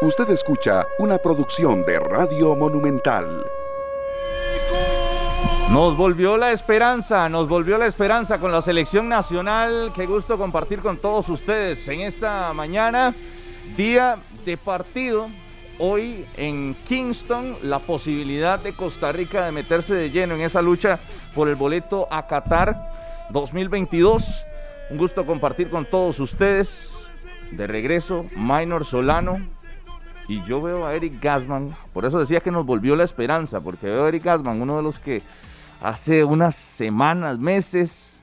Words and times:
Usted 0.00 0.30
escucha 0.30 0.86
una 1.00 1.18
producción 1.18 1.84
de 1.84 1.98
Radio 1.98 2.54
Monumental. 2.54 3.44
Nos 5.70 5.96
volvió 5.96 6.36
la 6.36 6.52
esperanza, 6.52 7.28
nos 7.28 7.48
volvió 7.48 7.76
la 7.78 7.86
esperanza 7.86 8.38
con 8.38 8.52
la 8.52 8.62
selección 8.62 9.08
nacional. 9.08 9.90
Qué 9.96 10.06
gusto 10.06 10.38
compartir 10.38 10.78
con 10.82 10.98
todos 10.98 11.28
ustedes 11.30 11.88
en 11.88 12.02
esta 12.02 12.52
mañana, 12.52 13.12
día 13.76 14.18
de 14.44 14.56
partido. 14.56 15.30
Hoy 15.80 16.24
en 16.36 16.76
Kingston, 16.86 17.56
la 17.62 17.80
posibilidad 17.80 18.60
de 18.60 18.74
Costa 18.74 19.10
Rica 19.10 19.46
de 19.46 19.50
meterse 19.50 19.94
de 19.94 20.12
lleno 20.12 20.36
en 20.36 20.42
esa 20.42 20.62
lucha 20.62 21.00
por 21.34 21.48
el 21.48 21.56
boleto 21.56 22.06
a 22.08 22.28
Qatar 22.28 22.92
2022. 23.30 24.44
Un 24.90 24.96
gusto 24.96 25.26
compartir 25.26 25.70
con 25.70 25.86
todos 25.86 26.20
ustedes. 26.20 27.10
De 27.50 27.66
regreso, 27.66 28.26
Minor 28.36 28.84
Solano. 28.84 29.57
Y 30.28 30.42
yo 30.44 30.60
veo 30.60 30.86
a 30.86 30.94
Eric 30.94 31.20
Gasman, 31.22 31.74
por 31.94 32.04
eso 32.04 32.20
decía 32.20 32.40
que 32.40 32.50
nos 32.50 32.66
volvió 32.66 32.94
la 32.94 33.04
esperanza, 33.04 33.60
porque 33.60 33.86
veo 33.86 34.04
a 34.04 34.08
Eric 34.08 34.24
Gasman, 34.24 34.60
uno 34.60 34.76
de 34.76 34.82
los 34.82 34.98
que 34.98 35.22
hace 35.80 36.22
unas 36.22 36.54
semanas, 36.54 37.38
meses, 37.38 38.20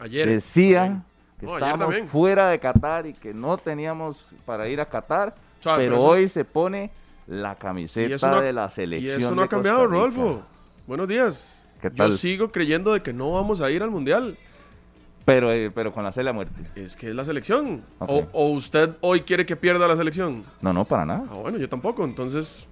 Ayer. 0.00 0.26
decía 0.28 1.02
que 1.38 1.44
No, 1.46 1.52
ayer 1.52 1.62
estábamos 1.62 1.86
también. 1.88 2.06
fuera 2.08 2.48
de 2.48 2.58
Qatar 2.58 3.06
y 3.06 3.12
que 3.12 3.34
no 3.34 3.58
teníamos 3.58 4.26
para 4.46 4.66
ir 4.68 4.80
a 4.80 4.86
Qatar, 4.86 5.34
pero 5.62 5.76
pero 5.76 5.94
eso- 5.96 6.04
hoy 6.06 6.28
se 6.28 6.44
pone 6.46 6.90
la 7.26 7.52
Y 7.52 7.56
camiseta 7.56 8.30
no- 8.30 8.40
de 8.40 8.52
la 8.54 8.66
Y 8.68 8.70
selección. 8.70 9.20
eso 9.20 9.34
no 9.34 9.42
ha 9.42 9.48
cambiado. 9.48 9.86
Rodolfo. 9.86 10.40
Buenos 10.86 11.06
días. 11.08 11.66
¿Qué 11.82 11.90
tal? 11.90 12.12
Yo 12.12 12.16
sigo 12.16 12.50
creyendo 12.50 12.94
de 12.94 13.02
que 13.02 13.12
no 13.12 13.32
vamos 13.32 13.60
a 13.60 13.70
ir 13.70 13.82
al 13.82 13.90
Mundial. 13.90 14.38
Pero, 15.26 15.52
eh, 15.52 15.70
pero 15.74 15.92
con 15.92 16.02
la 16.04 16.12
C 16.12 16.22
la 16.22 16.32
muerte. 16.32 16.54
Es 16.76 16.96
que 16.96 17.10
es 17.10 17.14
la 17.14 17.24
selección. 17.26 17.82
Ok. 17.98 18.08
O, 18.10 18.28
o 18.32 18.48
usted 18.52 18.90
hoy 19.02 19.20
quiere 19.22 19.44
que 19.44 19.56
pierda 19.56 19.86
la 19.86 19.96
selección. 19.96 20.44
No, 20.62 20.72
no, 20.72 20.84
para 20.86 21.04
nada. 21.04 21.24
Ah, 21.30 21.34
bueno, 21.34 21.58
yo 21.58 21.68
tampoco. 21.68 22.04
Entonces, 22.04 22.64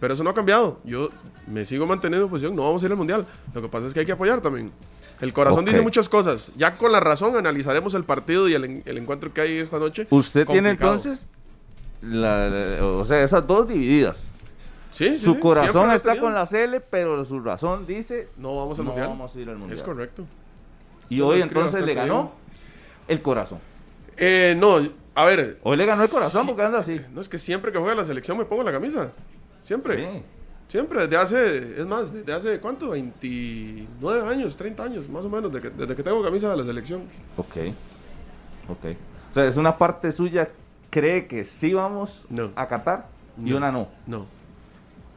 pero 0.00 0.14
eso 0.14 0.24
no 0.24 0.30
ha 0.30 0.34
cambiado. 0.34 0.80
Yo 0.84 1.10
me 1.46 1.64
sigo 1.64 1.86
manteniendo 1.86 2.24
en 2.24 2.30
posición. 2.30 2.56
No 2.56 2.64
vamos 2.64 2.82
a 2.82 2.86
ir 2.86 2.92
al 2.92 2.98
Mundial. 2.98 3.26
Lo 3.54 3.62
que 3.62 3.68
pasa 3.68 3.86
es 3.86 3.94
que 3.94 4.00
hay 4.00 4.06
que 4.06 4.12
apoyar 4.12 4.40
también. 4.40 4.72
El 5.20 5.32
corazón 5.32 5.60
Ok. 5.60 5.68
dice 5.68 5.80
muchas 5.82 6.08
cosas. 6.08 6.50
Ya 6.56 6.78
con 6.78 6.92
la 6.92 7.00
razón 7.00 7.36
analizaremos 7.36 7.92
el 7.94 8.04
partido 8.04 8.48
y 8.48 8.54
el, 8.54 8.82
el 8.86 8.98
encuentro 8.98 9.32
que 9.34 9.42
hay 9.42 9.58
esta 9.58 9.78
noche. 9.78 10.06
Usted 10.10 10.46
tiene 10.46 10.70
Complicado. 10.70 10.94
entonces, 10.94 11.26
la- 12.00 12.48
la- 12.48 12.86
o 12.86 13.04
sea, 13.04 13.22
esas 13.22 13.46
dos 13.46 13.68
divididas. 13.68 14.24
Sí, 14.90 15.14
Su 15.14 15.34
sí, 15.34 15.40
corazón 15.40 15.90
está 15.90 16.18
con 16.18 16.32
la 16.32 16.46
CL, 16.46 16.80
pero 16.88 17.22
su 17.26 17.40
razón 17.40 17.86
dice 17.86 18.28
No 18.38 18.56
vamos 18.56 18.78
al 18.78 18.86
no 18.86 18.90
Mundial. 18.92 19.08
vamos 19.10 19.36
a 19.36 19.40
ir 19.40 19.50
al 19.50 19.56
Mundial. 19.58 19.76
Es 19.78 19.82
correcto. 19.84 20.24
Y 21.08 21.20
hoy 21.20 21.40
entonces 21.42 21.84
le 21.84 21.94
ganó 21.94 22.32
el 23.06 23.22
corazón. 23.22 23.58
Eh, 24.16 24.54
no, 24.58 24.80
a 25.14 25.24
ver. 25.24 25.58
Hoy 25.62 25.76
le 25.76 25.86
ganó 25.86 26.02
el 26.02 26.08
corazón 26.10 26.46
porque 26.46 26.62
anda 26.62 26.78
así. 26.80 27.00
No 27.14 27.20
es 27.20 27.28
que 27.28 27.38
siempre 27.38 27.72
que 27.72 27.78
juega 27.78 27.94
la 27.94 28.04
selección 28.04 28.36
me 28.38 28.44
pongo 28.44 28.62
la 28.62 28.72
camisa. 28.72 29.10
Siempre. 29.64 29.96
Sí. 29.96 30.22
Siempre, 30.68 31.00
desde 31.06 31.16
hace, 31.16 31.80
es 31.80 31.86
más, 31.86 32.12
desde 32.12 32.30
hace, 32.32 32.60
¿cuánto? 32.60 32.90
29 32.90 34.28
años, 34.28 34.54
30 34.54 34.82
años, 34.82 35.08
más 35.08 35.24
o 35.24 35.30
menos, 35.30 35.50
desde 35.50 35.70
que, 35.70 35.74
desde 35.74 35.96
que 35.96 36.02
tengo 36.02 36.22
camisa 36.22 36.50
de 36.50 36.56
la 36.58 36.64
selección. 36.64 37.02
Ok. 37.38 37.56
Ok. 38.68 38.84
O 39.30 39.34
sea, 39.34 39.46
es 39.46 39.56
una 39.56 39.78
parte 39.78 40.12
suya 40.12 40.50
cree 40.90 41.26
que 41.26 41.44
sí 41.46 41.72
vamos 41.72 42.24
No. 42.28 42.50
a 42.54 42.68
Qatar 42.68 43.06
y 43.42 43.50
No. 43.50 43.56
una 43.56 43.72
no. 43.72 43.88
No. 44.06 44.26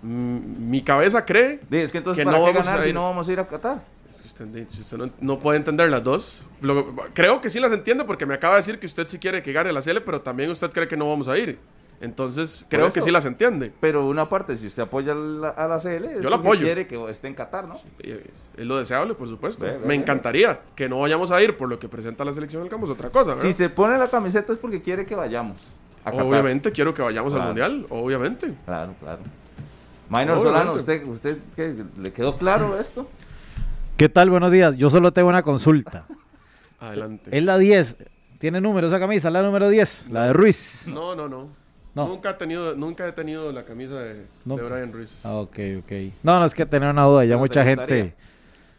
Mi 0.03 0.81
cabeza 0.81 1.25
cree 1.25 1.59
Es 1.69 1.91
que 1.91 1.99
entonces 1.99 2.21
Que 2.21 2.25
¿para 2.25 2.37
no 2.39 2.45
qué 2.45 2.51
vamos 2.53 2.65
ganar 2.65 2.79
a 2.79 2.83
si 2.83 2.89
ir. 2.89 2.95
no 2.95 3.03
vamos 3.03 3.27
a 3.27 3.31
ir 3.33 3.39
a 3.39 3.47
Qatar? 3.47 3.83
Es 4.15 4.21
que 4.21 4.27
usted, 4.27 4.67
si 4.67 4.81
usted 4.81 4.97
no, 4.97 5.09
no 5.21 5.39
puede 5.39 5.57
entender 5.57 5.89
las 5.89 6.03
dos. 6.03 6.45
Lo- 6.59 6.93
creo 7.13 7.39
que 7.39 7.49
sí 7.49 7.59
las 7.59 7.71
entiende 7.71 8.03
porque 8.03 8.25
me 8.25 8.33
acaba 8.33 8.55
de 8.55 8.59
decir 8.59 8.77
que 8.79 8.85
usted 8.85 9.07
sí 9.07 9.17
quiere 9.19 9.41
que 9.41 9.53
gane 9.53 9.71
la 9.71 9.81
CL, 9.81 10.01
pero 10.01 10.21
también 10.21 10.51
usted 10.51 10.69
cree 10.71 10.87
que 10.87 10.97
no 10.97 11.07
vamos 11.09 11.27
a 11.29 11.37
ir. 11.37 11.57
Entonces, 12.01 12.65
creo 12.67 12.85
eso. 12.85 12.93
que 12.93 13.01
sí 13.01 13.11
las 13.11 13.25
entiende. 13.25 13.71
Pero 13.79 14.07
una 14.07 14.27
parte, 14.27 14.57
si 14.57 14.67
usted 14.67 14.83
apoya 14.83 15.11
a 15.13 15.15
la, 15.15 15.49
a 15.49 15.67
la 15.67 15.79
CL, 15.79 16.05
es 16.17 16.21
Yo 16.21 16.29
la 16.29 16.37
apoyo. 16.37 16.61
quiere 16.61 16.87
que 16.87 17.09
esté 17.09 17.27
en 17.27 17.35
Qatar, 17.35 17.67
¿no? 17.67 17.75
Es 17.99 18.65
lo 18.65 18.77
deseable, 18.77 19.13
por 19.13 19.27
supuesto. 19.29 19.65
Ve, 19.65 19.73
ve, 19.73 19.79
me 19.79 19.87
ve. 19.87 19.93
encantaría 19.95 20.59
que 20.75 20.89
no 20.89 20.99
vayamos 20.99 21.29
a 21.31 21.41
ir 21.41 21.55
por 21.55 21.69
lo 21.69 21.79
que 21.79 21.87
presenta 21.87 22.25
la 22.25 22.33
selección 22.33 22.63
del 22.63 22.71
campo, 22.71 22.85
es 22.87 22.91
otra 22.91 23.09
cosa. 23.11 23.35
Si 23.35 23.47
¿verdad? 23.47 23.57
se 23.57 23.69
pone 23.69 23.97
la 23.97 24.09
camiseta 24.09 24.51
es 24.51 24.59
porque 24.59 24.81
quiere 24.81 25.05
que 25.05 25.15
vayamos 25.15 25.57
a 26.03 26.09
Qatar. 26.11 26.25
Obviamente 26.25 26.71
quiero 26.71 26.93
que 26.93 27.01
vayamos 27.03 27.31
Claro. 27.33 27.43
al 27.43 27.47
Mundial, 27.49 27.85
obviamente. 27.89 28.51
Claro, 28.65 28.93
claro. 28.99 29.19
Minor 30.09 30.39
Obviamente. 30.39 30.43
Solano, 30.43 30.73
¿usted, 30.73 31.05
usted 31.07 31.37
qué, 31.55 31.85
le 32.01 32.11
quedó 32.11 32.35
claro 32.35 32.77
esto? 32.81 33.07
¿Qué 34.01 34.09
tal? 34.09 34.31
Buenos 34.31 34.51
días. 34.51 34.77
Yo 34.77 34.89
solo 34.89 35.13
tengo 35.13 35.29
una 35.29 35.43
consulta. 35.43 36.07
Adelante. 36.79 37.37
Es 37.37 37.43
la 37.43 37.59
10. 37.59 37.97
¿Tiene 38.39 38.59
número 38.59 38.87
esa 38.87 38.99
camisa? 38.99 39.29
La 39.29 39.43
número 39.43 39.69
10. 39.69 40.07
La 40.09 40.25
de 40.25 40.33
Ruiz. 40.33 40.87
No, 40.87 41.13
no, 41.15 41.29
no. 41.29 41.49
No. 41.93 42.07
Nunca, 42.07 42.31
he 42.31 42.33
tenido, 42.33 42.73
nunca 42.73 43.07
he 43.07 43.11
tenido 43.11 43.51
la 43.51 43.63
camisa 43.63 43.99
de, 43.99 44.25
No. 44.43 44.55
de 44.55 44.63
Brian 44.63 44.91
Ruiz. 44.91 45.23
Ah, 45.23 45.35
ok, 45.35 45.55
ok. 45.81 45.91
No, 46.23 46.39
no 46.39 46.45
es 46.47 46.55
que 46.55 46.65
tener 46.65 46.89
una 46.89 47.03
duda. 47.03 47.25
Ya 47.25 47.27
¿Pero 47.27 47.37
te 47.37 47.41
mucha 47.41 47.63
gente, 47.63 48.15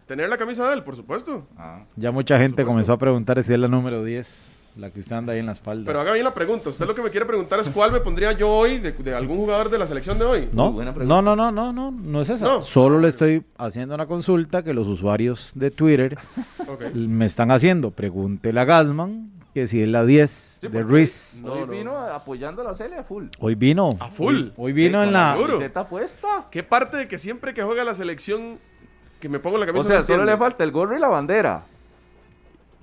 Tener 0.09 0.29
la 0.29 0.37
camisa 0.37 0.67
de 0.67 0.75
él, 0.75 0.83
por 0.83 0.97
supuesto. 0.97 1.47
Ah. 1.57 1.85
ya 1.95 2.11
mucha 2.11 2.37
gente 2.37 2.65
comenzó 2.65 2.95
a 2.95 2.99
preguntar 2.99 3.41
si 3.45 3.53
es 3.55 3.61
la 3.61 3.69
número 3.69 4.03
10. 4.03 4.52
La 4.75 4.91
que 4.91 5.01
usted 5.01 5.15
anda 5.15 5.35
ahí 5.35 5.39
en 5.39 5.45
la 5.47 5.53
espalda. 5.53 5.85
Pero 5.87 6.01
haga 6.01 6.13
bien 6.15 6.25
la 6.25 6.33
pregunta. 6.33 6.71
Usted 6.71 6.87
lo 6.87 6.95
que 6.95 7.03
me 7.03 7.11
quiere 7.11 7.27
preguntar 7.27 7.61
es 7.61 7.69
cuál 7.69 7.93
me 7.93 8.01
pondría 8.01 8.33
yo 8.33 8.49
hoy 8.49 8.79
de, 8.79 8.93
de 8.93 9.15
algún 9.15 9.37
jugador 9.37 9.69
de 9.69 9.79
la 9.79 9.87
selección 9.87 10.19
de 10.19 10.25
hoy. 10.25 10.49
no, 10.53 10.65
Muy 10.67 10.73
buena 10.77 10.95
pregunta. 10.95 11.21
no, 11.21 11.37
no, 11.37 11.37
no, 11.37 11.53
no, 11.53 11.73
no, 11.75 11.91
no 11.91 12.21
es 12.23 12.31
esa. 12.31 12.47
No. 12.47 12.63
Solo 12.63 12.99
le 12.99 13.09
estoy 13.09 13.45
haciendo 13.59 13.95
una 13.95 14.07
consulta 14.07 14.63
que 14.63 14.73
los 14.73 14.89
usuarios 14.89 15.53
de 15.55 15.71
Twitter 15.71 16.17
me 16.95 17.27
están 17.27 17.51
haciendo. 17.51 17.91
Pregúntele 17.91 18.59
a 18.61 18.65
Gasman 18.65 19.31
que 19.53 19.67
si 19.67 19.83
es 19.83 19.89
la 19.89 20.07
10 20.07 20.59
Sí, 20.63 20.69
de 20.69 20.83
Ruiz. 20.83 21.43
No, 21.45 21.53
hoy 21.53 21.61
no. 21.61 21.67
vino 21.67 21.99
apoyando 21.99 22.63
a 22.63 22.65
la 22.65 22.75
CL 22.75 22.95
a 22.95 23.03
full. 23.03 23.27
Hoy 23.41 23.55
vino. 23.55 23.91
A 24.01 24.09
full. 24.09 24.35
Hoy, 24.37 24.53
hoy 24.57 24.73
vino 24.73 25.03
Sí, 25.03 25.07
en 25.09 25.13
la. 25.13 25.37
Camiseta 25.39 25.87
puesta. 25.87 26.47
¿Qué 26.51 26.63
parte 26.63 26.97
de 26.97 27.09
que 27.09 27.19
siempre 27.19 27.53
que 27.53 27.63
juega 27.63 27.85
la 27.85 27.93
selección 27.95 28.59
que 29.21 29.29
me 29.29 29.39
pongo 29.39 29.59
la 29.59 29.67
camisa 29.67 29.85
O 29.85 29.87
sea, 29.89 30.03
solo 30.05 30.25
le 30.25 30.35
falta 30.39 30.65
el 30.65 30.71
gorro 30.73 30.97
y 30.97 31.01
la 31.01 31.09
bandera. 31.09 31.65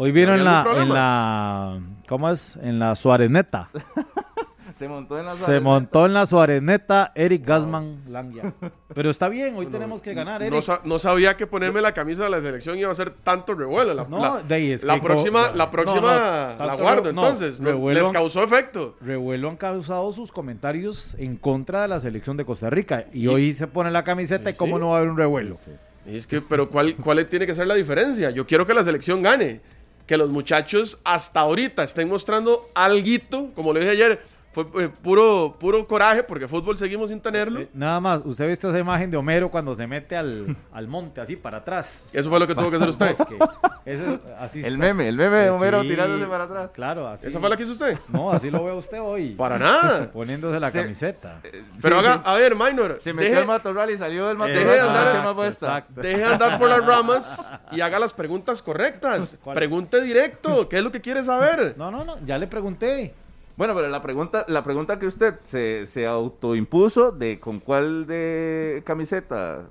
Hoy 0.01 0.13
vino 0.13 0.31
¿Hay 0.31 0.39
en 0.39 0.47
algún 0.47 0.75
la, 0.75 0.81
en 0.81 0.93
la. 0.93 1.79
¿Cómo 2.07 2.29
es? 2.29 2.55
En 2.61 2.79
la 2.79 2.95
Suareneta. 2.95 3.69
Se 4.75 4.87
montó 4.87 5.19
en 5.19 5.25
la 5.25 5.35
Se 5.35 5.59
montó 5.59 6.05
en 6.05 6.13
la 6.13 6.25
Suareneta 6.25 7.11
Eric 7.13 7.45
Gasman 7.45 8.03
Langia. 8.07 8.53
Pero 8.93 9.09
está 9.09 9.27
bien, 9.27 9.57
hoy 9.57 9.65
tenemos 9.65 10.01
que 10.01 10.13
ganar, 10.13 10.41
Eric. 10.41 10.53
No, 10.53 10.61
sa- 10.61 10.79
no 10.85 10.99
sabía 10.99 11.35
que 11.35 11.45
ponerme 11.47 11.81
la 11.81 11.91
camisa 11.93 12.23
de 12.23 12.29
la 12.29 12.39
selección 12.39 12.77
iba 12.77 12.89
a 12.89 12.95
ser 12.95 13.09
tanto 13.09 13.55
revuelo. 13.55 13.93
La, 13.93 14.05
No, 14.05 14.19
la- 14.19 14.41
de 14.41 14.55
ahí 14.55 14.71
es 14.71 14.85
la 14.85 15.01
próxima, 15.01 15.51
la 15.53 15.69
próxima 15.69 16.55
la 16.57 16.75
guardo 16.79 17.09
entonces. 17.09 17.59
Revuelo- 17.61 17.99
les 18.03 18.09
causó 18.11 18.41
efecto. 18.41 18.95
Revuelo 19.01 19.49
han 19.49 19.57
causado 19.57 20.13
sus 20.13 20.31
comentarios 20.31 21.13
en 21.19 21.35
contra 21.35 21.81
de 21.81 21.89
la 21.89 21.99
selección 21.99 22.37
de 22.37 22.45
Costa 22.45 22.69
Rica. 22.69 23.03
Y, 23.11 23.27
hoy 23.27 23.53
se 23.55 23.67
pone 23.67 23.91
la 23.91 24.05
camiseta 24.05 24.49
y 24.49 24.53
cómo 24.53 24.77
Sí. 24.77 24.81
no 24.81 24.89
va 24.91 24.95
a 24.95 24.97
haber 24.99 25.09
un 25.09 25.17
revuelo. 25.17 25.57
Y 26.05 26.15
Es 26.15 26.25
que, 26.25 26.39
pero 26.39 26.69
¿cuál, 26.69 26.95
¿cuál 26.95 27.25
tiene 27.25 27.45
que 27.45 27.53
ser 27.53 27.67
la 27.67 27.75
diferencia? 27.75 28.29
Yo 28.29 28.47
quiero 28.47 28.65
que 28.65 28.73
la 28.73 28.85
selección 28.85 29.21
gane. 29.21 29.59
Que 30.09 30.17
los 30.17 30.31
muchachos 30.31 30.97
hasta 31.03 31.41
ahorita 31.41 31.83
estén 31.83 32.09
mostrando 32.09 32.71
alguito, 32.73 33.51
como 33.53 33.73
le 33.73 33.81
dije 33.81 33.91
ayer, 33.91 34.21
fue 34.51 34.65
eh, 34.79 34.89
puro, 35.01 35.55
puro 35.59 35.85
coraje 35.87 36.23
porque 36.23 36.47
fútbol 36.47 36.77
seguimos 36.77 37.09
sin 37.09 37.21
tenerlo. 37.21 37.59
Eh, 37.61 37.69
nada 37.73 37.99
más, 37.99 38.21
usted 38.25 38.45
ha 38.45 38.47
visto 38.47 38.69
esa 38.69 38.79
imagen 38.79 39.11
de 39.11 39.17
Homero 39.17 39.49
cuando 39.51 39.75
se 39.75 39.85
mete 39.85 40.17
al, 40.17 40.55
al 40.73 40.87
monte, 40.87 41.21
así 41.21 41.35
para 41.35 41.57
atrás. 41.57 42.03
Eso 42.11 42.29
fue 42.29 42.39
lo 42.39 42.47
que 42.47 42.55
tuvo 42.55 42.69
que 42.69 42.77
hacer 42.77 42.89
usted. 42.89 43.15
Bosque. 43.17 43.37
Ese- 43.85 44.19
así 44.39 44.63
El 44.63 44.77
meme, 44.77 45.07
el 45.07 45.15
meme 45.17 45.37
de 45.37 45.45
Eh, 45.47 45.49
Homero 45.51 45.81
sí, 45.83 45.87
tirándose 45.89 46.25
para 46.25 46.43
atrás. 46.45 46.69
Claro, 46.73 47.07
así. 47.07 47.27
¿Esa 47.27 47.39
fue 47.39 47.49
la 47.49 47.57
que 47.57 47.63
hizo 47.63 47.71
usted? 47.73 47.97
No, 48.07 48.31
así 48.31 48.49
lo 48.51 48.63
ve 48.63 48.71
usted 48.73 48.99
hoy. 49.01 49.29
Para 49.37 49.57
nada. 49.59 50.11
Poniéndose 50.11 50.59
la 50.59 50.71
Se- 50.71 50.81
camiseta. 50.81 51.39
Pero 51.81 51.99
Sí, 52.01 52.05
haga, 52.07 52.15
sí. 52.15 52.21
a 52.25 52.33
ver, 52.35 52.55
Minor, 52.55 52.97
Se 52.99 53.13
metió 53.13 53.29
deje, 53.29 53.41
al 53.41 53.47
matorral 53.47 53.89
y 53.91 53.97
salió 53.97 54.27
del 54.27 54.37
matorral 54.37 54.63
deje 54.65 54.75
de 54.75 54.81
andar-. 54.81 55.45
Exacto. 55.47 56.01
deje 56.01 56.17
de 56.17 56.25
andar 56.25 56.59
por 56.59 56.69
las 56.69 56.85
ramas 56.85 57.51
y 57.71 57.81
haga 57.81 57.99
las 57.99 58.13
preguntas 58.13 58.61
correctas. 58.61 59.37
Pregunte 59.53 60.01
directo, 60.01 60.67
¿qué 60.67 60.77
es 60.77 60.83
lo 60.83 60.91
que 60.91 61.01
quiere 61.01 61.23
saber? 61.23 61.75
No, 61.77 61.91
no, 61.91 62.03
no, 62.03 62.17
ya 62.25 62.37
le 62.37 62.47
pregunté. 62.47 63.13
Bueno, 63.59 63.75
pero 63.75 63.89
la 63.89 64.01
pregunta, 64.01 64.45
la 64.47 64.63
pregunta 64.63 64.97
que 64.99 65.05
usted 65.05 65.35
se, 65.43 65.85
se 65.85 66.07
autoimpuso 66.07 67.11
de 67.11 67.41
con 67.41 67.59
cuál 67.59 68.07
de 68.07 68.81
camiseta 68.85 69.63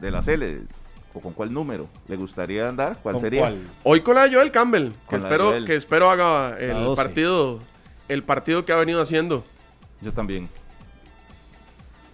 de 0.00 0.10
la 0.10 0.22
CL 0.22 0.62
o 1.12 1.20
con 1.20 1.34
cuál 1.34 1.52
número 1.52 1.88
le 2.08 2.16
gustaría 2.16 2.66
andar, 2.70 3.00
¿cuál 3.02 3.16
¿Con 3.16 3.20
sería? 3.20 3.40
cuál? 3.40 3.58
Hoy 3.82 4.00
con 4.00 4.14
la 4.14 4.26
de 4.26 4.34
Joel 4.34 4.50
Campbell, 4.50 4.92
que 4.92 5.06
Con 5.08 5.18
espero, 5.18 5.44
Joel. 5.50 5.66
que 5.66 5.74
espero 5.76 6.08
haga 6.08 6.58
el 6.58 6.72
12. 6.82 6.96
partido, 7.02 7.60
el 8.08 8.22
partido 8.22 8.64
que 8.64 8.72
ha 8.72 8.76
venido 8.76 9.02
haciendo. 9.02 9.44
Yo 10.00 10.14
también. 10.14 10.48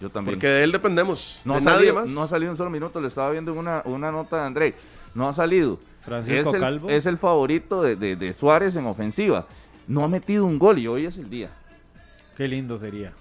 Yo 0.01 0.09
también. 0.09 0.35
Porque 0.35 0.47
de 0.47 0.63
él 0.65 0.73
dependemos. 0.73 1.39
no, 1.45 1.53
de 1.53 1.59
ha 1.59 1.61
nadie 1.63 1.77
salido, 1.77 1.95
más. 1.95 2.07
no 2.07 2.23
ha 2.23 2.27
salido 2.27 2.51
un 2.51 2.57
solo 2.57 2.69
minuto, 2.69 2.99
le 2.99 3.07
estaba 3.07 3.29
viendo 3.31 3.53
una, 3.53 3.81
una 3.85 4.11
nota 4.11 4.41
de 4.41 4.47
André. 4.47 4.75
No 5.13 5.29
ha 5.29 5.33
salido. 5.33 5.79
Francisco 6.01 6.49
es 6.49 6.55
el, 6.55 6.59
Calvo. 6.61 6.89
Es 6.89 7.05
el 7.05 7.17
favorito 7.17 7.81
de, 7.81 7.95
de- 7.95 8.17
de 8.17 8.33
Suárez 8.33 8.75
en 8.75 8.85
ofensiva. 8.85 9.47
No 9.87 10.03
ha 10.03 10.07
metido 10.07 10.45
un 10.45 10.57
gol 10.59 10.79
y 10.79 10.87
hoy 10.87 11.05
es 11.05 11.17
el 11.17 11.29
día. 11.29 11.49
Qué 12.35 12.47
lindo 12.47 12.77
sería. 12.77 13.13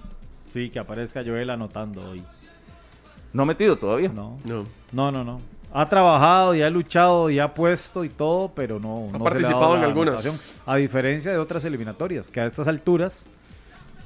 Sí, 0.50 0.70
que 0.70 0.78
aparezca 0.78 1.22
Joel 1.24 1.50
anotando 1.50 2.02
hoy. 2.10 2.22
No 3.32 3.42
ha 3.42 3.46
metido 3.46 3.76
todavía. 3.76 4.08
No, 4.08 4.38
No. 4.44 4.64
no, 4.92 5.10
no, 5.12 5.24
no. 5.24 5.40
Ha 5.76 5.88
trabajado 5.88 6.54
y 6.54 6.62
ha 6.62 6.70
luchado 6.70 7.30
y 7.30 7.40
ha 7.40 7.52
puesto 7.52 8.04
y 8.04 8.08
todo, 8.08 8.52
pero 8.54 8.78
no. 8.78 8.96
Ha 8.96 9.00
no 9.06 9.10
se 9.10 9.18
le 9.18 9.24
participado 9.24 9.60
dado 9.62 9.74
en 9.74 9.80
la 9.80 9.86
algunas. 9.88 10.14
anotación. 10.24 10.36
A 10.66 10.76
diferencia 10.76 11.32
de 11.32 11.38
otras 11.38 11.64
eliminatorias, 11.64 12.28
que 12.28 12.40
a 12.40 12.46
estas 12.46 12.68
alturas 12.68 13.26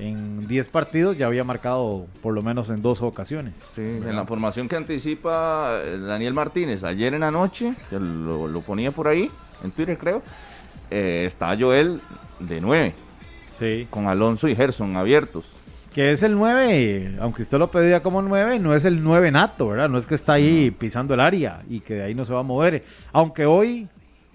En 0.00 0.46
10 0.46 0.68
partidos 0.68 1.18
ya 1.18 1.26
había 1.26 1.42
marcado 1.42 2.06
por 2.22 2.32
lo 2.32 2.40
menos 2.40 2.70
en 2.70 2.80
dos 2.82 3.02
ocasiones. 3.02 3.60
Sí, 3.72 3.82
en 3.82 4.14
la 4.14 4.24
formación 4.26 4.68
que 4.68 4.76
anticipa 4.76 5.72
eh, 5.82 5.98
Daniel 5.98 6.34
Martínez 6.34 6.84
ayer 6.84 7.14
en 7.14 7.20
la 7.20 7.32
noche, 7.32 7.74
que 7.90 7.98
lo, 7.98 8.46
lo 8.46 8.60
ponía 8.60 8.92
por 8.92 9.08
ahí, 9.08 9.28
en 9.64 9.72
Twitter 9.72 9.98
creo, 9.98 10.22
eh, 10.88 11.24
está 11.26 11.56
Joel 11.58 12.00
de 12.40 12.60
9, 12.60 12.94
Sí. 13.58 13.86
con 13.90 14.06
Alonso 14.06 14.48
y 14.48 14.54
Gerson 14.54 14.96
abiertos. 14.96 15.52
Que 15.94 16.12
es 16.12 16.22
el 16.22 16.34
9, 16.36 17.16
aunque 17.20 17.42
usted 17.42 17.58
lo 17.58 17.70
pedía 17.70 18.02
como 18.02 18.22
9, 18.22 18.58
no 18.60 18.74
es 18.74 18.84
el 18.84 19.02
9 19.02 19.30
nato, 19.32 19.68
¿verdad? 19.68 19.88
No 19.88 19.98
es 19.98 20.06
que 20.06 20.14
está 20.14 20.34
ahí 20.34 20.70
pisando 20.70 21.14
el 21.14 21.20
área 21.20 21.62
y 21.68 21.80
que 21.80 21.94
de 21.94 22.02
ahí 22.04 22.14
no 22.14 22.24
se 22.24 22.32
va 22.32 22.40
a 22.40 22.44
mover. 22.44 22.84
Aunque 23.12 23.46
hoy, 23.46 23.88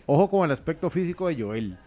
ojo 0.06 0.30
con 0.30 0.44
el 0.46 0.52
aspecto 0.52 0.90
físico 0.90 1.28
de 1.28 1.42
Joel. 1.42 1.78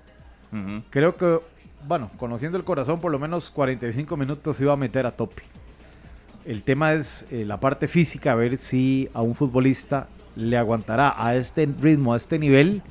Creo 0.89 1.17
que, 1.17 1.39
bueno, 1.87 2.11
conociendo 2.17 2.57
el 2.57 2.65
corazón, 2.65 3.01
por 3.01 3.13
lo 3.13 3.19
menos 3.19 3.51
45 3.51 4.17
minutos 4.17 4.59
iba 4.61 4.73
a 4.73 4.77
meter 4.77 5.05
a 5.05 5.11
tope. 5.11 5.43
El 6.47 6.63
tema 6.63 6.95
es 6.95 7.27
eh, 7.31 7.45
la 7.45 7.59
parte 7.61 7.89
física, 7.89 8.33
a 8.33 8.37
ver 8.37 8.57
si 8.57 9.11
a 9.13 9.21
un 9.21 9.35
futbolista 9.35 10.07
le 10.37 10.57
aguantará 10.57 11.13
a 11.19 11.35
este 11.35 11.69
ritmo, 11.81 12.15
a 12.15 12.17
este 12.17 12.39
nivel, 12.39 12.83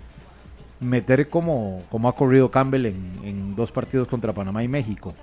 meter 0.79 1.29
como, 1.29 1.83
como 1.89 2.09
ha 2.09 2.15
corrido 2.15 2.51
Campbell 2.51 2.85
en, 2.87 3.11
en 3.23 3.55
dos 3.55 3.71
partidos 3.71 4.07
contra 4.07 4.33
Panamá 4.33 4.63
y 4.63 4.67
México. 4.67 5.13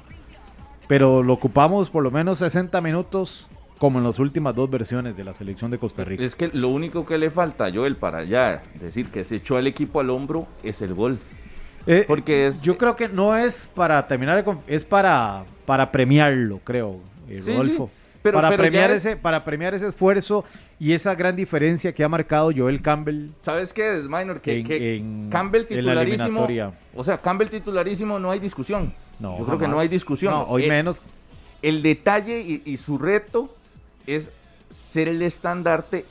Pero 0.89 1.23
lo 1.23 1.33
ocupamos 1.35 1.91
por 1.91 2.03
lo 2.03 2.11
menos 2.11 2.39
60 2.39 2.81
minutos, 2.81 3.49
como 3.79 3.99
en 3.99 4.05
las 4.05 4.19
últimas 4.19 4.55
dos 4.55 4.69
versiones 4.71 5.17
de 5.17 5.25
la 5.25 5.33
selección 5.33 5.71
de 5.71 5.79
Costa 5.79 6.05
Rica. 6.05 6.23
Es 6.23 6.37
que 6.37 6.49
lo 6.49 6.69
único 6.69 7.05
que 7.07 7.19
le 7.19 7.31
falta 7.31 7.67
a 7.67 7.73
Joel 7.73 7.97
para 7.97 8.25
ya 8.25 8.63
decir 8.81 9.07
que 9.09 9.25
se 9.25 9.37
echó 9.37 9.59
el 9.59 9.67
equipo 9.67 10.01
al 10.01 10.11
hombro 10.11 10.47
es 10.63 10.81
el 10.83 10.95
gol. 10.95 11.19
Eh, 11.87 12.05
Porque 12.07 12.47
es- 12.47 12.63
Yo 12.63 12.79
creo 12.79 12.95
que 12.95 13.09
no 13.09 13.37
es 13.37 13.69
para 13.75 14.07
terminar, 14.07 14.45
es 14.69 14.85
para, 14.85 15.45
para 15.67 15.91
premiarlo, 15.91 16.61
creo, 16.63 17.01
eh, 17.29 17.41
Sí, 17.41 17.51
Rodolfo. 17.53 17.91
sí, 17.93 18.02
pero- 18.23 18.39
para, 18.39 18.49
pero 18.51 18.63
premiar 18.63 18.91
es- 18.91 19.05
ese, 19.05 19.17
para 19.17 19.43
premiar 19.45 19.75
ese 19.75 19.89
esfuerzo 19.89 20.45
y 20.79 20.93
esa 20.93 21.15
gran 21.15 21.35
diferencia 21.37 21.93
que 21.93 22.03
ha 22.05 22.09
marcado 22.09 22.51
Joel 22.57 22.81
Campbell. 22.81 23.29
¿Sabes 23.43 23.73
qué 23.73 23.97
es, 23.99 24.05
Minor? 24.09 24.41
Que, 24.41 24.61
En- 24.61 24.67
que 24.67 24.97
en- 24.97 25.29
Campbell 25.31 25.67
en 25.71 25.85
la 25.87 26.03
titularísimo. 26.05 26.49
O 26.95 27.05
sea, 27.05 27.19
Campbell 27.19 27.49
titularísimo 27.49 28.19
no 28.19 28.31
hay 28.31 28.39
discusión. 28.41 28.93
No, 29.19 29.37
Yo 29.39 29.45
creo 29.45 29.59
que 29.59 29.69
no 29.69 29.79
hay 29.79 29.89
discusión. 29.89 30.33
No, 30.33 30.43
hoy 30.45 30.65
Eh, 30.65 30.69
menos. 30.69 31.03
El 31.63 31.83
detalle 31.83 32.41
y, 32.41 32.63
y 32.65 32.77
su 32.77 32.99
reto 32.99 33.55
es 34.07 34.31
ser 34.71 35.09
el 35.09 35.23
estandarte 35.23 36.05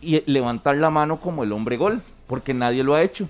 y 0.00 0.22
levantar 0.30 0.76
la 0.76 0.90
mano 0.90 1.20
como 1.20 1.44
el 1.44 1.52
hombre 1.52 1.76
gol, 1.76 2.02
porque 2.26 2.52
nadie 2.54 2.82
lo 2.84 2.94
ha 2.94 3.02
hecho. 3.02 3.28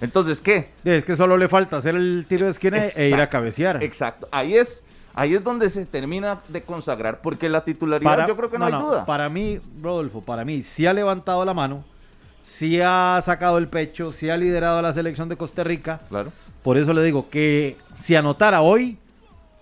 Entonces, 0.00 0.40
¿qué? 0.40 0.70
Es 0.84 1.04
que 1.04 1.14
solo 1.16 1.36
le 1.36 1.48
falta 1.48 1.76
hacer 1.76 1.94
el 1.94 2.26
tiro 2.28 2.46
de 2.46 2.52
esquina 2.52 2.84
e 2.86 3.08
ir 3.08 3.14
a 3.14 3.28
cabecear. 3.28 3.82
Exacto. 3.82 4.28
Ahí 4.32 4.56
es, 4.56 4.82
ahí 5.14 5.34
es 5.34 5.42
donde 5.44 5.70
se 5.70 5.86
termina 5.86 6.40
de 6.48 6.62
consagrar, 6.62 7.20
porque 7.20 7.48
la 7.48 7.64
titularidad 7.64 8.26
yo 8.28 8.36
creo 8.36 8.50
que 8.50 8.58
no, 8.58 8.66
hay 8.66 8.72
duda. 8.72 9.06
Para 9.06 9.28
mí, 9.28 9.60
Rodolfo, 9.82 10.20
para 10.20 10.44
mí, 10.44 10.62
sí 10.62 10.86
ha 10.86 10.92
levantado 10.92 11.44
la 11.44 11.54
mano, 11.54 11.84
sí 12.42 12.80
ha 12.80 13.18
sacado 13.22 13.58
el 13.58 13.68
pecho, 13.68 14.12
sí 14.12 14.30
ha 14.30 14.36
liderado 14.36 14.78
a 14.78 14.82
la 14.82 14.92
selección 14.92 15.28
de 15.28 15.36
Costa 15.36 15.64
Rica. 15.64 16.00
Claro. 16.08 16.32
Por 16.62 16.76
eso 16.78 16.92
le 16.92 17.02
digo 17.02 17.28
que 17.30 17.76
si 17.96 18.16
anotara 18.16 18.60
hoy, 18.60 18.98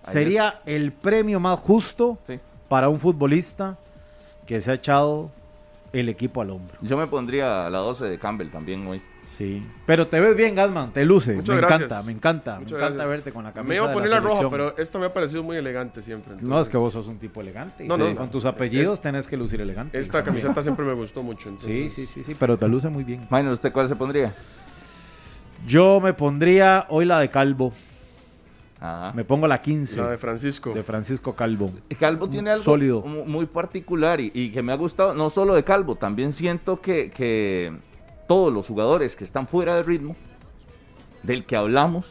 Ahí 0.05 0.13
sería 0.13 0.61
el 0.65 0.91
premio 0.91 1.39
más 1.39 1.59
justo 1.59 2.17
Sí. 2.27 2.39
para 2.67 2.89
un 2.89 2.99
futbolista 2.99 3.77
que 4.45 4.59
se 4.59 4.71
ha 4.71 4.73
echado 4.73 5.31
el 5.93 6.09
equipo 6.09 6.41
al 6.41 6.49
hombro. 6.49 6.75
Yo 6.81 6.97
me 6.97 7.07
pondría 7.07 7.69
la 7.69 7.79
12 7.79 8.05
de 8.05 8.17
Campbell 8.19 8.49
también 8.49 8.85
hoy. 8.87 9.01
Sí. 9.37 9.63
Pero 9.85 10.07
te 10.07 10.19
ves 10.19 10.35
bien, 10.35 10.53
Gasman, 10.53 10.91
te 10.93 11.03
luce. 11.05 11.33
Muchas 11.35 11.55
me 11.55 11.61
gracias. 11.61 11.81
encanta, 11.81 12.03
me 12.05 12.11
encanta. 12.11 12.59
Muchas 12.59 12.71
me 12.73 12.77
encanta 12.77 12.93
gracias. 12.95 13.09
verte 13.09 13.31
con 13.31 13.43
la 13.43 13.51
camisa. 13.51 13.69
Me 13.69 13.75
iba 13.75 13.85
a 13.85 13.87
de 13.89 13.93
poner 13.95 14.09
la, 14.11 14.19
roja, 14.19 14.49
pero 14.51 14.77
esta 14.77 14.99
me 14.99 15.05
ha 15.07 15.13
parecido 15.13 15.41
muy 15.43 15.57
elegante 15.57 16.01
siempre. 16.03 16.35
No, 16.41 16.61
es 16.61 16.69
que 16.69 16.77
vos 16.77 16.93
sos 16.93 17.07
un 17.07 17.17
tipo 17.17 17.41
elegante. 17.41 17.83
No, 17.85 17.95
Sí, 17.95 18.01
no. 18.01 18.15
Con 18.15 18.29
tus 18.29 18.45
apellidos 18.45 18.93
Es- 18.95 19.01
tenés 19.01 19.25
que 19.27 19.35
lucir 19.37 19.59
elegante. 19.61 19.97
Esta 19.97 20.23
camiseta 20.23 20.61
siempre 20.61 20.85
me 20.85 20.93
gustó 20.93 21.23
mucho. 21.23 21.49
Sí, 21.59 21.71
entonces- 21.71 21.93
sí, 21.93 22.05
sí, 22.05 22.23
sí, 22.23 22.35
pero 22.39 22.57
te 22.57 22.67
luce 22.67 22.89
muy 22.89 23.03
bien. 23.03 23.21
Minor, 23.31 23.53
¿usted 23.53 23.71
cuál 23.71 23.87
se 23.89 23.95
pondría? 23.95 24.33
Yo 25.65 25.99
me 26.01 26.13
pondría 26.13 26.85
hoy 26.89 27.05
la 27.05 27.19
de 27.19 27.29
Calvo. 27.29 27.73
Ajá. 28.79 29.13
Me 29.13 29.23
pongo 29.23 29.47
la 29.47 29.61
15 29.61 30.01
La 30.01 30.09
de 30.11 30.17
Francisco. 30.17 30.73
de 30.73 30.83
Francisco 30.83 31.33
Calvo. 31.35 31.71
Calvo 31.97 32.29
tiene 32.29 32.49
algo 32.51 32.63
Sólido. 32.63 33.01
mu- 33.01 33.23
muy 33.25 33.45
particular 33.45 34.19
y, 34.19 34.29
y 34.33 34.51
que 34.51 34.61
me 34.61 34.73
ha 34.73 34.75
gustado, 34.75 35.13
no 35.13 35.29
solo 35.29 35.53
de 35.55 35.63
Calvo, 35.63 35.95
también 35.95 36.33
siento 36.33 36.81
que, 36.81 37.09
que 37.09 37.71
todos 38.33 38.51
los 38.51 38.65
jugadores 38.67 39.15
que 39.15 39.23
están 39.23 39.45
fuera 39.47 39.75
de 39.75 39.83
ritmo, 39.83 40.15
del 41.21 41.45
que 41.45 41.55
hablamos, 41.55 42.07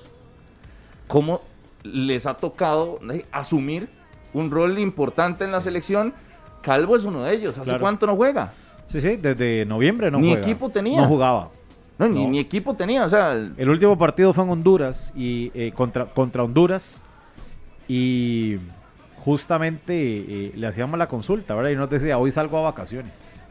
cómo 1.08 1.40
les 1.82 2.26
ha 2.26 2.34
tocado 2.34 3.00
eh, 3.12 3.24
asumir 3.32 3.88
un 4.32 4.48
rol 4.52 4.78
importante 4.78 5.42
en 5.44 5.50
la 5.50 5.60
selección. 5.60 6.14
Calvo 6.62 6.94
es 6.94 7.02
uno 7.02 7.24
de 7.24 7.34
ellos. 7.34 7.56
¿Hace 7.58 7.64
Claro. 7.64 7.80
cuánto 7.80 8.06
no 8.06 8.14
juega? 8.14 8.52
Sí, 8.86 9.00
sí, 9.00 9.16
desde 9.16 9.64
noviembre 9.66 10.12
no 10.12 10.20
Ni 10.20 10.28
juega. 10.30 10.42
equipo 10.46 10.70
tenía. 10.70 11.00
No 11.00 11.08
jugaba. 11.08 11.48
No, 11.98 12.08
Ni, 12.08 12.22
No. 12.24 12.30
ni 12.30 12.38
equipo 12.38 12.74
tenía, 12.74 13.04
o 13.04 13.08
sea, 13.08 13.32
el- 13.32 13.52
El 13.56 13.68
último 13.68 13.98
partido 13.98 14.32
fue 14.32 14.44
en 14.44 14.50
Honduras 14.50 15.12
y 15.16 15.50
eh, 15.54 15.72
contra, 15.74 16.04
contra 16.06 16.44
Honduras 16.44 17.02
y 17.88 18.58
justamente 19.24 19.92
eh, 19.96 20.52
le 20.54 20.66
hacíamos 20.68 20.96
la 21.00 21.08
consulta, 21.08 21.56
¿verdad? 21.56 21.70
Y 21.70 21.76
nos 21.76 21.90
decía, 21.90 22.16
hoy 22.16 22.30
salgo 22.30 22.58
a 22.58 22.62
vacaciones. 22.62 23.41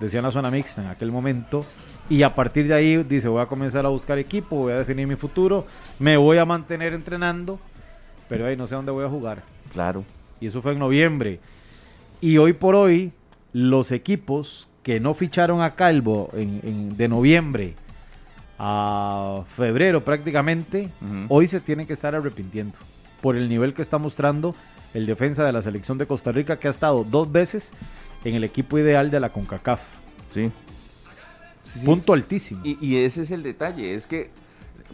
Decía 0.00 0.20
en 0.20 0.24
la 0.24 0.30
zona 0.30 0.50
mixta 0.50 0.82
en 0.82 0.88
aquel 0.88 1.10
momento. 1.10 1.64
Y 2.10 2.22
a 2.22 2.34
partir 2.34 2.66
de 2.68 2.74
ahí 2.74 3.02
dice, 3.02 3.28
voy 3.28 3.42
a 3.42 3.46
comenzar 3.46 3.84
a 3.84 3.88
buscar 3.90 4.16
equipo, 4.18 4.56
voy 4.56 4.72
a 4.72 4.76
definir 4.78 5.06
mi 5.06 5.16
futuro, 5.16 5.66
me 5.98 6.16
voy 6.16 6.38
a 6.38 6.44
mantener 6.46 6.94
entrenando, 6.94 7.58
pero 8.28 8.46
ahí 8.46 8.56
no 8.56 8.66
sé 8.66 8.74
dónde 8.76 8.92
voy 8.92 9.04
a 9.04 9.08
jugar. 9.10 9.42
claro. 9.72 10.04
Y 10.40 10.46
eso 10.46 10.62
fue 10.62 10.72
en 10.72 10.78
noviembre. 10.78 11.40
Y 12.20 12.38
hoy 12.38 12.52
por 12.52 12.76
hoy, 12.76 13.10
los 13.52 13.90
equipos 13.90 14.68
que 14.84 15.00
no 15.00 15.12
ficharon 15.14 15.60
a 15.62 15.74
Calvo 15.74 16.30
en, 16.32 16.60
en- 16.62 16.96
de 16.96 17.08
noviembre 17.08 17.74
a 18.58 19.42
febrero 19.56 20.04
prácticamente, 20.04 20.88
hoy 21.28 21.46
se 21.48 21.60
tienen 21.60 21.86
que 21.86 21.92
estar 21.92 22.14
arrepintiendo 22.14 22.78
por 23.20 23.36
el 23.36 23.48
nivel 23.48 23.74
que 23.74 23.82
está 23.82 23.98
mostrando 23.98 24.54
el 24.94 25.06
defensa 25.06 25.44
de 25.44 25.52
la 25.52 25.60
selección 25.62 25.98
de 25.98 26.06
Costa 26.06 26.32
Rica, 26.32 26.58
que 26.58 26.68
ha 26.68 26.70
estado 26.70 27.04
dos 27.04 27.30
veces 27.30 27.72
en 28.24 28.34
el 28.34 28.44
equipo 28.44 28.78
ideal 28.78 29.10
de 29.10 29.20
la 29.20 29.30
CONCACAF. 29.30 29.80
Sí. 30.30 30.50
Sí, 31.64 31.80
sí. 31.80 31.86
Punto 31.86 32.12
altísimo. 32.12 32.60
Y, 32.64 32.78
y 32.80 32.96
ese 32.96 33.22
es 33.22 33.30
el 33.30 33.42
detalle, 33.42 33.94
es 33.94 34.06
que 34.06 34.30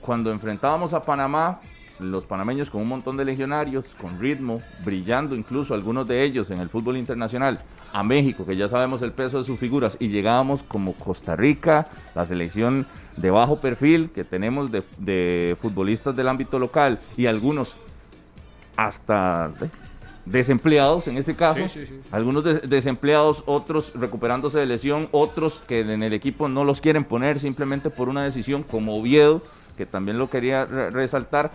cuando 0.00 0.32
enfrentábamos 0.32 0.92
a 0.92 1.02
Panamá, 1.02 1.60
los 2.00 2.26
panameños 2.26 2.70
con 2.70 2.82
un 2.82 2.88
montón 2.88 3.16
de 3.16 3.24
legionarios, 3.24 3.94
con 3.94 4.18
ritmo, 4.18 4.60
brillando 4.84 5.36
incluso 5.36 5.74
algunos 5.74 6.06
de 6.08 6.22
ellos 6.22 6.50
en 6.50 6.58
el 6.58 6.68
fútbol 6.68 6.96
internacional, 6.96 7.62
a 7.92 8.02
México, 8.02 8.44
que 8.44 8.56
ya 8.56 8.68
sabemos 8.68 9.02
el 9.02 9.12
peso 9.12 9.38
de 9.38 9.44
sus 9.44 9.56
figuras, 9.56 9.96
y 10.00 10.08
llegábamos 10.08 10.64
como 10.64 10.94
Costa 10.94 11.36
Rica, 11.36 11.86
la 12.16 12.26
selección 12.26 12.86
de 13.16 13.30
bajo 13.30 13.60
perfil 13.60 14.10
que 14.10 14.24
tenemos 14.24 14.72
de, 14.72 14.82
de 14.98 15.56
futbolistas 15.60 16.16
del 16.16 16.26
ámbito 16.26 16.58
local 16.58 16.98
y 17.16 17.26
algunos 17.26 17.76
hasta 18.76 19.52
eh, 19.60 19.68
desempleados 20.26 21.06
en 21.08 21.18
este 21.18 21.34
caso, 21.34 21.68
Sí, 21.68 21.80
sí, 21.80 21.86
sí. 21.86 22.00
algunos 22.10 22.44
des- 22.44 22.62
desempleados, 22.68 23.42
otros 23.46 23.92
recuperándose 23.94 24.58
de 24.58 24.66
lesión, 24.66 25.08
otros 25.12 25.62
que 25.66 25.80
en 25.80 26.02
el 26.02 26.12
equipo 26.12 26.48
no 26.48 26.64
los 26.64 26.80
quieren 26.80 27.04
poner 27.04 27.38
simplemente 27.40 27.90
por 27.90 28.08
una 28.08 28.24
decisión, 28.24 28.62
como 28.62 28.96
Oviedo, 28.98 29.42
que 29.76 29.84
también 29.86 30.18
lo 30.18 30.30
quería 30.30 30.64
re- 30.64 30.90
resaltar. 30.90 31.50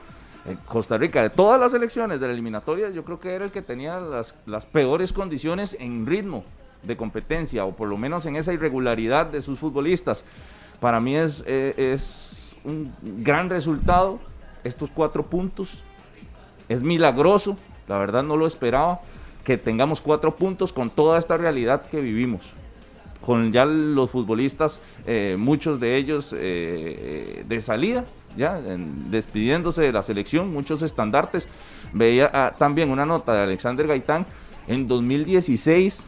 Eh, 0.46 0.56
Costa 0.68 0.98
Rica, 0.98 1.22
de 1.22 1.30
todas 1.30 1.60
las 1.60 1.74
elecciones 1.74 2.20
de 2.20 2.28
la 2.28 2.34
eliminatoria, 2.34 2.90
yo 2.92 3.04
creo 3.04 3.20
que 3.20 3.32
era 3.34 3.46
el 3.46 3.52
que 3.52 3.62
tenía 3.62 4.00
las, 4.00 4.34
las 4.46 4.66
peores 4.66 5.12
condiciones 5.14 5.76
en 5.80 6.06
ritmo 6.06 6.44
de 6.84 6.96
competencia, 6.96 7.66
o 7.66 7.72
por 7.76 7.90
lo 7.90 7.98
menos 7.98 8.26
en 8.26 8.36
esa 8.38 8.54
irregularidad 8.54 9.26
de 9.26 9.42
sus 9.42 9.60
futbolistas. 9.60 10.24
Para 10.80 11.02
mí 11.02 11.16
es, 11.16 11.44
eh, 11.46 11.74
es 11.94 12.56
un 12.64 12.94
gran 13.02 13.50
resultado 13.50 14.20
estos 14.64 14.90
cuatro 14.94 15.24
puntos 15.26 15.70
es 16.70 16.84
milagroso, 16.84 17.58
la 17.90 17.98
verdad 17.98 18.24
no 18.24 18.38
lo 18.38 18.48
esperaba, 18.48 19.02
que 19.44 19.58
tengamos 19.58 20.00
cuatro 20.00 20.36
puntos 20.36 20.72
con 20.72 20.90
toda 20.90 21.18
esta 21.20 21.36
realidad 21.38 21.82
que 21.90 22.00
vivimos. 22.00 22.42
Con 23.26 23.52
ya 23.52 23.66
los 23.66 24.10
futbolistas, 24.12 24.80
eh, 25.06 25.36
muchos 25.38 25.80
de 25.80 25.98
ellos 25.98 26.32
eh, 26.34 26.38
eh, 26.40 27.46
de 27.48 27.62
salida, 27.62 28.06
ya 28.38 28.60
en- 28.60 29.12
despidiéndose 29.12 29.82
de 29.82 29.92
la 29.92 30.04
selección, 30.04 30.54
muchos 30.54 30.82
estandartes. 30.84 31.48
Veía 31.92 32.30
ah, 32.34 32.54
también 32.58 32.92
una 32.92 33.06
nota 33.06 33.34
de 33.34 33.42
Alexander 33.42 33.88
Gaitán 33.88 34.26
en 34.68 34.88
2016, 34.88 36.06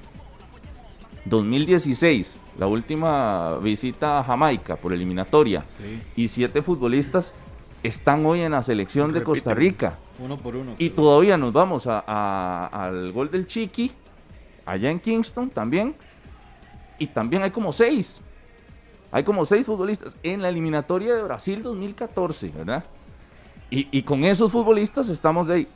2016, 1.26 2.38
la 2.58 2.68
última 2.68 3.58
visita 3.58 4.20
a 4.20 4.24
Jamaica 4.24 4.76
por 4.76 4.94
eliminatoria, 4.94 5.66
y 6.16 6.28
siete 6.28 6.62
futbolistas 6.62 7.34
están 7.84 8.26
hoy 8.26 8.42
en 8.42 8.52
la 8.52 8.64
selección 8.64 9.12
de 9.14 9.24
Costa 9.24 9.54
Rica. 9.54 9.98
Uno 10.24 10.38
por 10.38 10.56
uno. 10.56 10.76
Y 10.78 10.90
todavía 10.92 11.38
nos 11.38 11.52
vamos 11.54 11.88
a- 11.88 12.04
a- 12.06 12.68
al 12.68 13.12
gol 13.12 13.32
del 13.32 13.48
Chiqui, 13.48 13.92
allá 14.66 14.90
en 14.92 15.00
Kingston 15.00 15.50
también. 15.50 15.96
Y 17.00 17.08
también 17.08 17.42
hay 17.44 17.52
como 17.52 17.74
seis. 17.74 18.22
Hay 19.12 19.24
como 19.24 19.46
seis 19.46 19.66
futbolistas 19.66 20.16
en 20.24 20.42
la 20.42 20.50
eliminatoria 20.50 21.16
de 21.16 21.24
Brasil 21.24 21.64
2014, 21.64 22.50
¿verdad? 22.50 22.84
Y, 23.70 23.88
y 23.92 24.04
con 24.04 24.24
esos 24.24 24.52
futbolistas 24.52 25.10
estamos 25.10 25.48
de 25.48 25.54
ahí. 25.56 25.68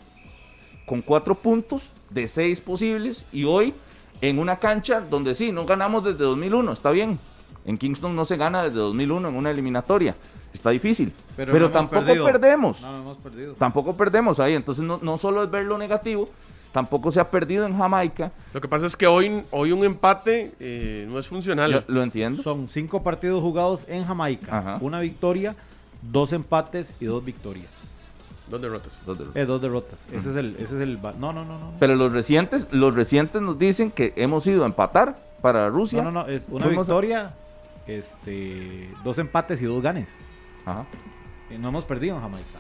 con 0.86 1.02
cuatro 1.02 1.34
puntos 1.34 1.94
de 2.12 2.28
seis 2.28 2.62
posibles 2.62 3.26
y 3.32 3.44
hoy 3.46 3.74
en 4.22 4.38
una 4.38 4.58
cancha 4.60 5.02
donde 5.02 5.34
sí, 5.34 5.52
no 5.52 5.66
ganamos 5.66 6.04
desde 6.04 6.20
2001, 6.24 6.72
está 6.74 6.92
bien. 6.92 7.18
En 7.66 7.76
Kingston 7.78 8.16
no 8.16 8.24
se 8.24 8.38
gana 8.38 8.62
desde 8.64 8.78
2001 8.78 9.30
en 9.30 9.36
una 9.36 9.50
eliminatoria. 9.50 10.16
Está 10.56 10.70
difícil. 10.70 11.12
Pero, 11.36 11.70
tampoco 11.70 12.06
perdemos. 12.06 12.82
No, 12.82 12.92
no 12.92 13.00
hemos 13.00 13.18
perdido. 13.18 13.54
Tampoco 13.56 13.96
perdemos 13.98 14.40
ahí. 14.40 14.56
Entonces 14.56 14.84
no, 14.84 15.00
no 15.02 15.18
solo 15.18 15.44
es 15.44 15.52
ver 15.52 15.66
lo 15.66 15.78
negativo, 15.78 16.30
tampoco 16.72 17.12
se 17.12 17.20
ha 17.20 17.30
perdido 17.30 17.66
en 17.66 17.78
Jamaica. 17.78 18.32
Lo 18.54 18.62
que 18.62 18.68
pasa 18.68 18.86
es 18.86 18.96
que 18.96 19.06
hoy, 19.06 19.44
hoy 19.52 19.74
un 19.74 19.84
empate 19.84 20.54
eh, 20.60 21.06
no 21.10 21.20
es 21.20 21.28
funcional. 21.28 21.84
Lo, 21.88 22.04
entiendo. 22.04 22.42
Son 22.42 22.70
cinco 22.70 23.04
partidos 23.04 23.42
jugados 23.42 23.86
en 23.90 24.06
Jamaica. 24.06 24.78
Una 24.80 25.02
victoria, 25.02 25.56
dos 26.02 26.32
empates 26.32 26.96
y 27.02 27.06
dos 27.06 27.24
victorias. 27.24 27.98
Dos 28.50 28.62
derrotas. 28.62 28.98
Dos 29.06 29.18
derrotas. 29.18 29.42
Eh, 29.42 29.46
dos 29.46 29.62
derrotas. 29.62 30.00
Ese, 30.12 30.30
es 30.30 30.36
el, 30.38 30.56
ese 30.56 30.76
es 30.76 30.82
el... 30.82 31.02
No, 31.02 31.34
no, 31.34 31.34
no, 31.34 31.44
no. 31.44 31.74
Pero 31.80 31.96
los 31.96 32.14
recientes, 32.14 32.68
los 32.72 32.96
recientes 32.96 33.42
nos 33.42 33.60
dicen 33.60 33.92
que 33.92 34.14
hemos 34.16 34.48
ido 34.48 34.64
a 34.64 34.68
empatar 34.68 35.18
para 35.42 35.68
Rusia. 35.68 36.02
No, 36.02 36.12
no, 36.12 36.24
no. 36.24 36.30
Es 36.30 36.44
una 36.50 36.68
victoria, 36.68 37.34
este, 37.88 38.90
dos 39.04 39.18
empates 39.18 39.62
y 39.62 39.66
dos 39.66 39.82
ganes. 39.82 40.08
Ajá. 40.66 40.86
Y 41.50 41.58
no 41.58 41.70
hemos 41.70 41.86
perdido 41.86 42.16
en 42.16 42.22
Jamaica. 42.22 42.60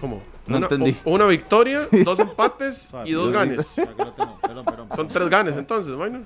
¿Cómo? 0.00 0.20
No 0.48 0.56
una, 0.56 0.66
entendí. 0.66 0.96
una 1.04 1.26
victoria, 1.26 1.86
dos 2.04 2.18
empates 2.18 2.90
y 3.04 3.12
dos 3.12 3.30
ganes. 3.32 3.80
Son 4.96 5.08
tres 5.08 5.30
ganes 5.30 5.56
entonces, 5.56 5.94
bueno. 5.94 6.22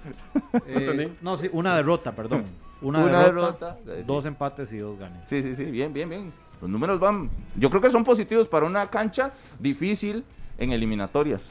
no, 0.52 0.60
eh, 0.66 1.12
no, 1.20 1.36
sí, 1.36 1.50
una 1.52 1.76
derrota, 1.76 2.12
perdón. 2.12 2.44
Una, 2.80 3.06
derrota, 3.06 3.76
dos 4.06 4.24
empates 4.24 4.72
y 4.72 4.78
dos 4.78 4.98
ganes. 4.98 5.28
Sí, 5.28 5.42
sí, 5.42 5.54
sí, 5.54 5.64
bien, 5.64 5.92
bien, 5.92 6.08
bien. 6.08 6.32
Los 6.60 6.70
números 6.70 6.98
van, 6.98 7.30
yo 7.54 7.68
creo 7.68 7.82
que 7.82 7.90
son 7.90 8.02
positivos 8.02 8.48
para 8.48 8.64
una 8.64 8.88
cancha 8.88 9.32
difícil 9.58 10.24
en 10.56 10.72
eliminatorias. 10.72 11.50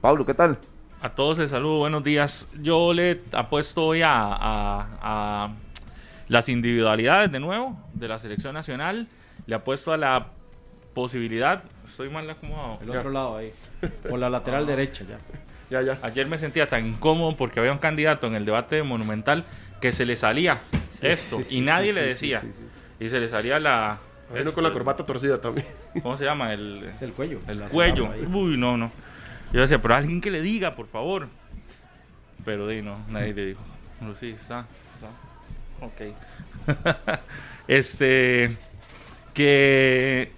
Pablo, 0.00 0.24
¿qué 0.24 0.32
tal? 0.32 0.58
A 1.02 1.10
todos 1.10 1.36
les 1.36 1.50
saludo, 1.50 1.80
buenos 1.80 2.02
días. 2.02 2.48
Yo 2.62 2.94
le 2.94 3.20
apuesto 3.32 3.84
hoy 3.84 4.00
a, 4.00 4.08
a 4.10 5.50
las 6.28 6.48
individualidades 6.48 7.30
de 7.30 7.40
nuevo 7.40 7.78
de 7.94 8.08
la 8.08 8.18
selección 8.18 8.54
nacional. 8.54 9.08
Le 9.46 9.54
apuesto 9.54 9.92
a 9.92 9.96
la 9.96 10.28
posibilidad. 10.94 11.64
Estoy 11.86 12.08
mal 12.08 12.28
acomodado. 12.28 12.78
El 12.82 12.90
otro 12.90 13.10
lado 13.10 13.36
ahí. 13.36 13.52
Por 14.08 14.18
la 14.18 14.30
lateral 14.30 14.64
ah. 14.64 14.66
derecha 14.66 15.04
ya. 15.04 15.18
Ya, 15.70 15.82
ya. 15.82 15.98
Ayer 16.02 16.26
me 16.26 16.38
sentía 16.38 16.68
tan 16.68 16.86
incómodo 16.86 17.36
porque 17.36 17.58
había 17.60 17.72
un 17.72 17.78
candidato 17.78 18.26
en 18.26 18.34
el 18.34 18.44
debate 18.44 18.82
Monumental 18.82 19.44
que 19.80 19.92
se 19.92 20.06
le 20.06 20.16
salía 20.16 20.58
esto 21.02 21.40
y 21.50 21.60
nadie 21.60 21.92
le 21.92 22.02
decía. 22.02 22.42
Y 23.00 23.08
se 23.08 23.20
le 23.20 23.28
salía 23.28 23.58
la. 23.58 23.98
Vino 24.32 24.52
con 24.52 24.64
la 24.64 24.72
corbata 24.72 25.04
torcida 25.04 25.40
también. 25.40 25.66
¿Cómo 26.02 26.16
se 26.16 26.24
llama? 26.24 26.52
El, 26.54 26.90
el 27.00 27.12
cuello. 27.12 27.40
El 27.46 27.60
cuello. 27.64 28.10
Uy, 28.32 28.56
no, 28.56 28.76
no. 28.76 28.90
Yo 29.52 29.60
decía, 29.60 29.80
pero 29.80 29.94
alguien 29.94 30.20
que 30.20 30.30
le 30.30 30.40
diga, 30.40 30.74
por 30.74 30.86
favor. 30.86 31.28
Pero 32.44 32.66
di, 32.66 32.82
no, 32.82 32.98
nadie 33.08 33.34
le 33.34 33.46
dijo. 33.46 33.62
Pero 34.00 34.16
sí, 34.16 34.30
está. 34.30 34.66
Ok. 35.84 36.14
este. 37.68 38.56
Que 39.32 40.30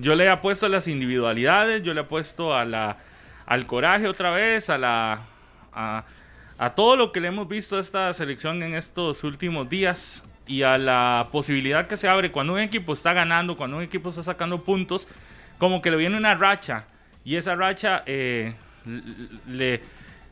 yo 0.00 0.14
le 0.14 0.30
he 0.30 0.36
puesto 0.36 0.66
a 0.66 0.68
las 0.68 0.86
individualidades, 0.88 1.82
yo 1.82 1.94
le 1.94 2.02
he 2.02 2.04
puesto 2.04 2.54
a 2.54 2.64
la, 2.64 2.98
al 3.46 3.66
coraje 3.66 4.06
otra 4.06 4.30
vez, 4.30 4.68
a 4.68 4.76
la 4.76 5.20
a, 5.72 6.04
todo 6.74 6.96
lo 6.96 7.12
que 7.12 7.20
le 7.20 7.28
hemos 7.28 7.48
visto 7.48 7.76
a 7.76 7.80
esta 7.80 8.12
selección 8.12 8.62
en 8.62 8.74
estos 8.74 9.24
últimos 9.24 9.68
días 9.68 10.24
y 10.46 10.62
a 10.62 10.76
la 10.76 11.28
posibilidad 11.30 11.86
que 11.86 11.96
se 11.96 12.08
abre 12.08 12.32
cuando 12.32 12.54
un 12.54 12.60
equipo 12.60 12.92
está 12.92 13.12
ganando, 13.12 13.56
cuando 13.56 13.76
un 13.76 13.82
equipo 13.82 14.08
está 14.08 14.22
sacando 14.22 14.64
puntos, 14.64 15.06
como 15.58 15.80
que 15.80 15.90
le 15.90 15.96
viene 15.96 16.16
una 16.16 16.34
racha 16.34 16.84
y 17.24 17.36
esa 17.36 17.54
racha 17.54 18.02
eh, 18.06 18.54
le, 19.46 19.80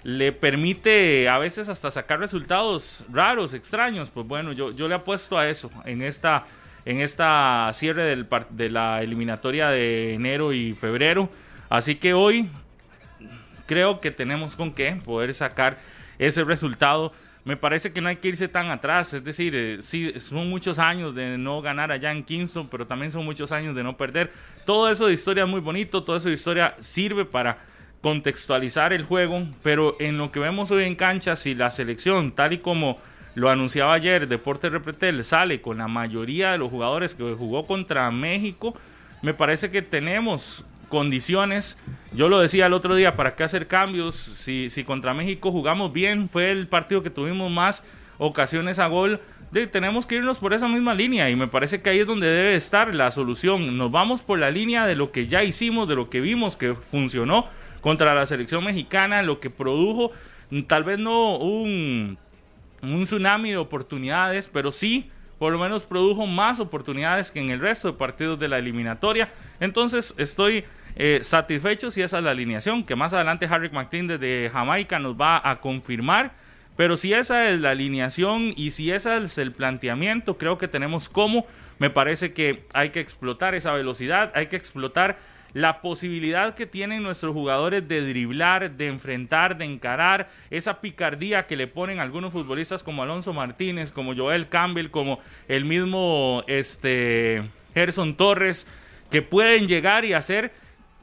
le 0.07 0.31
permite 0.31 1.29
a 1.29 1.37
veces 1.39 1.69
hasta 1.69 1.91
sacar 1.91 2.21
resultados 2.21 3.03
raros, 3.13 3.55
extraños. 3.55 4.09
Pues 4.09 4.25
bueno, 4.25 4.53
yo, 4.53 4.71
yo 4.71 4.87
le 4.87 4.95
apuesto 4.95 5.37
a 5.37 5.49
eso 5.49 5.69
en 5.85 6.01
esta 6.01 6.47
en 6.85 7.01
esta 7.01 7.69
cierre 7.75 8.05
del, 8.05 8.29
de 8.51 8.71
la 8.71 9.03
eliminatoria 9.03 9.69
de 9.69 10.15
enero 10.15 10.53
y 10.53 10.75
febrero. 10.75 11.29
Así 11.69 11.97
que 11.97 12.15
hoy 12.15 12.49
creo 13.67 14.01
que 14.01 14.13
tenemos 14.13 14.55
con 14.55 14.73
qué 14.73 14.93
poder 15.05 15.35
sacar 15.35 15.79
ese 16.21 16.45
resultado. 16.45 17.13
Me 17.45 17.57
parece 17.57 17.93
que 17.93 18.01
no 18.01 18.09
hay 18.09 18.15
que 18.15 18.29
irse 18.29 18.47
tan 18.47 18.71
atrás, 18.71 19.13
es 19.13 19.25
decir, 19.25 19.57
eh, 19.57 19.79
sí, 19.81 20.13
son 20.21 20.49
muchos 20.49 20.79
años 20.79 21.17
de 21.17 21.37
no 21.37 21.61
ganar 21.63 21.91
allá 21.91 22.13
en 22.13 22.23
Kingston, 22.23 22.69
pero 22.69 22.87
también 22.87 23.11
son 23.11 23.25
muchos 23.25 23.51
años 23.51 23.75
de 23.75 23.83
no 23.83 23.97
perder. 23.97 24.33
Todo 24.65 24.89
eso 24.89 25.09
de 25.09 25.15
historia 25.15 25.43
es 25.43 25.51
muy 25.51 25.61
bonito, 25.61 26.05
todo 26.05 26.17
eso 26.17 26.29
de 26.29 26.35
historia 26.35 26.77
sirve 26.79 27.25
para 27.25 27.59
contextualizar 28.07 28.93
el 28.93 29.03
juego, 29.03 29.49
pero 29.65 29.97
en 29.99 30.17
lo 30.17 30.31
que 30.31 30.39
vemos 30.39 30.71
hoy 30.71 30.85
en 30.85 30.95
cancha, 30.95 31.35
si 31.35 31.57
la 31.57 31.73
selección, 31.73 32.31
tal 32.31 32.53
y 32.53 32.59
como 32.59 32.99
lo 33.35 33.51
anunciaba 33.51 33.95
ayer, 33.95 34.29
Deporte 34.29 34.69
Repretel 34.69 35.25
sale 35.25 35.61
con 35.61 35.79
la 35.79 35.89
mayoría 35.89 36.53
de 36.53 36.59
los 36.59 36.71
jugadores 36.71 37.17
que 37.17 37.35
jugó 37.37 37.67
contra 37.67 38.09
México. 38.13 38.77
Me 39.23 39.35
parece 39.35 39.73
que 39.73 39.83
tenemos 39.83 40.65
condiciones. 40.89 41.79
Yo 42.13 42.29
lo 42.29 42.39
decía 42.39 42.67
el 42.67 42.75
otro 42.75 42.95
día, 42.95 43.17
¿para 43.17 43.35
qué 43.35 43.43
hacer 43.43 43.67
cambios? 43.67 44.15
Si, 44.15 44.71
si 44.71 44.85
contra 44.85 45.13
México 45.13 45.51
jugamos 45.51 45.93
bien, 45.93 46.29
fue 46.29 46.53
el 46.53 46.69
partido 46.69 47.03
que 47.03 47.11
tuvimos 47.11 47.51
más 47.51 47.83
ocasiones 48.19 48.79
a 48.79 48.87
gol. 48.87 49.21
De, 49.51 49.67
tenemos 49.67 50.07
que 50.07 50.15
irnos 50.15 50.39
por 50.39 50.55
esa 50.55 50.69
misma 50.69 50.95
línea 50.95 51.29
y 51.29 51.35
me 51.35 51.49
parece 51.49 51.83
que 51.83 51.91
ahí 51.91 51.99
es 51.99 52.07
donde 52.07 52.29
debe 52.29 52.55
estar 52.55 52.95
la 52.95 53.11
solución. 53.11 53.77
Nos 53.77 53.91
vamos 53.91 54.23
por 54.23 54.39
la 54.39 54.53
línea 54.53 54.87
de 54.87 54.95
lo 54.95 55.11
que 55.11 55.27
ya 55.27 55.43
hicimos, 55.43 55.89
de 55.89 55.97
lo 55.97 56.09
que 56.09 56.21
vimos 56.21 56.57
que 56.57 56.77
funcionó 56.77 57.47
contra 57.87 58.17
la 58.17 58.27
selección 58.27 58.65
mexicana, 58.65 59.23
lo 59.23 59.39
que 59.39 59.49
produjo 59.49 60.11
tal 60.67 60.83
vez 60.83 60.99
no 60.99 61.37
un 61.37 62.19
un 62.83 63.05
tsunami 63.05 63.53
de 63.53 63.59
oportunidades, 63.59 64.51
pero 64.53 64.73
sí 64.73 65.09
por 65.39 65.53
lo 65.53 65.59
menos 65.61 65.85
produjo 65.85 66.27
más 66.27 66.59
oportunidades 66.59 67.31
que 67.31 67.39
en 67.39 67.51
el 67.51 67.61
resto 67.61 67.87
de 67.87 67.97
partidos 67.97 68.41
de 68.41 68.49
la 68.49 68.59
eliminatoria. 68.59 69.31
Entonces 69.61 70.17
estoy 70.19 70.65
eh, 70.97 71.21
satisfecho 71.23 71.93
si 71.93 72.03
esa 72.03 72.19
es 72.19 72.25
la 72.25 72.33
alineación, 72.33 72.83
que 72.83 72.97
más 72.97 73.13
adelante 73.13 73.47
Harry 73.49 73.71
McLean 73.71 74.09
desde 74.09 74.51
Jamaica 74.53 74.99
nos 74.99 75.15
va 75.15 75.41
a 75.49 75.61
confirmar. 75.61 76.33
Pero 76.77 76.97
si 76.97 77.13
esa 77.13 77.51
es 77.51 77.61
la 77.61 77.71
alineación 77.71 78.53
y 78.57 78.73
si 78.73 78.91
ese 78.91 79.17
es 79.17 79.39
el 79.39 79.53
planteamiento, 79.53 80.39
creo 80.39 80.59
que 80.59 80.67
tenemos 80.67 81.09
como. 81.09 81.47
Me 81.79 81.91
parece 81.91 82.33
que 82.33 82.65
hay 82.73 82.91
que 82.91 82.99
explotar 82.99 83.55
esa 83.55 83.71
velocidad, 83.71 84.33
hay 84.35 84.47
que 84.47 84.57
explotar 84.57 85.19
la 85.57 85.81
posibilidad 85.81 86.55
que 86.55 86.67
tienen 86.67 87.03
nuestros 87.03 87.33
jugadores 87.33 87.89
de 87.89 88.07
driblar, 88.07 88.73
de 88.73 88.89
enfrentar, 88.89 89.57
de 89.57 89.65
encarar, 89.65 90.29
esa 90.51 90.83
picardía 90.83 91.47
que 91.47 91.57
le 91.57 91.67
ponen 91.67 91.99
algunos 91.99 92.31
futbolistas 92.35 92.83
como 92.83 93.03
Alonso 93.03 93.33
Martínez, 93.33 93.91
como 93.91 94.15
Joel 94.15 94.51
Campbell, 94.51 94.91
como 94.91 95.19
el 95.49 95.65
mismo 95.65 96.45
este, 96.47 97.43
Gerson 97.73 98.19
Torres, 98.19 98.67
que 99.11 99.23
pueden 99.23 99.67
llegar 99.67 100.05
y 100.05 100.13
hacer 100.13 100.53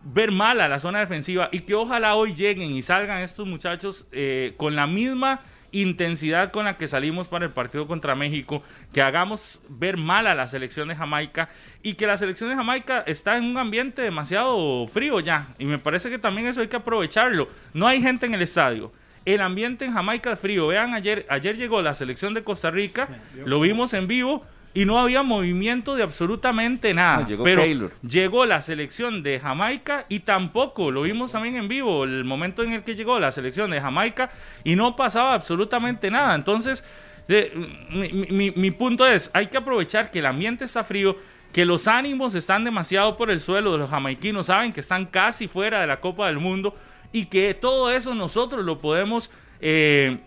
ver 0.03 0.31
mal 0.31 0.61
a 0.61 0.67
la 0.67 0.77
zona 0.77 0.99
defensiva. 0.99 1.49
Y 1.51 1.61
que 1.61 1.73
ojalá 1.73 2.13
hoy 2.13 2.35
lleguen 2.35 2.75
y 2.75 2.83
salgan 2.83 3.23
estos 3.23 3.47
muchachos 3.47 4.05
eh, 4.11 4.53
con 4.57 4.75
la 4.75 4.85
misma 4.85 5.41
intensidad 5.73 6.51
con 6.51 6.65
la 6.65 6.77
que 6.77 6.87
salimos 6.87 7.27
para 7.27 7.45
el 7.45 7.51
partido 7.51 7.87
contra 7.87 8.15
México, 8.15 8.63
que 8.93 9.01
hagamos 9.01 9.61
ver 9.67 9.97
mal 9.97 10.27
a 10.27 10.35
la 10.35 10.47
selección 10.47 10.87
de 10.87 10.95
Jamaica 10.95 11.49
y 11.81 11.95
que 11.95 12.07
la 12.07 12.17
selección 12.17 12.49
de 12.49 12.55
Jamaica 12.55 13.03
está 13.05 13.37
en 13.37 13.43
un 13.43 13.57
ambiente 13.57 14.01
demasiado 14.01 14.87
frío 14.87 15.19
ya. 15.19 15.49
Y 15.59 15.65
me 15.65 15.79
parece 15.79 16.09
que 16.09 16.19
también 16.19 16.47
eso 16.47 16.61
hay 16.61 16.67
que 16.67 16.77
aprovecharlo. 16.77 17.49
No 17.73 17.87
hay 17.87 18.01
gente 18.01 18.25
en 18.25 18.35
el 18.35 18.41
estadio. 18.41 18.93
El 19.25 19.41
ambiente 19.41 19.85
en 19.85 19.93
Jamaica 19.93 20.31
es 20.31 20.39
frío. 20.39 20.67
Vean, 20.67 20.93
ayer, 20.93 21.25
ayer 21.29 21.57
llegó 21.57 21.81
la 21.81 21.95
selección 21.95 22.33
de 22.33 22.43
Costa 22.43 22.71
Rica, 22.71 23.07
lo 23.45 23.59
vimos 23.59 23.93
en 23.93 24.07
vivo 24.07 24.45
y 24.73 24.85
no 24.85 24.99
había 24.99 25.21
movimiento 25.23 25.95
de 25.95 26.03
absolutamente 26.03 26.93
nada. 26.93 27.25
llegó 27.25 27.43
pero 27.43 27.91
llegó 28.01 28.45
la 28.45 28.61
selección 28.61 29.21
de 29.21 29.39
Jamaica 29.39 30.05
y 30.09 30.21
tampoco, 30.21 30.91
lo 30.91 31.03
vimos 31.03 31.31
también 31.31 31.57
en 31.57 31.67
vivo, 31.67 32.03
el 32.03 32.23
momento 32.23 32.63
en 32.63 32.73
el 32.73 32.83
que 32.83 32.95
llegó 32.95 33.19
la 33.19 33.31
selección 33.31 33.69
de 33.69 33.79
Jamaica 33.79 34.31
y 34.63 34.75
no 34.75 34.95
pasaba 34.95 35.33
absolutamente 35.33 36.09
nada. 36.09 36.33
Entonces, 36.33 36.83
mi, 37.27 38.51
mi 38.51 38.71
punto 38.71 39.05
es, 39.05 39.29
hay 39.33 39.47
que 39.47 39.57
aprovechar 39.57 40.09
que 40.09 40.19
el 40.19 40.25
ambiente 40.25 40.65
está 40.65 40.83
frío, 40.83 41.15
que 41.51 41.65
los 41.65 41.87
ánimos 41.87 42.33
están 42.33 42.63
demasiado 42.63 43.15
por 43.15 43.29
el 43.29 43.39
suelo, 43.39 43.77
los 43.77 43.89
jamaiquinos 43.89 44.47
saben 44.47 44.73
que 44.73 44.79
están 44.79 45.05
casi 45.05 45.47
fuera 45.47 45.81
de 45.81 45.87
la 45.87 45.99
Copa 45.99 46.27
del 46.27 46.39
Mundo 46.39 46.75
y 47.11 47.27
que 47.27 47.53
todo 47.53 47.91
eso 47.91 48.15
nosotros 48.15 48.65
lo 48.65 48.79
podemos... 48.79 49.29
Eh, 49.61 50.17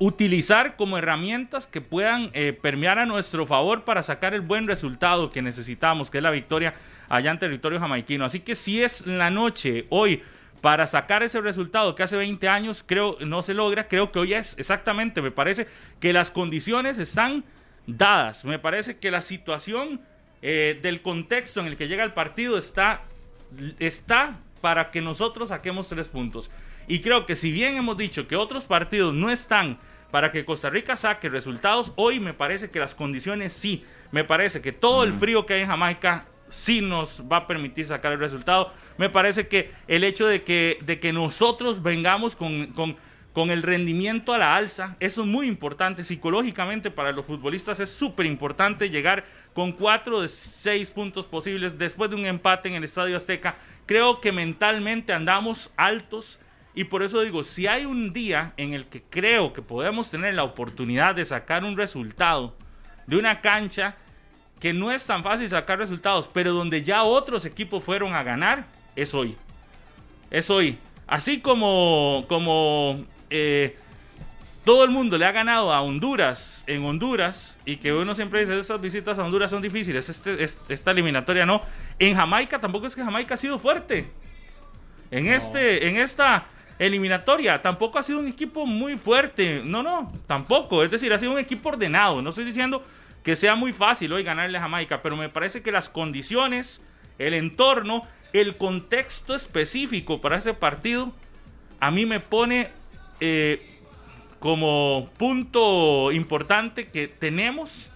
utilizar 0.00 0.76
como 0.76 0.96
herramientas 0.96 1.66
que 1.66 1.82
puedan 1.82 2.30
eh, 2.32 2.54
permear 2.54 2.98
a 2.98 3.04
nuestro 3.04 3.46
favor 3.46 3.84
para 3.84 4.02
sacar 4.02 4.32
el 4.32 4.40
buen 4.40 4.66
resultado 4.66 5.30
que 5.30 5.42
necesitamos, 5.42 6.10
que 6.10 6.16
es 6.16 6.24
la 6.24 6.30
victoria 6.30 6.72
allá 7.10 7.30
en 7.30 7.38
territorio 7.38 7.78
jamaiquino. 7.78 8.24
Así 8.24 8.40
que 8.40 8.54
si 8.54 8.82
es 8.82 9.06
la 9.06 9.28
noche 9.28 9.84
hoy 9.90 10.22
para 10.62 10.86
sacar 10.86 11.22
ese 11.22 11.42
resultado 11.42 11.94
que 11.94 12.02
hace 12.02 12.16
20 12.16 12.48
años 12.48 12.82
creo 12.84 13.18
no 13.20 13.42
se 13.42 13.52
logra, 13.52 13.88
creo 13.88 14.10
que 14.10 14.18
hoy 14.18 14.32
es 14.32 14.56
exactamente, 14.58 15.20
me 15.20 15.30
parece 15.30 15.66
que 16.00 16.14
las 16.14 16.30
condiciones 16.30 16.96
están 16.96 17.44
dadas, 17.86 18.46
me 18.46 18.58
parece 18.58 18.96
que 18.96 19.10
la 19.10 19.20
situación 19.20 20.00
eh, 20.40 20.78
del 20.80 21.02
contexto 21.02 21.60
en 21.60 21.66
el 21.66 21.76
que 21.76 21.88
llega 21.88 22.04
el 22.04 22.14
partido 22.14 22.56
está, 22.56 23.02
está 23.78 24.38
para 24.62 24.90
que 24.90 25.02
nosotros 25.02 25.50
saquemos 25.50 25.88
tres 25.88 26.08
puntos. 26.08 26.50
Y 26.88 27.00
creo 27.02 27.26
que 27.26 27.36
si 27.36 27.52
bien 27.52 27.76
hemos 27.76 27.98
dicho 27.98 28.26
que 28.26 28.36
otros 28.36 28.64
partidos 28.64 29.12
no 29.14 29.30
están 29.30 29.78
para 30.10 30.30
que 30.30 30.44
Costa 30.44 30.70
Rica 30.70 30.96
saque 30.96 31.28
resultados, 31.28 31.92
hoy 31.96 32.20
me 32.20 32.34
parece 32.34 32.70
que 32.70 32.80
las 32.80 32.94
condiciones 32.94 33.52
sí. 33.52 33.84
Me 34.10 34.24
parece 34.24 34.60
que 34.60 34.72
todo 34.72 35.04
el 35.04 35.14
frío 35.14 35.46
que 35.46 35.54
hay 35.54 35.60
en 35.62 35.68
Jamaica 35.68 36.26
sí 36.48 36.80
nos 36.80 37.22
va 37.30 37.38
a 37.38 37.46
permitir 37.46 37.86
sacar 37.86 38.12
el 38.12 38.18
resultado. 38.18 38.72
Me 38.98 39.08
parece 39.08 39.48
que 39.48 39.70
el 39.86 40.04
hecho 40.04 40.26
de 40.26 40.42
que, 40.42 40.78
de 40.82 40.98
que 40.98 41.12
nosotros 41.12 41.82
vengamos 41.82 42.34
con, 42.34 42.66
con, 42.68 42.96
con 43.32 43.50
el 43.50 43.62
rendimiento 43.62 44.32
a 44.32 44.38
la 44.38 44.56
alza, 44.56 44.96
eso 44.98 45.22
es 45.22 45.26
muy 45.28 45.46
importante. 45.46 46.02
Psicológicamente 46.02 46.90
para 46.90 47.12
los 47.12 47.24
futbolistas 47.24 47.78
es 47.78 47.90
súper 47.90 48.26
importante 48.26 48.90
llegar 48.90 49.24
con 49.54 49.72
cuatro 49.72 50.20
de 50.20 50.28
seis 50.28 50.90
puntos 50.90 51.26
posibles 51.26 51.78
después 51.78 52.10
de 52.10 52.16
un 52.16 52.26
empate 52.26 52.68
en 52.68 52.74
el 52.74 52.84
Estadio 52.84 53.16
Azteca. 53.16 53.56
Creo 53.86 54.20
que 54.20 54.32
mentalmente 54.32 55.12
andamos 55.12 55.72
altos. 55.76 56.40
Y 56.74 56.84
por 56.84 57.02
eso 57.02 57.20
digo, 57.22 57.42
si 57.42 57.66
hay 57.66 57.84
un 57.84 58.12
día 58.12 58.52
en 58.56 58.74
el 58.74 58.86
que 58.86 59.02
creo 59.02 59.52
que 59.52 59.62
podemos 59.62 60.10
tener 60.10 60.34
la 60.34 60.44
oportunidad 60.44 61.14
de 61.14 61.24
sacar 61.24 61.64
un 61.64 61.76
resultado 61.76 62.54
de 63.06 63.16
una 63.16 63.40
cancha 63.40 63.96
que 64.60 64.72
no 64.72 64.92
es 64.92 65.04
tan 65.06 65.22
fácil 65.22 65.48
sacar 65.48 65.78
resultados, 65.78 66.28
pero 66.32 66.52
donde 66.52 66.82
ya 66.82 67.02
otros 67.02 67.44
equipos 67.44 67.82
fueron 67.82 68.14
a 68.14 68.22
ganar, 68.22 68.66
es 68.94 69.14
hoy. 69.14 69.36
Es 70.30 70.48
hoy. 70.50 70.78
Así 71.08 71.40
como, 71.40 72.24
como 72.28 73.00
eh, 73.30 73.76
todo 74.64 74.84
el 74.84 74.90
mundo 74.90 75.18
le 75.18 75.24
ha 75.24 75.32
ganado 75.32 75.72
a 75.72 75.80
Honduras 75.80 76.62
en 76.68 76.84
Honduras 76.84 77.58
y 77.64 77.78
que 77.78 77.92
uno 77.92 78.14
siempre 78.14 78.40
dice, 78.40 78.56
esas 78.58 78.80
visitas 78.80 79.18
a 79.18 79.24
Honduras 79.24 79.50
son 79.50 79.62
difíciles, 79.62 80.08
este, 80.08 80.44
este- 80.44 80.72
esta 80.74 80.92
eliminatoria 80.92 81.44
no. 81.46 81.62
En 81.98 82.14
Jamaica 82.14 82.60
tampoco 82.60 82.86
es 82.86 82.94
que 82.94 83.02
Jamaica 83.02 83.34
ha 83.34 83.38
sido 83.38 83.58
fuerte. 83.58 84.08
En, 85.10 85.26
este, 85.26 85.88
en 85.88 85.96
esta 85.96 86.46
eliminatoria 86.80 87.60
tampoco 87.60 87.98
ha 87.98 88.02
sido 88.02 88.18
un 88.18 88.26
equipo 88.26 88.64
muy 88.66 88.96
fuerte. 88.96 89.62
No, 89.64 89.82
no, 89.82 90.12
tampoco. 90.26 90.82
Es 90.82 90.90
decir, 90.90 91.12
ha 91.12 91.18
sido 91.18 91.32
un 91.32 91.38
equipo 91.38 91.68
ordenado. 91.68 92.22
No 92.22 92.30
estoy 92.30 92.44
diciendo 92.44 92.82
que 93.22 93.36
sea 93.36 93.54
muy 93.54 93.74
fácil 93.74 94.12
hoy 94.14 94.22
ganarle 94.22 94.56
a 94.56 94.62
Jamaica, 94.62 95.02
pero 95.02 95.16
me 95.16 95.28
parece 95.28 95.62
que 95.62 95.70
las 95.70 95.90
condiciones, 95.90 96.82
el 97.18 97.34
entorno, 97.34 98.06
el 98.32 98.56
contexto 98.56 99.34
específico 99.34 100.22
para 100.22 100.38
ese 100.38 100.54
partido, 100.54 101.12
a 101.80 101.90
mí 101.90 102.06
me 102.06 102.18
pone 102.18 102.70
eh, 103.20 103.78
como 104.38 105.10
punto 105.18 106.12
importante 106.12 106.88
que 106.88 107.08
tenemos 107.08 107.90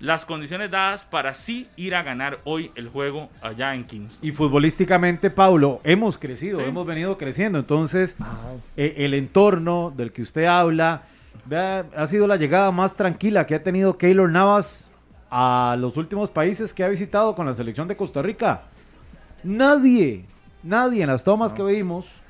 las 0.00 0.24
condiciones 0.24 0.70
dadas 0.70 1.02
para 1.04 1.34
sí 1.34 1.66
ir 1.76 1.94
a 1.94 2.02
ganar 2.02 2.38
hoy 2.44 2.70
el 2.76 2.88
juego 2.88 3.30
allá 3.42 3.74
en 3.74 3.84
Kingston. 3.84 4.26
Y 4.28 4.32
futbolísticamente, 4.32 5.28
Paulo, 5.30 5.80
hemos 5.84 6.18
crecido, 6.18 6.60
Sí. 6.60 6.66
hemos 6.66 6.86
venido 6.86 7.18
creciendo. 7.18 7.58
Entonces, 7.58 8.16
eh, 8.76 8.94
el 8.98 9.14
entorno 9.14 9.92
del 9.96 10.12
que 10.12 10.22
usted 10.22 10.44
habla, 10.44 11.02
vea, 11.46 11.84
ha 11.96 12.06
sido 12.06 12.26
la 12.26 12.36
llegada 12.36 12.70
más 12.70 12.94
tranquila 12.94 13.46
que 13.46 13.54
ha 13.56 13.62
tenido 13.62 13.98
Keylor 13.98 14.30
Navas 14.30 14.88
a 15.30 15.76
los 15.78 15.96
últimos 15.96 16.30
países 16.30 16.72
que 16.72 16.84
ha 16.84 16.88
visitado 16.88 17.34
con 17.34 17.46
la 17.46 17.54
selección 17.54 17.88
de 17.88 17.96
Costa 17.96 18.22
Rica. 18.22 18.62
Nadie, 19.44 20.24
nadie 20.62 21.02
en 21.02 21.08
las 21.08 21.24
tomas 21.24 21.52
que 21.52 21.62
vimos, 21.62 22.20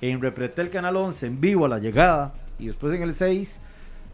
en 0.00 0.20
Repretel 0.20 0.70
Canal 0.70 0.96
11, 0.96 1.26
en 1.26 1.40
vivo 1.40 1.64
a 1.66 1.68
la 1.68 1.78
llegada, 1.78 2.32
y 2.58 2.66
después 2.66 2.92
en 2.94 3.02
el 3.02 3.14
6, 3.14 3.58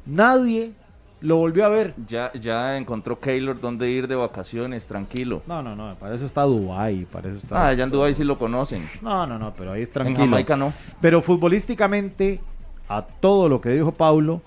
nadie 0.06 0.72
lo 1.20 1.36
volvió 1.36 1.64
a 1.64 1.68
ver. 1.68 1.94
Ya, 2.06 2.32
ya 2.32 2.76
encontró 2.76 3.18
Keylor 3.18 3.60
dónde 3.60 3.90
ir 3.90 4.06
de 4.08 4.14
vacaciones, 4.14 4.86
tranquilo. 4.86 5.42
No, 5.46 5.62
no, 5.62 5.74
no, 5.74 5.94
para 5.96 6.14
eso 6.14 6.26
está 6.26 6.42
Dubái, 6.42 7.04
para 7.06 7.28
eso 7.28 7.38
está... 7.38 7.64
Ah, 7.64 7.68
allá 7.68 7.84
en 7.84 7.90
Dubái 7.90 8.14
sí 8.14 8.24
lo 8.24 8.38
conocen. 8.38 8.82
No, 9.02 9.26
no, 9.26 9.38
no, 9.38 9.52
pero 9.54 9.72
ahí 9.72 9.82
es 9.82 9.88
En 9.88 9.94
tranquilo. 9.94 10.18
Jamaica 10.26 10.56
no. 10.56 10.72
Pero 11.00 11.20
futbolísticamente, 11.22 12.40
a 12.88 13.02
todo 13.02 13.48
lo 13.48 13.60
que 13.60 13.70
dijo 13.70 13.92
Paulo, 13.92 14.42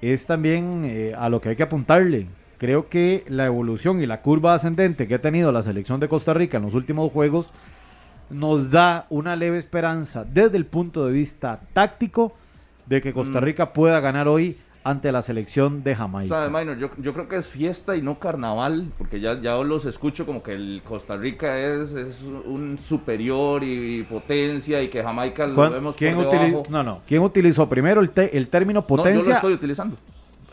es 0.00 0.26
también 0.26 0.82
eh, 0.84 1.14
a 1.16 1.28
lo 1.28 1.40
que 1.40 1.50
hay 1.50 1.56
que 1.56 1.62
apuntarle. 1.64 2.26
Creo 2.58 2.88
que 2.88 3.24
la 3.28 3.46
evolución 3.46 4.02
y 4.02 4.06
la 4.06 4.22
curva 4.22 4.54
ascendente 4.54 5.06
que 5.06 5.14
ha 5.14 5.20
tenido 5.20 5.52
la 5.52 5.62
selección 5.62 6.00
de 6.00 6.08
Costa 6.08 6.34
Rica 6.34 6.56
en 6.58 6.64
los 6.64 6.74
últimos 6.74 7.10
juegos 7.12 7.50
nos 8.28 8.70
da 8.70 9.06
una 9.10 9.34
leve 9.34 9.58
esperanza 9.58 10.24
desde 10.24 10.56
el 10.56 10.64
punto 10.66 11.04
de 11.04 11.12
vista 11.12 11.60
táctico 11.72 12.32
de 12.86 13.00
que 13.00 13.10
Mm. 13.10 13.14
Costa 13.14 13.40
Rica 13.40 13.72
pueda 13.72 14.00
ganar 14.00 14.28
hoy 14.28 14.56
ante 14.82 15.12
la 15.12 15.20
selección 15.22 15.82
de 15.82 15.94
Jamaica. 15.94 16.28
Sabes, 16.28 16.50
Minor, 16.50 16.78
yo, 16.78 16.90
yo 16.98 17.12
creo 17.12 17.28
que 17.28 17.36
es 17.36 17.46
fiesta 17.46 17.96
y 17.96 18.02
no 18.02 18.18
carnaval, 18.18 18.92
porque 18.96 19.20
ya, 19.20 19.40
ya 19.40 19.54
los 19.56 19.84
escucho 19.84 20.24
como 20.24 20.42
que 20.42 20.52
el 20.54 20.80
Costa 20.84 21.16
Rica 21.16 21.58
es, 21.58 21.92
es 21.92 22.22
un 22.22 22.78
superior 22.78 23.62
y, 23.62 24.02
potencia 24.04 24.82
y 24.82 24.88
que 24.88 25.02
Jamaica 25.02 25.46
lo 25.46 25.54
¿Cuán- 25.54 25.72
vemos 25.72 25.96
¿Quién, 25.96 26.14
por 26.14 26.30
debajo. 26.30 26.62
no, 26.70 26.82
no. 26.82 27.00
¿Quién 27.06 27.22
utilizó 27.22 27.68
primero 27.68 28.00
el, 28.00 28.10
te- 28.10 28.36
el 28.36 28.48
término 28.48 28.80
No, 28.80 28.86
yo 28.88 28.96
lo 28.96 29.02
potencia? 29.02 29.34
estoy 29.34 29.52
utilizando. 29.52 29.96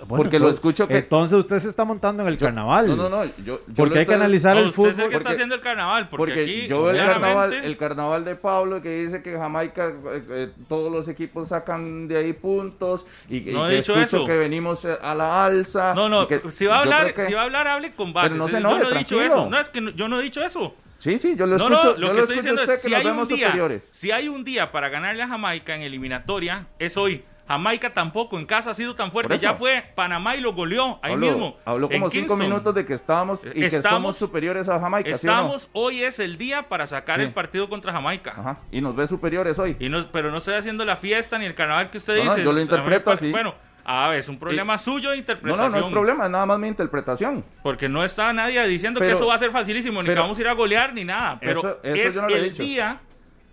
Bueno, 0.07 0.23
porque 0.23 0.39
lo 0.39 0.45
entonces- 0.45 0.55
escucho 0.57 0.87
que- 0.87 0.97
Entonces 0.99 1.37
usted 1.39 1.59
se 1.59 1.67
está 1.69 1.83
montando 1.85 2.23
en 2.23 2.29
el 2.29 2.37
carnaval. 2.37 2.87
No, 2.87 2.95
no, 2.95 3.09
no. 3.09 3.25
Yo, 3.25 3.31
yo 3.45 3.59
Porque 3.75 3.99
hay 3.99 4.05
que 4.05 4.13
analizar 4.13 4.55
No, 4.55 4.61
el 4.61 4.67
usted 4.69 4.83
es 4.83 4.87
el 4.89 4.93
fútbol. 4.95 5.09
que 5.09 5.15
está 5.15 5.23
porque- 5.23 5.33
haciendo 5.35 5.55
el 5.55 5.61
carnaval, 5.61 6.09
porque, 6.09 6.17
Porque 6.25 6.41
aquí 6.43 6.67
yo 6.67 6.83
veo 6.83 6.91
el 6.91 6.97
carnaval, 7.05 7.53
el 7.53 7.77
carnaval 7.77 8.25
de 8.25 8.35
Pablo 8.35 8.81
que 8.81 9.03
dice 9.03 9.21
que 9.21 9.37
Jamaica, 9.37 9.89
eh, 9.89 10.23
eh, 10.29 10.51
todos 10.69 10.91
los 10.91 11.07
equipos 11.07 11.49
sacan 11.49 12.07
de 12.07 12.17
ahí 12.17 12.33
puntos 12.33 13.05
y, 13.29 13.49
y 13.49 13.53
No 13.53 13.67
he 13.67 13.71
que 13.71 13.75
dicho 13.77 13.93
escucho 13.95 14.17
eso. 14.17 14.25
que 14.25 14.37
venimos 14.37 14.85
eh, 14.85 14.97
a 15.01 15.13
la 15.13 15.45
alza. 15.45 15.93
No, 15.93 16.07
no, 16.09 16.23
y 16.23 16.27
que 16.27 16.41
si 16.51 16.65
va 16.65 16.77
a 16.77 16.79
hablar, 16.79 17.13
que- 17.13 17.25
si 17.25 17.33
va 17.33 17.41
a 17.41 17.43
hablar, 17.43 17.67
hable 17.67 17.91
con 17.93 18.13
bases. 18.13 18.37
no 18.37 18.47
se 18.47 18.53
yo 18.53 18.59
no 18.61 18.89
he 18.91 18.97
dicho 18.97 19.21
eso. 19.21 19.49
No, 19.49 19.59
es 19.59 19.69
que 19.69 19.81
no- 19.81 19.91
yo 19.91 20.07
no 20.07 20.19
he 20.19 20.23
dicho 20.23 20.41
eso. 20.41 20.73
Sí, 20.99 21.19
sí, 21.19 21.35
yo 21.37 21.45
lo 21.45 21.57
No, 21.57 21.67
escucho. 21.67 21.83
no, 21.93 21.97
lo 21.99 22.07
yo 22.07 22.13
que 22.13 22.19
estoy 22.21 22.35
diciendo 22.37 22.61
es 22.63 22.69
que 22.71 22.77
si 22.77 22.93
hay 22.93 23.05
un 23.05 23.27
día, 23.27 23.47
superiores. 23.47 23.83
si 23.91 24.09
hay 24.09 24.27
un 24.29 24.43
día 24.43 24.71
para 24.71 24.89
ganarle 24.89 25.21
a 25.21 25.27
Jamaica 25.27 25.75
en 25.75 25.83
eliminatoria, 25.83 26.65
es 26.79 26.97
hoy. 26.97 27.23
Jamaica 27.47 27.93
tampoco 27.93 28.37
en 28.37 28.45
casa 28.45 28.71
ha 28.71 28.73
sido 28.73 28.93
tan 28.95 29.11
fuerte. 29.11 29.37
Ya 29.37 29.53
fue 29.53 29.83
Panamá 29.95 30.35
y 30.35 30.41
lo 30.41 30.53
goleó 30.53 30.99
ahí 31.01 31.13
Habló- 31.13 31.27
mismo. 31.31 31.57
Habló 31.65 31.87
en 31.91 31.99
como 31.99 32.09
cinco 32.09 32.27
Kingston. 32.27 32.39
minutos 32.39 32.75
de 32.75 32.85
que 32.85 32.93
estábamos 32.93 33.39
y 33.45 33.59
que 33.59 33.65
Estamos- 33.67 33.89
somos 33.89 34.17
superiores 34.17 34.67
a 34.69 34.79
Jamaica, 34.79 35.17
¿sí 35.17 35.27
o 35.27 35.31
no? 35.31 35.37
Estamos, 35.37 35.69
hoy 35.73 36.03
es 36.03 36.19
el 36.19 36.37
día 36.37 36.67
para 36.69 36.87
sacar 36.87 37.17
Sí. 37.19 37.23
el 37.23 37.33
partido 37.33 37.69
contra 37.69 37.91
Jamaica. 37.93 38.33
Ajá, 38.37 38.57
y 38.71 38.81
nos 38.81 38.95
ve 38.95 39.07
superiores 39.07 39.57
hoy. 39.59 39.75
Y 39.79 39.89
no, 39.89 40.05
pero 40.11 40.29
no 40.31 40.37
estoy 40.37 40.55
haciendo 40.55 40.83
la 40.85 40.97
fiesta 40.97 41.37
ni 41.37 41.45
el 41.45 41.55
carnaval 41.55 41.89
que 41.89 41.97
usted 41.97 42.17
No, 42.17 42.25
no, 42.25 42.31
dice. 42.33 42.43
yo 42.45 42.51
lo 42.51 42.59
interpreto 42.59 43.11
así. 43.11 43.31
Bueno, 43.31 43.55
a 43.85 44.09
ver, 44.09 44.19
es 44.19 44.27
un 44.27 44.37
problema 44.37 44.77
suyo 44.77 45.11
de 45.11 45.15
No, 45.15 45.19
interpretación. 45.21 45.71
no, 45.71 45.79
no 45.79 45.87
es 45.87 45.91
problema, 45.93 46.25
es 46.25 46.29
nada 46.31 46.45
más 46.45 46.59
mi 46.59 46.67
interpretación. 46.67 47.45
Porque 47.63 47.87
no 47.87 48.03
está 48.03 48.33
nadie 48.33 48.67
diciendo 48.67 48.99
que 48.99 49.11
eso 49.11 49.25
va 49.27 49.35
a 49.35 49.39
ser 49.39 49.51
facilísimo, 49.51 50.03
ni 50.03 50.09
que 50.09 50.15
vamos 50.15 50.37
a 50.37 50.41
ir 50.41 50.47
a 50.49 50.53
golear, 50.53 50.93
ni 50.93 51.05
nada. 51.05 51.37
Pero 51.39 51.59
Eso- 51.59 51.79
eso 51.83 51.95
es 52.07 52.15
no 52.17 52.27
el 52.27 52.43
dicho. 52.43 52.61
día 52.63 52.99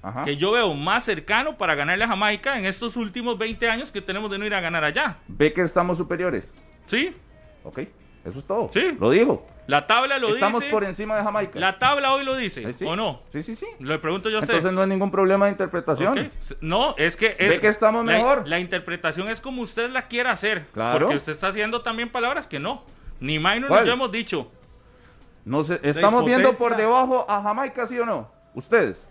Ajá. 0.04 0.24
que 0.24 0.36
yo 0.36 0.52
veo 0.52 0.74
más 0.74 1.04
cercano 1.04 1.56
para 1.56 1.74
ganarle 1.74 2.04
a 2.04 2.08
Jamaica 2.08 2.58
en 2.58 2.66
estos 2.66 2.96
últimos 2.96 3.38
20 3.38 3.68
años 3.70 3.90
que 3.90 4.02
tenemos 4.02 4.30
de 4.30 4.38
no 4.38 4.44
ir 4.44 4.54
a 4.54 4.60
ganar 4.60 4.84
allá. 4.84 5.16
Ve 5.26 5.52
que 5.52 5.62
estamos 5.62 5.96
superiores. 5.96 6.52
¿Sí? 6.86 7.14
Ok, 7.64 7.78
eso 8.24 8.38
es 8.38 8.44
todo. 8.46 8.70
Sí. 8.72 8.96
Lo 9.00 9.08
digo. 9.10 9.46
La 9.66 9.86
tabla 9.86 10.18
lo 10.18 10.28
estamos 10.34 10.60
dice. 10.60 10.70
por 10.70 10.84
encima 10.84 11.16
de 11.16 11.22
Jamaica. 11.22 11.58
La 11.58 11.78
tabla 11.78 12.12
hoy 12.12 12.22
lo 12.22 12.36
dice, 12.36 12.62
Eh, 12.68 12.72
sí. 12.74 12.84
¿o 12.84 12.94
no? 12.96 13.22
Sí, 13.30 13.42
sí, 13.42 13.54
sí. 13.54 13.64
Le 13.80 13.98
pregunto 13.98 14.28
yo 14.28 14.36
a 14.36 14.40
usted. 14.40 14.52
Entonces 14.56 14.74
no 14.74 14.82
hay 14.82 14.88
ningún 14.88 15.10
problema 15.10 15.46
de 15.46 15.52
interpretación. 15.52 16.30
No, 16.60 16.94
es 16.98 17.16
que 17.16 17.34
es 17.38 17.48
Ve 17.48 17.60
que 17.60 17.68
estamos 17.68 18.04
mejor. 18.04 18.46
La 18.46 18.58
interpretación 18.58 19.28
es 19.30 19.40
como 19.40 19.62
usted 19.62 19.88
la 19.90 20.06
quiera 20.06 20.32
hacer. 20.32 20.66
Claro. 20.74 20.98
Porque 20.98 21.16
usted 21.16 21.32
está 21.32 21.48
haciendo 21.48 21.80
también 21.80 22.10
palabras 22.12 22.46
que 22.46 22.58
no. 22.58 22.84
Ni 23.20 23.38
Minor 23.38 23.70
ni 23.70 23.86
yo 23.86 23.92
hemos 23.94 24.12
dicho. 24.12 24.50
No 25.46 25.64
sé, 25.64 25.80
estamos 25.82 26.26
viendo 26.26 26.52
por 26.52 26.76
debajo 26.76 27.24
a 27.28 27.42
Jamaica, 27.42 27.86
¿sí 27.86 27.98
o 27.98 28.04
no? 28.04 28.30
Ustedes. 28.54 29.08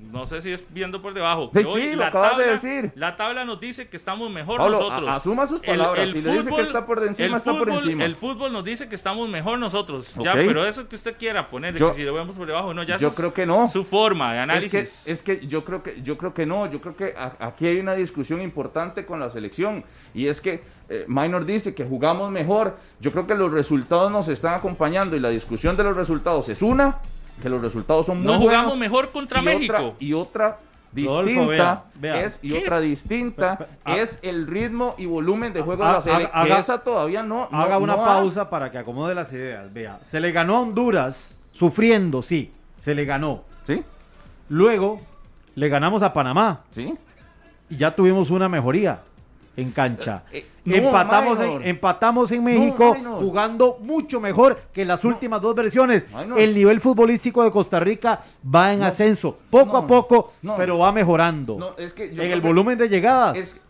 No 0.00 0.28
sé 0.28 0.40
si 0.40 0.52
es 0.52 0.64
viendo 0.70 1.02
por 1.02 1.12
debajo. 1.12 1.50
Sí, 1.52 1.64
hoy 1.66 1.94
lo 1.96 2.04
acabas 2.04 2.38
de 2.38 2.44
decir. 2.46 2.92
La 2.94 3.16
tabla 3.16 3.44
nos 3.44 3.58
dice 3.60 3.88
que 3.88 3.96
estamos 3.96 4.30
mejor 4.30 4.58
Pablo, 4.58 4.78
nosotros. 4.78 5.10
a- 5.10 5.16
asuma 5.16 5.46
sus 5.48 5.60
palabras. 5.60 6.04
el 6.04 6.12
Si 6.12 6.22
le 6.22 6.32
dice 6.32 6.50
que 6.50 6.62
está 6.62 6.86
por 6.86 7.04
encima, 7.04 7.36
está 7.38 7.52
por 7.58 7.68
encima. 7.68 8.04
El 8.04 8.14
fútbol 8.14 8.52
nos 8.52 8.64
dice 8.64 8.88
que 8.88 8.94
estamos 8.94 9.28
mejor 9.28 9.58
nosotros. 9.58 10.14
Ya, 10.22 10.34
pero 10.34 10.64
eso 10.64 10.88
que 10.88 10.94
usted 10.94 11.16
quiera 11.18 11.50
poner, 11.50 11.74
Yo- 11.74 11.92
si 11.92 12.04
lo 12.04 12.14
vemos 12.14 12.36
por 12.36 12.46
debajo, 12.46 12.72
no, 12.72 12.84
ya 12.84 12.96
yo 12.96 13.08
es 13.08 13.14
creo 13.16 13.34
que 13.34 13.44
no. 13.44 13.68
Su 13.68 13.82
forma 13.84 14.30
de 14.32 14.38
Es 14.38 14.42
análisis. 14.44 15.02
que, 15.04 15.10
es 15.12 15.22
que 15.22 15.46
yo 15.48 15.64
creo 15.64 15.82
que 15.82 16.00
yo 16.00 16.16
creo 16.16 16.32
que 16.32 16.46
no, 16.46 16.70
yo 16.70 16.80
creo 16.80 16.96
que 16.96 17.14
a- 17.18 17.34
aquí 17.40 17.66
hay 17.66 17.80
una 17.80 17.94
discusión 17.94 18.40
importante 18.40 19.04
con 19.04 19.18
la 19.18 19.30
selección 19.30 19.84
y 20.14 20.28
es 20.28 20.40
que 20.40 20.62
eh, 20.90 21.04
Minor 21.08 21.44
dice 21.44 21.74
que 21.74 21.84
jugamos 21.84 22.30
mejor. 22.30 22.78
Yo 23.00 23.10
creo 23.12 23.26
que 23.26 23.34
los 23.34 23.50
resultados 23.52 24.10
nos 24.12 24.28
están 24.28 24.54
acompañando 24.54 25.16
y 25.16 25.20
la 25.20 25.28
discusión 25.28 25.76
de 25.76 25.82
los 25.84 25.94
resultados 25.96 26.48
es 26.48 26.62
una, 26.62 26.98
que 27.40 27.48
los 27.48 27.62
resultados 27.62 28.06
son 28.06 28.18
muy 28.18 28.26
no 28.32 28.38
jugamos 28.38 28.72
buenos, 28.72 28.78
mejor 28.78 29.10
contra 29.12 29.40
y 29.40 29.44
México. 29.44 29.74
Otra, 29.74 29.94
y 29.98 30.12
otra 30.14 30.58
Rodolfo, 30.94 31.28
distinta 31.28 31.84
vea, 32.00 32.14
vea. 32.14 32.24
es 32.24 32.38
y 32.42 32.48
¿Qué? 32.48 32.58
otra 32.60 32.80
distinta 32.80 33.66
ah. 33.84 33.96
es 33.98 34.18
el 34.22 34.46
ritmo 34.46 34.94
y 34.98 35.04
volumen 35.06 35.52
de 35.52 35.60
juego 35.60 35.84
Ha- 35.84 35.88
de 35.88 35.92
la 35.92 36.02
selección. 36.02 36.30
haga- 36.32 36.54
que 36.56 36.60
esa 36.60 36.78
todavía 36.82 37.22
no, 37.22 37.48
no- 37.50 37.58
Haga 37.58 37.78
una 37.78 37.94
no 37.96 38.02
ha- 38.02 38.06
pausa 38.06 38.48
para 38.50 38.70
que 38.70 38.78
acomode 38.78 39.14
las 39.14 39.32
ideas. 39.32 39.72
Vea, 39.72 39.98
se 40.02 40.18
le 40.18 40.32
ganó 40.32 40.56
a 40.56 40.60
Honduras, 40.60 41.38
sufriendo, 41.52 42.22
sí, 42.22 42.52
se 42.78 42.94
le 42.94 43.04
ganó. 43.04 43.44
Sí, 43.64 43.82
Luego 44.48 45.00
le 45.54 45.68
ganamos 45.68 46.02
a 46.02 46.12
Panamá 46.12 46.60
sí. 46.70 46.94
y 47.68 47.76
ya 47.76 47.94
tuvimos 47.94 48.30
una 48.30 48.48
mejoría. 48.48 49.00
En 49.58 49.72
cancha. 49.72 50.22
Eh, 50.32 50.46
no, 50.64 50.76
empatamos, 50.76 51.40
en, 51.40 51.62
empatamos 51.64 52.30
en 52.30 52.44
México 52.44 52.96
jugando 53.18 53.78
mucho 53.80 54.20
mejor 54.20 54.60
que 54.72 54.84
las 54.84 55.04
últimas 55.04 55.42
dos 55.42 55.54
versiones. 55.54 56.04
Minor. 56.14 56.38
El 56.38 56.54
nivel 56.54 56.80
futbolístico 56.80 57.42
de 57.42 57.50
Costa 57.50 57.80
Rica 57.80 58.22
va 58.54 58.72
en 58.72 58.82
ascenso, 58.84 59.36
poco 59.50 59.76
a 59.76 59.86
poco, 59.86 60.32
pero 60.56 60.78
va 60.78 60.92
mejorando. 60.92 61.58
No, 61.58 61.70
es 61.76 61.92
que 61.92 62.14
yo 62.14 62.22
en 62.22 62.30
el 62.30 62.40
volumen 62.40 62.78
de 62.78 62.88
llegadas, 62.88 63.36
Es 63.36 63.66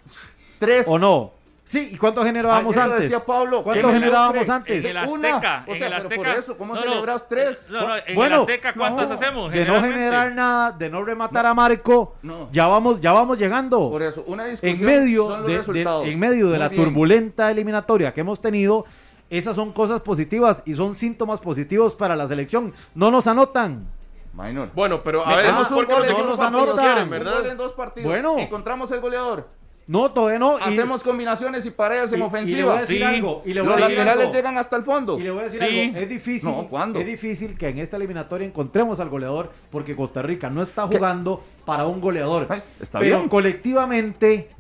tres. 0.59 0.87
¿o 0.87 0.99
no? 0.99 1.33
Sí, 1.69 1.91
¿y 1.93 1.99
cuánto 1.99 2.25
generábamos 2.25 2.75
Ayer 2.75 2.89
lo 2.89 2.95
antes? 2.95 3.11
decía 3.11 3.27
Pablo, 3.27 3.63
¿Cuánto 3.63 3.93
generábamos 3.93 4.49
antes? 4.49 4.83
En 4.87 4.97
el 4.97 5.09
Una. 5.09 5.29
Azteca, 5.37 5.65
O 5.67 5.73
en 5.73 5.79
sea, 5.79 5.87
el 5.89 5.93
pero 5.93 6.03
Azteca. 6.03 6.17
por 6.31 6.39
eso, 6.39 6.57
¿cómo 6.57 6.75
no, 6.75 6.81
celebras 6.81 7.23
no, 7.23 7.29
tres? 7.29 7.67
No, 7.69 7.89
no, 7.89 7.97
en 8.07 8.15
Bueno, 8.15 8.35
el 8.37 8.41
Azteca, 8.41 8.73
¿cuántas 8.73 9.09
no, 9.11 9.15
hacemos? 9.15 9.53
de 9.53 9.65
no 9.67 9.81
generar 9.83 10.33
nada, 10.33 10.73
de 10.73 10.89
no 10.89 11.05
rematar 11.05 11.45
a 11.45 11.53
Marco, 11.53 12.15
No. 12.23 12.49
ya 12.53 12.67
vamos, 12.69 13.03
ya 13.03 13.13
vamos 13.13 13.37
llegando. 13.37 13.91
Por 13.91 14.03
eso, 14.03 14.25
una 14.27 14.47
discusión 14.47 14.79
en 14.79 14.87
medio 14.87 15.27
son 15.27 15.43
los 15.43 15.67
de, 15.75 16.11
en 16.11 16.19
medio 16.19 16.47
de 16.47 16.51
Muy 16.53 16.59
la 16.59 16.69
bien. 16.71 16.85
turbulenta 16.85 17.51
eliminatoria 17.51 18.15
que 18.15 18.23
hemos 18.23 18.41
tenido, 18.41 18.87
esas 19.29 19.55
son 19.55 19.71
cosas 19.73 20.01
positivas 20.01 20.63
y 20.65 20.75
son 20.75 20.95
síntomas 20.95 21.39
positivos 21.39 21.95
para 21.97 22.17
la 22.17 22.27
selección. 22.27 22.73
No 22.95 23.11
nos 23.11 23.27
anotan. 23.27 23.87
Minor. 24.33 24.71
Bueno, 24.75 25.03
pero 25.03 25.27
a 25.27 25.37
ver, 25.37 25.47
eso 25.47 25.63
es 25.63 25.71
un 25.71 25.77
porque 25.77 25.93
los 25.93 26.07
no 26.07 26.13
equipos 26.15 26.41
anotan. 26.41 26.77
quieren, 26.77 27.03
Un 27.05 27.09
gol 27.11 27.19
en 27.19 27.25
¿verdad? 27.25 27.57
dos 27.57 27.73
partidos. 27.73 28.09
Bueno. 28.11 28.39
Encontramos 28.39 28.91
el 28.93 29.01
goleador. 29.01 29.49
No, 29.89 30.11
todavía 30.13 30.39
no. 30.39 30.59
y- 30.59 30.63
Hacemos 30.63 31.03
combinaciones 31.03 31.65
y 31.67 31.71
paredes 31.71 32.13
y- 32.13 32.15
en 32.15 32.21
y 32.21 32.25
ofensiva. 32.25 32.59
le 32.59 32.65
voy 32.65 32.77
a 32.77 32.81
decir 32.83 32.97
Sí. 32.99 33.03
algo, 33.03 33.43
y 33.45 33.55
le 33.55 33.61
voy 33.63 33.69
Los 33.71 33.77
a 33.77 33.81
decir 33.81 33.97
laterales 33.99 34.21
algo. 34.27 34.35
llegan 34.35 34.59
hasta 34.59 34.77
el 34.77 34.83
fondo. 34.85 35.19
Y 35.19 35.23
le 35.23 35.31
voy 35.31 35.41
a 35.41 35.45
decir 35.45 35.61
Sí. 35.67 35.81
algo, 35.89 35.99
es 35.99 36.09
difícil, 36.11 36.51
No, 36.51 36.69
¿cuándo? 36.69 37.01
es 37.01 37.07
difícil 37.07 37.57
que 37.57 37.69
en 37.71 37.79
esta 37.79 37.97
eliminatoria 37.97 38.47
encontremos 38.47 39.01
al 39.01 39.09
goleador 39.09 39.51
porque 39.71 39.97
Costa 39.97 40.21
Rica 40.23 40.51
no 40.51 40.61
está 40.63 40.87
jugando 40.87 41.43
para 41.65 41.87
un 41.87 42.01
goleador. 42.03 42.47
Ay, 42.51 42.63
está 42.81 42.99
pero 42.99 43.17
bien. 43.17 43.29
colectivamente 43.31 44.51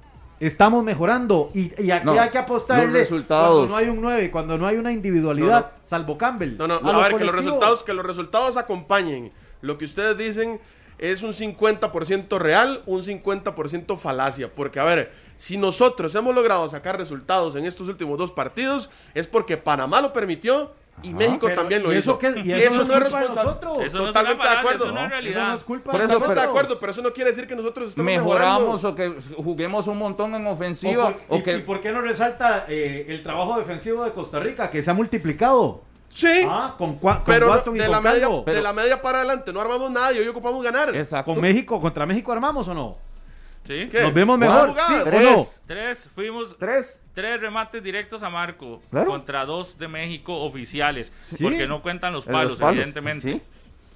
estamos 0.41 0.85
mejorando 0.85 1.51
y, 1.53 1.73
y 1.83 1.91
aquí 1.91 2.07
No, 2.07 2.13
hay 2.19 2.31
que 2.31 2.39
apostarle 2.39 2.85
los 2.87 2.93
resultados. 2.95 3.67
cuando 3.67 3.73
no 3.73 3.77
hay 3.77 3.89
un 3.89 4.01
9, 4.01 4.31
cuando 4.31 4.57
no 4.57 4.67
hay 4.67 4.77
una 4.77 4.93
individualidad, 4.93 5.61
No, 5.61 5.67
no. 5.67 5.73
salvo 5.85 6.17
Campbell. 6.17 6.57
No, 6.57 6.67
no, 6.69 6.75
A 6.75 6.79
a, 6.79 6.93
lo 6.93 6.99
ver, 7.01 7.17
que 7.17 7.25
los 7.25 7.35
resultados, 7.35 7.83
que 7.83 7.93
los 7.93 8.07
resultados 8.07 8.57
acompañen. 8.57 9.33
Lo 9.61 9.77
que 9.77 9.85
ustedes 9.85 10.17
dicen 10.17 10.61
es 10.99 11.23
un 11.23 11.33
50% 11.33 12.39
real, 12.39 12.83
un 12.87 13.03
50% 13.03 13.97
falacia. 13.99 14.51
Porque, 14.55 14.81
a 14.81 14.85
ver, 14.85 15.13
si 15.37 15.57
nosotros 15.57 16.15
hemos 16.15 16.35
logrado 16.35 16.69
sacar 16.69 16.99
resultados 16.99 17.55
en 17.57 17.65
estos 17.65 17.89
últimos 17.89 18.19
dos 18.19 18.33
partidos, 18.33 18.91
es 19.15 19.27
porque 19.27 19.57
Panamá 19.57 20.01
lo 20.01 20.13
permitió 20.13 20.73
y 21.01 21.15
México 21.15 21.47
Pero, 21.47 21.61
también 21.61 21.85
lo 21.85 21.93
¿y 21.93 21.99
hizo. 21.99 22.11
eso 22.11 22.19
qué- 22.19 22.41
y 22.41 22.49
Y 22.49 22.53
eso 22.55 22.83
eso 22.83 22.85
no 22.87 22.93
es 22.95 22.99
es 22.99 22.99
responsable. 23.05 23.53
Eso 23.53 23.71
no 23.77 23.85
es 23.85 23.93
Totalmente 24.09 24.43
de 24.43 24.51
acuerdo. 24.51 24.85
es 24.87 24.91
una 24.91 25.03
No, 25.05 25.09
realidad. 25.09 25.41
Eso 25.43 25.49
no 25.51 25.55
es 25.55 25.63
culpa 25.65 25.91
Por 25.93 26.01
de 26.01 26.07
eso, 26.07 26.19
de 26.35 26.41
acuerdo, 26.41 26.81
pero 26.81 26.91
eso 26.91 27.03
no 27.03 27.13
quiere 27.13 27.31
decir 27.31 27.47
que 27.47 27.55
nosotros 27.55 27.91
estamos 27.91 28.11
Mejoramos 28.13 28.83
mejorando. 28.83 28.89
o 28.89 28.95
que 28.97 29.35
juguemos 29.41 29.87
un 29.87 29.99
montón 29.99 30.35
en 30.35 30.45
O 30.49 30.51
ofensiva. 30.51 31.13
por- 31.29 31.37
O, 31.37 31.39
y, 31.39 31.43
que 31.45 31.57
y 31.59 31.61
por 31.63 31.81
qué 31.81 31.93
no 31.93 32.01
resalta 32.01 32.65
eh, 32.69 33.07
el 33.09 33.23
trabajo 33.23 33.57
defensivo 33.61 34.03
de 34.05 34.11
Costa 34.11 34.41
Rica 34.41 34.71
que 34.71 34.83
se 34.83 34.91
ha 34.91 34.95
multiplicado? 34.95 35.83
Sí, 36.11 36.43
Ah, 36.49 36.75
con, 36.79 36.99
Cua- 36.99 37.17
con 37.17 37.25
pero 37.25 37.47
y 37.49 37.79
de, 37.79 37.85
con 37.85 37.91
la 37.91 38.01
media, 38.01 38.29
de 38.47 38.63
la 38.63 38.73
media 38.73 39.01
para 39.03 39.19
adelante 39.19 39.53
no 39.53 39.61
armamos 39.61 39.91
nada 39.91 40.13
y 40.13 40.19
hoy 40.19 40.29
ocupamos 40.29 40.63
ganar. 40.65 40.95
Exacto. 40.97 41.33
Con 41.33 41.41
México, 41.43 41.81
contra 41.81 42.07
México 42.07 42.33
armamos 42.33 42.67
o 42.69 42.75
no? 42.75 42.97
¿Sí? 43.65 43.89
¿Qué? 43.91 44.01
Nos 44.03 44.15
vemos 44.15 44.39
¿Cuál 44.39 44.51
mejor? 44.51 44.75
¿sí 44.87 44.95
Tres. 45.05 45.23
no? 45.37 45.45
Tres, 45.67 46.11
fuimos 46.15 46.57
Tres. 46.59 47.01
tres 47.13 47.41
remates 47.41 47.83
directos 47.83 48.23
a 48.23 48.31
Marco 48.31 48.81
Claro. 48.91 49.11
contra 49.11 49.45
dos 49.45 49.77
de 49.79 49.89
México 49.89 50.35
oficiales. 50.43 51.13
Sí. 51.21 51.37
Porque 51.43 51.67
no 51.67 51.83
cuentan 51.83 52.13
los 52.15 52.27
En 52.27 52.33
palos, 52.33 52.53
los 52.53 52.61
palos. 52.61 52.77
evidentemente. 52.77 53.21
Sí, 53.33 53.43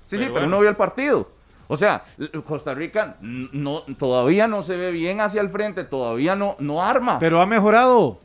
sí, 0.06 0.18
sí, 0.18 0.30
Pero 0.32 0.46
uno 0.46 0.60
vio 0.60 0.68
el 0.68 0.76
partido. 0.76 1.30
O 1.68 1.76
sea, 1.78 2.04
Costa 2.44 2.74
Rica 2.74 3.16
no, 3.22 3.82
todavía 3.98 4.46
no 4.46 4.62
se 4.62 4.76
ve 4.76 4.90
bien 4.90 5.20
hacia 5.22 5.40
el 5.40 5.48
frente, 5.48 5.84
todavía 5.84 6.36
no, 6.36 6.54
no 6.58 6.84
arma. 6.84 7.18
Pero 7.18 7.40
ha 7.40 7.46
mejorado. 7.46 8.20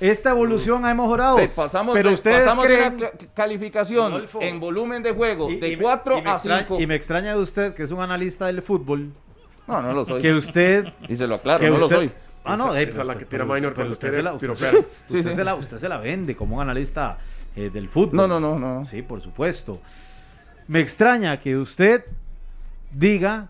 Esta 0.00 0.30
evolución 0.30 0.84
ha 0.84 0.94
mejorado. 0.94 1.36
De- 1.36 1.48
pasamos, 1.48 1.94
pero 1.94 2.08
de, 2.08 2.14
ustedes 2.14 2.44
pasamos 2.44 2.66
de 2.68 2.74
creen... 2.74 2.94
una 2.96 3.08
calificación 3.34 4.12
Rodolfo. 4.12 4.42
en 4.42 4.58
volumen 4.60 5.02
de 5.02 5.12
juego 5.12 5.50
y- 5.50 5.56
de 5.60 5.68
y 5.68 5.76
me- 5.76 5.82
4 5.82 6.18
y 6.18 6.22
me 6.22 6.30
a 6.30 6.34
extraña- 6.34 6.62
5. 6.68 6.80
Y 6.80 6.86
me 6.86 6.94
extraña 6.96 7.34
de 7.34 7.40
usted, 7.40 7.74
que 7.74 7.84
es 7.84 7.90
un 7.92 8.00
analista 8.00 8.46
del 8.46 8.60
fútbol, 8.62 9.12
No, 9.66 9.80
no 9.82 9.92
lo 9.92 10.04
soy. 10.04 10.20
que 10.20 10.34
usted... 10.34 10.86
Y 11.08 11.16
se 11.16 11.26
lo 11.26 11.36
aclaro, 11.36 11.60
que 11.60 11.68
no 11.68 11.74
usted- 11.76 11.82
lo 11.82 11.96
soy. 12.02 12.12
Ah, 12.46 12.56
no, 12.56 12.66
Esa- 12.66 12.74
de, 12.74 12.82
esa 12.82 13.00
es 13.00 13.06
la 13.06 13.16
que 13.16 13.24
tira 13.24 13.44
Minor 13.44 13.72
cuando 13.72 13.92
usted 13.94 14.08
quiere 14.08 14.16
se 14.18 14.22
la, 14.22 14.32
usted, 14.34 14.70
Sí, 15.08 15.18
usted 15.18 15.30
sí. 15.30 15.36
se 15.36 15.44
la- 15.44 15.54
usted 15.54 15.78
se 15.78 15.88
la 15.88 15.96
vende 15.98 16.36
como 16.36 16.56
un 16.56 16.62
analista 16.62 17.16
eh, 17.56 17.70
del 17.72 17.88
fútbol. 17.88 18.16
No, 18.16 18.28
no, 18.28 18.38
no, 18.40 18.58
no. 18.58 18.84
Sí, 18.84 19.00
por 19.02 19.20
supuesto. 19.22 19.80
Me 20.68 20.80
extraña 20.80 21.38
que 21.40 21.56
usted 21.56 22.04
diga 22.90 23.48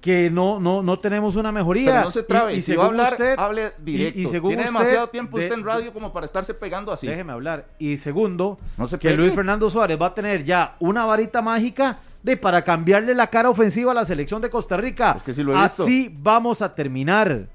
que 0.00 0.30
no, 0.30 0.60
no, 0.60 0.82
no 0.82 0.98
tenemos 1.00 1.34
una 1.36 1.50
mejoría. 1.50 1.90
Pero 1.90 2.04
no 2.04 2.10
se 2.10 2.22
trabe. 2.22 2.54
Y, 2.54 2.58
y 2.58 2.62
si 2.62 2.76
va 2.76 2.84
a 2.84 2.86
según 2.86 3.00
hablar, 3.00 3.12
usted, 3.14 3.38
hable 3.38 3.72
directo. 3.78 4.18
Y, 4.20 4.26
según 4.26 4.50
Tiene 4.50 4.62
usted, 4.62 4.72
demasiado 4.74 5.08
tiempo 5.08 5.38
de- 5.38 5.44
usted 5.44 5.58
en 5.58 5.64
radio 5.64 5.92
como 5.92 6.12
para 6.12 6.26
estarse 6.26 6.54
pegando 6.54 6.92
así. 6.92 7.06
Déjeme 7.08 7.32
hablar. 7.32 7.66
Y 7.78 7.96
segundo, 7.96 8.58
No 8.76 8.86
se 8.86 8.98
que. 8.98 9.12
Luis 9.14 9.32
Fernando 9.34 9.68
Suárez 9.70 9.98
va 10.00 10.06
a 10.06 10.14
tener 10.14 10.44
ya 10.44 10.76
una 10.78 11.04
varita 11.04 11.42
mágica 11.42 11.98
de 12.22 12.36
para 12.36 12.62
cambiarle 12.62 13.14
la 13.14 13.26
cara 13.28 13.50
ofensiva 13.50 13.90
a 13.92 13.94
la 13.94 14.04
selección 14.04 14.40
de 14.40 14.50
Costa 14.50 14.76
Rica. 14.76 15.14
Es 15.16 15.22
que 15.22 15.34
sí 15.34 15.42
lo 15.42 15.56
he 15.56 15.62
visto. 15.62 15.82
Así 15.82 16.14
vamos 16.20 16.62
a 16.62 16.74
terminar. 16.74 17.46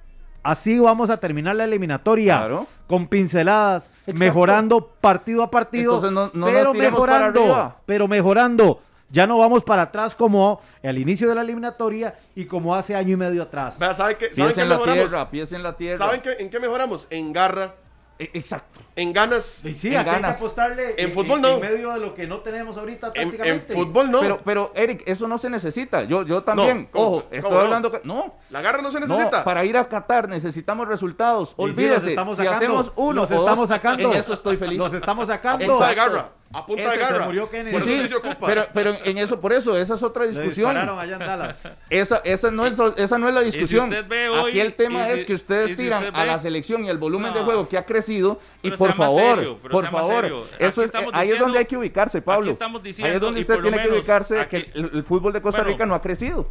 Así 0.41 0.77
vamos 0.77 1.09
a 1.09 1.17
terminar 1.21 1.55
la 1.55 1.63
eliminatoria. 1.63 2.37
Claro. 2.39 2.67
Con 2.87 3.07
pinceladas, 3.07 3.91
Exacto. 4.01 4.19
mejorando 4.19 4.85
partido 4.99 5.41
a 5.43 5.49
partido. 5.49 5.95
Entonces 5.95 6.11
no- 6.11 6.29
no 6.33 6.45
pero 6.47 6.73
mejorando. 6.73 7.75
Pero 7.85 8.07
mejorando. 8.09 8.81
Ya 9.13 9.27
no 9.27 9.37
vamos 9.37 9.63
para 9.63 9.83
atrás 9.83 10.15
como 10.15 10.59
al 10.83 10.97
inicio 10.97 11.29
de 11.29 11.35
la 11.35 11.41
eliminatoria 11.43 12.15
y 12.35 12.45
como 12.45 12.73
hace 12.75 12.95
año 12.95 13.13
y 13.13 13.15
medio 13.15 13.43
atrás. 13.43 13.77
¿saben 13.93 14.17
qué, 14.17 14.25
Pies 14.25 14.37
¿saben 14.37 14.55
qué 14.55 14.61
en 14.61 14.69
la 14.69 14.75
mejoramos? 14.75 15.03
tierra, 15.07 15.29
pies 15.29 15.51
en 15.53 15.61
la 15.63 15.77
tierra. 15.77 15.97
¿Saben 15.99 16.21
qué- 16.21 16.35
en 16.39 16.49
qué 16.49 16.59
mejoramos? 16.59 17.07
En 17.11 17.31
garra, 17.31 17.75
E- 18.17 18.31
Exacto. 18.33 18.79
En 18.95 19.11
ganas. 19.13 19.65
Y 19.65 19.73
sí, 19.73 19.87
en 19.89 19.97
aquí 19.97 20.09
hay 20.09 20.15
que 20.15 20.21
ganas. 20.21 20.37
apostarle 20.37 20.95
En 20.97 21.13
fútbol 21.13 21.41
no. 21.41 21.49
en 21.55 21.61
medio 21.61 21.91
de 21.93 21.99
lo 21.99 22.13
que 22.13 22.27
no 22.27 22.39
tenemos 22.39 22.77
ahorita 22.77 23.11
En, 23.15 23.21
en 23.23 23.29
prácticamente. 23.29 23.73
fútbol 23.73 24.11
no. 24.11 24.19
Pero, 24.19 24.41
pero, 24.45 24.71
Eric, 24.75 25.03
eso 25.05 25.27
no 25.27 25.37
se 25.37 25.49
necesita. 25.49 26.03
Yo, 26.03 26.23
yo 26.23 26.43
también, 26.43 26.89
No, 26.93 26.99
ojo, 26.99 27.23
¿Cómo 27.23 27.27
estoy 27.35 27.51
no? 27.51 27.59
hablando 27.59 27.91
que. 27.91 28.01
No, 28.03 28.35
la 28.49 28.61
garra 28.61 28.81
no 28.81 28.91
se 28.91 28.99
no, 28.99 29.07
necesita. 29.07 29.43
para 29.43 29.65
ir 29.65 29.77
a 29.77 29.87
Qatar 29.87 30.29
necesitamos 30.29 30.87
resultados. 30.87 31.49
Y 31.51 31.53
sí, 31.53 31.61
Olvídese, 31.61 32.09
estamos 32.09 32.37
si 32.37 32.43
sacando, 32.43 32.57
hacemos 32.65 32.91
uno 32.95 33.13
los 33.21 33.31
o 33.31 33.33
dos, 33.35 33.43
estamos 33.43 33.69
sacando. 33.69 34.11
en 34.11 34.17
eso 34.19 34.33
estoy 34.33 34.57
feliz. 34.57 34.77
Los 34.77 34.93
estamos 34.93 35.29
a 35.29 35.33
sacando. 35.33 35.65
punta 35.65 35.85
de 35.87 35.91
Exacto. 35.93 36.11
garra. 36.13 36.29
A 36.55 36.67
punta 36.67 36.83
de 36.83 36.87
Ese 36.89 36.97
se 36.97 37.01
garra. 37.11 37.25
murió 37.25 37.49
Kennedy. 37.49 37.81
Sí, 37.81 37.97
sí 38.03 38.07
se 38.09 38.15
ocupa. 38.15 38.45
pero, 38.45 38.67
pero 38.75 38.93
en 39.03 39.17
eso, 39.17 39.39
por 39.39 39.51
eso, 39.53 39.75
esa 39.75 39.95
es 39.95 40.03
otra 40.03 40.27
discusión. 40.27 40.77
allá 40.77 41.13
en 41.13 41.19
Dallas. 41.19 41.81
Esa, 41.89 42.17
esa, 42.23 42.51
no 42.51 42.67
es, 42.67 42.77
esa 42.97 43.17
no 43.17 43.27
es 43.27 43.33
la 43.33 43.41
discusión. 43.41 43.85
usted 43.85 44.05
ve 44.07 44.29
hoy- 44.29 44.51
Aquí 44.51 44.59
el 44.59 44.75
tema 44.75 45.01
y 45.09 45.13
si- 45.13 45.19
es 45.21 45.25
que 45.25 45.33
ustedes 45.33 45.71
si 45.71 45.77
tiran 45.77 46.03
usted 46.03 46.15
a 46.19 46.25
la 46.25 46.37
selección 46.37 46.85
y 46.85 46.89
el 46.89 46.99
volumen 46.99 47.33
de 47.33 47.39
No. 47.39 47.45
juego 47.45 47.67
que 47.67 47.77
ha 47.79 47.85
crecido. 47.87 48.39
Y 48.61 48.69
por 48.87 48.95
sea 48.95 49.05
más 49.05 49.15
favor, 49.15 49.35
serio, 49.37 49.59
pero 49.61 49.71
por 49.71 49.81
sea 49.83 49.91
más 49.91 50.01
favor, 50.01 50.21
serio. 50.23 50.45
eso 50.59 50.83
es, 50.83 50.95
ahí 50.95 51.01
es 51.05 51.11
diciendo- 51.13 51.43
donde 51.45 51.59
hay 51.59 51.65
que 51.65 51.77
ubicarse, 51.77 52.21
Pablo. 52.21 52.45
aquí 52.45 52.53
estamos 52.53 52.81
ahí 52.83 52.89
es 52.91 52.97
diciendo, 52.97 53.19
donde 53.25 53.39
usted 53.41 53.59
tiene 53.61 53.81
que 53.81 53.89
ubicarse 53.89 54.39
aquí- 54.39 54.63
que 54.63 54.71
el, 54.79 54.89
el 54.93 55.03
fútbol 55.03 55.33
de 55.33 55.41
Costa 55.41 55.61
Bueno, 55.61 55.71
Rica 55.73 55.85
no 55.85 55.95
ha 55.95 56.01
crecido. 56.01 56.47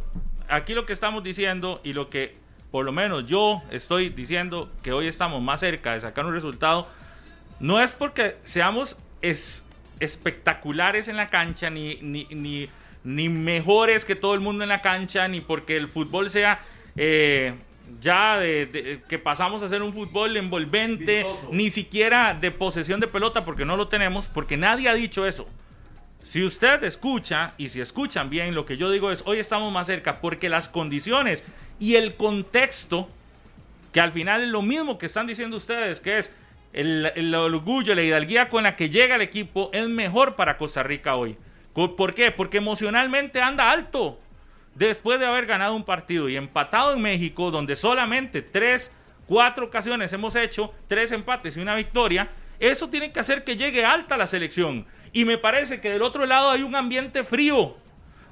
Aquí 0.49 0.73
lo 0.73 0.85
que 0.85 0.93
estamos 0.93 1.23
diciendo 1.23 1.79
y 1.83 1.93
lo 1.93 2.09
que 2.09 2.35
por 2.71 2.83
lo 2.85 2.91
menos 2.91 3.25
yo 3.27 3.61
estoy 3.71 4.09
diciendo 4.09 4.69
que 4.81 4.91
hoy 4.91 5.07
estamos 5.07 5.41
más 5.41 5.59
cerca 5.59 5.93
de 5.93 5.99
sacar 5.99 6.25
un 6.25 6.33
resultado, 6.33 6.87
no 7.59 7.79
es 7.81 7.91
porque 7.91 8.37
seamos 8.43 8.97
es- 9.21 9.63
espectaculares 9.99 11.07
en 11.07 11.17
la 11.17 11.29
cancha, 11.29 11.69
ni, 11.69 11.95
ni, 12.01 12.25
ni, 12.31 12.69
ni 13.03 13.29
mejores 13.29 14.05
que 14.05 14.15
todo 14.15 14.33
el 14.33 14.39
mundo 14.39 14.63
en 14.63 14.69
la 14.69 14.81
cancha, 14.81 15.27
ni 15.27 15.41
porque 15.41 15.75
el 15.77 15.87
fútbol 15.87 16.29
sea 16.29 16.61
eh, 16.95 17.53
ya 17.99 18.37
de, 18.39 18.65
de- 18.65 19.01
que 19.07 19.19
pasamos 19.19 19.63
a 19.63 19.69
ser 19.69 19.81
un 19.81 19.93
fútbol 19.93 20.35
envolvente, 20.37 21.23
Vistoso. 21.23 21.49
ni 21.51 21.69
siquiera 21.69 22.33
de 22.33 22.51
posesión 22.51 22.99
de 22.99 23.07
pelota, 23.07 23.45
porque 23.45 23.65
no 23.65 23.75
lo 23.77 23.87
tenemos, 23.87 24.27
porque 24.27 24.57
nadie 24.57 24.89
ha 24.89 24.93
dicho 24.93 25.25
eso. 25.25 25.47
Si 26.21 26.43
usted 26.43 26.83
escucha, 26.83 27.53
y 27.57 27.69
si 27.69 27.81
escuchan 27.81 28.29
bien, 28.29 28.55
lo 28.55 28.65
que 28.65 28.77
yo 28.77 28.89
digo 28.91 29.11
es, 29.11 29.23
hoy 29.25 29.39
estamos 29.39 29.73
más 29.73 29.87
cerca 29.87 30.21
porque 30.21 30.47
las 30.49 30.69
condiciones 30.69 31.43
y 31.79 31.95
el 31.95 32.15
contexto, 32.15 33.09
que 33.91 33.99
al 33.99 34.11
final 34.13 34.41
es 34.43 34.49
lo 34.49 34.61
mismo 34.61 34.97
que 34.97 35.05
están 35.05 35.27
diciendo 35.27 35.57
ustedes, 35.57 35.99
que 35.99 36.17
es 36.19 36.31
el, 36.71 37.11
el 37.15 37.35
orgullo, 37.35 37.93
la 37.93 38.03
hidalguía 38.03 38.49
con 38.49 38.63
la 38.63 38.75
que 38.77 38.89
llega 38.89 39.15
el 39.15 39.21
equipo, 39.21 39.69
es 39.73 39.87
mejor 39.89 40.35
para 40.35 40.57
Costa 40.57 40.81
Rica 40.81 41.15
hoy. 41.15 41.35
¿Por 41.73 42.13
qué? 42.13 42.31
Porque 42.31 42.57
emocionalmente 42.57 43.41
anda 43.41 43.71
alto. 43.71 44.19
Después 44.75 45.19
de 45.19 45.25
haber 45.25 45.45
ganado 45.45 45.75
un 45.75 45.83
partido 45.83 46.29
y 46.29 46.35
empatado 46.35 46.93
en 46.93 47.01
México, 47.01 47.51
donde 47.51 47.75
solamente 47.75 48.41
tres, 48.41 48.91
cuatro 49.27 49.65
ocasiones 49.65 50.11
hemos 50.13 50.35
hecho, 50.35 50.73
tres 50.87 51.11
empates 51.11 51.57
y 51.57 51.61
una 51.61 51.75
victoria, 51.75 52.29
eso 52.59 52.89
tiene 52.89 53.11
que 53.11 53.19
hacer 53.19 53.43
que 53.43 53.55
llegue 53.55 53.85
alta 53.85 54.17
la 54.17 54.27
selección. 54.27 54.85
Y 55.11 55.25
me 55.25 55.37
parece 55.37 55.79
que 55.79 55.89
del 55.89 56.01
otro 56.01 56.25
lado 56.25 56.49
hay 56.49 56.63
un 56.63 56.75
ambiente 56.75 57.23
frío. 57.23 57.77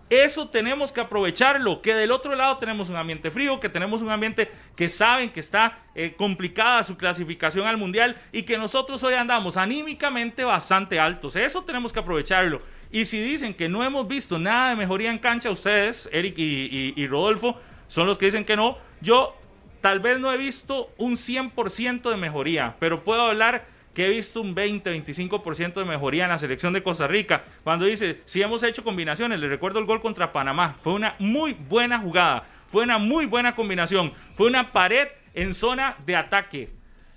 Eso 0.09 0.49
tenemos 0.49 0.91
que 0.91 0.99
aprovecharlo, 0.99 1.81
que 1.81 1.93
del 1.93 2.11
otro 2.11 2.35
lado 2.35 2.57
tenemos 2.57 2.89
un 2.89 2.97
ambiente 2.97 3.31
frío, 3.31 3.61
que 3.61 3.69
tenemos 3.69 4.01
un 4.01 4.09
ambiente 4.09 4.51
que 4.75 4.89
saben 4.89 5.29
que 5.29 5.39
está 5.39 5.79
eh, 5.95 6.15
complicada 6.17 6.83
su 6.83 6.97
clasificación 6.97 7.65
al 7.65 7.77
mundial 7.77 8.17
y 8.33 8.43
que 8.43 8.57
nosotros 8.57 9.01
hoy 9.03 9.13
andamos 9.13 9.55
anímicamente 9.55 10.43
bastante 10.43 10.99
altos. 10.99 11.37
Eso 11.37 11.63
tenemos 11.63 11.93
que 11.93 11.99
aprovecharlo. 12.01 12.61
Y 12.91 13.05
si 13.05 13.21
dicen 13.21 13.53
que 13.53 13.69
no 13.69 13.83
hemos 13.83 14.07
visto 14.07 14.37
nada 14.37 14.69
de 14.71 14.75
mejoría 14.75 15.11
en 15.11 15.19
cancha, 15.19 15.49
ustedes, 15.49 16.09
Eric 16.11 16.37
y, 16.37 16.93
y- 16.95 17.07
Rodolfo, 17.07 17.57
son 17.87 18.07
los 18.07 18.17
que 18.17 18.25
dicen 18.25 18.43
que 18.45 18.55
no. 18.55 18.77
Yo 18.99 19.35
tal 19.79 19.99
vez 19.99 20.19
no 20.19 20.31
he 20.31 20.37
visto 20.37 20.91
un 20.97 21.13
100% 21.15 22.09
de 22.09 22.17
mejoría, 22.17 22.75
pero 22.79 23.03
puedo 23.03 23.21
hablar 23.21 23.65
que 23.93 24.05
he 24.05 24.09
visto 24.09 24.41
un 24.41 24.55
20-25% 24.55 25.73
de 25.73 25.85
mejoría 25.85 26.23
en 26.25 26.29
la 26.29 26.37
selección 26.37 26.73
de 26.73 26.83
Costa 26.83 27.07
Rica. 27.07 27.43
Cuando 27.63 27.85
dice, 27.85 28.21
si 28.25 28.41
hemos 28.41 28.63
hecho 28.63 28.83
combinaciones, 28.83 29.39
le 29.39 29.49
recuerdo 29.49 29.79
el 29.79 29.85
gol 29.85 30.01
contra 30.01 30.31
Panamá, 30.31 30.75
fue 30.81 30.93
una 30.93 31.15
muy 31.19 31.53
buena 31.53 31.99
jugada, 31.99 32.43
fue 32.69 32.83
una 32.83 32.97
muy 32.97 33.25
buena 33.25 33.55
combinación, 33.55 34.13
fue 34.35 34.47
una 34.47 34.71
pared 34.71 35.07
en 35.33 35.53
zona 35.53 35.97
de 36.05 36.15
ataque. 36.15 36.69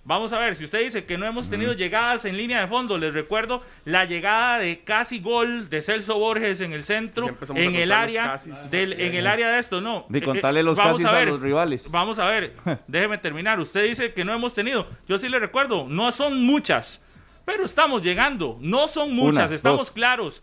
Vamos 0.07 0.35
a 0.35 0.39
ver, 0.39 0.55
si 0.55 0.67
usted 0.67 0.81
dice 0.81 1.07
que 1.07 1.17
no 1.17 1.25
hemos 1.25 1.49
tenido 1.49 1.73
llegadas 1.73 2.27
en 2.27 2.37
línea 2.37 2.61
de 2.61 2.67
fondo, 2.67 2.99
les 2.99 3.15
recuerdo 3.15 3.63
la 3.87 4.05
llegada 4.05 4.59
de 4.59 4.81
casi 4.85 5.19
gol 5.19 5.71
de 5.71 5.81
Celso 5.81 6.19
Borges 6.19 6.61
en 6.61 6.75
el 6.75 6.85
centro, 6.85 7.35
en 7.55 7.75
el 7.75 7.91
área 7.91 8.37
del, 8.71 8.93
en 9.01 9.15
el 9.15 9.27
área 9.27 9.49
de 9.53 9.59
esto, 9.61 9.81
no. 9.81 10.05
De 10.11 10.19
Eh, 10.19 10.21
eh, 10.21 10.25
contarle 10.25 10.63
los 10.63 10.77
vamos 10.77 11.01
casis 11.03 11.07
a 11.07 11.25
los 11.25 11.41
rivales. 11.41 11.91
Vamos 11.91 12.19
a 12.19 12.27
ver, 12.27 12.55
déjeme 12.87 13.17
terminar. 13.17 13.59
Usted 13.59 13.85
dice 13.85 14.13
que 14.13 14.27
no 14.27 14.35
hemos 14.35 14.53
tenido. 14.53 14.87
Yo 15.09 15.19
sí 15.19 15.29
le 15.31 15.39
recuerdo, 15.39 15.87
no 15.89 16.13
son 16.13 16.45
muchas, 16.45 17.03
pero 17.47 17.65
estamos 17.65 18.03
llegando. 18.03 18.59
No 18.61 18.89
son 18.89 19.15
muchas, 19.15 19.47
Una, 19.47 19.55
estamos 19.55 19.87
dos. 19.87 19.91
claros, 19.91 20.43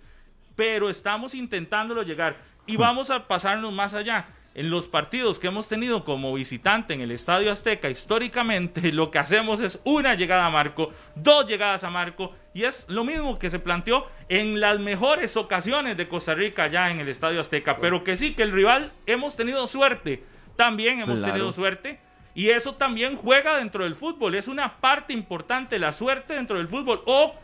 pero 0.56 0.90
estamos 0.90 1.36
intentándolo 1.36 2.02
llegar. 2.02 2.38
Y 2.66 2.78
vamos 2.78 3.12
a 3.12 3.28
pasarnos 3.28 3.72
más 3.72 3.94
allá. 3.94 4.26
En 4.54 4.70
los 4.70 4.88
partidos 4.88 5.40
que 5.40 5.48
hemos 5.48 5.70
tenido 5.70 6.04
como 6.04 6.34
visitante 6.34 6.94
en 6.94 7.00
el 7.00 7.12
Estadio 7.12 7.54
Azteca, 7.54 7.90
históricamente 7.90 8.92
lo 8.92 9.10
que 9.10 9.18
hacemos 9.20 9.62
es 9.62 9.80
una 9.86 10.14
llegada 10.16 10.46
a 10.46 10.50
Marco, 10.50 10.92
dos 11.16 11.48
llegadas 11.48 11.86
a 11.86 11.90
Marco, 11.90 12.34
y 12.54 12.64
es 12.64 12.86
lo 12.90 13.06
mismo 13.06 13.40
que 13.40 13.50
se 13.50 13.60
planteó 13.60 14.08
en 14.28 14.60
las 14.60 14.78
mejores 14.80 15.38
ocasiones 15.38 15.96
de 15.96 16.10
Costa 16.10 16.34
Rica 16.36 16.68
ya 16.68 16.92
en 16.92 17.00
el 17.00 17.08
Estadio 17.08 17.40
Azteca. 17.40 17.78
Pero 17.78 18.04
que 18.04 18.18
sí, 18.18 18.34
que 18.34 18.44
el 18.44 18.52
rival 18.52 18.92
hemos 19.06 19.38
tenido 19.38 19.66
suerte, 19.68 20.22
también 20.58 21.00
hemos 21.00 21.20
Claro. 21.20 21.34
tenido 21.34 21.54
suerte. 21.54 22.00
Y 22.36 22.50
eso 22.50 22.76
también 22.76 23.16
juega 23.16 23.58
dentro 23.58 23.86
del 23.86 23.96
fútbol, 23.96 24.36
es 24.36 24.50
una 24.50 24.80
parte 24.82 25.14
importante 25.14 25.80
la 25.80 25.94
suerte 25.94 26.34
dentro 26.34 26.58
del 26.58 26.68
fútbol. 26.68 27.02
O, 27.06 27.36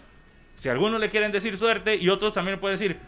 si 0.55 0.67
algunos 0.67 0.99
le 0.99 1.09
quieren 1.09 1.31
decir 1.31 1.57
suerte 1.57 1.95
y 1.95 2.09
otros 2.09 2.33
también 2.33 2.55
le 2.55 2.61
pueden 2.61 2.77
decir 2.77 2.99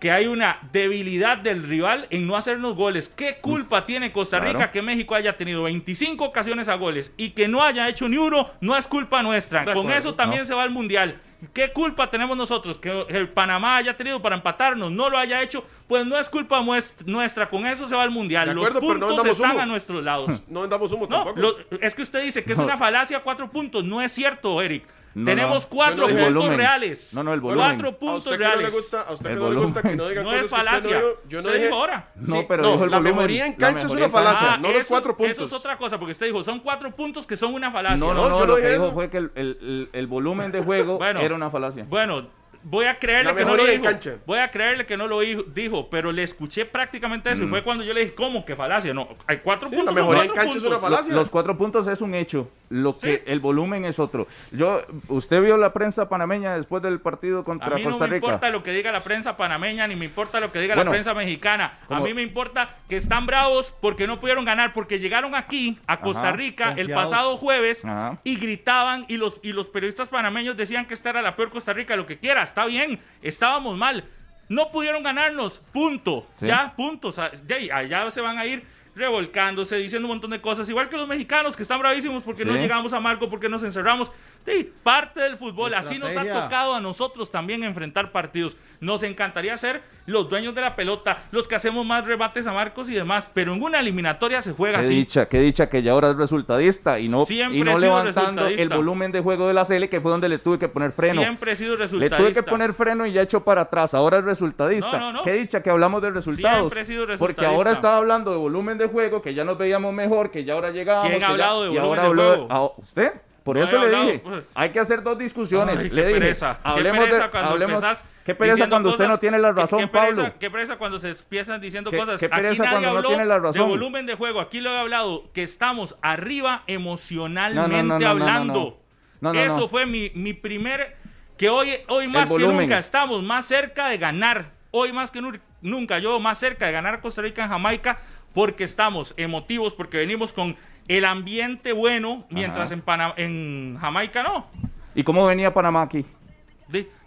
que 0.00 0.10
hay 0.10 0.26
una 0.26 0.58
debilidad 0.72 1.36
del 1.38 1.62
rival 1.62 2.06
en 2.10 2.26
no 2.26 2.34
hacernos 2.34 2.74
goles. 2.74 3.08
¿Qué 3.10 3.36
culpa 3.40 3.84
tiene 3.86 4.12
Costa 4.12 4.40
Rica 4.40 4.56
claro. 4.56 4.72
que 4.72 4.82
México 4.82 5.14
haya 5.14 5.36
tenido 5.36 5.62
25 5.64 6.24
ocasiones 6.24 6.68
a 6.68 6.74
goles 6.76 7.12
y 7.18 7.30
que 7.30 7.46
no 7.48 7.62
haya 7.62 7.86
hecho 7.88 8.08
ni 8.08 8.16
uno? 8.16 8.50
No 8.62 8.76
es 8.76 8.86
culpa 8.88 9.22
nuestra. 9.22 9.60
De 9.60 9.66
Con 9.74 9.78
acuerdo. 9.86 9.98
eso 9.98 10.14
también 10.14 10.40
No. 10.42 10.46
se 10.46 10.54
va 10.54 10.62
al 10.62 10.70
Mundial. 10.70 11.20
¿Qué 11.54 11.70
culpa 11.72 12.10
tenemos 12.10 12.36
nosotros? 12.36 12.78
Que 12.78 13.06
el 13.08 13.28
Panamá 13.28 13.76
haya 13.76 13.96
tenido 13.96 14.20
para 14.20 14.36
empatarnos, 14.36 14.90
no 14.92 15.08
lo 15.08 15.16
haya 15.16 15.40
hecho, 15.42 15.64
pues 15.86 16.04
no 16.04 16.18
es 16.18 16.28
culpa 16.28 16.62
nuestra. 17.06 17.48
Con 17.48 17.66
eso 17.66 17.86
se 17.86 17.94
va 17.94 18.02
al 18.02 18.10
Mundial. 18.10 18.48
De 18.48 18.54
Los 18.54 18.66
acuerdo, 18.66 18.80
puntos 18.88 19.10
andamos 19.10 19.30
están 19.36 19.50
humo. 19.52 19.60
a 19.60 19.66
nuestros 19.66 20.04
lados. 20.04 20.42
No 20.48 20.62
vendamos 20.62 20.92
humo 20.92 21.06
No, 21.08 21.16
tampoco. 21.24 21.40
lo- 21.40 21.56
es 21.80 21.94
que 21.94 22.02
usted 22.02 22.22
dice 22.22 22.42
que 22.44 22.52
es 22.54 22.58
una 22.58 22.76
falacia 22.78 23.20
cuatro 23.20 23.50
puntos. 23.50 23.84
No 23.84 24.00
es 24.02 24.12
cierto, 24.12 24.60
Eric. 24.62 24.84
No, 25.20 25.24
Tenemos 25.26 25.64
no. 25.64 25.70
cuatro 25.70 26.06
puntos 26.08 26.24
Volumen. 26.24 26.58
reales. 26.58 27.14
No, 27.14 27.22
no, 27.22 27.32
el 27.34 27.40
volumen. 27.40 27.66
Cuatro 27.68 27.88
a 27.88 27.92
puntos 27.98 28.26
usted 28.26 28.30
que 28.38 28.44
no 28.44 28.50
le 28.50 28.56
reales. 28.56 28.74
gusta, 28.74 29.00
a 29.02 29.12
usted 29.12 29.26
que 29.26 29.32
El 29.32 29.38
no 29.38 29.50
le 29.50 29.56
gusta 29.60 29.82
que 29.82 29.96
no 29.96 30.08
diga 30.08 30.22
No 30.22 30.32
es 30.32 30.42
cosas 30.42 30.50
que 30.50 30.56
usted 30.66 30.70
falacia. 30.70 30.90
no 31.00 31.06
dijo, 31.06 31.20
yo 31.28 31.38
no 31.38 31.38
Usted 31.40 31.52
dije, 31.52 31.64
dijo 31.66 31.76
ahora. 31.76 32.12
No, 32.16 32.46
pero 32.48 32.62
no, 32.62 32.72
dijo 32.72 32.84
el 32.84 32.90
la 32.90 32.96
volumen. 32.98 33.16
mejoría 33.16 33.46
en 33.46 33.52
cancha 33.54 33.78
es 33.78 33.84
mejoría 33.84 34.06
una 34.06 34.06
en 34.06 34.12
cancha. 34.12 34.28
falacia. 34.38 34.54
Ah, 34.54 34.58
no 34.58 34.68
los 34.68 34.76
eso- 34.78 34.88
cuatro 34.88 35.16
puntos. 35.16 35.36
Eso 35.36 35.44
es 35.44 35.52
otra 35.52 35.76
cosa, 35.78 35.98
porque 35.98 36.12
usted 36.12 36.26
dijo, 36.26 36.42
son 36.42 36.60
cuatro 36.60 36.90
puntos 36.90 37.26
que 37.26 37.36
son 37.36 37.54
una 37.54 37.70
falacia. 37.70 37.98
No, 37.98 38.14
no, 38.14 38.22
No, 38.22 38.28
no, 38.28 38.34
yo 38.38 38.40
no 38.40 38.46
lo 38.46 38.54
que 38.56 38.60
dije 38.62 38.72
dijo 38.72 38.84
eso. 38.86 38.94
fue 38.94 39.10
que 39.10 39.16
el, 39.18 39.32
el- 39.34 39.58
el- 39.60 39.88
el 39.92 40.06
volumen 40.06 40.52
de 40.52 40.62
juego 40.62 40.98
Bueno. 40.98 41.20
era 41.20 41.34
una 41.34 41.50
falacia. 41.50 41.84
Bueno, 41.88 42.28
voy 42.62 42.86
a 42.86 42.98
creerle 42.98 43.34
que 43.34 43.44
no 43.44 43.56
lo 43.56 43.64
dijo. 43.66 43.84
cancha. 43.84 44.14
Voy 44.26 44.38
a 44.38 44.50
creerle 44.50 44.86
que 44.86 44.96
no 44.96 45.06
lo 45.06 45.20
dijo, 45.20 45.42
dijo, 45.44 45.88
pero 45.90 46.12
le 46.12 46.22
escuché 46.22 46.64
prácticamente 46.66 47.30
eso. 47.30 47.44
Y 47.44 47.48
fue 47.48 47.62
cuando 47.64 47.84
yo 47.84 47.92
le 47.92 48.00
dije, 48.02 48.14
¿cómo 48.14 48.44
que 48.44 48.56
falacia? 48.56 48.92
No, 48.94 49.08
hay 49.26 49.38
cuatro 49.38 49.68
Sí, 49.68 49.76
puntos. 49.76 49.94
la 49.94 50.00
mejoría 50.02 50.22
en 50.24 50.28
cancha 50.28 50.42
es 50.42 50.48
puntos. 50.52 50.70
una 50.70 50.78
falacia. 50.78 51.14
Los 51.14 51.30
cuatro 51.30 51.56
puntos 51.56 51.86
es 51.88 52.00
un 52.00 52.14
hecho. 52.14 52.50
Lo 52.68 52.96
que 52.98 53.16
Sí. 53.16 53.22
el 53.26 53.40
volumen 53.40 53.84
es 53.84 53.98
otro. 53.98 54.28
Yo, 54.52 54.80
usted 55.08 55.42
vio 55.42 55.56
la 55.56 55.72
prensa 55.72 56.08
panameña 56.08 56.56
después 56.56 56.82
del 56.82 57.00
partido 57.00 57.40
A 57.40 57.44
contra 57.44 57.74
mí 57.76 57.82
no 57.82 57.90
Costa 57.90 58.04
me 58.06 58.14
Rica. 58.14 58.26
importa 58.26 58.50
lo 58.50 58.62
que 58.62 58.70
diga 58.72 58.92
la 58.92 59.02
prensa 59.02 59.36
panameña, 59.36 59.88
ni 59.88 59.96
me 59.96 60.04
importa 60.04 60.38
lo 60.38 60.52
que 60.52 60.60
diga 60.60 60.74
Bueno, 60.76 60.90
la 60.90 60.94
prensa 60.94 61.12
mexicana. 61.14 61.72
A 61.88 61.98
mí 62.00 62.14
me 62.14 62.22
importa 62.22 62.76
que 62.88 62.96
están 62.96 63.26
bravos 63.26 63.72
porque 63.80 64.06
no 64.06 64.20
pudieron 64.20 64.44
ganar, 64.44 64.72
porque 64.72 65.00
llegaron 65.00 65.34
aquí, 65.34 65.78
a 65.86 66.00
Costa 66.00 66.28
Ajá, 66.28 66.32
Rica, 66.36 66.74
el 66.76 66.90
pasado 66.90 67.36
jueves 67.36 67.84
Ajá. 67.84 68.18
y 68.22 68.36
gritaban 68.36 69.04
y 69.08 69.16
los, 69.16 69.38
y 69.42 69.52
los 69.52 69.66
periodistas 69.66 70.08
panameños 70.08 70.56
decían 70.56 70.86
que 70.86 70.94
esta 70.94 71.10
era 71.10 71.22
la 71.22 71.34
peor 71.34 71.50
Costa 71.50 71.72
Rica, 71.72 71.96
lo 71.96 72.06
que 72.06 72.18
quiera. 72.18 72.42
Está 72.50 72.66
bien, 72.66 73.00
estábamos 73.22 73.78
mal. 73.78 74.04
No 74.48 74.72
pudieron 74.72 75.02
ganarnos, 75.02 75.60
punto. 75.72 76.26
Sí. 76.36 76.46
Ya, 76.46 76.74
punto. 76.76 77.12
De 77.44 77.54
ahí, 77.54 77.70
allá 77.70 78.10
se 78.10 78.20
van 78.20 78.36
a 78.36 78.44
ir 78.46 78.64
revolcándose, 78.96 79.76
diciendo 79.76 80.06
un 80.06 80.14
montón 80.14 80.30
de 80.30 80.40
cosas, 80.40 80.68
igual 80.68 80.88
que 80.88 80.96
los 80.96 81.06
mexicanos 81.06 81.56
que 81.56 81.62
están 81.62 81.78
bravísimos 81.78 82.22
porque 82.24 82.44
no 82.44 82.54
llegamos 82.54 82.92
a 82.92 83.00
Marco, 83.00 83.30
porque 83.30 83.48
nos 83.48 83.62
encerramos. 83.62 84.10
Sí, 84.44 84.72
parte 84.82 85.20
del 85.20 85.36
fútbol, 85.36 85.74
así 85.74 85.98
nos 85.98 86.16
ha 86.16 86.24
tocado 86.24 86.74
a 86.74 86.80
nosotros 86.80 87.30
también 87.30 87.62
enfrentar 87.62 88.10
partidos. 88.10 88.56
Nos 88.80 89.02
encantaría 89.02 89.56
ser 89.58 89.82
los 90.06 90.30
dueños 90.30 90.54
de 90.54 90.62
la 90.62 90.74
pelota, 90.74 91.24
los 91.32 91.46
que 91.46 91.54
hacemos 91.54 91.84
más 91.84 92.06
rebates 92.06 92.46
a 92.46 92.52
Marcos 92.52 92.88
y 92.88 92.94
demás, 92.94 93.28
pero 93.34 93.52
en 93.54 93.62
una 93.62 93.78
eliminatoria 93.80 94.40
se 94.40 94.52
juega 94.52 94.78
Qué 94.80 94.86
así. 94.86 94.94
dicha, 94.94 95.28
qué 95.28 95.38
dicha 95.40 95.68
que 95.68 95.82
ya 95.82 95.92
ahora 95.92 96.10
es 96.10 96.16
resultadista 96.16 96.98
y 96.98 97.08
no, 97.08 97.26
Siempre 97.26 97.58
y 97.58 97.62
no 97.62 97.78
levantando 97.78 98.46
el 98.46 98.68
volumen 98.70 99.12
de 99.12 99.20
juego 99.20 99.46
de 99.46 99.52
la 99.54 99.64
Cele, 99.66 99.88
que 99.90 100.00
fue 100.00 100.10
donde 100.10 100.28
le 100.30 100.38
tuve 100.38 100.58
que 100.58 100.68
poner 100.68 100.92
freno. 100.92 101.20
Siempre 101.20 101.52
he 101.52 101.56
sido 101.56 101.72
Le 101.76 101.82
resultadista. 101.82 102.16
tuve 102.16 102.32
que 102.32 102.42
poner 102.42 102.72
freno 102.72 103.04
y 103.06 103.12
ya 103.12 103.20
echó 103.22 103.44
para 103.44 103.60
atrás. 103.62 103.92
Ahora 103.92 104.18
es 104.18 104.24
resultadista. 104.24 104.92
No, 104.92 104.98
no, 104.98 105.12
no. 105.12 105.22
Qué 105.24 105.32
dicha 105.34 105.62
que 105.62 105.68
hablamos 105.70 106.00
de 106.00 106.10
resultados. 106.10 106.58
Siempre 106.60 106.80
he 106.80 106.84
sido 106.86 107.02
Porque 107.02 107.12
resultadista. 107.12 107.54
ahora 107.54 107.72
estaba 107.72 107.96
hablando 107.98 108.30
de 108.30 108.38
volumen 108.38 108.78
de 108.78 108.86
juego, 108.86 109.20
que 109.20 109.34
ya 109.34 109.44
nos 109.44 109.58
veíamos 109.58 109.92
mejor, 109.92 110.30
que 110.30 110.42
ya 110.44 110.54
ahora 110.54 110.70
llegábamos. 110.70 111.10
¿Quién 111.10 111.22
ha 111.22 111.26
ya- 111.26 111.32
hablado 111.32 111.62
de 111.64 111.68
volumen 111.68 112.00
de 112.00 112.08
juego? 112.08 112.46
Ah, 112.50 112.70
¿Usted? 112.78 113.12
Por 113.44 113.56
No 113.56 113.64
eso 113.64 113.78
le 113.78 113.86
hablado, 113.86 114.04
dije, 114.06 114.18
pues. 114.18 114.44
hay 114.54 114.68
que 114.70 114.80
hacer 114.80 115.02
dos 115.02 115.16
discusiones. 115.18 115.80
Ay, 115.80 115.88
qué 115.88 115.94
le 115.94 116.06
dije, 116.06 116.20
pereza, 116.20 116.58
qué 116.62 116.68
hablemos 116.68 117.04
pereza 117.04 117.22
de, 117.24 117.30
cuando 117.30 117.50
hablemos, 117.50 117.84
qué 118.24 118.34
pereza 118.34 118.68
cuando 118.68 118.88
usted 118.90 119.04
cosas- 119.04 119.08
no 119.14 119.18
tiene 119.20 119.38
la 119.38 119.54
qué- 119.54 119.60
razón, 119.62 119.78
qué, 119.80 119.86
pereza, 119.88 120.22
Pablo. 120.22 120.34
Qué 120.38 120.50
pereza 120.50 120.76
cuando 120.76 120.98
se 120.98 121.08
empiezan 121.10 121.60
diciendo 121.60 121.90
Qué- 121.90 121.96
cosas. 121.96 122.20
qué 122.20 122.26
Aquí 122.26 122.34
pereza 122.36 122.62
nadie 122.64 122.70
cuando 122.74 122.90
no 122.90 122.96
habló 122.98 123.08
tiene 123.08 123.24
la 123.24 123.34
de 123.34 123.40
razón. 123.40 123.68
volumen 123.68 124.06
de 124.06 124.14
juego. 124.14 124.40
Aquí 124.40 124.60
lo 124.60 124.70
he 124.70 124.78
hablado 124.78 125.30
que 125.32 125.42
estamos 125.42 125.96
arriba 126.02 126.64
emocionalmente 126.66 127.76
No, 127.76 127.82
no, 127.82 127.82
no, 127.82 127.98
no, 127.98 128.04
no, 128.04 128.10
hablando. 128.10 128.54
no. 128.54 128.80
No, 129.20 129.32
no, 129.34 129.40
Eso 129.40 129.58
no. 129.60 129.68
fue 129.68 129.86
mi, 129.86 130.10
mi 130.14 130.32
primer... 130.34 130.96
Que 131.36 131.48
hoy, 131.48 131.70
hoy 131.88 132.08
más 132.08 132.30
que 132.30 132.38
nunca 132.38 132.78
estamos 132.78 133.22
más 133.22 133.46
cerca 133.46 133.88
de 133.88 133.96
ganar. 133.98 134.52
Hoy 134.70 134.92
más 134.92 135.10
que 135.10 135.22
nu- 135.22 135.38
nunca 135.62 135.98
yo 135.98 136.20
más 136.20 136.38
cerca 136.38 136.66
de 136.66 136.72
ganar 136.72 137.00
Costa 137.00 137.22
Rica 137.22 137.42
en 137.44 137.48
Jamaica 137.50 137.98
porque 138.34 138.64
estamos 138.64 139.14
emotivos, 139.16 139.72
porque 139.74 139.96
venimos 139.96 140.32
con 140.34 140.56
el 140.96 141.04
ambiente 141.04 141.72
bueno, 141.72 142.24
mientras 142.30 142.66
Ajá. 142.66 142.74
en, 142.74 142.80
Pana- 142.82 143.14
en 143.16 143.78
Jamaica 143.80 144.22
no. 144.22 144.46
¿Y 144.94 145.02
cómo 145.02 145.24
venía 145.26 145.52
Panamá 145.54 145.82
aquí? 145.82 146.04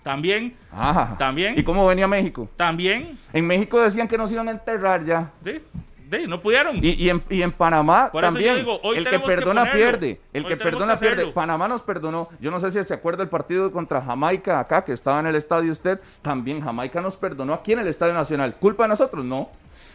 También, 0.03 0.53
Ajá. 0.69 1.15
También. 1.17 1.57
¿Y 1.57 1.63
cómo 1.63 1.87
venía 1.87 2.07
México? 2.07 2.49
también, 2.57 3.17
En 3.31 3.47
México 3.47 3.79
decían 3.81 4.05
que 4.07 4.17
nos 4.17 4.29
iban 4.33 4.49
a 4.49 4.51
enterrar 4.51 5.05
ya. 5.05 5.31
no 6.27 6.41
pudieron. 6.41 6.75
Y, 6.83 6.89
y 6.91 7.09
en, 7.09 7.23
y 7.29 7.41
en 7.41 7.51
Panamá 7.53 8.09
Por 8.11 8.23
eso 8.25 8.33
también. 8.33 8.53
yo 8.53 8.59
digo, 8.59 8.79
hoy 8.83 8.97
el 8.97 9.05
que 9.09 9.19
perdona 9.19 9.71
pierde. 9.71 10.19
El 10.33 10.43
Hoy 10.43 10.49
que 10.49 10.57
perdona 10.57 10.95
que 10.95 10.99
pierde. 10.99 11.27
Panamá 11.27 11.69
nos 11.69 11.81
perdonó. 11.81 12.27
Yo 12.41 12.51
no 12.51 12.59
sé 12.59 12.69
si 12.71 12.83
se 12.83 12.93
acuerda 12.93 13.23
el 13.23 13.29
partido 13.29 13.71
contra 13.71 14.01
Jamaica 14.01 14.59
acá, 14.59 14.83
que 14.83 14.91
estaba 14.91 15.21
en 15.21 15.27
el 15.27 15.35
estadio 15.35 15.71
usted. 15.71 16.01
También 16.21 16.59
Jamaica 16.61 16.99
nos 16.99 17.15
perdonó 17.15 17.53
aquí 17.53 17.71
en 17.71 17.79
el 17.79 17.87
Estadio 17.87 18.13
Nacional. 18.13 18.55
¿Culpa 18.59 18.83
de 18.83 18.89
nosotros? 18.89 19.23
No. 19.23 19.49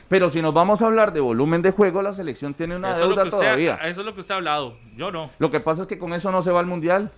Pero 0.09 0.31
si 0.31 0.41
nos 0.41 0.55
vamos 0.55 0.81
a 0.83 0.87
hablar 0.87 1.13
de 1.13 1.21
volumen 1.21 1.61
de 1.63 1.71
juego, 1.71 2.01
la 2.03 2.13
selección 2.15 2.55
tiene 2.55 2.77
una 2.77 2.93
eso, 2.93 3.01
deuda 3.09 3.25
usted, 3.25 3.31
todavía. 3.31 3.75
eso 3.85 4.01
es 4.01 4.07
lo 4.07 4.15
que 4.15 4.21
usted 4.21 4.33
ha 4.35 4.37
hablado. 4.39 4.77
Yo 4.97 5.11
no. 5.13 5.31
Lo 5.39 5.51
que 5.51 5.61
pasa 5.61 5.83
es 5.83 5.89
que 5.89 5.99
con 5.99 6.13
eso 6.15 6.33
no 6.33 6.41
se 6.43 6.51
va 6.51 6.61
al 6.61 6.67
mundial. 6.67 7.11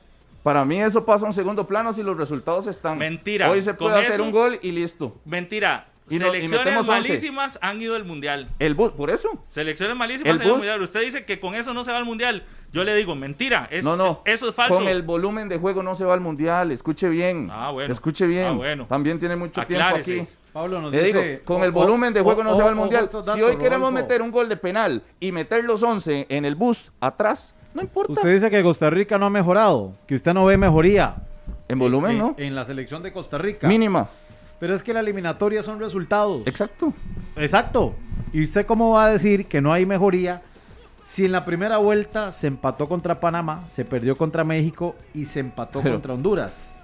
Para 0.43 0.65
mí 0.65 0.81
eso 0.81 1.05
pasa 1.05 1.25
a 1.27 1.29
un 1.29 1.35
segundo 1.35 1.67
plano 1.67 1.93
si 1.93 2.03
los 2.03 2.17
resultados 2.17 2.67
están. 2.67 2.99
Mentira. 2.99 3.51
Hoy 3.51 3.63
se 3.63 3.75
puede 3.75 3.99
hacer 3.99 4.15
eso- 4.15 4.25
un 4.25 4.33
gol 4.33 4.59
y 4.63 4.73
listo. 4.73 5.15
Mentira. 5.25 5.87
Y 6.09 6.19
no- 6.19 6.35
y 6.35 6.45
Selecciones 6.49 6.87
malísimas 6.89 7.59
han 7.63 7.81
ido 7.81 7.95
al 7.95 8.05
mundial. 8.05 8.49
El 8.59 8.75
bus, 8.75 8.91
por 8.91 9.11
eso. 9.11 9.45
Selecciones 9.49 9.97
malísimas 9.97 10.35
El 10.35 10.41
han 10.41 10.43
ido 10.45 10.55
al 10.55 10.59
mundial. 10.59 10.83
Usted 10.83 11.03
dice 11.03 11.25
que 11.25 11.39
con 11.39 11.55
eso 11.55 11.73
no 11.73 11.85
se 11.85 11.93
va 11.93 11.99
al 11.99 12.05
mundial. 12.05 12.43
Yo 12.73 12.83
le 12.83 12.97
digo, 12.97 13.15
mentira. 13.15 13.69
Es, 13.71 13.85
no, 13.85 13.97
no. 13.97 14.23
Eso 14.25 14.49
es 14.49 14.55
falso. 14.57 14.75
Con 14.75 14.89
el 14.89 15.03
volumen 15.03 15.49
de 15.49 15.59
juego 15.59 15.85
no 15.85 15.95
se 15.95 16.05
va 16.05 16.15
al 16.15 16.21
mundial. 16.21 16.73
Escuche 16.73 17.09
bien. 17.09 17.49
Ah, 17.53 17.71
bueno. 17.71 17.93
Escuche 17.93 18.27
bien. 18.27 18.47
Ah, 18.47 18.51
bueno. 18.53 18.87
También 18.87 19.21
tiene 19.21 19.37
mucho 19.37 19.61
Aclárese. 19.61 20.03
tiempo 20.05 20.31
aquí. 20.33 20.37
Pablo 20.53 20.81
nos 20.81 20.91
Le 20.93 21.03
digo, 21.05 21.21
dice, 21.21 21.43
con 21.45 21.61
o- 21.63 21.65
el 21.65 21.71
volumen 21.71 22.13
de 22.13 22.21
o- 22.21 22.25
juego 22.25 22.43
no 22.43 22.53
o- 22.53 22.57
se 22.57 22.63
va 22.63 22.69
al 22.71 22.75
mundial. 22.75 23.09
si 23.23 23.43
hoy 23.43 23.57
queremos 23.57 23.91
Rodolfo. 23.91 23.93
meter 23.93 24.23
un 24.23 24.31
gol 24.31 24.49
de 24.49 24.57
penal 24.57 25.03
y 25.21 25.31
meter 25.33 25.65
los 25.65 25.83
11 25.83 26.27
en 26.29 26.45
el 26.45 26.55
bus 26.57 26.91
atrás, 27.01 27.55
no 27.75 27.83
importa. 27.83 28.13
Usted 28.13 28.33
dice 28.33 28.51
que 28.51 28.63
Costa 28.63 28.91
Rica 28.91 29.17
no 29.19 29.27
ha 29.27 29.31
mejorado, 29.31 29.93
que 30.07 30.15
usted 30.17 30.35
no 30.35 30.45
ve 30.45 30.57
mejoría. 30.57 31.17
en 31.69 31.79
volumen, 31.79 32.11
en, 32.13 32.19
¿no? 32.19 32.35
En 32.37 32.55
la 32.57 32.65
selección 32.65 33.01
de 33.03 33.13
Costa 33.13 33.39
Rica. 33.39 33.69
Mínima. 33.69 34.09
Pero 34.59 34.75
es 34.75 34.83
que 34.83 34.93
la 34.93 34.99
eliminatoria 35.01 35.63
son 35.63 35.79
resultados. 35.79 36.43
Exacto. 36.47 36.93
Exacto. 37.37 37.95
¿Y 38.33 38.43
usted 38.43 38.67
cómo 38.67 38.91
va 38.91 39.05
a 39.05 39.11
decir 39.11 39.47
que 39.47 39.61
no 39.61 39.73
hay 39.73 39.87
mejoría 39.87 40.43
si 41.05 41.25
en 41.25 41.33
la 41.33 41.45
primera 41.45 41.79
vuelta 41.79 42.33
se 42.33 42.49
empató 42.49 42.89
contra 42.89 43.21
Panamá, 43.21 43.67
se 43.69 43.85
perdió 43.85 44.17
contra 44.17 44.43
México 44.45 44.97
y 45.15 45.25
se 45.27 45.39
empató 45.41 45.81
Pero- 45.81 45.95
contra 45.95 46.15
Honduras? 46.15 46.77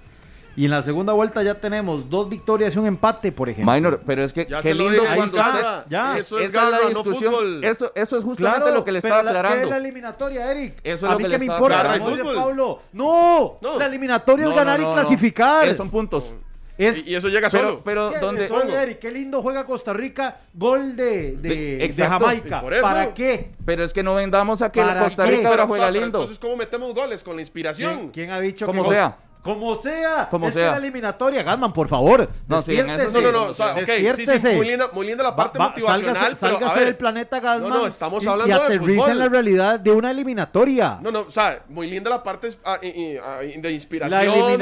Y 0.56 0.64
en 0.64 0.70
la 0.70 0.80
segunda 0.80 1.12
vuelta 1.12 1.42
ya 1.42 1.54
tenemos 1.54 2.08
dos 2.08 2.30
victorias 2.30 2.74
y 2.74 2.78
un 2.78 2.86
empate, 2.86 3.30
por 3.30 3.48
ejemplo. 3.50 3.72
Minor, 3.74 4.00
pero 4.06 4.24
es 4.24 4.32
que 4.32 4.46
Ya 4.46 4.62
qué 4.62 4.74
lindo 4.74 5.02
cuando 5.04 5.24
está, 5.24 5.50
usted... 5.50 5.90
Ya. 5.90 6.18
Eso 6.18 6.38
es 6.38 6.48
Esa 6.48 6.64
es 6.64 6.70
la 6.70 6.78
no 6.80 6.88
discusión. 6.88 7.62
Eso, 7.64 7.92
eso 7.94 8.18
es 8.18 8.24
justamente 8.24 8.72
lo 8.72 8.82
que 8.82 8.92
le 8.92 8.98
estaba 8.98 9.22
la- 9.22 9.32
¿qué 9.32 9.38
aclarando. 9.38 9.64
es 9.64 9.70
la 9.70 9.76
eliminatoria, 9.76 10.50
Eric? 10.50 10.80
Eso 10.82 11.04
es 11.06 11.10
a 11.10 11.12
lo 11.12 11.18
mí 11.18 11.24
que 11.24 11.30
que 11.30 11.38
le 11.38 11.46
me 11.46 11.52
importa, 11.54 11.78
aclarando. 11.80 12.10
dice. 12.16 12.34
Pablo. 12.34 12.80
No, 12.94 13.58
No. 13.60 13.78
la 13.78 13.86
eliminatoria 13.86 14.44
No, 14.46 14.50
es 14.52 14.56
ganar 14.56 14.80
no, 14.80 14.86
no, 14.86 14.92
y 14.92 14.94
clasificar. 14.94 15.74
Son 15.74 15.90
puntos. 15.90 16.32
Es, 16.78 16.98
Y, 17.06 17.14
eso 17.14 17.28
llega 17.28 17.48
solo. 17.48 17.80
pero 17.82 18.10
¿Qué? 18.10 18.18
¿dónde? 18.18 18.48
Eric, 18.82 18.98
qué 18.98 19.10
lindo 19.10 19.40
juega 19.40 19.64
Costa 19.64 19.94
Rica, 19.94 20.40
gol 20.52 20.94
de, 20.94 21.32
de, 21.36 21.48
De- 21.48 21.76
de 21.78 21.84
exacto. 21.86 22.26
Jamaica. 22.26 22.58
Y 22.58 22.60
por 22.60 22.74
eso- 22.74 22.82
¿Para 22.82 23.14
qué? 23.14 23.50
Pero 23.64 23.82
es 23.82 23.94
que 23.94 24.02
no 24.02 24.14
vendamos 24.14 24.60
a 24.60 24.70
que 24.70 24.80
¿Para 24.82 25.04
Costa? 25.04 25.24
Rica 25.24 25.48
ahora 25.48 25.66
juega 25.66 25.90
lindo. 25.90 26.06
Entonces, 26.18 26.38
¿cómo 26.38 26.54
metemos 26.56 26.94
goles? 26.94 27.22
Con 27.22 27.36
la 27.36 27.40
inspiración. 27.42 27.94
¿Quién, 27.96 28.10
quién 28.10 28.30
ha 28.30 28.40
dicho 28.40 28.66
Como 28.66 28.82
que 28.84 28.90
sea. 28.90 29.16
Como 29.46 29.76
sea. 29.76 30.28
Como 30.30 30.48
es 30.48 30.54
sea. 30.54 30.64
Que 30.66 30.70
la 30.72 30.76
eliminatoria, 30.78 31.42
Gatman, 31.42 31.72
por 31.72 31.88
favor. 31.88 32.28
No, 32.46 32.60
sí, 32.62 32.76
en 32.78 32.90
eso 32.90 32.98
despiértese. 33.04 33.22
No, 33.22 33.32
no, 33.32 33.44
no, 33.46 33.50
o 33.50 33.54
sea, 33.54 33.72
ok, 33.72 34.14
sí, 34.16 34.26
sí, 34.38 34.48
muy 34.56 34.66
linda, 34.66 34.90
muy 34.92 35.06
linda 35.06 35.22
la 35.22 35.34
parte 35.34 35.58
Va- 35.58 35.66
va, 35.66 35.70
motivacional, 35.70 36.14
sálgase, 36.14 36.36
pero 36.40 36.56
a 36.56 36.58
sálgase 36.58 36.78
ver, 36.78 36.84
del 36.86 36.96
planeta 36.96 37.40
Gasman. 37.40 37.70
No, 37.70 37.78
no, 37.78 37.86
estamos 37.86 38.22
y- 38.24 38.26
hablando 38.28 38.54
y 38.54 38.58
de 38.58 38.64
aterriza 38.64 39.00
fútbol. 39.00 39.10
en 39.12 39.18
la 39.18 39.28
realidad 39.28 39.80
de 39.80 39.90
una 39.92 40.10
eliminatoria. 40.10 40.98
No, 41.00 41.10
no, 41.10 41.20
o 41.20 41.30
sea, 41.30 41.62
muy 41.68 41.88
linda 41.88 42.10
la 42.10 42.22
parte 42.22 42.48
ah, 42.64 42.78
ah, 42.82 43.38
de 43.40 43.72
inspiración, 43.72 44.10
La 44.10 44.20
de 44.20 44.26
venir 44.26 44.42
a 44.42 44.54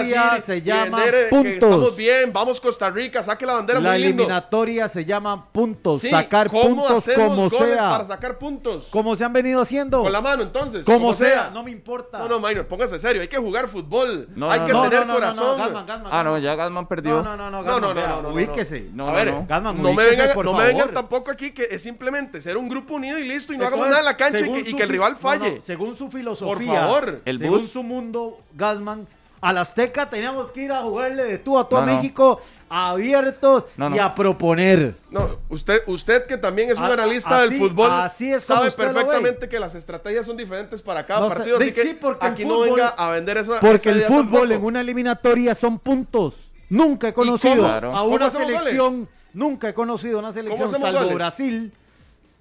eliminatoria 0.00 0.22
decir 0.34 0.42
se 0.44 0.62
llama 0.62 0.96
vender, 1.04 1.28
puntos. 1.28 1.52
estamos 1.52 1.96
bien, 1.96 2.32
vamos 2.32 2.60
Costa 2.60 2.90
Rica, 2.90 3.22
saque 3.22 3.44
la 3.46 3.54
bandera, 3.54 3.80
la 3.80 3.90
muy 3.90 3.98
lindo. 3.98 4.22
eliminatoria 4.22 4.88
se 4.88 5.04
llama 5.04 5.46
puntos. 5.52 6.00
Sí, 6.00 6.10
sacar 6.10 6.48
¿cómo 6.50 6.62
puntos 6.86 7.08
como 7.14 7.48
goles 7.48 7.58
sea. 7.74 7.88
para 7.90 8.06
sacar 8.06 8.38
puntos? 8.38 8.88
Como 8.90 9.16
se 9.16 9.24
han 9.24 9.32
venido 9.32 9.60
haciendo. 9.60 10.02
Con 10.02 10.12
la 10.12 10.20
mano, 10.20 10.42
entonces. 10.42 10.84
como 10.84 11.14
sea. 11.14 11.50
No 11.52 11.62
me 11.62 11.70
importa. 11.70 12.18
No, 12.18 12.28
no, 12.28 12.40
Minor, 12.40 12.66
póngase 12.66 12.98
serio, 12.98 13.22
hay 13.22 13.28
que 13.28 13.36
jugar 13.38 13.68
fútbol, 13.68 14.27
No, 14.36 14.50
hay 14.50 14.60
no, 14.60 14.66
que 14.66 14.72
no, 14.72 14.82
tener 14.84 15.00
no, 15.00 15.06
no, 15.06 15.14
corazón. 15.14 15.44
No, 15.46 15.56
no, 15.56 15.64
Gatman, 15.64 15.86
Gatman, 15.86 16.12
Ah, 16.12 16.22
no, 16.24 16.38
ya 16.38 16.54
Gasman 16.54 16.86
perdió. 16.86 17.22
No, 17.22 17.36
no, 17.36 17.50
no, 17.50 17.50
no, 17.50 17.62
No, 17.62 17.80
no, 17.80 17.88
no, 17.88 17.94
vea, 17.94 18.06
no, 18.08 18.16
no, 18.16 18.22
no. 18.22 18.34
ubíquese. 18.34 18.88
No, 18.92 19.04
a 19.06 19.10
no, 19.10 19.16
ver, 19.16 19.30
no. 19.32 19.46
Gatman, 19.48 19.82
no 19.82 19.92
me 19.92 20.04
vengan, 20.06 20.30
por 20.34 20.44
no 20.44 20.54
me 20.54 20.64
vengan 20.66 20.92
tampoco 20.92 21.30
aquí 21.30 21.50
que 21.52 21.68
es 21.70 21.82
simplemente 21.82 22.40
ser 22.40 22.56
un 22.56 22.68
grupo 22.68 22.94
unido 22.94 23.18
y 23.18 23.24
listo 23.26 23.52
y 23.52 23.58
no 23.58 23.66
hagamos 23.66 23.86
nada 23.88 24.00
en 24.00 24.04
la 24.04 24.16
cancha 24.16 24.46
y 24.46 24.52
que, 24.52 24.60
y 24.60 24.70
su 24.70 24.76
que 24.76 24.82
el 24.82 24.88
rival 24.88 25.12
no, 25.12 25.18
falle. 25.18 25.54
no, 25.56 25.60
según 25.62 25.94
su 25.94 26.10
filosofía, 26.10 26.54
Por 26.56 26.64
favor. 26.64 27.20
El 27.24 27.38
según 27.38 27.58
bus. 27.60 27.70
su 27.70 27.82
mundo, 27.82 28.38
Gasman, 28.54 29.06
al 29.40 29.58
Azteca 29.58 30.10
teníamos 30.10 30.50
que 30.52 30.62
ir 30.62 30.72
a 30.72 30.82
jugarle 30.82 31.24
de 31.24 31.38
tú 31.38 31.58
a 31.58 31.68
tú 31.68 31.76
a 31.76 31.80
No, 31.80 31.86
no. 31.86 31.94
México 31.96 32.40
abiertos 32.68 33.66
No, 33.76 33.90
no. 33.90 33.96
y 33.96 33.98
a 33.98 34.14
proponer. 34.14 34.94
No, 35.10 35.28
usted, 35.48 35.82
usted 35.86 36.26
que 36.26 36.36
también 36.36 36.70
es 36.70 36.78
un 36.78 36.84
A- 36.84 36.92
analista 36.94 37.42
así- 37.42 37.50
del 37.54 37.58
fútbol, 37.68 37.90
así 37.90 38.32
es 38.32 38.42
sabe 38.44 38.70
perfectamente 38.70 39.48
que 39.48 39.58
las 39.58 39.74
estrategias 39.74 40.26
son 40.26 40.36
diferentes 40.36 40.82
para 40.82 41.06
cada 41.06 41.20
No 41.20 41.30
sé, 41.30 41.36
partido, 41.36 41.56
así 41.58 41.68
sí, 41.70 41.74
que 41.74 41.82
sí, 41.82 41.98
porque 42.00 42.26
el 42.26 42.32
aquí 42.32 42.44
no 42.44 42.54
fútbol- 42.58 42.64
venga 42.76 42.88
a 42.88 43.10
vender 43.10 43.36
esa 43.38 43.60
Porque 43.60 43.76
esa 43.90 43.90
el 43.90 44.02
fútbol 44.04 44.24
tampoco. 44.48 44.52
en 44.54 44.64
una 44.64 44.80
eliminatoria 44.80 45.54
son 45.54 45.78
puntos. 45.78 46.50
Nunca 46.70 47.08
he 47.08 47.14
conocido 47.14 47.66
a 47.66 47.80
¿Cómo 47.80 48.06
una 48.14 48.28
selección, 48.30 48.94
goles? 48.94 49.08
nunca 49.32 49.68
he 49.70 49.74
conocido 49.74 50.18
a 50.18 50.20
una 50.20 50.32
selección, 50.32 50.70
salvo 50.70 50.98
goles? 51.00 51.14
Brasil, 51.14 51.72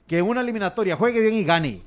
que 0.07 0.17
en 0.17 0.25
una 0.25 0.41
eliminatoria 0.41 0.95
juegue 0.97 1.21
bien 1.21 1.33
y 1.35 1.43
gane. 1.45 1.81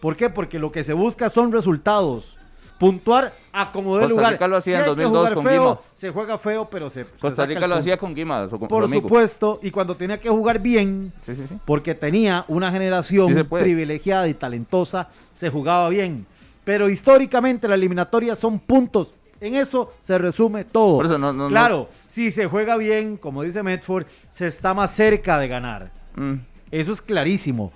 ¿Por 0.00 0.16
qué? 0.16 0.30
Porque 0.30 0.58
lo 0.58 0.72
que 0.72 0.82
se 0.84 0.94
busca 0.94 1.28
son 1.30 1.52
resultados. 1.52 2.38
Puntuar 2.82 3.32
a 3.52 3.70
como 3.70 3.96
de 3.96 4.02
Costa 4.02 4.16
lugar. 4.16 4.32
Rica 4.32 4.48
lo 4.48 4.56
hacía 4.56 4.78
en 4.78 4.84
Si 4.84 4.90
hay 4.90 4.96
que 4.96 5.02
2002 5.02 5.18
jugar 5.20 5.34
con 5.34 5.44
feo, 5.44 5.62
Guima. 5.62 5.80
se 5.92 6.10
juega 6.10 6.38
feo, 6.38 6.68
pero 6.68 6.90
se. 6.90 7.04
Costa 7.04 7.46
Rica 7.46 7.66
lo 7.68 7.76
hacía 7.76 7.96
con 7.96 8.14
Guima, 8.14 8.48
su 8.48 8.58
Por 8.58 8.90
supuesto, 8.90 9.60
y 9.62 9.70
cuando 9.70 9.96
tenía 9.96 10.18
que 10.20 10.28
jugar 10.28 10.58
bien, 10.58 11.12
Sí, 11.20 11.34
sí, 11.36 11.44
sí. 11.48 11.56
porque 11.64 11.94
tenía 11.94 12.44
una 12.48 12.72
generación 12.72 13.46
privilegiada 13.48 14.26
y 14.26 14.34
talentosa, 14.34 15.08
se 15.32 15.48
jugaba 15.48 15.88
bien. 15.90 16.26
Pero 16.64 16.88
históricamente 16.88 17.68
la 17.68 17.74
eliminatoria 17.76 18.34
son 18.34 18.58
puntos. 18.58 19.12
En 19.40 19.54
eso 19.56 19.92
se 20.00 20.18
resume 20.18 20.64
todo. 20.64 20.96
Por 20.96 21.06
eso 21.06 21.18
no- 21.18 21.32
no- 21.32 21.48
claro, 21.48 21.88
si 22.10 22.30
se 22.30 22.46
juega 22.46 22.76
bien, 22.76 23.16
como 23.16 23.42
dice 23.42 23.62
Medford, 23.62 24.06
se 24.32 24.46
está 24.48 24.74
más 24.74 24.92
cerca 24.94 25.38
de 25.38 25.48
ganar. 25.48 25.90
Mm. 26.14 26.34
Eso 26.70 26.92
es 26.92 27.02
clarísimo. 27.02 27.72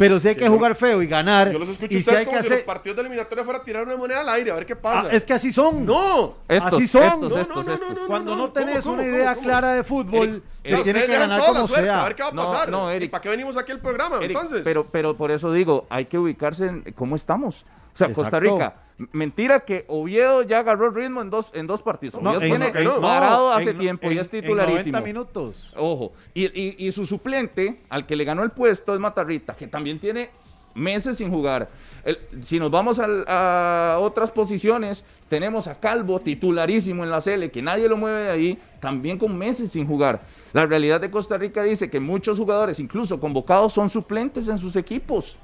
Pero 0.00 0.18
si 0.18 0.28
hay 0.28 0.34
que 0.34 0.48
jugar 0.48 0.74
feo 0.74 1.02
y 1.02 1.06
ganar, 1.06 1.52
Yo 1.52 1.58
los 1.58 1.68
escucho 1.68 1.90
y 1.90 1.92
si 1.92 1.98
ustedes 1.98 2.20
hay 2.20 2.24
como 2.24 2.38
que 2.38 2.42
si 2.42 2.48
los 2.48 2.54
hacer... 2.56 2.66
partidos 2.66 2.96
de 2.96 3.00
eliminatoria 3.02 3.44
fuera 3.44 3.60
a 3.60 3.62
tirar 3.62 3.86
una 3.86 3.96
moneda 3.98 4.20
al 4.22 4.28
aire, 4.30 4.50
a 4.50 4.54
ver 4.54 4.64
qué 4.64 4.74
pasa. 4.74 5.08
Ah, 5.10 5.14
es 5.14 5.26
que 5.26 5.34
así 5.34 5.52
son. 5.52 5.84
¡No! 5.84 6.36
Estos, 6.48 6.72
Así 6.72 6.86
son. 6.86 7.02
estos, 7.02 7.20
No, 7.20 7.28
no, 7.36 7.42
estos, 7.42 7.66
no, 7.66 7.74
estos. 7.74 7.88
no, 7.90 8.00
no, 8.00 8.06
Cuando 8.06 8.30
no, 8.34 8.36
¿cómo, 8.44 8.52
tenés 8.52 8.82
cómo, 8.82 8.94
una 8.94 9.04
idea 9.04 9.34
cómo? 9.34 9.46
clara 9.46 9.72
de 9.74 9.84
fútbol, 9.84 10.28
Eric, 10.28 10.42
se 10.64 10.70
Eric, 10.72 10.84
tiene 10.84 10.98
Ustedes 11.00 11.04
que 11.04 11.12
dejan 11.12 11.28
ganar 11.28 11.38
toda 11.38 11.52
la 11.52 11.54
como 11.60 11.68
suerte, 11.68 11.84
sea. 11.86 12.00
A 12.00 12.04
ver 12.04 12.14
qué 12.16 12.22
va 12.22 12.28
a 12.28 12.32
No, 12.32 12.44
pasar. 12.44 12.68
no, 12.70 12.96
¿Y 12.96 13.08
para 13.08 13.22
qué 13.22 13.28
venimos 13.28 13.56
aquí 13.58 13.72
al 13.72 13.80
programa? 13.80 14.16
Eric, 14.16 14.30
entonces. 14.30 14.60
Pero, 14.64 14.86
pero 14.90 15.16
por 15.18 15.30
eso 15.30 15.52
digo, 15.52 15.86
hay 15.90 16.06
que 16.06 16.16
ubicarse 16.18 16.64
en 16.66 16.82
cómo 16.96 17.14
estamos. 17.14 17.66
O 17.94 17.96
sea, 17.98 18.12
Costa. 18.12 18.40
Rica, 18.40 18.74
mentira 19.12 19.60
que 19.60 19.84
Oviedo 19.88 20.42
ya 20.42 20.60
agarró 20.60 20.86
el 20.88 20.94
ritmo 20.94 21.20
en 21.22 21.30
dos, 21.30 21.50
en 21.54 21.66
dos 21.66 21.82
partidos. 21.82 22.20
No, 22.22 22.30
Oviedo 22.32 22.42
en- 22.54 22.60
tiene 22.60 22.72
que 22.72 22.84
no. 22.84 23.00
parado 23.00 23.50
hace 23.52 23.70
en- 23.70 23.78
tiempo 23.78 24.10
y 24.10 24.18
es 24.18 24.28
titularísimo. 24.30 24.78
En 24.78 24.92
90 24.92 25.00
minutos. 25.00 25.72
Ojo, 25.76 26.12
y, 26.34 26.44
y- 26.46 26.76
y 26.78 26.92
su 26.92 27.06
suplente, 27.06 27.80
al 27.88 28.06
que 28.06 28.16
le 28.16 28.24
ganó 28.24 28.42
el 28.42 28.50
puesto, 28.50 28.94
es 28.94 29.00
Matarrita, 29.00 29.54
que 29.54 29.66
también 29.66 29.98
tiene 29.98 30.30
meses 30.74 31.16
sin 31.16 31.30
jugar. 31.30 31.68
El- 32.04 32.18
si 32.42 32.58
nos 32.60 32.70
vamos 32.70 32.98
al- 32.98 33.24
a 33.26 33.96
otras 34.00 34.30
posiciones, 34.30 35.04
tenemos 35.28 35.66
a 35.66 35.78
Calvo, 35.80 36.20
titularísimo 36.20 37.02
en 37.04 37.10
la 37.10 37.20
Sele, 37.20 37.50
que 37.50 37.60
nadie 37.62 37.88
lo 37.88 37.96
mueve 37.96 38.20
de 38.22 38.30
ahí, 38.30 38.58
también 38.80 39.18
con 39.18 39.36
meses 39.36 39.72
sin 39.72 39.86
jugar. 39.86 40.20
La 40.52 40.66
realidad 40.66 41.00
de 41.00 41.10
Costa 41.10 41.38
Rica 41.38 41.62
dice 41.62 41.88
que 41.90 42.00
muchos 42.00 42.38
jugadores, 42.38 42.78
incluso 42.80 43.18
convocados, 43.20 43.72
son 43.72 43.90
suplentes 43.90 44.48
en 44.48 44.58
sus 44.58 44.76
equipos. 44.76 45.36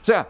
O 0.00 0.04
sea, 0.04 0.28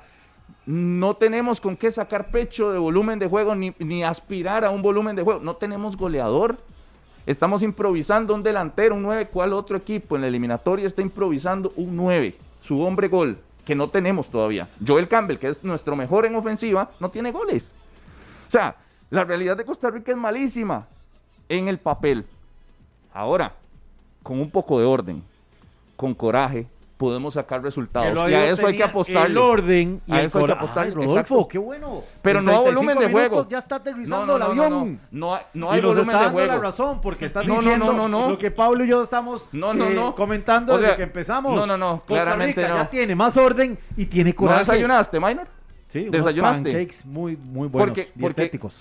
no 0.66 1.16
tenemos 1.16 1.60
con 1.60 1.76
qué 1.76 1.90
sacar 1.90 2.30
pecho 2.30 2.70
de 2.70 2.78
volumen 2.78 3.18
de 3.18 3.26
juego 3.26 3.54
ni, 3.54 4.04
aspirar 4.04 4.64
a 4.64 4.70
un 4.70 4.82
volumen 4.82 5.16
de 5.16 5.22
juego. 5.22 5.40
No 5.40 5.56
tenemos 5.56 5.96
goleador. 5.96 6.58
Estamos 7.26 7.62
improvisando 7.62 8.34
un 8.34 8.42
delantero, 8.42 8.94
un 8.94 9.02
9. 9.02 9.28
¿Cuál 9.28 9.52
otro 9.52 9.76
equipo 9.76 10.16
en 10.16 10.22
la 10.22 10.28
eliminatoria 10.28 10.86
está 10.86 11.02
improvisando 11.02 11.72
un 11.76 11.96
9? 11.96 12.36
Su 12.60 12.80
hombre 12.80 13.08
gol, 13.08 13.38
que 13.64 13.74
no 13.74 13.90
tenemos 13.90 14.30
todavía. 14.30 14.68
Joel 14.84 15.08
Campbell, 15.08 15.38
que 15.38 15.48
es 15.48 15.64
nuestro 15.64 15.96
mejor 15.96 16.26
en 16.26 16.36
ofensiva, 16.36 16.90
no 17.00 17.10
tiene 17.10 17.32
goles. 17.32 17.74
O 18.46 18.50
sea, 18.50 18.76
la 19.10 19.24
realidad 19.24 19.56
de 19.56 19.64
Costa 19.64 19.90
Rica 19.90 20.12
es 20.12 20.18
malísima 20.18 20.86
en 21.48 21.68
el 21.68 21.78
papel. 21.78 22.24
Ahora, 23.12 23.54
con 24.22 24.40
un 24.40 24.50
poco 24.50 24.78
de 24.78 24.86
orden, 24.86 25.22
con 25.96 26.14
coraje, 26.14 26.66
podemos 27.02 27.34
sacar 27.34 27.60
resultados. 27.60 28.30
Y 28.30 28.34
a 28.34 28.46
eso 28.50 28.64
hay 28.64 28.74
que 28.74 28.78
tenía 28.78 28.86
apostarle. 28.86 29.30
El 29.30 29.38
orden 29.38 30.00
y 30.06 30.12
A 30.12 30.20
el 30.20 30.26
eso 30.26 30.38
hay 30.38 30.44
que 30.46 30.52
Ay, 30.52 30.90
Rodolfo, 30.92 31.48
qué 31.48 31.58
bueno. 31.58 32.04
Pero 32.22 32.40
no 32.40 32.52
a 32.52 32.62
35 32.62 32.74
volumen 32.80 32.98
de 32.98 33.12
juego. 33.12 33.48
Ya 33.48 33.58
está 33.58 33.74
No, 33.74 33.80
aterrizando 33.80 34.26
no, 34.26 34.32
el 34.34 34.38
no, 34.38 34.46
avión. 34.46 34.70
no, 34.70 34.86
no. 34.86 34.98
No 35.12 35.34
hay, 35.34 35.42
no 35.54 35.66
volumen 35.66 36.06
de 36.06 36.12
dando 36.12 36.24
la 36.26 36.30
juego. 36.30 36.62
razón 36.62 37.00
porque 37.00 37.24
está 37.24 37.42
No, 37.42 37.54
no, 37.56 37.60
diciendo 37.60 37.86
no, 37.86 37.92
no, 37.92 38.08
no. 38.08 38.30
lo 38.30 38.38
que 38.38 38.52
Pablo 38.52 38.84
y 38.84 38.88
yo 38.88 39.02
estamos 39.02 39.44
No, 39.50 39.74
no, 39.74 39.86
eh, 39.88 39.94
no. 39.94 40.14
comentando 40.14 40.78
desde 40.78 40.94
que 40.94 41.02
empezamos. 41.02 41.54
no, 41.56 41.66
no, 41.66 41.76
no, 41.76 41.94
Costa 42.06 42.14
claramente 42.14 42.60
Rica 42.60 42.68
no. 42.68 42.76
ya 42.76 42.88
tiene 42.90 43.16
más 43.16 43.36
orden 43.36 43.76
y 43.96 44.06
tiene 44.06 44.30
¿No 44.30 44.36
coraje. 44.36 44.58
desayunaste, 44.60 45.18
Minor? 45.18 45.48
Sí, 45.92 46.08
unos 46.08 46.12
¿Desayunaste? 46.12 46.72
pancakes 46.72 47.04
muy, 47.04 47.36
muy 47.36 47.68
buenos, 47.68 47.90
porque, 47.94 48.08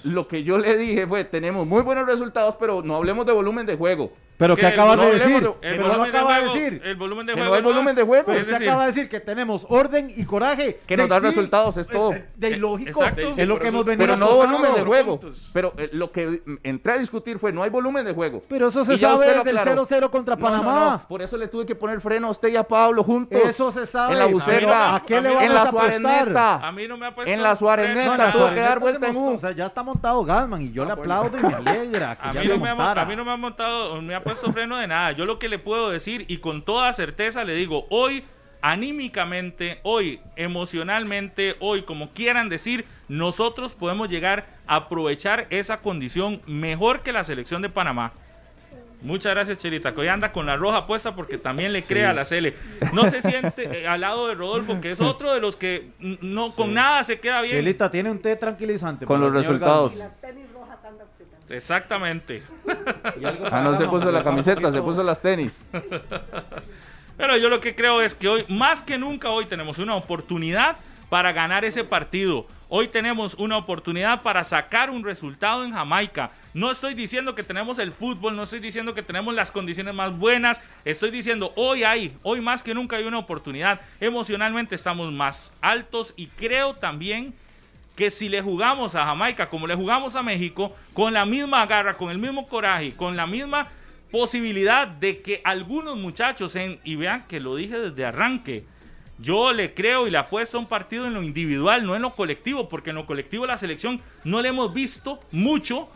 lo 0.05 0.27
que 0.29 0.43
yo 0.43 0.57
le 0.57 0.77
dije 0.77 1.05
fue, 1.07 1.25
tenemos 1.25 1.67
muy 1.67 1.81
buenos 1.81 2.05
resultados, 2.07 2.55
pero 2.57 2.81
no 2.81 2.95
hablemos 2.95 3.25
de 3.25 3.33
volumen 3.33 3.65
de 3.65 3.75
juego. 3.75 4.13
Pero 4.37 4.55
que 4.55 4.61
que 4.61 4.67
acabas 4.67 4.97
de 4.99 5.11
decir. 5.11 5.35
el 5.35 5.43
El 5.45 5.53
Pero 5.61 5.81
no 5.83 5.87
volumen 5.89 6.11
de 6.11 6.17
acaba 6.17 6.33
de 6.35 6.41
juego, 6.47 6.55
decir. 6.55 6.81
el 6.83 6.95
volumen 6.95 7.25
de 7.27 7.33
Que 7.35 7.39
no 7.41 7.53
hay 7.53 7.61
volumen 7.61 7.95
de 7.95 8.01
juego. 8.03 8.25
Pero 8.25 8.37
Es 8.39 8.41
usted 8.41 8.53
decir, 8.53 8.69
acaba 8.69 8.81
de 8.85 8.91
decir 8.91 9.09
que 9.09 9.19
tenemos 9.19 9.67
orden 9.69 10.11
y 10.15 10.23
coraje. 10.25 10.79
Que 10.87 10.97
nos 10.97 11.09
da 11.09 11.19
sí, 11.19 11.27
resultados, 11.27 11.77
es 11.77 11.85
eh, 11.87 11.89
todo. 11.91 12.13
eh, 12.13 12.25
De 12.37 12.47
Eh, 12.47 12.51
ilógico. 12.57 12.89
exacto. 12.89 13.21
Es 13.37 13.47
lo 13.47 13.59
que 13.59 13.67
hemos 13.67 13.85
venido 13.85 14.07
Pero 14.07 14.17
no 14.17 14.33
volumen 14.35 14.73
de 14.73 14.81
juego. 14.81 15.19
puntos. 15.19 15.51
Pero 15.53 15.73
eh, 15.77 15.89
lo 15.93 16.11
que 16.11 16.41
entré 16.63 16.93
a 16.93 16.97
discutir 16.97 17.37
fue, 17.37 17.51
no 17.53 17.61
hay 17.61 17.69
volumen 17.69 18.03
de 18.03 18.13
juego. 18.15 18.41
Pero 18.47 18.69
eso 18.69 18.83
se 18.83 18.97
sabe 18.97 19.27
del 19.43 19.59
aclaró. 19.59 19.85
0-0 19.85 20.09
contra 20.09 20.35
no, 20.35 20.41
Panamá. 20.41 21.01
no, 21.03 21.07
Por 21.07 21.21
eso 21.21 21.37
le 21.37 21.47
tuve 21.47 21.67
que 21.67 21.75
poner 21.75 22.01
freno 22.01 22.29
a 22.29 22.31
usted 22.31 22.47
y 22.49 22.55
a 22.55 22.63
Pablo 22.63 23.03
juntos. 23.03 23.39
Eso 23.45 23.71
se 23.71 23.85
sabe. 23.85 24.13
En 24.13 24.19
la 24.19 24.25
buceta. 24.25 24.95
¿A 24.95 25.05
qué 25.05 25.17
a 25.17 25.21
le 25.21 25.29
vamos 25.29 25.43
en 25.43 25.53
la 25.53 25.61
a 25.61 25.67
apostar? 25.69 26.63
A 26.65 26.71
mí 26.71 26.87
no 26.87 26.97
me 27.01 27.07
ha 27.07 27.13
puesto 27.15 27.29
En 27.31 27.43
la 27.43 27.55
Suárez 27.55 27.89
neta, 27.93 28.13
a 28.13 28.17
nada. 28.17 28.31
tuvo 28.31 28.49
que 28.53 28.59
dar 28.61 28.79
vuelta 28.79 29.07
en 29.07 29.15
hemos- 29.15 29.33
U. 29.33 29.35
O 29.35 29.39
sea, 29.39 29.51
ya 29.51 29.65
está 29.65 29.83
montado 29.83 30.23
Gasman 30.23 30.61
y 30.61 30.71
yo 30.71 30.85
le 30.85 30.91
aplaudo 30.93 31.37
y 31.37 31.41
me 31.41 31.53
alegra 31.53 32.15
que 32.21 32.29
A 32.29 32.31
ya 32.33 32.41
mí, 32.41 32.47
no 32.47 32.57
me 32.57 32.69
ha, 32.69 32.91
a 32.93 33.05
mí 33.05 33.15
no 33.15 33.25
me 33.25 33.31
ha 33.31 33.37
montado, 33.37 34.01
me 34.01 34.15
ha 34.15 34.23
puesto 34.23 34.51
freno 34.53 34.77
de 34.77 34.87
nada. 34.87 35.11
Yo 35.11 35.25
lo 35.25 35.37
que 35.39 35.49
le 35.49 35.59
puedo 35.59 35.89
decir 35.91 36.23
y 36.29 36.37
con 36.37 36.61
toda 36.63 36.93
certeza 36.93 37.43
le 37.43 37.53
digo, 37.55 37.85
hoy 37.89 38.23
anímicamente, 38.63 39.79
hoy 39.83 40.19
emocionalmente, 40.35 41.55
hoy 41.59 41.83
como 41.83 42.09
quieran 42.11 42.49
decir, 42.49 42.85
nosotros 43.07 43.73
podemos 43.73 44.09
llegar 44.09 44.45
a 44.67 44.75
aprovechar 44.77 45.47
esa 45.49 45.81
condición 45.81 46.41
mejor 46.45 47.01
que 47.01 47.11
la 47.11 47.23
selección 47.23 47.61
de 47.61 47.69
Panamá. 47.69 48.13
Muchas 49.01 49.33
gracias, 49.33 49.57
Cherita, 49.57 49.93
que 49.93 50.01
hoy 50.01 50.07
anda 50.07 50.31
con 50.31 50.45
la 50.45 50.55
roja 50.55 50.85
puesta 50.85 51.15
porque 51.15 51.37
también 51.37 51.73
le 51.73 51.83
cree 51.83 52.05
a 52.05 52.13
la 52.13 52.23
Cele. 52.25 52.55
No 52.93 53.09
se 53.09 53.21
siente 53.21 53.81
eh, 53.81 53.87
al 53.87 54.01
lado 54.01 54.27
de 54.27 54.35
Rodolfo, 54.35 54.79
que 54.79 54.91
es 54.91 55.01
otro 55.01 55.33
de 55.33 55.41
los 55.41 55.55
que 55.55 55.89
no 55.99 56.53
con 56.53 56.73
nada 56.73 57.03
se 57.03 57.19
queda 57.19 57.41
bien. 57.41 57.57
Chelita 57.57 57.89
tiene 57.89 58.11
un 58.11 58.19
té 58.19 58.35
tranquilizante. 58.35 59.05
Con 59.05 59.19
los 59.19 59.33
resultados. 59.33 59.97
Exactamente. 61.49 62.43
Ah, 63.51 63.61
no 63.61 63.77
se 63.77 63.85
puso 63.87 64.11
la 64.11 64.23
camiseta, 64.23 64.71
se 64.71 64.81
puso 64.81 65.03
las 65.03 65.21
tenis. 65.21 65.65
Pero 67.17 67.37
yo 67.37 67.49
lo 67.49 67.59
que 67.59 67.75
creo 67.75 68.01
es 68.01 68.15
que 68.15 68.27
hoy, 68.27 68.45
más 68.47 68.81
que 68.81 68.97
nunca 68.97 69.29
hoy, 69.29 69.45
tenemos 69.45 69.77
una 69.77 69.95
oportunidad 69.95 70.77
para 71.09 71.33
ganar 71.33 71.65
ese 71.65 71.83
partido. 71.83 72.45
Hoy 72.73 72.87
tenemos 72.87 73.33
una 73.33 73.57
oportunidad 73.57 74.21
para 74.21 74.45
sacar 74.45 74.91
un 74.91 75.03
resultado 75.03 75.65
en 75.65 75.73
Jamaica. 75.73 76.31
No 76.53 76.71
estoy 76.71 76.93
diciendo 76.93 77.35
que 77.35 77.43
tenemos 77.43 77.79
el 77.79 77.91
fútbol, 77.91 78.33
no 78.33 78.43
estoy 78.43 78.61
diciendo 78.61 78.93
que 78.93 79.03
tenemos 79.03 79.35
las 79.35 79.51
condiciones 79.51 79.93
más 79.93 80.17
buenas. 80.17 80.61
Estoy 80.85 81.11
diciendo, 81.11 81.51
hoy 81.57 81.83
hay, 81.83 82.17
hoy 82.23 82.39
más 82.39 82.63
que 82.63 82.73
nunca 82.73 82.95
hay 82.95 83.03
una 83.03 83.17
oportunidad. 83.17 83.81
Emocionalmente 83.99 84.73
estamos 84.73 85.11
más 85.11 85.53
altos 85.59 86.13
y 86.15 86.27
creo 86.27 86.73
también 86.73 87.33
que 87.97 88.09
si 88.09 88.29
le 88.29 88.41
jugamos 88.41 88.95
a 88.95 89.03
Jamaica 89.03 89.49
como 89.49 89.67
le 89.67 89.75
jugamos 89.75 90.15
a 90.15 90.23
México, 90.23 90.73
con 90.93 91.11
la 91.11 91.25
misma 91.25 91.65
garra, 91.65 91.97
con 91.97 92.09
el 92.09 92.19
mismo 92.19 92.47
coraje, 92.47 92.93
con 92.95 93.17
la 93.17 93.27
misma 93.27 93.67
posibilidad 94.11 94.87
de 94.87 95.21
que 95.21 95.41
algunos 95.43 95.97
muchachos, 95.97 96.55
en, 96.55 96.79
y 96.85 96.95
vean 96.95 97.27
que 97.27 97.41
lo 97.41 97.57
dije 97.57 97.77
desde 97.77 98.05
arranque, 98.05 98.63
yo 99.21 99.53
le 99.53 99.73
creo 99.73 100.07
y 100.07 100.09
le 100.09 100.17
apuesto 100.17 100.57
a 100.57 100.59
un 100.59 100.67
partido 100.67 101.05
en 101.05 101.13
lo 101.13 101.21
individual, 101.21 101.85
no 101.85 101.95
en 101.95 102.01
lo 102.01 102.15
colectivo, 102.15 102.67
porque 102.67 102.89
en 102.89 102.95
lo 102.95 103.05
colectivo 103.05 103.45
la 103.45 103.57
selección 103.57 104.01
no 104.23 104.41
le 104.41 104.49
hemos 104.49 104.73
visto 104.73 105.19
mucho, 105.31 105.89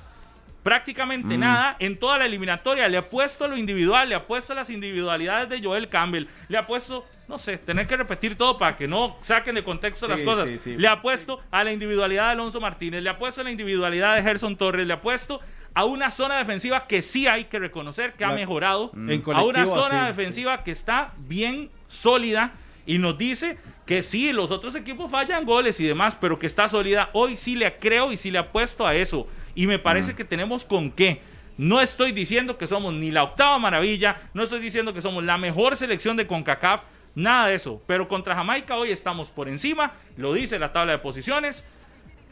prácticamente 0.61 1.37
nada 1.37 1.75
en 1.79 1.97
toda 1.97 2.17
la 2.19 2.25
eliminatoria. 2.25 2.87
Le 2.87 2.97
apuesto 2.97 3.45
a 3.45 3.47
lo 3.47 3.57
individual, 3.57 4.09
le 4.09 4.15
apuesto 4.15 4.53
a 4.53 4.55
las 4.55 4.69
individualidades 4.69 5.49
de 5.49 5.61
Joel 5.61 5.89
Campbell, 5.89 6.27
le 6.47 6.57
apuesto, 6.57 7.05
no 7.27 7.37
sé, 7.37 7.57
tener 7.57 7.87
que 7.87 7.97
repetir 7.97 8.37
todo 8.37 8.57
para 8.57 8.75
que 8.75 8.87
no 8.87 9.17
saquen 9.21 9.55
de 9.55 9.63
contexto 9.63 10.07
las 10.07 10.21
cosas. 10.21 10.47
sí, 10.47 10.57
sí. 10.57 10.77
Le 10.77 10.87
apuesto 10.87 11.41
a 11.51 11.63
la 11.63 11.71
individualidad 11.71 12.25
de 12.25 12.31
Alonso 12.31 12.61
Martínez, 12.61 13.01
le 13.01 13.09
apuesto 13.09 13.41
a 13.41 13.43
la 13.43 13.51
individualidad 13.51 14.15
de 14.15 14.23
Gerson 14.23 14.55
Torres, 14.55 14.85
le 14.85 14.93
apuesto 14.93 15.39
a 15.73 15.83
una 15.83 16.09
zona 16.09 16.37
defensiva 16.37 16.87
que 16.87 17.01
sí 17.01 17.27
hay 17.27 17.45
que 17.45 17.59
reconocer 17.59 18.13
que 18.13 18.23
ha 18.23 18.31
mejorado, 18.31 18.91
En 18.95 19.23
a 19.33 19.43
una 19.43 19.65
zona 19.65 20.01
sí, 20.01 20.07
defensiva 20.07 20.63
que 20.63 20.71
está 20.71 21.13
bien 21.17 21.69
sólida 21.87 22.53
y 22.85 22.97
nos 22.97 23.17
dice 23.17 23.57
que 23.85 24.01
sí, 24.01 24.31
los 24.31 24.51
otros 24.51 24.75
equipos 24.75 25.11
fallan 25.11 25.45
goles 25.45 25.79
y 25.79 25.85
demás, 25.85 26.17
pero 26.19 26.39
que 26.39 26.47
está 26.47 26.67
sólida. 26.69 27.09
Hoy 27.13 27.35
sí 27.35 27.55
le 27.55 27.75
creo 27.77 28.11
y 28.11 28.17
sí 28.17 28.31
le 28.31 28.39
apuesto 28.39 28.85
a 28.85 28.95
eso. 28.95 29.27
Y 29.53 29.67
me 29.67 29.79
parece 29.79 30.15
que 30.15 30.25
tenemos 30.25 30.65
con 30.65 30.91
qué. 30.91 31.21
No 31.57 31.79
estoy 31.79 32.11
diciendo 32.11 32.57
que 32.57 32.67
somos 32.67 32.93
ni 32.93 33.11
la 33.11 33.23
octava 33.23 33.57
maravilla, 33.59 34.17
no 34.33 34.43
estoy 34.43 34.59
diciendo 34.59 34.93
que 34.93 35.01
somos 35.01 35.23
la 35.23 35.37
mejor 35.37 35.77
selección 35.77 36.17
de 36.17 36.27
CONCACAF, 36.27 36.83
nada 37.15 37.47
de 37.47 37.55
eso. 37.55 37.81
Pero 37.87 38.07
contra 38.07 38.35
Jamaica 38.35 38.75
hoy 38.75 38.91
estamos 38.91 39.31
por 39.31 39.47
encima, 39.47 39.93
lo 40.17 40.33
dice 40.33 40.59
la 40.59 40.73
tabla 40.73 40.93
de 40.93 40.97
posiciones. 40.99 41.65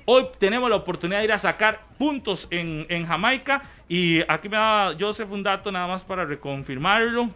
Hoy 0.05 0.27
tenemos 0.37 0.69
la 0.69 0.75
oportunidad 0.75 1.19
de 1.19 1.25
ir 1.25 1.31
a 1.31 1.37
sacar 1.37 1.85
puntos 1.97 2.47
en, 2.51 2.85
en 2.89 3.07
Jamaica. 3.07 3.63
Y 3.87 4.19
aquí 4.27 4.49
me 4.49 4.57
da 4.57 4.93
Joseph 4.99 5.31
un 5.31 5.43
dato 5.43 5.71
nada 5.71 5.87
más 5.87 6.03
para 6.03 6.25
reconfirmarlo. 6.25 7.29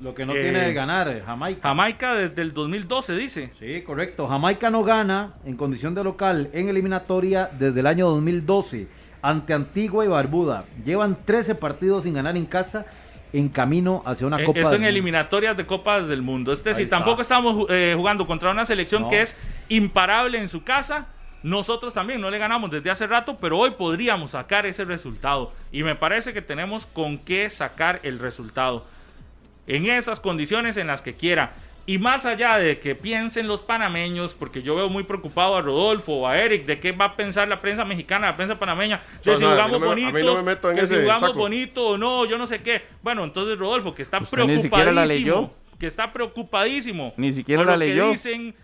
Lo 0.00 0.14
que 0.14 0.24
no 0.24 0.32
Eh, 0.34 0.42
tiene 0.42 0.60
de 0.60 0.74
ganar 0.74 1.22
Jamaica. 1.24 1.60
Jamaica 1.68 2.14
desde 2.14 2.40
el 2.42 2.54
2012, 2.54 3.16
dice. 3.16 3.50
Sí, 3.58 3.82
correcto. 3.82 4.26
Jamaica 4.28 4.70
no 4.70 4.84
gana 4.84 5.34
en 5.44 5.56
condición 5.56 5.94
de 5.94 6.04
local 6.04 6.50
en 6.52 6.68
eliminatoria 6.68 7.50
desde 7.58 7.80
el 7.80 7.86
año 7.86 8.06
2012 8.08 8.86
ante 9.22 9.54
Antigua 9.54 10.04
y 10.04 10.08
Barbuda. 10.08 10.64
Llevan 10.84 11.18
13 11.24 11.56
partidos 11.56 12.04
sin 12.04 12.14
ganar 12.14 12.36
en 12.36 12.46
casa 12.46 12.86
en 13.32 13.48
camino 13.48 14.02
hacia 14.06 14.26
una 14.26 14.40
Eh, 14.40 14.44
Copa 14.44 14.60
Eso 14.60 14.68
del 14.70 14.76
en 14.76 14.80
Mundo. 14.82 14.88
eliminatorias 14.90 15.56
de 15.56 15.66
Copas 15.66 16.06
del 16.08 16.22
Mundo. 16.22 16.52
Es 16.52 16.62
decir, 16.64 16.88
tampoco 16.88 17.20
estamos 17.22 17.66
eh, 17.68 17.94
jugando 17.96 18.26
contra 18.26 18.50
una 18.52 18.64
selección 18.64 19.02
No. 19.02 19.08
que 19.10 19.20
es 19.22 19.36
imparable 19.68 20.38
en 20.38 20.48
su 20.48 20.62
casa. 20.64 21.08
Nosotros 21.42 21.92
también 21.94 22.20
no 22.20 22.30
le 22.30 22.38
ganamos 22.38 22.70
desde 22.70 22.90
hace 22.90 23.06
rato, 23.06 23.36
pero 23.40 23.58
hoy 23.58 23.72
podríamos 23.72 24.30
sacar 24.32 24.66
ese 24.66 24.84
resultado. 24.84 25.52
Y 25.70 25.82
me 25.82 25.94
parece 25.94 26.32
que 26.32 26.42
tenemos 26.42 26.86
con 26.86 27.18
qué 27.18 27.48
sacar 27.50 28.00
el 28.02 28.18
resultado. 28.18 28.86
En 29.68 29.86
esas 29.86 30.18
condiciones 30.18 30.76
en 30.76 30.86
las 30.86 31.02
que 31.02 31.14
quiera. 31.14 31.52
Y 31.86 31.98
más 31.98 32.26
allá 32.26 32.58
de 32.58 32.80
que 32.80 32.94
piensen 32.94 33.48
los 33.48 33.62
panameños, 33.62 34.34
porque 34.34 34.60
yo 34.60 34.76
veo 34.76 34.90
muy 34.90 35.04
preocupado 35.04 35.56
a 35.56 35.62
Rodolfo 35.62 36.12
o 36.12 36.26
a 36.26 36.36
Eric 36.36 36.66
de 36.66 36.78
qué 36.80 36.92
va 36.92 37.06
a 37.06 37.16
pensar 37.16 37.48
la 37.48 37.60
prensa 37.60 37.82
mexicana, 37.86 38.26
la 38.26 38.36
prensa 38.36 38.58
panameña, 38.58 39.00
de 39.24 39.32
No, 39.32 39.38
si 39.38 39.44
jugamos 39.44 39.72
no 39.72 39.78
no 39.78 39.86
bonitos, 39.86 40.44
que 40.74 40.86
si 40.86 40.94
jugamos 40.96 41.34
bonito 41.34 41.88
o 41.88 41.96
no, 41.96 42.26
yo 42.26 42.36
no 42.36 42.46
sé 42.46 42.60
qué. 42.60 42.82
Bueno, 43.02 43.24
entonces 43.24 43.58
Rodolfo, 43.58 43.94
que 43.94 44.02
está 44.02 44.18
Usted 44.18 44.44
ni 44.44 44.60
siquiera 44.60 44.92
la 44.92 45.06
leyó. 45.06 45.32
preocupadísimo, 45.32 45.78
que 45.78 45.86
está 45.86 46.12
preocupadísimo. 46.12 47.14
Ni 47.16 47.32
siquiera 47.32 47.60
por 47.60 47.66
la 47.68 47.76
lo 47.76 47.80
que 47.80 47.86
leyó. 47.86 48.10
dicen, 48.10 48.54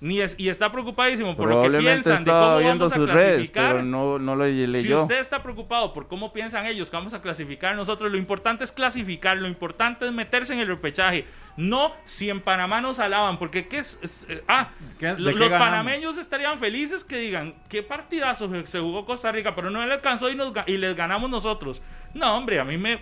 ni 0.00 0.20
es- 0.20 0.36
y 0.38 0.48
está 0.48 0.70
preocupadísimo 0.70 1.36
por 1.36 1.48
lo 1.48 1.62
que 1.62 1.78
piensan 1.78 2.22
de 2.24 2.30
cómo 2.30 2.60
vamos 2.62 2.92
a 2.92 2.94
sus 2.94 3.10
clasificar. 3.10 3.72
pero 3.72 3.82
no, 3.84 4.18
no 4.18 4.36
lo 4.36 4.44
Si 4.46 4.94
usted 4.94 5.18
está 5.18 5.42
preocupado 5.42 5.92
por 5.92 6.06
cómo 6.06 6.32
piensan 6.32 6.66
ellos 6.66 6.90
que 6.90 6.96
vamos 6.96 7.14
a 7.14 7.20
clasificar 7.20 7.74
nosotros, 7.74 8.10
lo 8.10 8.16
importante 8.16 8.62
es 8.62 8.70
clasificar, 8.70 9.36
lo 9.38 9.48
importante 9.48 10.06
es 10.06 10.12
meterse 10.12 10.52
en 10.54 10.60
el 10.60 10.68
repechaje. 10.68 11.24
No 11.56 11.92
si 12.04 12.30
en 12.30 12.40
Panamá 12.40 12.80
nos 12.80 13.00
alaban, 13.00 13.38
porque 13.38 13.66
¿qué 13.66 13.78
es? 13.78 13.98
es- 14.02 14.26
eh, 14.28 14.44
ah, 14.46 14.70
¿Qué- 14.98 15.06
de 15.14 15.18
lo- 15.18 15.32
qué 15.32 15.38
los 15.38 15.50
panameños 15.52 16.16
estarían 16.16 16.58
felices 16.58 17.02
que 17.02 17.18
digan, 17.18 17.54
qué 17.68 17.82
partidazo 17.82 18.48
se- 18.50 18.66
se 18.68 18.78
jugó 18.78 19.04
Costa 19.04 19.32
Rica, 19.32 19.54
pero 19.56 19.68
no 19.70 19.84
le 19.84 19.92
alcanzó 19.92 20.30
y, 20.30 20.36
nos, 20.36 20.52
y 20.66 20.76
les 20.76 20.94
ganamos 20.94 21.28
nosotros. 21.28 21.82
No, 22.14 22.36
hombre, 22.36 22.60
a 22.60 22.64
mí 22.64 22.78
me... 22.78 23.00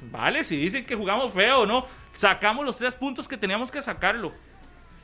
Vale, 0.00 0.44
si 0.44 0.56
dicen 0.56 0.86
que 0.86 0.94
jugamos 0.94 1.32
feo 1.32 1.60
o 1.60 1.66
no, 1.66 1.84
sacamos 2.16 2.64
los 2.64 2.76
tres 2.76 2.94
puntos 2.94 3.26
que 3.28 3.36
teníamos 3.36 3.70
que 3.70 3.82
sacarlo. 3.82 4.32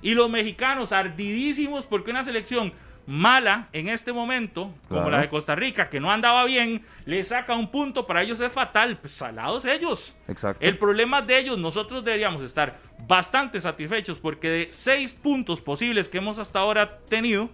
Y 0.05 0.15
los 0.15 0.29
mexicanos 0.31 0.93
ardidísimos 0.93 1.87
porque 1.87 2.11
una 2.13 2.23
selección 2.23 2.73
mala 3.07 3.69
en 3.73 3.89
este 3.89 4.13
momento, 4.13 4.65
como 4.89 5.01
Claro. 5.01 5.11
la 5.11 5.21
de 5.23 5.29
Costa 5.29 5.55
Rica, 5.55 5.89
que 5.91 5.99
no 5.99 6.13
andaba 6.13 6.45
bien, 6.45 6.85
le 7.07 7.25
saca 7.25 7.55
un 7.55 7.71
punto, 7.71 8.07
para 8.07 8.23
ellos 8.23 8.39
es 8.41 8.53
fatal. 8.53 8.99
Pues 8.99 9.15
salados 9.15 9.65
ellos. 9.65 10.15
Exacto. 10.29 10.65
El 10.65 10.79
problema 10.79 11.21
de 11.23 11.39
ellos, 11.39 11.59
nosotros 11.59 12.05
deberíamos 12.05 12.43
estar 12.43 12.79
bastante 13.09 13.61
satisfechos 13.61 14.19
porque 14.19 14.49
de 14.49 14.69
seis 14.71 15.13
puntos 15.13 15.61
posibles 15.61 16.09
que 16.09 16.19
hemos 16.19 16.39
hasta 16.39 16.59
ahora 16.61 16.99
tenido, 17.09 17.49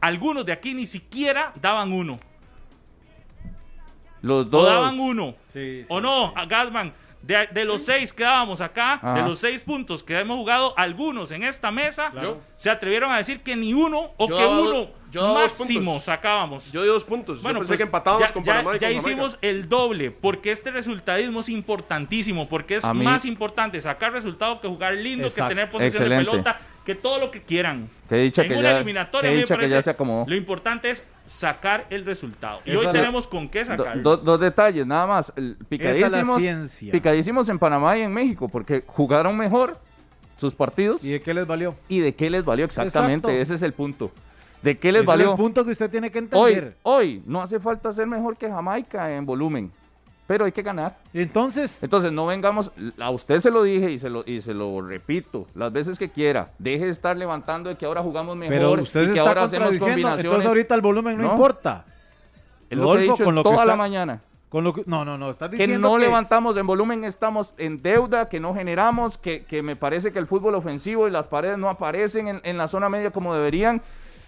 algunos 0.00 0.46
de 0.46 0.52
aquí 0.52 0.72
ni 0.74 0.86
siquiera 0.86 1.52
daban 1.60 1.92
uno. 1.92 2.18
Los 4.20 4.42
O 4.46 4.48
dos. 4.48 4.66
daban 4.68 4.98
uno. 5.00 5.34
Sí, 5.52 5.82
sí, 5.82 5.86
¿O 5.88 6.00
no, 6.00 6.32
a 6.36 6.46
Gasman? 6.46 6.92
De, 7.22 7.46
de 7.52 7.64
los 7.64 7.84
seis 7.84 8.12
que 8.12 8.24
dábamos 8.24 8.60
acá, 8.60 8.94
Ajá. 8.94 9.14
de 9.14 9.22
los 9.22 9.38
seis 9.38 9.62
puntos 9.62 10.02
que 10.02 10.18
hemos 10.18 10.36
jugado, 10.36 10.74
algunos 10.76 11.30
en 11.30 11.44
esta 11.44 11.70
mesa 11.70 12.10
Claro. 12.10 12.40
se 12.56 12.68
atrevieron 12.68 13.12
a 13.12 13.18
decir 13.18 13.42
que 13.42 13.54
ni 13.54 13.72
uno 13.72 14.10
o 14.16 14.28
Yo 14.28 14.36
que 14.36 14.42
daba 14.42 14.60
uno 14.60 14.88
máximo 15.34 16.00
sacábamos. 16.00 16.72
Yo 16.72 16.82
di 16.82 16.88
dos 16.88 17.04
puntos. 17.04 17.40
Bueno, 17.42 17.58
yo 17.58 17.60
pensé 17.60 17.70
pues, 17.72 17.78
que 17.78 17.82
empatábamos 17.84 18.26
ya, 18.26 18.32
con 18.32 18.42
ya- 18.42 18.52
Panamá 18.54 18.70
y 18.76 18.78
ya 18.80 18.86
con 18.88 18.94
Jamaica. 18.96 19.08
hicimos 19.10 19.38
el 19.42 19.68
doble, 19.68 20.10
porque 20.10 20.50
este 20.50 20.70
resultadismo 20.72 21.40
es 21.40 21.48
importantísimo, 21.48 22.48
porque 22.48 22.76
es 22.76 22.84
mí- 22.92 23.04
más 23.04 23.24
importante 23.24 23.80
sacar 23.80 24.12
resultados 24.12 24.60
que 24.60 24.68
jugar 24.68 24.94
lindo, 24.94 25.28
que 25.28 25.42
tener 25.42 25.68
Excelente. 25.86 26.24
de 26.24 26.30
pelota, 26.30 26.60
que 26.84 26.94
todo 26.94 27.18
lo 27.18 27.30
que 27.30 27.40
quieran. 27.42 27.88
Qué 28.08 28.16
dicha 28.16 28.42
en 28.42 28.48
que 28.48 28.54
una 28.54 28.62
ya- 28.70 28.76
eliminatoria, 28.76 29.30
me 29.30 29.36
dicha 29.36 29.56
que 29.56 29.68
ya 29.68 29.80
se 29.82 29.90
acomodó. 29.90 30.24
Lo 30.28 30.34
importante 30.36 30.90
es 30.90 31.04
sacar 31.26 31.86
el 31.90 32.04
resultado. 32.04 32.60
Y 32.64 32.72
Esa 32.72 32.80
hoy 32.80 32.86
tenemos 32.92 33.26
con 33.28 33.48
qué 33.48 33.60
Do- 33.60 33.64
sacarlo. 33.66 34.02
do- 34.02 34.16
dos 34.16 34.40
detalles, 34.40 34.84
nada 34.86 35.06
más. 35.06 35.32
Picadísimos, 35.68 36.42
picadísimos 36.90 37.48
en 37.48 37.58
Panamá 37.58 37.96
y 37.96 38.02
en 38.02 38.12
México, 38.12 38.48
porque 38.48 38.82
jugaron 38.86 39.36
mejor 39.36 39.78
sus 40.36 40.54
partidos. 40.54 41.04
¿Y 41.04 41.10
de 41.12 41.20
qué 41.20 41.32
les 41.34 41.46
valió? 41.46 41.76
¿Y 41.88 42.00
de 42.00 42.14
qué 42.14 42.28
les 42.28 42.44
valió 42.44 42.64
exactamente? 42.64 43.28
Exacto. 43.28 43.42
Ese 43.42 43.54
es 43.54 43.62
el 43.62 43.72
punto. 43.72 44.10
¿De 44.62 44.76
qué 44.76 44.92
les 44.92 45.02
Ese 45.02 45.08
valió? 45.08 45.26
es 45.26 45.30
el 45.32 45.36
punto 45.36 45.64
que 45.64 45.70
usted 45.72 45.90
tiene 45.90 46.10
que 46.10 46.18
Hoy, 46.32 46.52
entender. 46.52 46.76
hoy 46.82 47.22
no 47.26 47.40
hace 47.42 47.58
falta 47.60 47.92
ser 47.92 48.06
mejor 48.06 48.36
que 48.36 48.48
Jamaica 48.48 49.12
en 49.14 49.24
volumen, 49.26 49.72
pero 50.26 50.44
hay 50.44 50.52
que 50.52 50.62
ganar. 50.62 50.96
Entonces, 51.12 51.82
Entonces 51.82 52.12
no 52.12 52.26
vengamos, 52.26 52.72
a 52.98 53.10
usted 53.10 53.40
se 53.40 53.50
lo 53.50 53.62
dije 53.62 53.90
y 53.90 53.98
se 53.98 54.08
lo, 54.08 54.22
y 54.26 54.40
se 54.40 54.54
lo 54.54 54.80
repito 54.80 55.46
las 55.54 55.72
veces 55.72 55.98
que 55.98 56.10
quiera, 56.10 56.50
deje 56.58 56.86
de 56.86 56.90
estar 56.90 57.16
levantando 57.16 57.68
de 57.70 57.76
que 57.76 57.84
ahora 57.86 58.02
jugamos 58.02 58.36
mejor 58.36 58.54
pero 58.56 58.72
usted 58.82 59.02
y 59.02 59.04
que 59.06 59.10
está 59.18 59.28
ahora 59.28 59.42
hacemos 59.44 59.68
contradiciendo. 59.70 59.98
Entonces 59.98 60.12
combinaciones. 60.24 60.46
ahorita 60.46 60.74
el 60.74 60.80
volumen 60.80 61.16
no, 61.18 61.24
No. 61.24 61.30
importa. 61.32 61.84
es 62.70 62.78
lo 62.78 62.84
que 62.84 62.90
he 62.90 62.94
Rodolfo, 62.94 63.12
dicho 63.12 63.24
con 63.24 63.34
lo 63.34 63.42
que 63.42 63.50
toda 63.50 63.64
la 63.66 63.72
está- 63.72 63.76
mañana. 63.76 64.22
Con 64.48 64.64
lo 64.64 64.74
que, 64.74 64.82
no, 64.86 65.02
no, 65.04 65.16
no, 65.16 65.30
estás 65.30 65.48
Que 65.48 65.56
diciendo 65.56 65.88
no 65.88 65.94
que 65.96 66.02
levantamos 66.02 66.54
en 66.58 66.66
volumen, 66.66 67.04
estamos 67.04 67.54
en 67.56 67.80
deuda, 67.82 68.28
que 68.28 68.38
no 68.38 68.52
generamos, 68.54 69.16
que, 69.16 69.46
que 69.46 69.62
me 69.62 69.76
parece 69.76 70.12
que 70.12 70.18
el 70.18 70.26
fútbol 70.26 70.54
ofensivo 70.54 71.08
y 71.08 71.10
las 71.10 71.26
paredes 71.26 71.56
no 71.56 71.70
aparecen 71.70 72.28
en, 72.28 72.40
en 72.44 72.58
la 72.58 72.68
zona 72.68 72.90
media 72.90 73.10
como 73.10 73.32
deberían. 73.34 73.80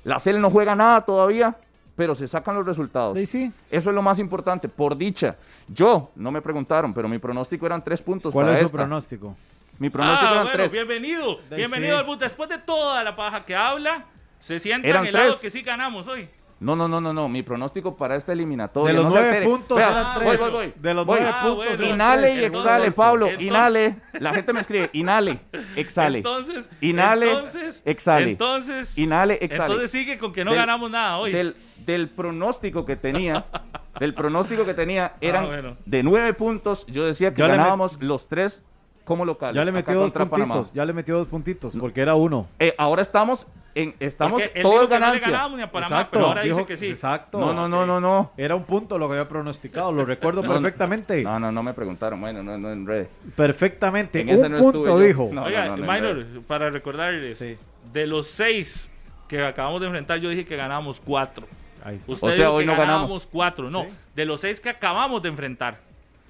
La 0.03 0.19
CEL 0.21 0.41
no 0.41 0.49
juega 0.51 0.75
nada 0.75 1.03
todavía, 1.03 1.57
pero 1.97 2.15
se 2.15 2.27
sacan 2.29 2.55
los 2.57 2.67
resultados. 2.67 3.17
Sí, 3.19 3.27
sí. 3.27 3.53
Eso 3.71 3.91
es 3.91 3.95
lo 3.95 4.03
más 4.03 4.19
importante, 4.19 4.69
por 4.69 4.97
dicha. 4.97 5.37
Yo, 5.69 6.11
no 6.17 6.31
me 6.33 6.43
preguntaron, 6.43 6.93
pero 6.95 7.09
mi 7.09 7.19
pronóstico 7.19 7.67
eran 7.67 7.83
tres 7.85 8.03
puntos 8.03 8.33
¿Cuál 8.33 8.47
para 8.47 8.55
es 8.55 8.61
su 8.61 8.67
esta. 8.67 8.79
pronóstico? 8.79 9.37
Mi 9.79 9.91
pronóstico 9.91 10.27
Ah, 10.29 10.33
eran 10.33 10.45
bueno, 10.45 10.59
tres. 10.59 10.73
bienvenido. 10.73 11.41
De- 11.51 11.57
Bienvenido 11.57 11.95
sí. 11.97 12.01
al 12.01 12.07
bus. 12.07 12.19
Después 12.19 12.49
de 12.49 12.59
toda 12.59 13.03
la 13.03 13.17
paja 13.17 13.45
que 13.45 13.57
habla, 13.57 14.07
se 14.39 14.59
sientan 14.61 14.89
Eran 14.91 15.07
helados 15.07 15.41
tres. 15.41 15.53
que 15.53 15.59
sí 15.59 15.65
ganamos 15.65 16.07
hoy. 16.07 16.29
No, 16.65 16.75
no, 16.75 16.89
no, 16.89 17.01
no, 17.01 17.13
no. 17.13 17.29
Mi 17.29 17.43
pronóstico 17.43 17.97
para 17.97 18.17
esta 18.17 18.33
eliminatoria. 18.33 18.89
De 18.89 18.95
los 19.03 19.05
no 19.13 19.21
nueve 19.21 19.43
puntos 19.45 19.77
Vea, 19.77 19.91
eran 19.91 20.15
tres. 20.15 20.27
Voy, 20.27 20.37
voy, 20.39 20.51
voy. 20.51 20.73
De 20.77 20.95
los 20.95 21.07
Voy. 21.07 21.19
nueve 21.21 21.33
Ah, 21.35 21.41
puntos 21.43 21.57
bueno. 21.57 21.73
eran 21.75 21.95
Inhale 21.95 22.35
y 22.35 22.39
exhale, 22.45 22.47
Entonces- 22.87 22.95
Pablo. 22.95 23.27
entonces- 23.27 23.47
Inhale. 23.49 23.97
La 24.21 24.33
gente 24.33 24.53
me 24.53 24.61
escribe, 24.61 24.91
inhale, 24.93 25.41
exhale. 25.77 26.19
Entonces, 26.19 26.71
Inhale, 26.81 27.31
entonces, 27.31 27.83
exhale. 27.85 28.31
Entonces, 28.31 28.99
Inhale, 28.99 29.39
exhale. 29.43 29.65
entonces 29.75 29.91
sigue 29.91 30.19
con 30.19 30.33
que 30.33 30.45
no 30.45 30.53
Del- 30.53 30.61
ganamos 30.61 30.91
nada 30.91 31.19
hoy. 31.19 31.33
Del, 31.33 31.55
del 31.85 32.09
pronóstico 32.09 32.85
que 32.87 32.97
tenía, 32.97 33.45
del 34.01 34.15
pronóstico 34.15 34.65
que 34.65 34.75
tenía, 34.75 35.13
eran 35.21 35.45
Ah, 35.45 35.49
bueno. 35.49 35.77
de 35.85 36.03
nueve 36.03 36.33
puntos. 36.35 36.87
Yo 36.87 37.05
decía 37.05 37.35
que 37.35 37.43
met- 37.43 37.49
ganábamos 37.49 38.01
los 38.03 38.29
tres 38.29 38.63
como 39.05 39.25
locales. 39.25 39.55
Ya 39.57 39.65
le 39.65 39.73
metió 39.73 39.95
dos 39.95 40.05
contra 40.13 40.27
Panamá. 40.31 40.55
puntitos, 40.55 40.75
ya 40.75 40.85
le 40.85 40.93
metió 40.93 41.17
dos 41.19 41.29
puntitos, 41.29 41.77
porque 41.77 42.01
era 42.01 42.15
uno. 42.15 42.47
Eh, 42.59 42.75
ahora 42.79 43.03
estamos 43.03 43.47
en- 43.75 43.95
estamos 44.01 44.41
todos 44.41 44.53
que 44.53 44.63
no 44.63 44.83
le 44.83 44.87
ganancia. 44.89 45.31
ganábamos 45.31 45.57
ni 45.59 45.63
a 45.65 45.71
Panamá, 45.71 45.97
Exacto, 45.97 46.11
pero 46.13 46.27
ahora 46.27 46.43
dijo- 46.43 46.57
dice 46.59 46.67
que 46.67 46.77
sí. 46.77 46.87
Exacto. 46.91 47.39
no, 47.41 47.53
no, 47.53 47.69
no, 47.69 47.85
no, 47.85 48.01
no. 48.01 48.31
Era 48.37 48.55
un 48.55 48.65
punto 48.65 48.99
lo 48.99 49.09
que 49.09 49.15
había 49.15 49.29
pronosticado, 49.29 49.91
lo 49.93 50.05
recuerdo 50.05 50.43
No, 50.45 50.53
perfectamente. 50.53 51.23
No, 51.23 51.39
no, 51.41 51.51
no 51.53 51.63
me 51.63 51.75
preguntaron. 51.75 52.21
Bueno, 52.21 52.43
no, 52.43 52.57
no 52.57 52.71
en 52.73 52.87
red. 52.87 53.07
Perfectamente. 53.37 54.21
En 54.21 54.31
un 54.31 54.53
no 54.53 54.59
punto 54.59 54.99
dijo. 54.99 55.29
No. 55.33 55.45
Oiga, 55.45 55.67
no, 55.69 55.77
no, 55.77 55.93
Minor, 55.93 56.17
no. 56.17 56.43
para 56.43 56.71
recordarles, 56.71 57.39
Sí. 57.39 57.57
de 57.93 58.07
los 58.07 58.27
seis 58.29 58.91
que 59.29 59.45
acabamos 59.45 59.81
de 59.81 59.87
enfrentar, 59.89 60.19
yo 60.19 60.29
dije 60.31 60.45
que 60.45 60.57
ganábamos 60.57 61.01
cuatro. 61.05 61.47
Ahí 61.85 61.97
está. 61.97 62.13
Usted 62.13 62.27
O 62.29 62.31
sea, 62.31 62.39
dijo 62.47 62.53
hoy 62.55 62.63
que 62.65 62.67
no 62.67 62.73
ganamos. 62.73 62.95
ganábamos 62.95 63.27
cuatro. 63.27 63.71
No, 63.71 63.83
Sí. 63.83 63.89
de 64.15 64.25
los 64.25 64.41
seis 64.41 64.61
que 64.61 64.71
acabamos 64.71 65.23
de 65.23 65.29
enfrentar. 65.29 65.81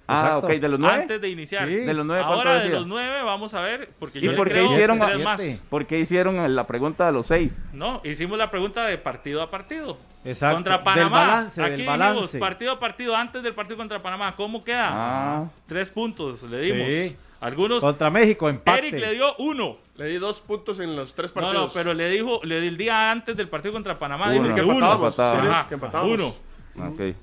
Ah, 0.07 0.21
Exacto. 0.27 0.47
ok, 0.49 0.53
de 0.55 0.69
los 0.69 0.81
nueve. 0.81 0.97
Antes 1.03 1.21
de 1.21 1.29
iniciar. 1.31 1.67
Sí. 1.69 1.75
De 1.77 1.95
los 1.95 2.05
nueve, 2.05 2.23
¿cuánto 2.27 2.39
Ahora 2.49 2.63
de 2.63 2.69
los 2.69 2.87
nueve 2.87 3.23
vamos 3.23 3.55
a 3.55 3.61
ver, 3.61 3.91
porque 3.99 4.19
¿Y 4.19 4.23
yo 4.23 4.33
le 4.33 4.37
por 4.37 4.49
qué 4.49 4.53
creo 4.55 4.73
hicieron 4.73 4.99
tres 5.01 5.25
más. 5.25 5.63
¿Por 5.71 5.87
qué 5.87 5.99
hicieron 5.99 6.55
la 6.55 6.67
pregunta 6.67 7.07
de 7.07 7.13
los 7.13 7.27
seis? 7.27 7.65
No, 7.73 8.01
hicimos 8.05 8.37
la 8.37 8.51
pregunta 8.51 8.85
de 8.87 8.99
partido 8.99 9.41
a 9.43 9.51
partido. 9.51 9.97
Exacto. 10.25 10.57
Contra 10.57 10.75
Del 10.77 10.85
Panamá. 10.85 11.19
balance, 11.21 11.63
Aquí 11.63 11.71
del 11.71 11.87
dijimos 11.87 12.37
partido 12.39 12.73
a 12.73 12.79
partido 12.81 13.17
antes 13.17 13.43
del 13.43 13.55
partido 13.55 13.77
contra 13.79 14.03
Panamá. 14.03 14.35
¿Cómo 14.37 14.63
queda? 14.65 14.89
Ah. 14.93 15.45
Tres 15.67 15.89
puntos 15.89 16.43
le 16.45 16.61
dimos. 16.61 16.89
Sí. 16.93 17.17
Algunos. 17.41 17.81
Contra 17.81 18.09
México, 18.11 18.49
empate. 18.49 18.79
Eric 18.89 18.95
le 19.01 19.13
dio 19.15 19.35
uno. 19.37 19.77
Le 19.97 20.07
di 20.07 20.17
dos 20.17 20.41
puntos 20.41 20.81
en 20.81 20.97
los 20.97 21.15
tres 21.15 21.31
No, 21.37 21.43
partidos. 21.43 21.67
no, 21.67 21.73
pero 21.75 21.93
le 21.95 22.09
dijo, 22.09 22.41
le 22.43 22.61
di 22.61 22.69
el 22.69 22.77
día 22.79 23.11
antes 23.11 23.37
del 23.37 23.49
partido 23.49 23.73
contra 23.75 23.99
Panamá. 23.99 24.27
Uno. 24.29 24.43
dijo 24.45 24.55
que 24.55 24.61
que 24.63 24.67
uno. 24.67 25.11
sí, 25.11 25.17
sí, 25.17 25.23
Ajá, 25.23 25.67
que 25.69 25.75
empatábamos. 25.75 26.15
uno. 26.15 26.35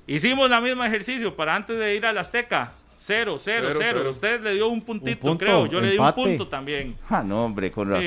Hicimos 0.06 0.48
la 0.50 0.60
misma 0.60 0.86
ejercicio 0.86 1.34
para 1.36 1.54
antes 1.54 1.78
de 1.78 1.96
ir 1.96 2.06
al 2.06 2.18
Azteca. 2.18 2.72
Cero, 2.94 3.36
cero, 3.38 3.68
Cero, 3.70 3.78
cero. 3.80 3.98
cero. 3.98 4.10
Usted 4.10 4.40
le 4.42 4.54
dio 4.54 4.68
un 4.68 4.80
puntito, 4.80 5.26
Un 5.26 5.32
punto, 5.32 5.44
creo. 5.44 5.66
Yo 5.66 5.80
le 5.80 5.90
di 5.90 5.98
un 5.98 6.12
punto 6.12 6.46
también. 6.48 6.96
Ah, 7.10 7.22
no, 7.22 7.44
hombre, 7.46 7.72
con 7.72 7.88
Sí. 8.00 8.06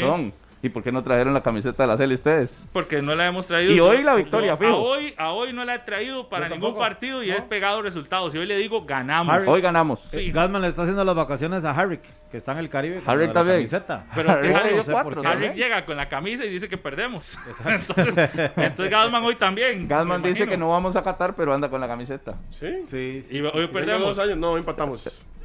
¿Y 0.65 0.69
por 0.69 0.81
qué 0.81 0.91
no 0.91 1.03
trajeron 1.03 1.31
la 1.35 1.43
camiseta 1.43 1.83
de 1.83 1.87
la 1.87 1.95
Cele 1.95 2.15
ustedes? 2.15 2.57
Porque 2.73 2.99
no 2.99 3.13
la 3.13 3.27
hemos 3.27 3.45
traído. 3.45 3.71
Y 3.71 3.79
hoy 3.79 4.01
la 4.01 4.15
victoria, 4.15 4.53
yo 4.53 4.57
fijo. 4.57 4.71
A 4.71 4.75
hoy, 4.77 5.13
a 5.15 5.31
hoy 5.31 5.53
no 5.53 5.63
la 5.63 5.75
he 5.75 5.79
traído 5.79 6.27
para 6.27 6.49
ningún 6.49 6.75
partido 6.75 7.21
y 7.23 7.29
No. 7.29 7.35
he 7.37 7.41
pegado 7.43 7.83
resultados. 7.83 8.33
Y 8.33 8.39
hoy 8.39 8.47
le 8.47 8.57
digo, 8.57 8.83
ganamos. 8.83 9.31
Harry- 9.35 9.45
Hoy 9.47 9.61
ganamos. 9.61 10.07
Sí. 10.09 10.31
Gasman 10.31 10.63
le 10.63 10.69
está 10.69 10.81
haciendo 10.81 11.05
las 11.05 11.13
vacaciones 11.13 11.63
a 11.65 11.69
Harry, 11.69 11.99
que 12.31 12.37
está 12.37 12.53
en 12.53 12.57
el 12.57 12.69
Caribe. 12.71 12.95
la 12.95 13.03
también. 13.31 13.57
camiseta. 13.57 14.07
Pero 14.15 14.31
es 14.31 14.37
que 14.39 14.45
Harry 14.47 14.55
Harry, 14.55 14.67
dio 14.69 14.77
no 14.77 14.83
sé 14.85 14.91
cuatro 14.91 15.11
por 15.11 15.21
qué. 15.21 15.27
Harry 15.27 15.45
también. 15.45 15.63
llega 15.67 15.85
con 15.85 15.97
la 15.97 16.09
camisa 16.09 16.43
y 16.45 16.49
dice 16.49 16.67
que 16.67 16.77
perdemos. 16.79 17.37
entonces, 17.67 18.29
entonces 18.57 18.89
Gasman 18.89 19.23
hoy 19.23 19.35
también. 19.35 19.87
Gasman 19.87 20.23
dice 20.23 20.47
que 20.47 20.57
no 20.57 20.69
vamos 20.69 20.95
a 20.95 21.03
Qatar, 21.03 21.35
pero 21.35 21.53
anda 21.53 21.69
con 21.69 21.79
la 21.79 21.87
camiseta. 21.87 22.37
Sí. 22.49 22.67
Sí, 22.87 23.21
sí. 23.21 23.37
Y 23.37 23.41
hoy 23.41 23.67
perdemos. 23.67 24.17
dos 24.17 24.25
años, 24.25 24.37
no, 24.39 24.57
empatamos. 24.57 25.07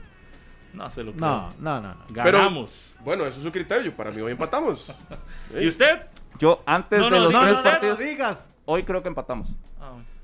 No 0.73 0.91
se 0.91 1.03
lo 1.03 1.13
creo. 1.13 1.21
No, 1.27 1.49
no, 1.59 1.81
no. 1.81 1.89
no. 1.95 2.05
Ganamos. 2.11 2.97
Bueno, 3.05 3.25
eso 3.27 3.39
es 3.39 3.43
su 3.45 3.51
criterio. 3.53 3.95
Para 3.97 4.11
mí 4.11 4.21
hoy 4.21 4.33
empatamos. 4.33 4.93
¿Y 5.61 5.67
usted? 5.69 6.03
Yo 6.39 6.63
antes 6.67 6.99
No, 6.99 7.07
de 7.07 7.11
no, 7.11 7.29
los 7.31 7.43
tres 7.43 7.59
partidos, 7.59 7.99
digas. 7.99 8.51
hoy 8.65 8.85
creo 8.85 9.03
que 9.03 9.09
empatamos. 9.09 9.49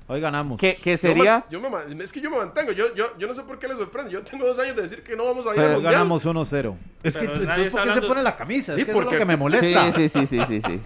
Hoy 0.09 0.21
ganamos. 0.21 0.59
Que, 0.59 0.73
que 0.75 0.91
Yo 0.91 0.97
sería... 0.97 1.37
me- 1.39 1.43
yo 1.51 1.59
me 1.59 2.03
es 2.03 2.13
que 2.13 2.21
yo 2.21 2.29
me 2.29 2.37
mantengo. 2.37 2.71
Yo, 2.71 2.95
yo, 2.95 3.17
yo 3.17 3.27
no 3.27 3.33
sé 3.33 3.43
por 3.43 3.59
qué 3.59 3.67
le 3.67 3.75
sorprende. 3.75 4.09
Yo 4.11 4.21
tengo 4.23 4.45
dos 4.47 4.57
años 4.57 4.75
de 4.77 4.83
decir 4.83 5.03
que 5.03 5.17
no 5.17 5.25
vamos 5.25 5.45
a 5.45 5.49
ir 5.49 5.55
Pero 5.55 5.67
al 5.67 5.73
mundial. 5.73 5.93
ganamos 5.93 6.25
1-0. 6.25 6.75
Es 7.03 7.13
que, 7.13 7.19
Pero 7.19 7.33
nadie 7.33 7.43
entonces, 7.43 7.65
está 7.67 7.83
¿por 7.83 7.93
qué 7.93 8.01
se 8.01 8.07
pone 8.07 8.23
la 8.23 8.35
camisa? 8.37 8.71
Es 8.73 8.79
Sí, 8.79 8.85
que 8.85 8.91
eso 8.91 8.99
es 8.99 9.03
porque- 9.05 9.15
lo 9.15 9.19
que 9.19 9.25
me 9.25 9.35
molesta. 9.37 9.91
Sí, 9.91 10.09
sí, 10.09 10.09
sí, 10.09 10.25
sí, 10.25 10.39
sí, 10.47 10.61
sí. 10.61 10.81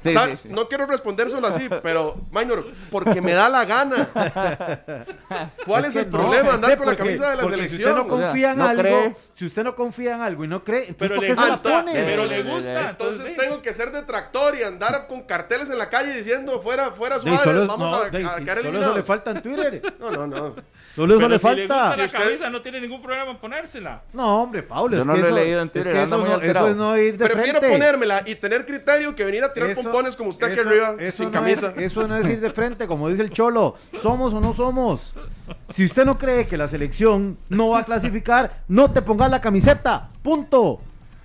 Sí, 0.00 0.12
Sa- 0.12 0.26
sí, 0.28 0.36
sí. 0.36 0.48
No 0.50 0.68
quiero 0.68 0.84
responder 0.86 1.30
solo 1.30 1.46
así, 1.48 1.68
pero, 1.82 2.16
Minor, 2.30 2.66
porque 2.90 3.20
me 3.22 3.32
da 3.32 3.48
la 3.48 3.64
gana. 3.64 4.08
¿Cuál 5.66 5.86
es, 5.86 5.92
que 5.94 6.00
el 6.00 6.10
no, 6.10 6.18
problema? 6.18 6.52
Andar 6.54 6.70
gente, 6.70 6.76
con 6.84 6.86
la 6.86 6.96
porque- 6.96 6.96
camisa 7.16 7.30
de 7.30 7.36
la 7.36 7.42
porque 7.42 7.56
selección. 7.56 7.78
Si 7.80 7.84
usted 7.86 7.94
no 7.96 8.14
O 8.14 8.18
sea, 8.18 8.26
confía 8.26 8.52
en 8.52 8.58
no 8.58 8.66
algo, 8.68 8.82
cree. 8.82 9.16
si 9.34 9.46
usted 9.46 9.64
no 9.64 9.74
confía 9.74 10.14
en 10.16 10.20
algo 10.20 10.44
y 10.44 10.48
no 10.48 10.62
cree, 10.64 10.88
entonces 10.88 10.96
Pero 10.98 11.14
¿por 11.16 11.22
le 11.22 11.28
qué 11.28 11.34
se 11.34 11.40
la 11.40 11.48
gusta, 11.50 11.70
pone? 11.80 11.92
pero 11.94 12.24
le 12.26 12.42
gusta. 12.42 12.90
Entonces 12.90 13.28
sí. 13.30 13.36
tengo 13.36 13.62
que 13.62 13.72
ser 13.74 13.90
detractor 13.90 14.54
y 14.56 14.62
andar 14.62 15.06
con 15.08 15.22
carteles 15.22 15.70
en 15.70 15.78
la 15.78 15.88
calle 15.88 16.14
diciendo 16.16 16.60
fuera, 16.60 16.90
fuera 16.92 17.18
Suárez, 17.18 17.40
solo, 17.40 17.62
es- 17.62 17.68
vamos 17.68 17.90
no, 17.90 17.96
a, 17.96 18.06
a 18.06 18.38
sí, 18.38 18.44
quedar 18.44 18.58
solo 18.66 18.80
eso 18.80 18.96
le 18.96 19.02
falta 19.02 19.30
en 19.30 19.42
Twitter. 19.42 19.82
No, 20.00 20.10
no, 20.10 20.26
no. 20.26 20.54
Solo 20.94 21.14
eso 21.14 21.18
Pero 21.18 21.28
le 21.28 21.38
si 21.38 21.46
le 21.54 21.62
gusta 21.66 21.74
falta. 21.74 21.96
la 21.96 22.04
usted- 22.06 22.18
camisa, 22.18 22.50
no 22.50 22.62
tiene 22.62 22.80
ningún 22.80 23.02
problema 23.02 23.30
en 23.30 23.36
ponérsela. 23.38 24.02
No, 24.14 24.42
hombre, 24.42 24.62
Pablo, 24.62 24.96
Yo 24.96 25.00
es 25.02 25.06
no 25.06 25.12
que 25.14 25.18
lo 25.20 25.24
he 25.26 25.28
eso, 25.28 25.36
leído 25.36 25.60
en 25.60 25.66
es 25.74 25.86
que 25.86 26.02
eso, 26.02 26.16
no, 26.18 26.40
eso 26.40 26.68
es 26.68 26.76
no 26.76 26.96
ir 26.98 27.18
de 27.18 27.24
Prefiero 27.26 27.58
frente. 27.58 27.76
ponérmela 27.78 28.22
y 28.24 28.34
tener 28.36 28.64
criterio 28.64 29.14
que 29.14 29.24
venir 29.24 29.44
a 29.44 29.52
tirar 29.52 29.70
Eso- 29.70 29.82
pompones 29.82 30.16
como 30.16 30.30
usted 30.30 30.46
aquí 30.52 30.60
arriba, 30.60 30.94
eso 30.98 31.16
sin 31.18 31.26
no 31.26 31.32
camisa. 31.32 31.74
es- 31.76 31.92
eso 31.92 32.06
no 32.08 32.16
es 32.16 32.28
ir 32.28 32.40
de 32.40 32.50
frente, 32.50 32.86
como 32.86 33.08
dice 33.10 33.22
el 33.22 33.30
Cholo. 33.30 33.76
¿Somos 34.00 34.32
o 34.32 34.40
no 34.40 34.52
somos? 34.54 35.14
Si 35.68 35.84
usted 35.84 36.04
no 36.06 36.16
cree 36.18 36.46
que 36.46 36.56
la 36.56 36.66
selección 36.68 37.36
no 37.50 37.68
va 37.70 37.80
a 37.80 37.84
clasificar, 37.84 38.62
no 38.68 38.90
te 38.90 39.02
pongas 39.02 39.30
la 39.30 39.40
camiseta. 39.40 40.08
Punto. 40.22 40.80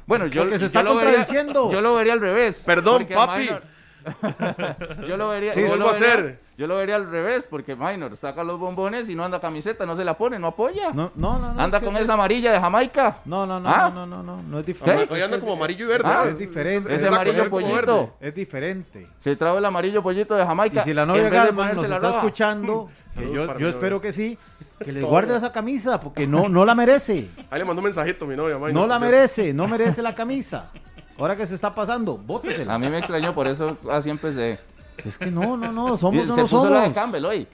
Bueno, 0.05 0.25
yo, 0.27 0.41
Porque 0.41 0.55
se 0.55 0.61
yo 0.61 0.65
está 0.65 0.83
lo 0.83 0.95
vería- 0.95 1.11
contradiciendo. 1.15 1.71
yo 1.71 1.79
lo 1.79 1.95
vería 1.95 2.13
al 2.13 2.19
revés. 2.19 2.61
Perdón, 2.65 3.07
papi. 3.07 3.41
Minor- 3.43 3.63
yo 5.07 5.15
lo 5.17 5.29
vería. 5.29 5.53
Sí, 5.53 5.61
yo 5.61 5.67
vuelvo 5.67 5.83
lo 5.85 5.89
a 5.89 5.93
hacer. 5.93 6.39
Yo 6.61 6.67
lo 6.67 6.77
vería 6.77 6.95
al 6.95 7.09
revés, 7.09 7.47
porque 7.49 7.75
Minor 7.75 8.15
saca 8.15 8.43
los 8.43 8.59
bombones 8.59 9.09
y 9.09 9.15
no 9.15 9.23
anda 9.23 9.41
camiseta, 9.41 9.83
no 9.83 9.95
se 9.95 10.03
la 10.05 10.15
pone, 10.15 10.37
no 10.37 10.45
apoya. 10.45 10.91
No, 10.93 11.11
no, 11.15 11.39
no. 11.39 11.53
no, 11.55 11.59
anda 11.59 11.79
es 11.79 11.83
con 11.83 11.97
esa 11.97 12.13
amarilla 12.13 12.51
de 12.51 12.59
Jamaica. 12.59 13.17
No, 13.25 13.47
no, 13.47 13.59
no, 13.59 13.67
¿Ah? 13.67 13.91
no, 13.91 14.05
no, 14.05 14.21
no, 14.21 14.43
no 14.43 14.59
es 14.59 14.65
diferente. 14.67 15.11
Hoy 15.11 15.21
anda 15.21 15.39
como 15.39 15.53
amarillo 15.53 15.85
y 15.85 15.87
verde. 15.87 16.07
Ah, 16.07 16.21
¿no? 16.25 16.29
es 16.29 16.37
diferente. 16.37 16.93
Ese 16.93 17.07
amarillo 17.07 17.49
pollito. 17.49 17.73
verde. 17.73 18.09
Es 18.19 18.35
diferente. 18.35 19.07
Se 19.17 19.35
trae 19.35 19.57
el 19.57 19.65
amarillo 19.65 20.03
pollito 20.03 20.35
de 20.35 20.45
Jamaica. 20.45 20.81
Y 20.81 20.83
si 20.83 20.93
la 20.93 21.03
novia 21.03 21.31
ponerse 21.51 21.75
nos 21.77 21.89
la 21.89 21.95
está 21.95 22.07
roja. 22.09 22.19
escuchando, 22.19 22.89
que 23.17 23.33
yo, 23.33 23.57
yo 23.57 23.67
espero 23.67 23.99
que 23.99 24.13
sí, 24.13 24.37
que 24.85 24.91
le 24.91 25.01
guarde 25.01 25.35
esa 25.35 25.51
camisa, 25.51 25.99
porque 25.99 26.27
no, 26.27 26.47
no 26.47 26.63
la 26.63 26.75
merece. 26.75 27.27
Ahí 27.49 27.57
le 27.57 27.65
mandó 27.65 27.79
un 27.79 27.85
mensajito 27.85 28.25
a 28.25 28.27
mi 28.27 28.35
novia, 28.35 28.57
Minor, 28.57 28.71
No 28.71 28.85
la 28.85 28.99
merece, 28.99 29.51
no 29.51 29.67
merece 29.67 30.03
la 30.03 30.13
camisa. 30.13 30.69
Ahora 31.17 31.35
que 31.35 31.47
se 31.47 31.55
está 31.55 31.73
pasando, 31.73 32.19
bótesela. 32.19 32.75
A 32.75 32.77
mí 32.77 32.87
me 32.87 32.99
extrañó, 32.99 33.33
por 33.33 33.47
eso 33.47 33.79
así 33.89 34.11
empecé. 34.11 34.59
Es 34.97 35.17
que 35.17 35.27
no, 35.31 35.57
no, 35.57 35.71
no, 35.71 35.97
somos 35.97 36.27
o 36.27 36.35
se 36.35 36.41
no 36.41 36.47
puso 36.47 36.69
la 36.69 36.75
de 36.77 36.81
somos. 36.85 36.95
Campbell 36.95 37.25
hoy. 37.25 37.47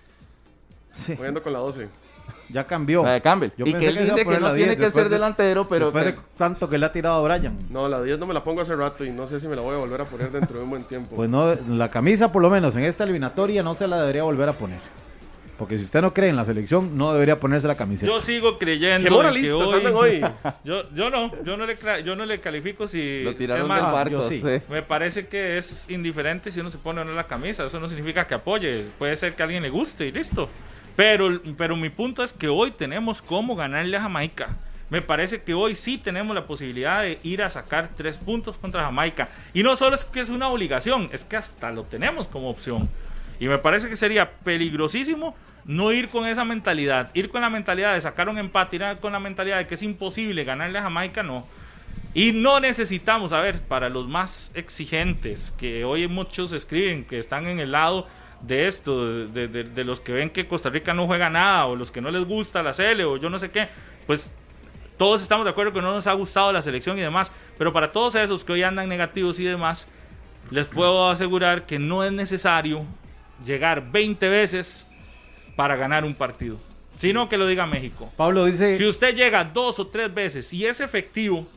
Sí, 0.94 1.14
Voy 1.16 1.28
ando 1.28 1.42
con 1.44 1.54
la 1.54 1.60
12. 1.60 1.88
ya 2.50 2.66
cambió. 2.66 3.04
La 3.04 3.12
de 3.14 3.22
Campbell. 3.22 3.52
Yo 3.58 3.66
y 3.66 3.72
pensé 3.72 3.86
que 3.86 3.90
él 3.92 3.98
que 3.98 4.04
dice 4.06 4.26
que 4.26 4.40
no 4.40 4.54
tiene 4.54 4.76
10 4.76 4.80
que 4.80 4.92
ser 4.92 5.04
de- 5.04 5.10
delantero, 5.10 5.68
pero 5.68 5.86
Después 5.86 6.06
que- 6.06 6.12
de 6.14 6.18
tanto 6.38 6.68
que 6.70 6.78
le 6.78 6.86
ha 6.86 6.92
tirado 6.92 7.16
a 7.26 7.36
Brian. 7.38 7.58
No, 7.70 7.88
la 7.88 8.02
10 8.02 8.18
no 8.20 8.26
me 8.26 8.34
la 8.34 8.44
pongo 8.44 8.62
hace 8.62 8.76
rato 8.76 9.06
y 9.06 9.12
no 9.12 9.28
sé 9.28 9.40
si 9.40 9.48
me 9.48 9.56
la 9.56 9.62
voy 9.62 9.76
a 9.76 9.78
volver 9.78 10.02
a 10.02 10.06
poner 10.06 10.32
dentro 10.32 10.58
de 10.58 10.64
un 10.64 10.70
buen 10.70 10.84
tiempo. 10.84 11.16
Pues 11.16 11.30
no, 11.30 11.54
la 11.56 11.90
camisa 11.90 12.32
por 12.32 12.42
lo 12.42 12.50
menos 12.50 12.76
en 12.76 12.84
esta 12.86 13.04
eliminatoria 13.04 13.62
no 13.64 13.74
se 13.74 13.88
la 13.88 14.00
debería 14.00 14.24
volver 14.24 14.50
a 14.50 14.54
poner. 14.54 14.80
Porque 15.58 15.78
si 15.78 15.86
usted 15.86 16.02
no 16.02 16.14
cree 16.14 16.30
en 16.30 16.36
la 16.36 16.46
selección, 16.46 16.98
no 16.98 17.14
debería 17.14 17.40
ponerse 17.40 17.68
la 17.68 17.76
camiseta. 17.76 18.12
Yo 18.12 18.22
sigo 18.22 18.60
creyendo. 18.60 19.04
¡Qué 19.04 19.10
moralistas 19.10 19.50
que 19.50 19.64
hoy, 19.64 19.74
andan 19.76 19.96
hoy! 19.96 20.22
Yo, 20.64 20.90
yo 20.92 21.10
no, 21.10 21.32
yo 21.44 21.58
no 21.58 21.66
le, 21.66 21.80
cla- 21.80 22.02
yo 22.04 22.16
no 22.16 22.26
le 22.26 22.40
califico 22.40 22.88
si. 22.88 23.24
lo 23.24 23.36
tiraron 23.36 23.64
es 23.64 23.68
más, 23.68 23.82
del 23.86 23.92
barco. 23.94 24.12
yo 24.12 24.30
sí. 24.30 24.38
sí. 24.40 24.62
Me 24.70 24.84
parece 24.84 25.28
que 25.28 25.58
es 25.58 25.90
indiferente 25.90 26.52
si 26.52 26.60
uno 26.60 26.70
se 26.70 26.78
pone 26.78 27.02
o 27.02 27.06
no 27.06 27.14
la 27.14 27.26
camisa. 27.26 27.66
Eso 27.66 27.80
no 27.80 27.88
significa 27.90 28.28
que 28.28 28.36
apoye. 28.36 28.86
Puede 29.00 29.16
ser 29.16 29.34
que 29.34 29.42
a 29.42 29.46
alguien 29.46 29.64
le 29.64 29.70
guste 29.70 30.06
y 30.06 30.12
listo. 30.12 30.48
Pero, 30.96 31.42
pero 31.58 31.76
mi 31.76 31.90
punto 31.90 32.24
es 32.24 32.34
que 32.34 32.48
hoy 32.48 32.72
tenemos 32.72 33.22
cómo 33.22 33.56
ganarle 33.56 33.98
a 33.98 34.02
Jamaica. 34.02 34.56
Me 34.90 35.02
parece 35.02 35.42
que 35.42 35.54
hoy 35.54 35.76
sí 35.76 35.98
tenemos 35.98 36.34
la 36.36 36.46
posibilidad 36.46 37.02
de 37.02 37.20
ir 37.24 37.44
a 37.44 37.50
sacar 37.50 37.90
tres 37.98 38.18
puntos 38.18 38.58
contra 38.58 38.84
Jamaica. 38.84 39.28
Y 39.54 39.62
no 39.64 39.76
solo 39.76 39.96
es 39.96 40.06
que 40.06 40.22
es 40.22 40.30
una 40.30 40.48
obligación, 40.50 41.10
es 41.12 41.26
que 41.26 41.36
hasta 41.36 41.72
lo 41.72 41.84
tenemos 41.84 42.28
como 42.28 42.50
opción. 42.50 42.88
Y 43.40 43.48
me 43.48 43.58
parece 43.58 43.90
que 43.90 43.96
sería 43.96 44.30
peligrosísimo 44.32 45.36
no 45.66 45.92
ir 45.92 46.08
con 46.10 46.26
esa 46.26 46.46
mentalidad. 46.46 47.12
Ir 47.14 47.30
con 47.30 47.42
la 47.42 47.50
mentalidad 47.50 47.94
de 47.94 48.02
sacar 48.02 48.30
un 48.30 48.38
empate, 48.38 48.78
ir 48.78 48.84
con 49.00 49.12
la 49.12 49.20
mentalidad 49.20 49.58
de 49.58 49.68
que 49.68 49.76
es 49.76 49.84
imposible 49.84 50.44
ganarle 50.44 50.80
a 50.80 50.84
Jamaica, 50.84 51.24
no. 51.24 51.46
Y 52.14 52.32
no 52.32 52.60
necesitamos, 52.60 53.32
a 53.34 53.42
ver, 53.42 53.60
para 53.62 53.90
los 53.90 54.08
más 54.08 54.50
exigentes, 54.56 55.54
que 55.58 55.86
hoy 55.86 56.08
muchos 56.08 56.52
escriben 56.54 57.06
que 57.06 57.20
están 57.20 57.46
en 57.48 57.60
el 57.60 57.72
lado 57.74 58.08
de 58.42 58.68
esto, 58.68 59.28
de, 59.28 59.48
de- 59.48 59.64
de 59.66 59.84
los 59.84 60.00
que 60.00 60.14
ven 60.14 60.30
que 60.30 60.48
Costa 60.48 60.70
Rica 60.70 60.94
no 60.94 61.06
juega 61.06 61.30
nada, 61.30 61.66
o 61.68 61.76
los 61.76 61.92
que 61.92 62.02
no 62.02 62.10
les 62.10 62.24
gusta 62.24 62.64
la 62.64 62.74
Cele, 62.74 63.04
o 63.04 63.18
yo 63.18 63.30
no 63.30 63.38
sé 63.38 63.52
qué, 63.52 63.68
pues 64.08 64.32
todos 64.98 65.22
estamos 65.22 65.44
de 65.46 65.52
acuerdo 65.52 65.74
que 65.74 65.82
no 65.82 65.92
nos 65.92 66.08
ha 66.08 66.14
gustado 66.14 66.52
la 66.52 66.62
selección 66.64 66.98
y 66.98 67.02
demás, 67.02 67.32
pero 67.58 67.72
para 67.72 67.92
todos 67.92 68.16
esos 68.16 68.44
que 68.44 68.54
hoy 68.54 68.64
andan 68.64 68.90
negativos 68.90 69.40
y 69.40 69.44
demás, 69.44 69.88
les 70.50 70.66
puedo 70.66 71.10
asegurar 71.10 71.66
que 71.68 71.78
no 71.78 72.04
es 72.04 72.12
necesario 72.12 72.84
llegar 73.46 73.92
20 73.92 74.30
veces 74.30 74.88
para 75.56 75.76
ganar 75.76 76.06
un 76.06 76.14
partido, 76.14 76.58
sino 76.98 77.28
que 77.30 77.38
lo 77.38 77.48
diga 77.48 77.66
México. 77.66 78.12
Pablo 78.16 78.46
dice, 78.46 78.76
Si 78.78 78.86
usted 78.86 79.16
llega 79.16 79.44
dos 79.44 79.80
o 79.80 79.88
tres 79.88 80.14
veces 80.14 80.52
y 80.54 80.66
es 80.66 80.80
efectivo 80.80 81.48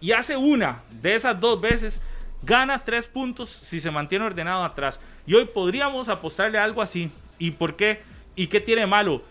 y 0.00 0.12
hace 0.12 0.36
una 0.36 0.82
de 0.90 1.14
esas 1.14 1.38
dos 1.40 1.60
veces, 1.60 2.00
gana 2.42 2.84
tres 2.84 3.06
puntos 3.06 3.48
si 3.48 3.80
se 3.80 3.90
mantiene 3.90 4.24
ordenado 4.24 4.64
atrás. 4.64 5.00
Y 5.26 5.34
hoy 5.34 5.44
podríamos 5.46 6.08
apostarle 6.08 6.58
a 6.58 6.64
algo 6.64 6.80
así. 6.82 7.10
¿Y 7.38 7.50
por 7.52 7.76
qué? 7.76 8.00
¿Y 8.36 8.46
qué 8.46 8.60
tiene 8.60 8.82
de 8.82 8.86
malo? 8.86 9.22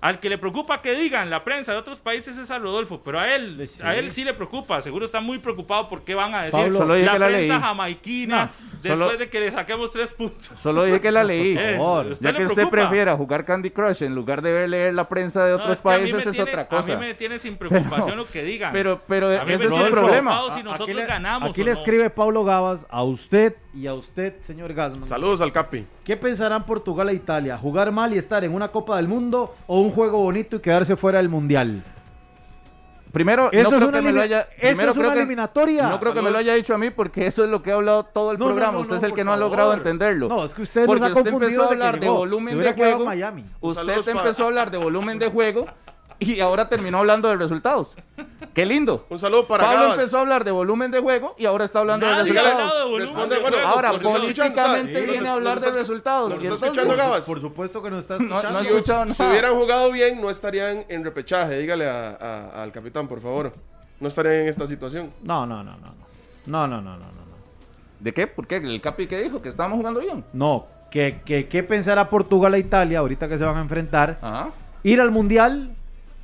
Al 0.00 0.20
que 0.20 0.28
le 0.28 0.36
preocupa 0.38 0.82
que 0.82 0.94
digan 0.94 1.30
la 1.30 1.42
prensa 1.42 1.72
de 1.72 1.78
otros 1.78 1.98
países 1.98 2.36
es 2.36 2.50
a 2.50 2.58
Rodolfo, 2.58 3.00
pero 3.04 3.18
a 3.18 3.34
él, 3.34 3.66
Sí. 3.68 3.80
a 3.82 3.96
él 3.96 4.10
sí 4.10 4.24
le 4.24 4.34
preocupa, 4.34 4.82
seguro 4.82 5.06
está 5.06 5.20
muy 5.20 5.38
preocupado 5.38 5.88
por 5.88 6.04
qué 6.04 6.14
van 6.14 6.34
a 6.34 6.42
decir 6.42 6.60
Pablo, 6.72 6.96
la 6.98 7.16
prensa 7.16 7.28
leí. 7.54 7.62
jamaiquina, 7.62 8.50
después 8.82 8.98
Solo- 8.98 9.16
de 9.16 9.28
que 9.28 9.40
le 9.40 9.50
saquemos 9.50 9.90
tres 9.90 10.12
puntos. 10.12 10.50
Solo 10.58 10.84
dije 10.84 11.00
que 11.00 11.10
la 11.12 11.24
leí. 11.24 11.56
Eh. 11.66 11.78
¿usted 11.78 12.24
Ya 12.26 12.36
que 12.36 12.46
usted 12.46 12.68
prefiera 12.68 13.16
jugar 13.16 13.44
Candy 13.44 13.70
Crush 13.70 14.02
en 14.02 14.14
lugar 14.14 14.42
de 14.42 14.68
leer 14.68 14.94
la 14.94 15.08
prensa 15.08 15.44
de 15.44 15.50
No, 15.50 15.56
otros 15.56 15.78
es 15.78 15.82
que 15.82 15.88
a 15.88 15.92
mí 15.98 16.04
me 16.04 16.10
países 16.12 16.26
es 16.26 16.34
tiene- 16.34 16.50
otra 16.50 16.68
cosa. 16.68 16.92
A 16.92 16.96
mí 16.96 17.06
me 17.06 17.14
tiene 17.14 17.38
sin 17.38 17.56
preocupación 17.58 18.16
lo 18.16 18.26
que 18.26 18.42
digan. 18.42 18.72
Pero, 18.72 19.00
pero 19.06 19.30
ese 19.32 19.54
es 19.54 19.60
el 19.72 19.90
problema. 19.90 20.40
si 20.54 20.62
nosotros 20.62 20.88
aquí 20.88 20.94
le, 20.94 21.06
ganamos 21.06 21.50
Aquí 21.50 21.62
le 21.64 21.72
no. 21.72 21.76
escribe 21.78 22.10
Pablo 22.10 22.44
Gabas 22.44 22.86
a 22.90 23.02
usted 23.02 23.54
y 23.74 23.86
a 23.86 23.94
usted, 23.94 24.34
señor 24.42 24.72
Gasman. 24.74 25.08
Saludos 25.08 25.40
al 25.40 25.52
Capi. 25.52 25.86
¿Qué 26.04 26.16
pensarán 26.16 26.64
Portugal 26.66 27.08
e 27.10 27.14
Italia? 27.14 27.58
¿Jugar 27.58 27.90
mal 27.92 28.14
y 28.14 28.18
estar 28.18 28.44
en 28.44 28.54
una 28.54 28.68
Copa 28.68 28.96
del 28.96 29.08
Mundo 29.08 29.54
o 29.66 29.80
un 29.80 29.90
juego 29.90 30.18
bonito 30.18 30.56
y 30.56 30.60
quedarse 30.60 30.96
fuera 30.96 31.18
del 31.18 31.28
Mundial? 31.28 31.82
Primero, 33.16 33.48
Eso 33.50 33.70
no 33.70 33.76
es 33.78 33.82
creo 33.84 33.88
una 33.88 33.98
que 34.00 34.04
me 34.04 34.12
lo 34.12 34.20
haya. 34.20 34.40
eso 34.42 34.50
primero 34.60 34.90
es 34.90 34.94
creo 34.98 35.06
una 35.06 35.14
que- 35.14 35.20
eliminatoria. 35.20 35.88
No 35.88 35.98
creo 35.98 36.12
que 36.12 36.20
me 36.20 36.30
lo 36.30 36.36
haya 36.36 36.52
dicho 36.52 36.74
a 36.74 36.78
mí 36.78 36.90
porque 36.90 37.26
eso 37.26 37.44
es 37.44 37.48
lo 37.50 37.62
que 37.62 37.70
ha 37.72 37.76
hablado 37.76 38.04
todo 38.04 38.30
el 38.32 38.38
No, 38.38 38.44
programa. 38.44 38.72
no, 38.72 38.80
usted 38.80 38.90
no, 38.90 38.96
es 38.98 39.02
el 39.04 39.14
que 39.14 39.24
no 39.24 39.32
ha 39.32 39.36
favor. 39.36 39.50
logrado 39.50 39.72
entenderlo. 39.72 40.28
No, 40.28 40.44
es 40.44 40.52
que 40.52 40.60
usted 40.60 40.86
nos 40.86 41.00
ha 41.00 41.06
usted 41.06 41.14
confundido 41.14 41.46
empezó 41.48 41.62
a 41.62 41.64
de 41.64 41.68
que 41.68 41.74
hablar 41.82 42.00
de 42.00 42.08
volumen 42.10 42.58
de 42.58 42.72
juego. 42.74 43.04
Miami. 43.06 43.44
Usted 43.60 44.08
empezó 44.08 44.42
a 44.42 44.46
hablar 44.48 44.70
de 44.70 44.76
volumen 44.76 45.18
de 45.18 45.30
juego 45.30 45.66
y 46.18 46.40
ahora 46.40 46.68
terminó 46.68 46.98
hablando 46.98 47.28
de 47.28 47.36
resultados. 47.36 47.96
Qué 48.54 48.64
lindo. 48.64 49.06
Un 49.10 49.18
saludo 49.18 49.46
para 49.46 49.64
Pablo 49.64 49.80
Gabas. 49.80 49.98
empezó 49.98 50.18
a 50.18 50.20
hablar 50.22 50.44
de 50.44 50.50
volumen 50.50 50.90
de 50.90 51.00
juego 51.00 51.34
y 51.38 51.44
ahora 51.46 51.64
está 51.66 51.80
hablando 51.80 52.06
Nadie 52.06 52.32
de 52.32 52.40
resultados. 52.40 52.90
de 52.90 52.98
Responde, 52.98 53.38
bueno. 53.38 53.56
Ahora, 53.66 53.88
¿Nos 53.92 53.96
está 54.02 54.12
políticamente 54.18 55.00
viene 55.02 55.18
¿Nos- 55.20 55.28
a 55.28 55.32
hablar 55.32 55.60
de 55.60 55.66
está- 55.66 55.78
resultados. 55.78 56.30
nos 56.34 56.42
está 56.44 56.66
escuchando 56.66 56.96
Gabas? 56.96 57.24
Por 57.26 57.40
supuesto 57.40 57.82
que 57.82 57.98
está 57.98 58.18
No, 58.18 58.24
no 58.28 58.36
escuchando. 58.38 58.60
Si, 58.60 58.66
escuchado 58.66 59.04
si 59.08 59.18
nada. 59.22 59.30
hubieran 59.30 59.54
jugado 59.54 59.92
bien, 59.92 60.20
no 60.20 60.30
estarían 60.30 60.84
en 60.88 61.04
repechaje. 61.04 61.58
Dígale 61.58 61.88
a- 61.88 62.10
a- 62.20 62.62
al 62.62 62.72
capitán, 62.72 63.06
por 63.08 63.20
favor. 63.20 63.52
No 64.00 64.08
estarían 64.08 64.34
en 64.36 64.48
esta 64.48 64.66
situación. 64.66 65.10
No, 65.22 65.46
no, 65.46 65.62
no, 65.62 65.72
no, 65.76 65.86
no. 65.86 66.06
No, 66.46 66.66
no, 66.66 66.80
no, 66.80 66.96
no. 66.96 67.04
¿De 68.00 68.12
qué? 68.12 68.26
¿Por 68.26 68.46
qué? 68.46 68.56
¿El 68.56 68.80
Capi 68.80 69.06
que 69.06 69.18
dijo? 69.18 69.40
¿Que 69.40 69.48
estábamos 69.48 69.78
jugando 69.78 70.00
bien? 70.00 70.22
No, 70.34 70.66
que, 70.90 71.20
que, 71.24 71.48
¿qué 71.48 71.62
pensará 71.62 72.08
Portugal 72.10 72.54
e 72.54 72.58
Italia 72.58 72.98
ahorita 72.98 73.26
que 73.28 73.38
se 73.38 73.44
van 73.44 73.56
a 73.56 73.60
enfrentar? 73.60 74.18
Ajá. 74.20 74.50
¿Ir 74.82 75.00
al 75.00 75.10
Mundial 75.10 75.74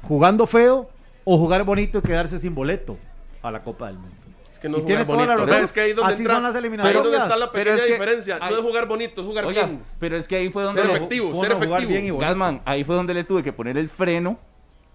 jugando 0.02 0.46
feo 0.46 0.88
o 1.24 1.38
jugar 1.38 1.64
bonito 1.64 1.98
y 1.98 2.02
quedarse 2.02 2.38
sin 2.38 2.54
boleto 2.54 2.96
a 3.42 3.50
la 3.50 3.62
Copa 3.62 3.86
del 3.86 3.98
Mundo? 3.98 4.16
Es 4.52 4.58
que 4.58 4.68
no 4.68 4.78
Y 4.78 4.82
tiene 4.82 5.04
toda 5.04 5.26
la 5.26 5.34
bonito. 5.34 5.46
razón. 5.46 5.64
Es 5.64 5.72
que 5.72 5.80
ahí 5.80 5.92
donde 5.92 6.12
Así 6.12 6.22
entra- 6.22 6.34
son 6.34 6.42
las 6.44 6.54
Ahí 6.54 6.60
eliminatorias. 6.60 7.02
donde 7.02 7.18
está 7.18 7.36
la 7.36 7.50
pequeña 7.50 7.76
es 7.76 7.82
que- 7.84 7.92
diferencia. 7.92 8.38
ay- 8.40 8.52
no 8.52 8.58
es 8.60 8.64
jugar 8.64 8.86
bonito, 8.86 9.20
es 9.22 9.26
jugar 9.26 9.46
Oiga, 9.46 9.66
bien. 9.66 9.82
pero 9.98 10.16
es 10.16 10.28
que 10.28 10.36
ahí 10.36 10.50
fue 10.50 10.62
donde 10.62 10.80
Ser 10.82 10.90
le- 10.90 10.96
efectivo, 10.96 11.30
¿Cómo 11.30 11.40
ser 11.42 11.52
jugar 11.54 11.68
efectivo. 11.82 11.88
bien 12.00 12.14
y? 12.14 12.18
Gasman, 12.18 12.62
ahí 12.64 12.84
fue 12.84 12.94
donde 12.94 13.14
le 13.14 13.24
tuve 13.24 13.42
que 13.42 13.52
poner 13.52 13.76
el 13.78 13.88
freno 13.88 14.38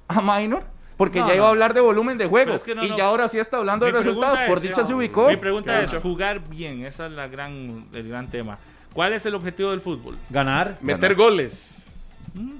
a 0.07 0.21
Minor, 0.21 0.63
porque 0.95 1.19
No, 1.19 1.27
ya 1.27 1.35
iba 1.35 1.45
a 1.45 1.49
hablar 1.49 1.73
de 1.73 1.81
volumen 1.81 2.17
de 2.17 2.25
juego. 2.27 2.45
Pero 2.45 2.55
es 2.55 2.63
que 2.63 2.75
no, 2.75 2.83
y 2.85 2.89
no. 2.89 2.97
ya 2.97 3.05
ahora 3.05 3.27
sí 3.27 3.39
está 3.39 3.57
hablando 3.57 3.85
de 3.85 3.91
resultados. 3.91 4.39
Por 4.47 4.61
dicha 4.61 4.81
no, 4.81 4.87
se 4.87 4.93
ubicó. 4.93 5.27
Mi 5.27 5.37
pregunta 5.37 5.81
es 5.81 5.93
jugar 5.95 6.39
bien. 6.49 6.85
Esa 6.85 7.07
es 7.07 7.11
la 7.11 7.27
gran, 7.27 7.87
el 7.93 8.07
gran 8.09 8.27
tema. 8.29 8.57
¿Cuál 8.93 9.13
es 9.13 9.25
el 9.25 9.35
objetivo 9.35 9.71
del 9.71 9.81
fútbol? 9.81 10.17
Ganar, 10.29 10.77
Meter 10.81 11.13
goles. 11.13 11.76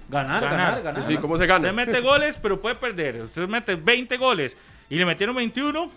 Ganar, 0.10 0.42
Ganar. 0.42 0.42
ganar, 0.44 0.82
ganar. 0.84 1.04
Sí, 1.08 1.18
¿cómo 1.18 1.38
se 1.38 1.44
Usted 1.44 1.48
gana? 1.48 1.72
mete 1.72 2.00
goles, 2.02 2.38
pero 2.42 2.60
puede 2.62 2.76
perder. 2.76 3.22
Usted 3.22 3.48
mete 3.48 3.76
20 3.76 4.18
goles 4.18 4.58
y 4.90 4.96
le 4.98 5.06
metieron 5.06 5.36
21. 5.36 5.90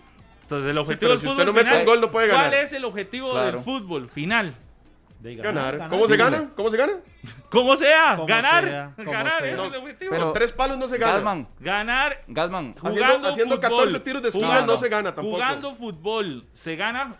Entonces 0.43 0.71
el 0.71 0.79
objetivo 0.79 0.99
pero 1.01 1.11
del 1.13 1.21
si 1.21 1.27
fútbol 1.27 1.39
usted 1.41 1.47
no 1.47 1.53
mete 1.53 1.65
final, 1.69 1.79
un 1.81 1.87
gol, 1.87 2.01
no 2.01 2.11
puede 2.11 2.27
ganar. 2.29 2.51
¿Cuál 2.51 2.55
es 2.63 2.73
el 2.73 2.85
objetivo 2.85 3.31
Claro. 3.33 3.53
del 3.53 3.61
fútbol 3.61 4.09
final? 4.11 4.55
De 5.21 5.37
Ganar. 5.37 5.87
¿Cómo 5.91 6.07
se 6.07 6.13
Sí, 6.15 6.19
gana? 6.19 6.37
hombre. 6.39 6.55
¿Cómo 6.57 6.71
se 6.71 6.77
gana? 6.79 6.93
Como 7.51 7.77
sea, 7.77 8.13
Como 8.15 8.27
ganar. 8.27 8.65
sea, 8.65 8.95
ganar 9.05 9.39
sea. 9.39 9.47
ese 9.47 9.51
es 9.51 9.57
No, 9.59 9.65
el 9.67 9.75
objetivo. 9.75 10.11
pero- 10.13 10.25
Con 10.25 10.33
tres 10.33 10.51
palos 10.53 10.79
no 10.79 10.89
se 10.89 10.97
gana. 10.97 11.13
Gasman, 11.13 11.49
ganar 11.61 12.23
Gasman. 12.27 12.75
jugando 12.79 13.05
Haciendo- 13.05 13.29
haciendo 13.29 13.55
fútbol. 13.57 13.71
14 13.71 14.01
tiros 14.01 14.23
de 14.23 14.29
esquina 14.31 14.47
Jugando- 14.47 14.73
no 14.73 14.79
se 14.79 14.89
gana 14.89 15.15
tampoco. 15.15 15.37
Jugando 15.37 15.75
fútbol 15.75 16.47
se 16.53 16.75
gana 16.77 17.17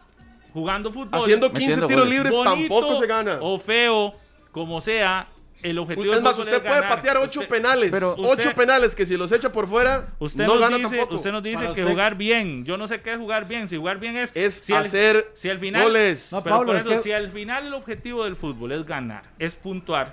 jugando 0.55 0.91
fútbol. 0.91 1.21
Haciendo 1.21 1.49
15 1.53 1.61
Metiendo 1.67 1.87
tiros 1.89 2.05
goles. 2.07 2.19
libres 2.19 2.35
bonito 2.35 2.55
tampoco 2.75 2.97
se 2.97 3.07
gana. 3.07 3.39
O 3.43 3.59
feo, 3.59 4.15
como 4.51 4.81
sea, 4.81 5.29
el 5.63 5.79
objetivo 5.79 6.15
Es 6.15 6.23
más, 6.23 6.39
usted 6.39 6.55
es 6.55 6.61
puede 6.61 6.75
ganar. 6.81 6.89
patear 6.97 7.17
ocho 7.19 7.41
Usted- 7.41 7.49
penales. 7.49 7.91
pero 7.91 8.13
ocho 8.13 8.23
usted- 8.33 8.55
penales 8.55 8.95
que 8.95 9.05
si 9.07 9.17
los 9.17 9.31
echa 9.33 9.51
por 9.53 9.69
fuera, 9.69 10.09
Usted, 10.19 10.47
no 10.47 10.53
nos 10.55 10.61
gana 10.61 10.77
dice, 10.77 10.97
tampoco. 10.97 11.17
usted 11.17 11.33
nos 11.33 11.43
dice 11.43 11.57
Para 11.57 11.75
que 11.75 11.81
usted- 11.83 11.93
jugar 11.93 12.15
bien. 12.17 12.65
Yo 12.65 12.77
no 12.77 12.89
sé 12.89 13.01
qué 13.01 13.13
es 13.13 13.19
jugar 13.19 13.47
bien. 13.49 13.69
Si 13.69 13.77
jugar 13.77 13.99
bien 13.99 14.17
es. 14.17 14.33
Es 14.35 14.55
si 14.55 14.73
hacer 14.73 15.31
si 15.35 15.51
al 15.51 15.59
final, 15.59 15.83
goles. 15.85 16.33
No, 16.33 16.43
Pero 16.43 16.57
Pablo, 16.57 16.67
por 16.73 16.77
es 16.77 16.83
eso, 16.83 16.91
que- 16.91 16.99
si 16.99 17.13
al 17.13 17.29
final 17.31 17.67
el 17.67 17.75
objetivo 17.75 18.25
del 18.25 18.37
fútbol 18.37 18.73
es 18.73 18.85
ganar, 18.87 19.23
es 19.39 19.55
puntuar. 19.55 20.13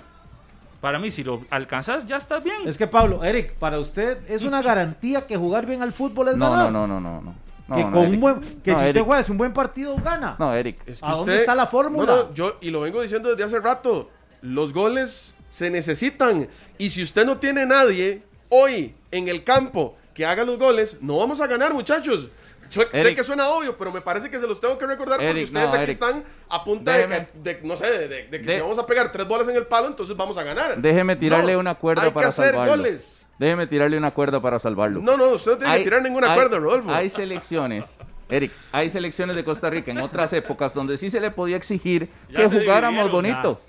Para 0.80 0.98
mí, 1.00 1.10
si 1.10 1.24
lo 1.24 1.44
alcanzas, 1.50 2.06
ya 2.06 2.16
estás 2.18 2.44
bien. 2.44 2.68
Es 2.68 2.78
que 2.78 2.86
Pablo, 2.86 3.24
Eric, 3.24 3.54
para 3.54 3.80
usted 3.80 4.18
es 4.30 4.42
una 4.42 4.62
garantía 4.62 5.26
que 5.26 5.36
jugar 5.36 5.66
bien 5.66 5.82
al 5.82 5.92
fútbol 5.92 6.28
es 6.28 6.36
No, 6.36 6.50
ganar. 6.52 6.70
no, 6.70 6.86
no, 6.86 7.00
no, 7.00 7.20
no. 7.20 7.22
no. 7.22 7.48
que 7.74 7.84
No, 7.84 7.90
con 7.90 8.06
un 8.06 8.18
buen, 8.20 8.40
que 8.40 8.46
No, 8.70 8.78
si 8.78 8.84
usted 8.84 8.86
Eric. 8.88 9.04
juega 9.04 9.24
un 9.28 9.36
buen 9.36 9.52
partido 9.52 9.94
gana. 10.02 10.36
No, 10.38 10.54
Eric. 10.54 10.78
Es 10.86 11.00
que 11.00 11.06
¿A 11.06 11.10
dónde 11.10 11.32
usted- 11.32 11.40
está 11.40 11.54
la 11.54 11.66
fórmula? 11.66 12.06
No, 12.06 12.16
no, 12.24 12.32
yo, 12.34 12.56
y 12.62 12.70
lo 12.70 12.80
vengo 12.80 13.02
diciendo 13.02 13.28
desde 13.28 13.44
hace 13.44 13.60
rato, 13.60 14.08
los 14.40 14.72
goles 14.72 15.36
se 15.50 15.70
necesitan. 15.70 16.48
Y 16.78 16.90
si 16.90 17.02
usted 17.02 17.24
no 17.26 17.38
tiene 17.38 17.66
nadie 17.66 18.22
hoy 18.48 18.94
en 19.10 19.28
el 19.28 19.44
campo 19.44 19.96
que 20.14 20.24
haga 20.26 20.44
los 20.44 20.58
goles, 20.58 20.96
no 21.00 21.18
vamos 21.18 21.40
a 21.40 21.46
ganar, 21.46 21.72
muchachos. 21.74 22.28
Yo 22.70 22.82
sé 22.92 23.14
que 23.14 23.22
suena 23.24 23.48
obvio, 23.48 23.78
pero 23.78 23.90
me 23.90 24.02
parece 24.02 24.28
que 24.28 24.38
se 24.38 24.46
los 24.46 24.60
tengo 24.60 24.76
que 24.76 24.86
recordar 24.86 25.18
porque 25.18 25.44
ustedes 25.44 25.68
no, 25.68 25.72
aquí 25.72 25.82
Eric. 25.84 25.88
están 25.94 26.22
a 26.50 26.62
punta 26.64 26.92
de, 26.92 27.06
Déjeme. 27.06 27.26
que- 27.32 27.38
de- 27.54 27.60
no 27.66 27.76
sé, 27.76 27.90
de, 27.90 28.08
de- 28.08 28.22
de 28.26 28.30
que 28.30 28.46
De- 28.46 28.54
si 28.56 28.60
vamos 28.60 28.78
a 28.78 28.84
pegar 28.86 29.10
tres 29.10 29.26
bolas 29.26 29.48
en 29.48 29.56
el 29.56 29.64
palo, 29.66 29.86
entonces 29.86 30.14
vamos 30.14 30.36
a 30.36 30.42
ganar. 30.42 30.76
Déjeme 30.76 31.16
tirarle 31.16 31.54
No, 31.54 31.60
una 31.60 31.74
cuerda 31.76 32.02
hay 32.02 32.10
para 32.10 32.24
que 32.26 32.28
hacer 32.28 32.50
salvarlo. 32.50 32.76
goles. 32.76 33.24
Déjeme 33.38 33.66
tirarle 33.68 33.96
una 33.96 34.10
cuerda 34.10 34.40
para 34.42 34.58
salvarlo. 34.58 35.00
No, 35.00 35.16
no, 35.16 35.28
usted 35.30 35.52
no 35.52 35.58
tiene 35.58 35.78
que 35.78 35.84
tirar 35.84 36.02
ninguna 36.02 36.28
hay- 36.30 36.34
cuerda, 36.34 36.58
Rodolfo. 36.58 36.90
Hay 36.92 37.08
selecciones, 37.08 37.98
Eric, 38.28 38.52
hay 38.70 38.90
selecciones 38.90 39.34
de 39.34 39.44
Costa 39.44 39.70
Rica 39.70 39.90
en 39.90 39.98
otras 39.98 40.30
épocas 40.34 40.74
donde 40.74 40.98
sí 40.98 41.08
se 41.08 41.20
le 41.20 41.30
podía 41.30 41.56
exigir 41.56 42.10
Ya 42.28 42.40
que 42.40 42.48
jugáramos 42.48 43.10
dividieron, 43.10 43.10
bonito. 43.12 43.60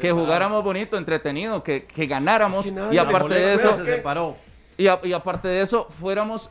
Que 0.00 0.12
jugáramos 0.12 0.62
bonito, 0.64 0.96
entretenido, 0.96 1.62
que, 1.62 1.84
que 1.84 2.06
ganáramos 2.06 2.58
Es 2.58 2.64
que 2.66 2.72
nadie 2.72 2.94
y 2.96 2.98
aparte 2.98 3.34
de 3.34 3.54
eso, 3.54 3.76
se 3.76 3.84
separó. 3.84 4.36
y, 4.76 4.86
a- 4.88 5.00
y 5.02 5.12
aparte 5.12 5.48
de 5.48 5.62
eso, 5.62 5.88
fuéramos 6.00 6.50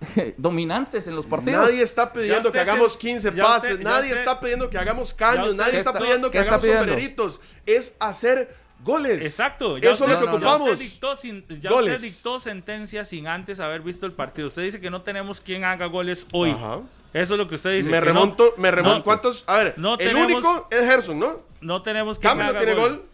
dominantes 0.36 1.06
en 1.06 1.16
los 1.16 1.26
partidos. 1.26 1.62
Nadie 1.68 1.82
está 1.82 2.12
pidiendo 2.12 2.52
que 2.52 2.60
hagamos 2.60 2.92
se- 2.94 2.98
15 2.98 3.32
ya 3.34 3.42
pases, 3.44 3.70
usted- 3.72 3.84
ya 3.84 3.90
nadie 3.90 4.08
usted- 4.10 4.18
está 4.20 4.40
pidiendo 4.40 4.70
que 4.70 4.78
hagamos 4.78 5.10
ya 5.10 5.16
caños, 5.16 5.48
usted 5.50 5.56
nadie 5.64 5.78
está 5.78 5.98
pidiendo 5.98 6.28
que 6.30 6.38
¿qué 6.38 6.38
está 6.38 6.54
hagamos 6.54 6.62
pidiendo? 6.64 6.84
sombreritos, 6.86 7.40
es 7.66 7.96
hacer 8.00 8.54
goles. 8.84 9.24
Exacto. 9.24 9.76
Eso 9.76 9.90
es 9.90 10.00
lo 10.00 10.06
que 10.18 10.24
ya 10.24 10.30
ocupamos. 10.30 10.70
usted 10.70 10.78
dictó, 10.84 11.16
sin- 11.16 11.44
ya 11.60 11.70
Goles. 11.70 11.94
usted 11.96 12.06
dictó 12.08 12.38
sentencia 12.38 13.04
sin 13.04 13.26
antes 13.26 13.58
haber 13.60 13.80
visto 13.80 14.06
el 14.06 14.12
partido. 14.12 14.48
Usted 14.48 14.62
dice 14.62 14.80
que 14.80 14.90
no 14.90 15.02
tenemos 15.02 15.40
quien 15.40 15.64
haga 15.64 15.86
goles 15.86 16.26
hoy. 16.32 16.50
Ajá. 16.50 16.80
Eso 17.12 17.34
es 17.34 17.38
lo 17.38 17.48
que 17.48 17.54
usted 17.54 17.70
dice. 17.76 17.88
me 17.90 17.98
que 18.00 18.06
no- 18.06 18.12
remonto, 18.12 18.54
me 18.58 18.70
remonto. 18.70 18.98
no- 18.98 19.04
¿Cuántos? 19.04 19.44
A 19.46 19.56
ver, 19.58 19.74
no 19.78 19.92
el 19.92 19.98
tenemos- 19.98 20.24
único 20.32 20.68
es 20.70 20.80
Gerson, 20.80 21.18
¿no? 21.18 21.40
No 21.60 21.82
tenemos 21.82 22.18
quien 22.18 22.30
Campbell 22.30 22.52
no 22.54 22.58
tiene 22.60 22.74
gol. 22.74 23.04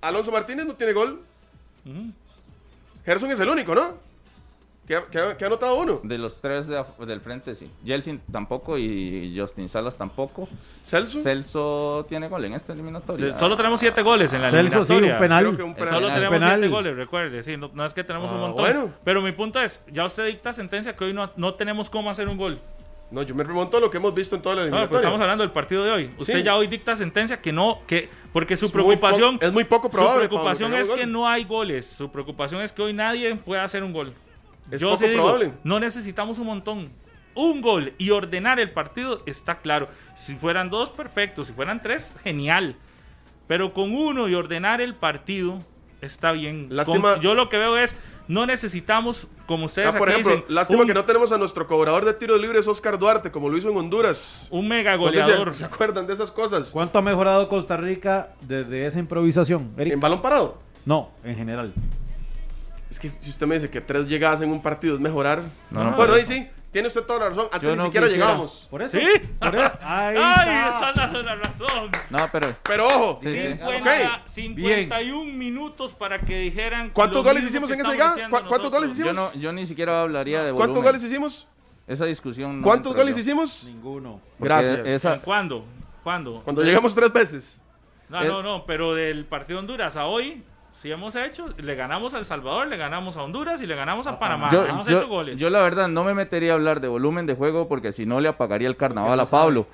Alonso 0.00 0.30
Martínez 0.30 0.66
no 0.66 0.74
tiene 0.74 0.92
gol. 0.92 1.20
Gerson 3.04 3.30
es 3.30 3.40
el 3.40 3.48
único, 3.48 3.74
¿no? 3.74 4.02
Que 4.86 4.96
ha, 4.96 5.06
que 5.06 5.36
que 5.38 5.44
anotado 5.46 5.76
uno. 5.76 6.00
De 6.02 6.18
los 6.18 6.38
tres 6.42 6.66
de 6.66 6.82
del 7.06 7.20
frente, 7.22 7.54
sí. 7.54 7.70
Jelsin 7.86 8.20
tampoco 8.30 8.76
y 8.76 9.34
Justin 9.34 9.70
Salas 9.70 9.96
tampoco. 9.96 10.46
Celso. 10.82 11.22
Celso 11.22 12.04
tiene 12.06 12.28
gol 12.28 12.44
en 12.44 12.52
esta 12.52 12.74
eliminatoria. 12.74 13.36
Solo 13.38 13.56
tenemos 13.56 13.80
siete 13.80 14.02
goles 14.02 14.34
en 14.34 14.42
la 14.42 14.50
Celso 14.50 14.84
sí, 14.84 14.92
un 14.92 14.98
eliminatoria. 15.04 15.18
penal. 15.18 15.56
Que 15.56 15.62
un 15.62 15.74
penal. 15.74 15.88
Solo 15.88 16.06
Penal. 16.08 16.14
tenemos 16.20 16.38
Penal. 16.38 16.58
siete 16.60 16.68
goles, 16.74 16.96
recuerde. 16.96 17.42
Sí, 17.42 17.56
no, 17.56 17.70
no 17.72 17.84
es 17.86 17.94
que 17.94 18.04
tenemos 18.04 18.30
un 18.30 18.36
Ah, 18.36 18.40
montón. 18.40 18.60
bueno. 18.62 18.90
Pero 19.04 19.22
mi 19.22 19.32
punto 19.32 19.58
es, 19.58 19.80
ya 19.90 20.04
usted 20.04 20.26
dicta 20.26 20.52
sentencia 20.52 20.94
que 20.94 21.04
hoy 21.04 21.14
no, 21.14 21.30
no 21.36 21.54
tenemos 21.54 21.88
cómo 21.88 22.10
hacer 22.10 22.28
un 22.28 22.36
gol. 22.36 22.58
No, 23.14 23.22
yo 23.22 23.34
me 23.34 23.44
remonto 23.44 23.76
a 23.76 23.80
lo 23.80 23.90
que 23.90 23.98
hemos 23.98 24.12
visto 24.12 24.34
en 24.34 24.42
toda 24.42 24.56
la 24.56 24.62
No, 24.62 24.66
pues 24.70 24.72
eliminatoria. 24.72 24.98
estamos 24.98 25.20
hablando 25.20 25.44
del 25.44 25.52
partido 25.52 25.84
de 25.84 25.90
hoy. 25.92 26.10
Usted 26.18 26.38
Sí. 26.38 26.42
ya 26.42 26.56
hoy 26.56 26.66
dicta 26.66 26.96
sentencia 26.96 27.40
que 27.40 27.52
no, 27.52 27.80
que 27.86 28.08
porque 28.32 28.56
su 28.56 28.66
Es 28.66 28.72
preocupación 28.72 29.38
es 29.40 29.52
muy 29.52 29.62
poco 29.64 29.88
probable, 29.88 30.24
Su 30.24 30.28
preocupación 30.30 30.72
Pablo, 30.72 30.84
que 30.86 30.92
es 30.92 30.98
que 31.00 31.06
no 31.06 31.28
hay 31.28 31.44
goles. 31.44 31.86
Su 31.86 32.10
preocupación 32.10 32.60
es 32.62 32.72
que 32.72 32.82
hoy 32.82 32.92
nadie 32.92 33.36
pueda 33.36 33.62
hacer 33.62 33.84
un 33.84 33.92
gol. 33.92 34.12
Es 34.70 34.80
Yo 34.80 34.88
poco 34.90 35.04
sí 35.04 35.08
digo, 35.10 35.22
probable. 35.22 35.52
no 35.62 35.78
necesitamos 35.78 36.38
un 36.40 36.46
montón. 36.46 36.90
Un 37.36 37.62
gol 37.62 37.92
y 37.98 38.10
ordenar 38.10 38.58
el 38.60 38.70
partido 38.72 39.22
está 39.26 39.58
claro. 39.58 39.88
Si 40.16 40.34
fueran 40.36 40.68
dos, 40.70 40.90
perfecto. 40.90 41.44
Si 41.44 41.52
fueran 41.52 41.80
tres, 41.82 42.14
genial. 42.24 42.76
Pero 43.46 43.72
con 43.74 43.92
uno 43.92 44.28
y 44.28 44.34
ordenar 44.34 44.80
el 44.80 44.94
partido 44.94 45.58
está 46.00 46.32
bien. 46.32 46.68
Lástima- 46.70 47.14
Con- 47.14 47.22
yo 47.22 47.34
lo 47.34 47.48
que 47.48 47.58
veo 47.58 47.76
es, 47.76 47.96
no 48.28 48.46
necesitamos, 48.46 49.26
como 49.46 49.66
ustedes 49.66 49.94
Ah, 49.94 49.98
por 49.98 50.08
aquí 50.08 50.20
ejemplo, 50.20 50.36
dicen, 50.42 50.54
lástima 50.54 50.80
un, 50.82 50.86
que 50.86 50.94
no 50.94 51.04
tenemos 51.04 51.30
a 51.32 51.38
nuestro 51.38 51.66
cobrador 51.66 52.04
de 52.04 52.14
tiros 52.14 52.40
libres, 52.40 52.66
Oscar 52.66 52.98
Duarte, 52.98 53.30
como 53.30 53.48
lo 53.48 53.56
hizo 53.58 53.68
en 53.70 53.76
Honduras. 53.76 54.48
un 54.50 54.66
mega 54.68 54.96
No 54.96 55.06
sé 55.10 55.12
si 55.12 55.20
goleador. 55.20 55.54
se 55.54 55.64
acuerdan 55.64 56.06
de 56.06 56.14
esas 56.14 56.30
cosas. 56.30 56.70
¿Cuánto 56.72 56.98
ha 56.98 57.02
mejorado 57.02 57.48
Costa 57.48 57.76
Rica 57.76 58.30
desde 58.40 58.86
esa 58.86 58.98
improvisación, 58.98 59.72
Eric? 59.76 59.92
En 59.94 60.00
balón 60.00 60.22
parado. 60.22 60.58
No, 60.86 61.10
en 61.24 61.36
general. 61.36 61.72
Es 62.90 63.00
que 63.00 63.10
si 63.18 63.30
usted 63.30 63.46
me 63.46 63.56
dice 63.56 63.70
que 63.70 63.80
tres 63.80 64.06
llegadas 64.06 64.40
en 64.42 64.50
un 64.50 64.62
partido 64.62 64.94
es 64.94 65.00
mejorar. 65.00 65.42
No, 65.70 65.82
no, 65.84 65.96
bueno, 65.96 66.14
ahí 66.14 66.24
sí, 66.24 66.46
tiene 66.74 66.88
usted 66.88 67.02
toda 67.04 67.20
la 67.20 67.28
razón. 67.30 67.46
Antes 67.50 67.62
Yo 67.62 67.70
ni 67.70 67.76
no 67.76 67.84
siquiera 67.86 68.06
quisiera. 68.08 68.26
llegábamos. 68.26 68.66
Por 68.70 68.82
eso. 68.82 68.98
¿Sí? 68.98 69.06
por 69.38 69.54
eso. 69.54 69.72
Ahí 69.80 70.16
¡Ay! 70.18 70.48
está. 70.48 70.88
Está 70.90 70.92
dando 71.00 71.22
la 71.22 71.34
razón. 71.36 71.90
No, 72.10 72.28
pero 72.30 72.54
Pero 72.64 72.86
ojo, 72.86 73.18
Sí, 73.22 73.32
sí. 73.32 73.40
50, 73.40 74.16
Ok. 74.16 74.28
51 74.28 75.32
minutos 75.32 75.92
para 75.92 76.20
que 76.20 76.38
dijeran. 76.40 76.90
¿cuántos 76.90 77.18
lo 77.18 77.22
goles 77.30 77.44
mismo 77.44 77.48
hicimos 77.66 77.68
que 77.70 77.74
en 77.74 77.80
esa 77.80 77.92
estamos 77.92 77.94
llegada? 77.94 78.14
diciendo 78.14 78.36
¿Cu- 78.42 78.48
cuántos 78.48 78.70
goles 78.70 78.90
nosotros. 78.90 79.12
hicimos? 79.12 79.32
yo 79.32 79.38
no, 79.38 79.42
yo 79.42 79.52
ni 79.52 79.66
siquiera 79.66 80.02
hablaría 80.02 80.42
de 80.42 80.52
¿Cuántos 80.52 80.76
volumen. 80.82 80.92
goles 81.00 81.04
hicimos? 81.04 81.48
Esa 81.86 82.04
discusión. 82.06 82.60
no 82.60 82.64
¿Cuántos 82.66 82.90
entro 82.90 83.02
goles 83.02 83.14
yo. 83.16 83.20
hicimos? 83.22 83.64
Ninguno. 83.64 84.20
Porque 84.38 84.44
Gracias. 84.54 84.80
Esa, 84.86 85.22
¿Cuándo? 85.22 85.64
¿Cuándo? 86.02 86.42
Cuando 86.44 86.62
llegamos 86.62 86.94
tres 86.94 87.12
veces. 87.12 87.60
No, 88.08 88.22
Eh, 88.22 88.28
no, 88.28 88.42
no, 88.42 88.66
pero 88.66 88.94
del 88.94 89.24
partido 89.24 89.58
de 89.58 89.60
Honduras 89.60 89.96
a 89.96 90.04
hoy, 90.06 90.42
sí 90.74 90.90
hemos 90.90 91.14
hecho, 91.14 91.46
le 91.56 91.74
ganamos 91.76 92.14
a 92.14 92.18
El 92.18 92.24
Salvador, 92.24 92.66
le 92.66 92.76
ganamos 92.76 93.16
a 93.16 93.22
Honduras 93.22 93.60
y 93.62 93.66
le 93.66 93.76
ganamos 93.76 94.06
a 94.08 94.18
Panamá. 94.18 94.48
Yo, 94.50 94.66
hemos 94.66 94.88
yo- 94.88 94.98
hecho 94.98 95.08
goles. 95.08 95.38
yo 95.38 95.48
la 95.48 95.60
verdad 95.62 95.86
no 95.88 96.02
me 96.02 96.14
metería 96.14 96.50
a 96.52 96.54
hablar 96.56 96.80
de 96.80 96.88
volumen 96.88 97.26
de 97.26 97.34
juego 97.34 97.68
porque 97.68 97.92
si 97.92 98.04
no 98.06 98.20
le 98.20 98.28
apagaría 98.28 98.66
el 98.68 98.76
carnaval 98.76 99.18
a 99.20 99.26
Pablo. 99.26 99.66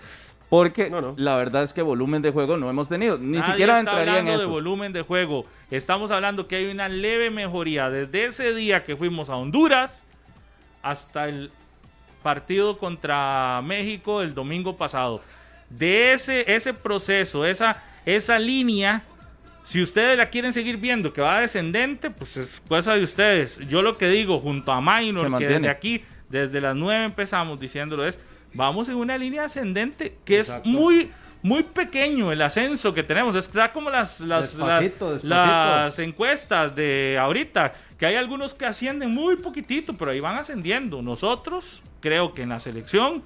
Porque 0.51 0.91
No, 0.91 1.01
no. 1.01 1.15
la 1.17 1.37
verdad 1.37 1.63
es 1.63 1.73
que 1.73 1.81
volumen 1.81 2.23
de 2.23 2.33
juego 2.33 2.57
no 2.57 2.69
hemos 2.69 2.89
tenido. 2.89 3.17
Ni 3.19 3.39
Nadie 3.39 3.43
siquiera 3.45 3.79
está 3.79 3.91
entraría 3.93 4.13
en 4.15 4.19
hablando 4.19 4.33
de 4.33 4.45
eso. 4.45 4.51
volumen 4.51 4.93
de 4.93 5.03
juego. 5.03 5.47
Estamos 5.71 6.11
hablando 6.11 6.49
que 6.49 6.57
hay 6.57 6.67
una 6.67 6.89
leve 6.89 7.31
mejoría 7.31 7.89
desde 7.89 8.27
ese 8.27 8.53
día 8.53 8.83
que 8.83 8.97
fuimos 8.97 9.31
a 9.31 9.37
Honduras 9.37 10.05
hasta 10.83 11.29
el 11.29 11.53
partido 12.25 12.79
contra 12.79 13.63
México 13.65 14.23
el 14.23 14.35
domingo 14.35 14.77
pasado. 14.77 15.21
De 15.69 16.13
ese, 16.15 16.53
ese 16.53 16.75
proceso, 16.75 17.47
esa, 17.47 17.81
esa 18.05 18.39
línea, 18.41 19.05
si 19.63 19.83
ustedes 19.83 20.17
la 20.17 20.31
quieren 20.31 20.53
seguir 20.53 20.77
viendo 20.77 21.13
que 21.13 21.21
va 21.21 21.41
descendente, 21.41 22.11
pues 22.11 22.37
es 22.37 22.63
cosa 22.69 22.95
de 22.95 23.03
ustedes. 23.03 23.61
Yo 23.69 23.83
lo 23.83 23.99
que 23.99 24.09
digo 24.09 24.39
junto 24.41 24.73
a 24.73 24.81
Minor, 24.81 25.39
que 25.39 25.47
desde 25.49 25.69
aquí, 25.69 26.03
desde 26.29 26.61
las 26.61 26.75
9 26.77 27.05
empezamos 27.05 27.61
diciéndolo 27.61 28.07
es, 28.07 28.19
vamos 28.55 28.89
en 28.89 28.97
una 28.97 29.17
línea 29.19 29.45
ascendente 29.45 30.17
que 30.25 30.39
es 30.41 30.53
muy... 30.65 31.11
Muy 31.43 31.63
pequeño 31.63 32.31
el 32.33 32.43
ascenso 32.43 32.93
que 32.93 33.03
tenemos. 33.03 33.35
Está 33.35 33.73
como 33.73 33.89
las, 33.89 34.21
las, 34.21 34.59
Despacito, 34.59 35.13
las- 35.13 35.23
despacito. 35.23 35.27
las 35.27 35.99
encuestas 36.01 36.77
de 36.77 37.17
ahorita, 37.19 37.73
que 37.97 38.05
hay 38.05 38.17
algunos 38.17 38.53
que 38.55 38.67
ascienden 38.67 39.15
muy 39.15 39.37
poquitito, 39.37 39.97
pero 39.97 40.11
ahí 40.11 40.21
van 40.21 40.37
ascendiendo. 40.37 41.01
Nosotros, 41.01 41.83
creo 42.01 42.35
que 42.35 42.43
en 42.43 42.51
la 42.51 42.61
selección, 42.61 43.23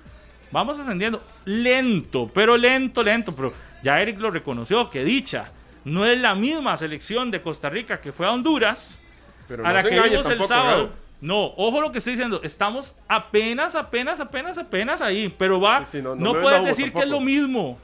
vamos 0.52 0.78
ascendiendo 0.78 1.24
lento, 1.44 2.30
pero 2.32 2.56
lento, 2.56 3.02
lento. 3.02 3.34
Pero 3.34 3.52
ya 3.82 4.00
Eric 4.00 4.20
lo 4.20 4.30
reconoció, 4.30 4.88
que 4.90 5.02
dicha, 5.02 5.50
no 5.84 6.04
es 6.06 6.18
la 6.18 6.34
misma 6.34 6.76
selección 6.76 7.30
de 7.30 7.42
Costa 7.42 7.68
Rica 7.70 8.00
que 8.00 8.12
fue 8.12 8.26
a 8.26 8.32
Honduras, 8.32 9.00
Pero 9.48 9.64
a 9.64 9.68
no 9.68 9.74
la 9.74 9.82
que 9.82 10.00
vimos 10.00 10.26
el 10.26 10.46
sábado. 10.46 10.82
¿verdad? 10.84 10.94
No, 11.20 11.44
ojo 11.56 11.80
lo 11.80 11.90
que 11.90 11.98
estoy 11.98 12.14
diciendo, 12.14 12.40
estamos 12.42 12.94
apenas, 13.08 13.74
apenas, 13.74 14.20
apenas, 14.20 14.58
apenas 14.58 15.00
ahí, 15.00 15.34
pero 15.38 15.58
va, 15.60 15.84
Sí, 15.86 15.92
sí, 15.98 16.02
no- 16.02 16.14
no, 16.14 16.22
no 16.24 16.34
me 16.34 16.40
puedes 16.40 16.64
decir 16.64 16.92
que 16.92 17.00
es 17.00 17.08
lo 17.08 17.20
mismo. 17.20 17.78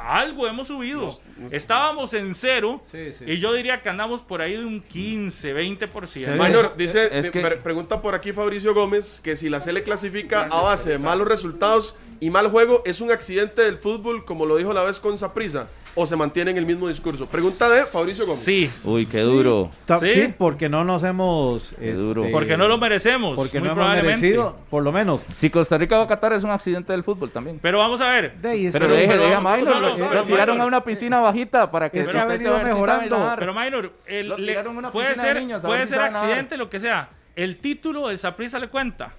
Algo 0.00 0.46
hemos 0.46 0.68
subido. 0.68 1.18
Estábamos 1.50 2.14
en 2.14 2.34
cero 2.34 2.80
Sí, 2.92 3.12
sí. 3.18 3.24
y 3.26 3.38
yo 3.38 3.52
diría 3.52 3.82
que 3.82 3.88
andamos 3.88 4.20
por 4.20 4.40
ahí 4.40 4.52
de 4.56 4.64
un 4.64 4.80
15, 4.80 5.52
20%. 5.54 6.06
Sí. 6.32 6.38
Minor, 6.40 6.74
dice, 6.76 7.08
es 7.12 7.26
me- 7.26 7.30
que- 7.32 7.42
me 7.42 7.50
pregunta 7.56 8.00
por 8.00 8.14
aquí 8.14 8.32
Fabricio 8.32 8.74
Gómez 8.74 9.20
que 9.22 9.34
si 9.36 9.48
la 9.48 9.60
Sele 9.60 9.82
clasifica 9.82 10.44
a 10.50 10.62
base 10.62 10.90
de 10.90 10.98
malos 10.98 11.26
resultados 11.28 11.96
y 12.20 12.30
mal 12.30 12.48
juego, 12.50 12.82
¿es 12.86 13.00
un 13.00 13.10
accidente 13.10 13.62
del 13.62 13.78
fútbol 13.78 14.24
como 14.24 14.46
lo 14.46 14.56
dijo 14.56 14.72
la 14.72 14.84
vez 14.84 15.00
con 15.00 15.18
Saprisa? 15.18 15.68
¿O 16.00 16.06
se 16.06 16.14
mantiene 16.14 16.52
en 16.52 16.58
el 16.58 16.64
mismo 16.64 16.86
discurso? 16.86 17.26
Pregunta 17.26 17.68
de 17.68 17.84
Fabricio 17.84 18.24
Gómez. 18.24 18.40
Sí, 18.44 18.70
Uy, 18.84 19.04
qué 19.06 19.20
duro. 19.22 19.68
Sí. 19.98 20.12
Sí, 20.12 20.34
porque 20.38 20.68
no 20.68 20.84
nos 20.84 21.02
hemos... 21.02 21.74
Qué 21.76 21.92
duro. 21.94 22.24
porque 22.30 22.56
no 22.56 22.68
lo 22.68 22.78
merecemos, 22.78 23.34
Porque 23.34 23.58
muy 23.58 23.66
no 23.66 23.72
hemos 23.72 23.82
probablemente. 23.84 24.20
merecido, 24.20 24.56
por 24.70 24.84
lo 24.84 24.92
menos. 24.92 25.20
Si 25.34 25.50
Costa 25.50 25.76
Rica 25.76 25.98
va 25.98 26.04
a 26.04 26.06
Qatar 26.06 26.34
es 26.34 26.44
un 26.44 26.50
accidente 26.50 26.92
del 26.92 27.02
fútbol 27.02 27.30
también. 27.32 27.58
Pero 27.60 27.78
vamos 27.78 28.00
a 28.00 28.10
ver. 28.10 28.36
De 28.40 28.48
ahí 28.48 28.66
es 28.66 28.72
Pero 28.72 28.86
deje, 28.86 29.08
pero- 29.08 29.22
deje 29.24 29.34
a 29.34 29.38
pero- 29.40 29.56
Minor, 29.56 29.74
no, 29.74 29.80
lo, 29.80 29.88
no, 29.88 30.04
lo 30.04 30.08
pero 30.10 30.22
tiraron 30.22 30.60
a 30.60 30.66
una 30.66 30.84
piscina 30.84 31.18
bajita 31.18 31.68
para 31.68 31.90
que 31.90 31.98
Es 31.98 32.04
que 32.06 32.10
usted 32.10 32.20
ha 32.22 32.26
venido 32.26 32.52
ver 32.54 32.64
mejorando. 32.64 33.34
Pero 33.36 33.52
Minor, 33.54 33.92
el- 34.06 34.28
Lo 34.28 34.38
le- 34.38 34.46
tiraron 34.52 34.76
a 34.76 34.78
una 34.78 34.92
puede 34.92 35.08
piscina 35.08 35.24
de 35.26 35.32
ser, 35.32 35.40
niños, 35.42 35.62
puede 35.64 35.84
ser 35.88 35.98
accidente, 36.00 36.56
lo 36.56 36.70
que 36.70 36.78
sea. 36.78 37.08
El 37.34 37.56
título 37.58 38.06
del 38.06 38.18
Saprissa 38.18 38.60
le 38.60 38.68
cuenta. 38.68 39.14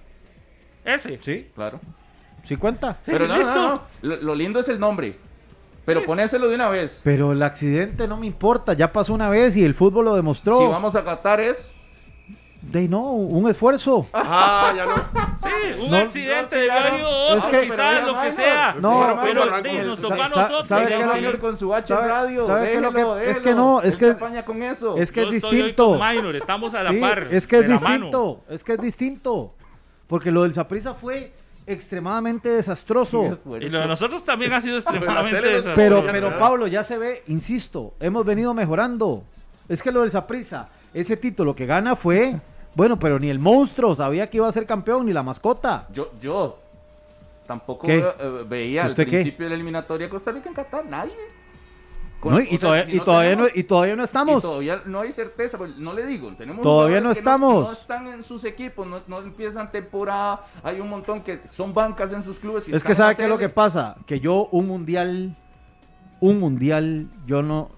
Ese. 0.84 1.18
Sí, 1.22 1.48
Claro. 1.54 1.78
sí 2.44 2.56
cuenta. 2.56 2.96
Pero 3.04 3.28
no, 3.28 3.36
listo. 3.36 3.54
no, 3.54 3.68
no. 3.74 3.82
Lo, 4.00 4.16
lo 4.16 4.34
lindo 4.34 4.60
es 4.60 4.68
el 4.70 4.80
nombre. 4.80 5.14
Pero 5.84 6.04
ponéselo 6.04 6.48
de 6.48 6.54
una 6.54 6.68
vez. 6.68 7.00
Pero 7.04 7.32
el 7.32 7.42
accidente 7.42 8.06
no 8.06 8.16
me 8.16 8.26
importa, 8.26 8.74
ya 8.74 8.92
pasó 8.92 9.12
una 9.14 9.28
vez 9.28 9.56
y 9.56 9.64
el 9.64 9.74
fútbol 9.74 10.04
lo 10.04 10.14
demostró. 10.14 10.58
Si 10.58 10.66
vamos 10.66 10.94
a 10.96 11.04
Qatar 11.04 11.40
es... 11.40 11.72
De 12.62 12.86
no, 12.88 13.12
un 13.12 13.48
esfuerzo. 13.48 14.06
Ah, 14.12 14.74
ya 14.76 14.84
no. 14.84 14.94
Sí, 15.42 15.80
un 15.82 15.90
No, 15.90 15.96
accidente 15.96 16.56
no, 16.56 16.62
de 16.62 16.70
haber 16.70 16.92
habido 16.92 17.36
Es 17.38 17.44
que- 17.46 17.60
quizás, 17.62 17.94
pero 18.00 18.12
lo 18.12 18.20
que 18.20 18.32
sea. 18.32 18.76
No, 18.78 19.00
Pero, 19.22 19.46
pero 19.48 19.62
sí, 19.64 19.78
nos 19.78 20.00
tocó 20.02 20.22
a 20.22 20.28
nosotros. 20.28 20.66
¿sabe 20.66 20.86
qué. 20.88 21.04
Minor 21.14 21.38
con 21.40 21.56
su 21.56 21.74
H 21.74 21.86
¿Sabe- 21.88 22.06
radio. 22.08 22.46
sabe 22.46 22.66
qué 22.70 22.74
es 22.76 22.82
lo 22.82 22.90
que- 22.92 22.98
déjelo, 22.98 23.18
es 23.18 23.26
déjelo. 23.28 23.44
que 23.44 23.54
no, 23.54 23.80
es 23.82 23.96
que- 23.96 24.04
se 24.04 24.10
apaña 24.12 24.44
con 24.44 24.62
eso. 24.62 24.98
Es 24.98 25.10
que 25.10 25.22
Yo 25.22 25.30
es 25.30 25.36
estoy 25.36 25.50
hoy 25.52 25.56
distinto. 25.68 25.98
con 25.98 26.06
Minor, 26.08 26.36
estamos 26.36 26.74
a 26.74 26.82
la 26.82 26.90
Sí, 26.90 26.96
par. 27.00 27.28
es 27.30 27.46
que 27.46 27.56
es 27.56 27.62
de 27.62 27.68
distinto, 27.72 28.44
es 28.50 28.62
que 28.62 28.72
es 28.74 28.80
distinto. 28.80 29.54
Porque 30.06 30.30
lo 30.30 30.42
del 30.42 30.52
Saprissa 30.52 30.92
fue 30.92 31.32
extremadamente 31.72 32.48
desastroso. 32.48 33.38
Y 33.60 33.68
lo 33.68 33.80
de 33.80 33.86
nosotros 33.86 34.24
también 34.24 34.52
ha 34.52 34.60
sido 34.60 34.76
extremadamente 34.76 35.36
nos- 35.36 35.44
desastroso. 35.64 35.74
Pero, 35.76 36.04
pero. 36.10 36.38
Pablo, 36.38 36.66
ya 36.66 36.84
se 36.84 36.98
ve, 36.98 37.22
insisto, 37.28 37.94
hemos 38.00 38.24
venido 38.24 38.52
mejorando. 38.54 39.22
Es 39.68 39.82
que 39.82 39.92
lo 39.92 40.02
del 40.02 40.10
Saprissa, 40.10 40.68
ese 40.92 41.16
título 41.16 41.54
que 41.54 41.66
gana 41.66 41.94
fue, 41.96 42.40
bueno, 42.74 42.98
pero 42.98 43.18
ni 43.18 43.30
el 43.30 43.38
monstruo 43.38 43.94
sabía 43.94 44.28
que 44.28 44.38
iba 44.38 44.48
a 44.48 44.52
ser 44.52 44.66
campeón, 44.66 45.06
ni 45.06 45.12
la 45.12 45.22
mascota. 45.22 45.86
Yo, 45.92 46.10
yo 46.20 46.58
tampoco 47.46 47.86
eh, 47.88 48.02
veía 48.48 48.84
al 48.84 48.94
principio 48.94 49.44
de 49.46 49.50
la 49.50 49.54
eliminatoria 49.54 50.08
Costa 50.08 50.30
Rica 50.32 50.48
en 50.48 50.54
Qatar. 50.54 50.84
Nadie. 50.86 51.14
Con- 52.20 52.32
No, 52.34 52.38
o 52.38 52.40
y, 52.42 52.46
sea, 52.48 52.58
todavía, 52.58 52.84
si 52.84 52.96
y, 52.96 53.00
todavía 53.00 53.36
no, 53.36 53.46
y 53.54 53.62
todavía 53.64 53.96
no 53.96 54.02
y 54.02 54.04
estamos. 54.04 54.42
todavía 54.42 54.82
no 54.84 55.00
hay 55.00 55.10
certeza, 55.10 55.56
pues, 55.56 55.76
no 55.78 55.94
le 55.94 56.04
digo, 56.06 56.30
tenemos 56.36 56.62
Todavía 56.62 57.00
no 57.00 57.10
estamos. 57.10 57.66
No, 57.66 57.72
están 57.72 58.06
en 58.08 58.22
sus 58.24 58.44
equipos, 58.44 58.86
no, 59.06 59.18
empiezan 59.18 59.72
temporada, 59.72 60.44
hay 60.62 60.80
un 60.80 60.90
montón 60.90 61.22
que 61.22 61.40
son 61.50 61.72
bancas 61.72 62.12
en 62.12 62.22
sus 62.22 62.38
clubes. 62.38 62.68
y 62.68 62.74
Es 62.74 62.84
que 62.84 62.94
sabe 62.94 63.16
qué 63.16 63.22
es 63.22 63.28
lo 63.28 63.38
que 63.38 63.48
pasa, 63.48 63.96
que 64.06 64.20
yo 64.20 64.48
un 64.52 64.66
mundial, 64.66 65.34
un 66.20 66.38
mundial, 66.38 67.08
yo 67.26 67.42
no 67.42 67.70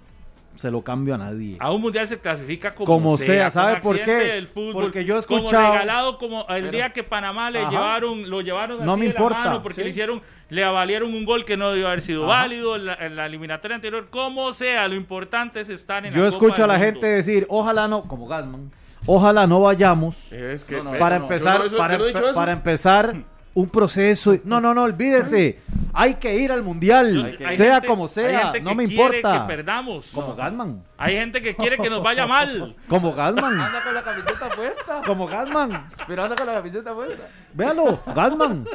se 0.57 0.70
lo 0.70 0.82
cambio 0.82 1.14
a 1.14 1.18
nadie. 1.18 1.57
A 1.59 1.72
un 1.72 1.80
mundial 1.80 2.07
se 2.07 2.18
clasifica 2.18 2.74
como, 2.74 2.86
Como 2.86 3.16
sea, 3.16 3.50
¿sabe 3.50 3.80
como 3.80 3.94
por 3.94 4.00
qué? 4.05 4.12
del 4.12 4.46
fútbol, 4.48 4.84
Porque 4.84 5.05
yo 5.05 5.18
he 5.18 5.22
como 5.24 5.40
escuchado- 5.40 5.72
regalado 5.72 6.18
como 6.18 6.46
el 6.48 6.61
Pero- 6.62 6.70
día 6.72 6.92
que 6.92 7.03
Panamá 7.03 7.50
le 7.50 7.61
Ajá. 7.61 7.70
llevaron, 7.70 8.28
lo 8.30 8.40
llevaron 8.42 8.76
así 8.78 8.86
No 8.86 8.96
me 8.96 9.07
de 9.07 9.12
la 9.12 9.18
importa, 9.18 9.38
mano 9.38 9.62
porque 9.62 9.76
sí. 9.76 9.84
le 9.84 9.90
hicieron, 9.90 10.22
le 10.50 10.62
avalieron 10.64 11.12
un 11.14 11.24
gol 11.24 11.44
que 11.44 11.57
no 11.57 11.70
debió 11.70 11.86
haber 11.88 12.03
sido 12.03 12.24
Ajá. 12.30 12.42
válido 12.42 12.76
en 12.76 12.86
la, 12.86 12.94
en 12.94 13.16
la 13.16 13.26
eliminatoria 13.26 13.74
anterior. 13.76 14.09
Como 14.11 14.53
sea, 14.53 14.86
lo 14.88 14.94
importante 14.94 15.61
es 15.61 15.68
estar 15.68 16.05
en 16.07 16.12
Yo 16.14 16.22
la 16.22 16.28
escucho 16.28 16.53
Copa 16.62 16.64
a 16.64 16.66
la 16.66 16.78
gente 16.78 17.07
decir, 17.07 17.46
ojalá 17.48 17.88
no, 17.88 18.03
como 18.05 18.26
Gasman, 18.28 18.70
ojalá 19.07 19.46
no 19.46 19.61
vayamos 19.61 20.30
Es 20.32 20.64
que, 20.64 20.76
No, 20.76 20.92
no, 20.92 20.98
para 20.98 21.18
no, 21.18 21.24
empezar, 21.24 21.62
yo 21.64 21.70
yo 21.70 22.34
para 22.34 22.53
empezar 22.53 23.14
un 23.55 23.68
proceso. 23.68 24.36
No, 24.44 24.61
no, 24.61 24.72
no, 24.74 24.82
olvídese. 24.84 25.59
Hay 25.95 26.14
que 26.14 26.34
ir 26.36 26.51
al 26.51 26.62
mundial, 26.62 27.36
Hay- 27.38 27.45
hay 27.45 27.57
sea 27.57 27.74
gente- 27.74 27.86
como 27.88 28.05
hay 28.07 28.11
sea, 28.12 28.43
gente 28.45 28.61
no 28.62 28.70
que 28.70 28.76
me 28.76 28.86
quiere 28.86 29.16
importa. 29.18 29.47
que 29.47 29.55
perdamos. 29.57 30.11
Como 30.14 30.34
Gasman, 30.34 30.82
Hay 30.97 31.14
gente 31.16 31.43
que 31.43 31.55
quiere 31.55 31.76
que 31.78 31.90
nos 31.90 32.03
vaya 32.03 32.26
mal. 32.26 32.74
como 32.88 33.12
Gasman, 33.14 33.61
Anda 33.61 33.82
con 33.82 33.95
la 33.95 34.03
camiseta 34.03 34.49
puesta. 34.51 35.03
como 35.07 35.26
Gasman. 35.26 35.88
Pero 36.07 36.24
anda 36.24 36.34
con 36.36 36.47
la 36.47 36.55
camiseta 36.55 36.95
puesta. 36.95 37.28
Véalo, 37.53 38.01
Gasman. 38.14 38.66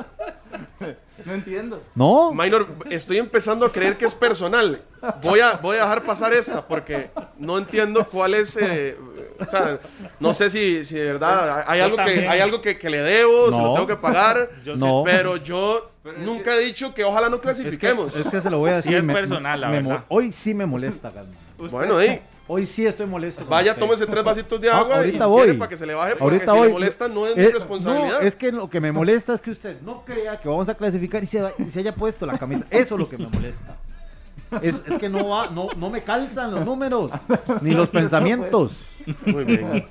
No 1.25 1.33
entiendo. 1.33 1.81
No, 1.95 2.31
Minor, 2.31 2.67
estoy 2.91 3.17
empezando 3.17 3.65
a 3.65 3.71
creer 3.71 3.97
que 3.97 4.05
es 4.05 4.13
personal. 4.13 4.81
Voy 5.23 5.39
a, 5.39 5.53
voy 5.53 5.77
a 5.77 5.81
dejar 5.81 6.03
pasar 6.03 6.31
esta 6.33 6.65
porque 6.65 7.09
no 7.39 7.57
entiendo 7.57 8.05
cuál 8.05 8.35
es. 8.35 8.55
eh, 8.61 8.95
o 9.39 9.45
sea, 9.45 9.79
no 10.19 10.33
sé 10.33 10.49
si, 10.49 10.85
si 10.85 10.95
de 10.95 11.13
verdad 11.13 11.63
hay 11.67 11.79
Yo 11.79 11.85
algo, 11.85 11.97
que, 11.97 12.27
hay 12.27 12.39
algo 12.39 12.61
que, 12.61 12.77
que 12.77 12.89
le 12.89 12.99
debo, 13.01 13.51
si 13.51 13.57
lo 13.59 13.73
tengo 13.73 13.87
que 13.87 13.95
pagar. 13.95 14.49
Yo 14.63 14.75
No. 14.75 15.01
Pero 15.05 15.37
yo 15.37 15.91
Pero 16.07 16.19
es 16.19 16.25
nunca 16.25 16.55
he 16.55 16.59
dicho 16.59 16.93
que 16.93 17.03
ojalá 17.03 17.29
no 17.29 17.35
es 17.35 17.41
que, 17.41 17.47
clasifiquemos. 17.47 18.15
es 18.15 18.27
que 18.27 18.39
se 18.41 18.49
lo 18.49 18.59
voy 18.59 18.71
a 18.71 18.81
Sí 18.81 18.93
decir. 18.93 19.09
es 19.09 19.15
personal, 19.15 19.59
la 19.61 19.67
mo- 19.67 19.73
verdad. 19.89 20.05
hoy 20.09 20.31
sí 20.31 20.53
me 20.53 20.65
molesta, 20.65 21.09
Gasman. 21.11 21.35
Bueno, 21.71 21.99
eh, 22.01 22.21
Hoy 22.49 22.65
sí 22.65 22.85
estoy 22.85 23.05
molesto. 23.07 23.45
vaya, 23.45 23.71
usted. 23.73 23.83
tómese 23.83 24.05
tres 24.07 24.23
vasitos 24.23 24.61
de 24.61 24.69
Ah, 24.69 24.77
agua 24.77 24.95
y 24.95 24.97
ahorita 24.99 25.25
si 25.25 25.29
voy. 25.29 25.53
para 25.57 25.67
que 25.69 25.75
se 25.75 25.85
le 25.85 25.93
baje, 25.93 26.11
porque 26.15 26.23
Ahorita 26.35 26.51
si 26.53 26.57
voy. 26.57 26.67
le 26.67 26.73
molesta 26.73 27.07
no 27.09 27.27
es 27.27 27.35
mi 27.35 27.43
Eh, 27.43 27.51
responsabilidad. 27.51 28.21
No, 28.21 28.25
es 28.25 28.35
que 28.37 28.51
lo 28.53 28.69
que 28.69 28.79
me 28.79 28.93
molesta 28.93 29.33
es 29.33 29.41
que 29.41 29.51
usted 29.51 29.81
no 29.81 30.05
crea 30.05 30.39
que 30.39 30.47
vamos 30.47 30.69
a 30.69 30.75
clasificar 30.75 31.21
y 31.21 31.25
se, 31.27 31.43
y 31.59 31.65
se 31.71 31.79
haya 31.81 31.93
puesto 31.93 32.25
la 32.25 32.37
camisa. 32.37 32.65
Eso 32.69 32.95
es 32.95 32.99
lo 33.01 33.09
que 33.09 33.17
me 33.17 33.27
molesta. 33.27 33.75
Es, 34.61 34.75
es 34.85 34.97
que 34.97 35.09
no 35.09 35.27
va, 35.29 35.47
no, 35.49 35.67
no 35.77 35.89
me 35.89 36.01
calzan 36.01 36.51
los 36.51 36.65
números, 36.65 37.11
ni 37.61 37.71
los 37.71 37.89
pensamientos. 37.89 38.89
Muy 39.25 39.45
bien. 39.45 39.85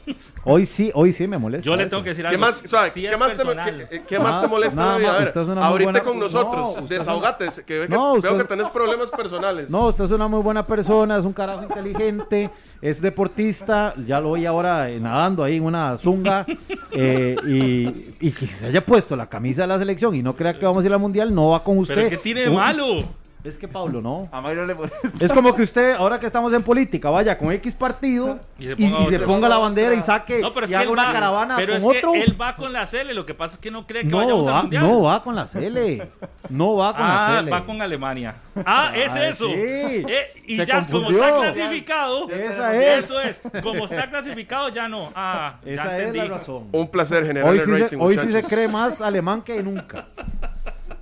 Hoy 0.44 0.66
sí, 0.66 0.90
hoy 0.94 1.10
sí 1.12 1.26
me 1.26 1.38
molesta. 1.38 1.64
Yo 1.64 1.74
le 1.74 1.84
eso. 1.84 1.90
tengo 1.90 2.02
que 2.02 2.10
decir 2.10 2.24
¿Qué 2.24 2.28
algo. 2.34 2.40
más, 2.40 2.62
o 2.62 2.66
sea, 2.68 2.90
Sí 2.90 3.00
¿qué 3.00 3.16
más 3.16 3.34
te, 3.34 3.42
qué- 3.88 4.02
qué 4.06 4.18
más 4.18 4.36
Ah, 4.36 4.42
te 4.42 4.48
molesta 4.48 4.76
nada 4.80 4.94
A 4.94 4.98
ver, 4.98 5.28
usted 5.28 5.40
es 5.40 5.48
ahorita 5.48 5.84
buena- 5.84 6.00
con 6.02 6.18
nosotros, 6.18 6.54
No, 6.54 6.70
es 6.72 6.78
una- 6.78 6.86
desahogate, 6.88 7.48
que, 7.64 7.78
ve 7.78 7.88
que- 7.88 7.94
No, 7.94 8.12
usted- 8.14 8.28
veo 8.28 8.38
que 8.38 8.44
tenés 8.44 8.68
problemas 8.68 9.08
personales. 9.10 9.70
No, 9.70 9.86
usted 9.88 10.04
es 10.04 10.10
una 10.10 10.28
muy 10.28 10.42
buena 10.42 10.66
persona, 10.66 11.16
es 11.18 11.24
un 11.24 11.32
carajo 11.32 11.62
inteligente, 11.62 12.50
es 12.82 13.00
deportista, 13.00 13.94
ya 14.06 14.20
lo 14.20 14.28
voy 14.28 14.44
ahora 14.44 14.90
eh, 14.90 15.00
nadando 15.00 15.42
ahí 15.44 15.56
en 15.56 15.64
una 15.64 15.96
zunga 15.96 16.44
eh, 16.92 17.36
y, 17.46 18.26
y 18.28 18.32
que 18.32 18.46
se 18.48 18.66
haya 18.66 18.84
puesto 18.84 19.16
la 19.16 19.28
camisa 19.30 19.62
de 19.62 19.68
la 19.68 19.78
selección 19.78 20.14
y 20.14 20.22
no 20.22 20.36
crea 20.36 20.58
que 20.58 20.66
vamos 20.66 20.84
a 20.84 20.86
ir 20.86 20.92
al 20.92 21.00
mundial, 21.00 21.34
no 21.34 21.50
va 21.50 21.64
con 21.64 21.78
usted. 21.78 21.94
Pero 21.94 22.10
¿qué 22.10 22.16
tiene 22.18 22.42
de 22.42 22.48
Un- 22.50 22.56
malo? 22.56 22.98
Es 23.46 23.58
que 23.58 23.68
Pablo, 23.68 24.00
no. 24.02 24.28
A 24.32 24.40
Mayro 24.40 24.66
le 24.66 24.74
molesta. 24.74 24.98
Es 25.20 25.32
como 25.32 25.54
que 25.54 25.62
usted, 25.62 25.92
ahora 25.92 26.18
que 26.18 26.26
estamos 26.26 26.52
en 26.52 26.62
política, 26.64 27.10
vaya 27.10 27.38
con 27.38 27.52
X 27.52 27.74
partido 27.74 28.40
Y 28.58 28.64
se 28.66 28.72
y 28.72 28.74
ponga 28.90 29.08
se 29.08 29.14
otro. 29.14 29.26
ponga 29.26 29.48
la 29.48 29.58
bandera 29.58 29.94
y 29.94 30.02
saque 30.02 30.40
No, 30.40 30.52
pero 30.52 30.66
es 30.66 30.70
y 30.70 30.72
que 30.72 30.76
haga 30.76 30.84
él 30.84 30.90
una 30.90 31.06
va, 31.06 31.12
caravana 31.12 31.56
pero 31.56 31.74
con 31.74 31.76
es 31.76 31.84
otro. 31.98 32.12
que 32.12 32.22
él 32.22 32.40
va 32.40 32.56
con 32.56 32.72
la 32.72 32.84
Cele, 32.86 33.14
lo 33.14 33.24
que 33.24 33.34
pasa 33.34 33.54
es 33.54 33.60
que 33.60 33.70
no 33.70 33.86
cree 33.86 34.02
que 34.02 34.08
no 34.08 34.16
vayamos 34.18 34.46
al 34.48 34.52
va, 34.52 34.62
mundial. 34.62 34.82
no 34.82 35.02
va 35.02 35.22
con 35.22 35.36
la 35.36 35.46
Cele. 35.46 36.08
No 36.48 36.74
va 36.76 36.92
con 36.96 37.06
la 37.06 37.26
Ah, 37.26 37.36
Sele. 37.38 37.50
va 37.52 37.64
con 37.64 37.80
Alemania. 37.82 38.34
Ah, 38.64 38.90
es 38.96 39.14
eso. 39.14 39.46
sí. 39.46 39.54
Eh, 39.54 40.42
y 40.46 40.56
Se 40.56 40.66
ya 40.66 40.80
como 40.90 41.08
está 41.10 41.34
clasificado, 41.36 42.28
Esa 42.30 42.74
es. 42.74 43.04
eso 43.04 43.20
es. 43.20 43.40
Como 43.62 43.84
está 43.84 44.10
clasificado, 44.10 44.70
ya 44.70 44.88
no. 44.88 45.12
Ah, 45.14 45.56
ya 45.64 45.72
Esa 45.72 45.84
es 45.98 46.06
entendí. 46.06 46.18
la 46.28 46.34
razón. 46.38 46.64
Un 46.72 46.88
placer 46.90 47.24
generar 47.26 47.48
Hoy 47.50 47.58
el 47.58 47.64
sí, 47.64 47.70
se, 47.76 47.78
rating, 47.84 47.98
hoy 48.00 48.18
sí 48.18 48.32
se 48.32 48.42
cree 48.42 48.66
más 48.66 49.00
alemán 49.00 49.42
que 49.42 49.62
nunca. 49.62 50.06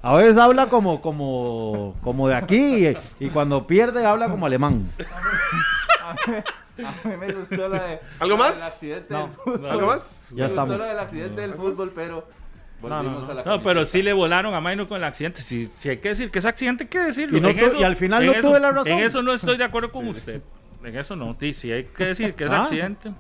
A 0.07 0.15
veces 0.17 0.37
habla 0.37 0.67
como, 0.67 1.01
como, 1.01 1.97
como 2.03 2.29
de 2.29 2.35
aquí 2.35 2.89
y, 2.89 2.97
y 3.21 3.31
cuando 3.31 3.67
pierde 3.67 4.05
habla 4.05 4.29
como 4.29 4.45
alemán. 4.47 4.87
A 6.07 7.09
mí 7.09 7.17
me 7.19 7.33
gustó 7.33 7.69
la 7.69 7.83
de. 7.85 8.01
¿Algo 8.19 8.37
la 8.37 8.43
más? 8.45 8.57
del 8.59 8.67
accidente 8.67 9.15
No. 9.15 9.21
del 9.27 9.33
fútbol. 9.37 9.71
¿Algo 9.71 9.87
más? 9.87 10.23
Me 10.31 10.37
Ya 10.37 10.45
gustó 10.45 10.61
estamos. 10.61 10.79
la 10.79 10.87
del 10.87 10.99
accidente 10.99 11.41
del 11.41 11.55
fútbol, 11.55 11.93
pero. 11.95 12.29
Volvimos 12.83 13.05
no, 13.05 13.21
no. 13.21 13.31
a 13.31 13.35
la 13.35 13.45
No, 13.45 13.63
pero 13.63 13.87
sí 13.87 14.03
le 14.03 14.13
volaron 14.13 14.53
a 14.53 14.61
Maino 14.61 14.87
con 14.87 14.99
el 14.99 15.05
accidente. 15.05 15.41
Si, 15.41 15.67
si 15.79 15.89
hay 15.89 15.99
que 15.99 16.11
decir 16.11 16.31
que 16.31 16.41
es 16.41 16.45
accidente, 16.45 16.85
hay 16.85 16.89
que 16.91 16.99
decirlo. 16.99 17.39
Y 17.39 17.41
no 17.41 17.49
En 17.49 17.59
tu- 17.71 17.77
y 17.77 17.83
al 17.85 17.97
final 17.97 18.23
en 18.25 18.27
no 18.27 18.33
eso- 18.35 18.49
tuve 18.49 18.61
la 18.61 18.73
razón. 18.73 18.93
En 18.93 18.99
eso 18.99 19.23
no 19.23 19.33
estoy 19.33 19.57
de 19.57 19.65
acuerdo 19.65 19.91
con 19.91 20.07
usted. 20.09 20.43
En 20.85 20.97
eso 20.99 21.17
no. 21.17 21.35
Sí, 21.41 21.53
sí 21.55 21.73
hay 21.73 21.85
que 21.85 22.07
decir 22.07 22.35
que 22.35 22.45
es 22.45 22.51
Ah. 22.51 22.63
accidente. 22.65 23.11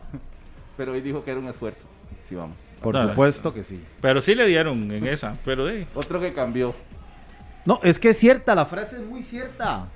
Pero 0.76 0.92
hoy 0.92 1.00
dijo 1.00 1.24
que 1.24 1.30
era 1.30 1.40
un 1.40 1.46
esfuerzo. 1.48 1.86
Sí, 2.28 2.34
vamos. 2.34 2.56
Por 2.84 2.94
Dale. 2.94 3.10
supuesto 3.10 3.52
que 3.52 3.64
sí. 3.64 3.82
Pero 4.00 4.20
sí 4.20 4.34
le 4.34 4.46
dieron 4.46 4.90
en 4.92 5.06
esa. 5.06 5.36
Pero 5.44 5.64
de. 5.64 5.86
Otro 5.94 6.20
que 6.20 6.32
cambió. 6.32 6.74
No, 7.64 7.80
es 7.82 7.98
que 7.98 8.10
es 8.10 8.18
cierta, 8.18 8.54
la 8.54 8.66
frase 8.66 8.96
es 8.96 9.02
muy 9.02 9.22
cierta. 9.22 9.88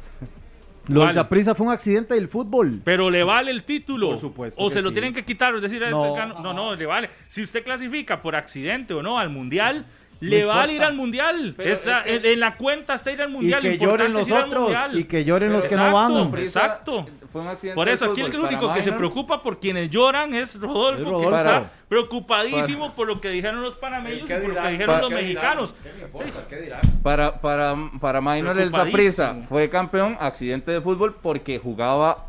Lo 0.89 1.05
del. 1.05 1.13
Saprissa 1.15 1.55
fue 1.55 1.67
un 1.67 1.73
accidente 1.73 2.15
del 2.15 2.29
fútbol. 2.29 2.81
Pero 2.83 3.11
le 3.11 3.23
vale 3.23 3.51
el 3.51 3.63
título. 3.65 4.09
Por 4.11 4.21
supuesto 4.21 4.61
O 4.61 4.69
que 4.69 4.75
se 4.75 4.83
lo 4.83 4.91
tienen 4.93 5.13
que 5.13 5.25
quitar. 5.25 5.55
Es 5.55 5.61
decir, 5.63 5.83
No. 5.91 6.17
este 6.17 6.27
no, 6.43 6.55
no, 6.55 6.75
le 6.75 6.87
vale. 6.87 7.11
Si 7.27 7.43
usted 7.43 7.63
clasifica 7.63 8.23
por 8.23 8.35
accidente 8.35 8.95
o 8.95 9.03
no 9.03 9.19
al 9.19 9.29
mundial, 9.29 9.85
le 10.21 10.45
vale 10.45 10.73
importa. 10.73 10.75
ir 10.75 10.83
al 10.83 10.95
mundial. 10.95 11.55
Pero 11.57 11.71
Esa- 11.73 12.01
es 12.01 12.21
que- 12.21 12.33
en, 12.33 12.41
la 12.41 12.57
cuenta 12.57 12.95
está 12.95 13.13
ir 13.13 13.23
al 13.23 13.31
Y 13.31 13.33
mundial. 13.33 13.61
que 13.63 13.69
lo 13.69 13.75
importante 13.75 14.03
lloren 14.05 14.13
los 14.15 14.23
es 14.23 14.29
ir 14.29 14.35
al 14.35 14.45
otros. 14.45 14.63
mundial. 14.65 14.99
Y 14.99 15.05
que 15.05 15.25
lloren 15.25 15.53
los 15.53 15.67
que 15.67 15.77
no 15.77 15.93
van. 15.93 16.13
hombre. 16.13 16.43
Exacto. 16.43 17.07
Fue 17.31 17.43
un 17.43 17.49
accidente 17.49 17.75
Por 17.77 17.89
eso 17.91 18.07
aquí 18.07 18.23
el 18.23 18.37
único 18.39 18.73
que 18.73 18.83
se 18.83 18.91
preocupa 18.93 19.43
por 19.43 19.61
quienes 19.61 19.91
lloran 19.91 20.35
es 20.35 20.59
Rodolfo, 20.59 21.03
Es 21.03 21.19
que 21.19 21.25
está 21.25 21.45
Para- 21.45 21.71
preocupadísimo 21.89 22.95
por 22.95 23.07
lo 23.07 23.21
que 23.21 23.29
dijeron 23.29 23.61
los 23.63 23.75
panameños 23.75 24.23
y 24.23 24.25
¿Qué 24.25 24.35
por 24.37 24.49
lo 24.55 24.63
que 24.63 24.69
dijeron 24.71 25.01
los 25.03 25.09
¿qué 25.11 25.15
mexicanos. 25.15 25.75
Para, 27.03 27.41
para, 27.41 27.77
para 28.01 28.21
Minor 28.21 28.59
el. 28.59 28.71
Saprissa 28.71 29.37
fue 29.49 29.69
campeón, 29.71 30.17
accidente 30.21 30.71
de 30.71 30.81
fútbol, 30.81 31.15
porque 31.23 31.59
jugaba 31.59 32.27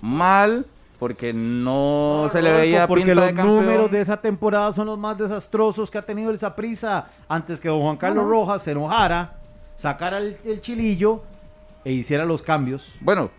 mal, 0.00 0.66
porque 1.00 1.32
no, 1.32 2.28
se 2.30 2.42
le 2.42 2.52
veía 2.52 2.86
porque 2.86 3.06
pinta 3.06 3.14
los 3.14 3.34
de 3.34 3.42
números 3.42 3.90
de 3.90 4.02
esa 4.02 4.18
temporada 4.18 4.70
son 4.74 4.86
los 4.86 4.98
más 4.98 5.16
desastrosos 5.16 5.90
que 5.90 5.96
ha 5.96 6.02
tenido 6.02 6.30
el 6.30 6.38
Saprissa. 6.38 7.06
Antes 7.26 7.58
que 7.58 7.70
don 7.70 7.80
Juan 7.80 7.96
Carlos 7.96 8.26
Rojas 8.26 8.62
se 8.62 8.72
enojara, 8.72 9.32
sacara 9.76 10.18
el, 10.18 10.36
el 10.44 10.60
chilillo 10.60 11.22
e 11.86 11.92
hiciera 11.92 12.26
los 12.26 12.42
cambios. 12.42 12.94
Bueno, 13.00 13.30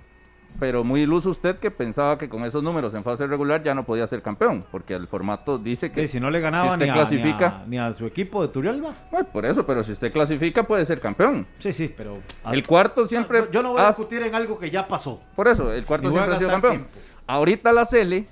pero 0.60 0.84
muy 0.84 1.02
iluso 1.02 1.30
usted 1.30 1.58
que 1.58 1.72
pensaba 1.72 2.18
que 2.18 2.30
con 2.30 2.44
esos 2.44 2.62
números 2.62 2.94
en 2.94 3.04
fase 3.04 3.26
regular 3.26 3.64
ya 3.64 3.74
no 3.74 3.84
podía 3.84 4.06
ser 4.08 4.22
campeón, 4.22 4.64
porque 4.72 4.94
el 4.94 5.08
formato 5.08 5.58
dice 5.58 5.92
que 5.92 6.08
si 6.08 6.20
no 6.20 6.30
le 6.30 6.40
ganaba 6.40 6.64
si 6.64 6.74
usted 6.74 6.86
ni, 6.86 6.90
a, 6.92 6.94
clasifica, 6.94 7.64
ni, 7.68 7.78
a, 7.78 7.86
ni 7.86 7.90
a 7.90 7.94
su 7.94 8.06
equipo 8.06 8.42
de 8.42 8.50
Turrialba. 8.50 8.92
Bueno, 9.10 9.28
por 9.32 9.46
eso, 9.46 9.66
pero 9.66 9.84
si 9.84 9.92
usted 9.92 10.12
clasifica 10.12 10.64
puede 10.64 10.86
ser 10.86 11.00
campeón. 11.00 11.48
Sí, 11.60 11.74
sí, 11.74 11.94
pero... 11.96 12.20
El 12.52 12.66
cuarto 12.66 13.08
siempre 13.08 13.48
Yo 13.52 13.64
no 13.64 13.72
voy 13.72 13.82
a 13.82 13.88
discutir 13.88 14.22
en 14.24 14.36
algo 14.36 14.60
que 14.60 14.70
ya 14.70 14.88
pasó. 14.88 15.22
Por 15.36 15.48
eso, 15.48 15.72
el 15.72 15.86
cuarto 15.86 16.12
siempre 16.12 16.36
ha 16.36 16.38
sido 16.38 16.50
campeón. 16.50 16.74
tiempo. 16.74 16.90
Ahorita 17.32 17.72
la 17.72 17.86
Cele 17.86 18.28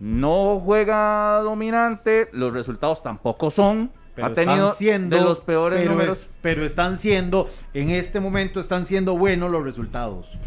no 0.00 0.60
juega 0.60 1.38
dominante, 1.40 2.28
los 2.32 2.52
resultados 2.52 3.02
tampoco 3.02 3.50
son. 3.50 3.90
Pero 4.14 4.28
ha 4.28 4.32
tenido 4.32 4.72
siendo, 4.74 5.16
de 5.16 5.22
los 5.22 5.40
peores 5.40 5.80
pero 5.80 5.92
números. 5.92 6.18
es- 6.18 6.28
pero 6.40 6.64
están 6.64 6.98
siendo, 6.98 7.48
en 7.72 7.90
este 7.90 8.20
momento 8.20 8.60
están 8.60 8.86
siendo 8.86 9.16
buenos 9.18 9.50
los 9.50 9.64
resultados. 9.64 10.38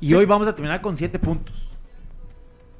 Y 0.00 0.08
Sí. 0.08 0.14
hoy 0.14 0.24
vamos 0.24 0.48
a 0.48 0.54
terminar 0.54 0.80
con 0.80 0.96
siete 0.96 1.18
puntos. 1.18 1.66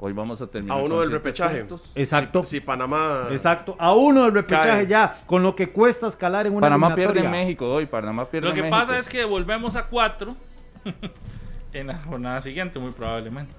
Hoy 0.01 0.13
vamos 0.15 0.41
a 0.41 0.47
terminar. 0.47 0.79
A 0.79 0.81
uno 0.83 0.95
con 0.95 1.01
del 1.01 1.09
siete 1.11 1.19
repechaje. 1.25 1.59
puntos. 1.65 1.91
Exacto. 1.95 2.45
Si 2.45 2.61
Panamá. 2.61 3.27
Exacto. 3.33 3.75
A 3.79 3.93
uno 3.95 4.23
del 4.23 4.33
repechaje 4.33 4.69
Cae. 4.69 4.87
ya, 4.87 5.15
con 5.27 5.43
lo 5.43 5.55
que 5.57 5.71
cuesta 5.71 6.07
escalar 6.07 6.47
en 6.47 6.53
una 6.55 6.61
Panamá 6.61 6.95
pierde 6.95 7.21
en. 7.21 7.31
México 7.31 7.69
hoy, 7.69 7.85
Panamá 7.87 8.25
pierde 8.27 8.49
Lo 8.49 8.55
que 8.55 8.61
en 8.61 8.71
pasa 8.71 8.93
México. 8.93 9.01
es 9.01 9.09
que 9.11 9.25
volvemos 9.27 9.75
a 9.77 9.87
cuatro 9.89 10.37
en 11.75 11.87
la 11.89 11.99
jornada 11.99 12.41
siguiente, 12.41 12.79
muy 12.79 12.93
probablemente. 12.93 13.53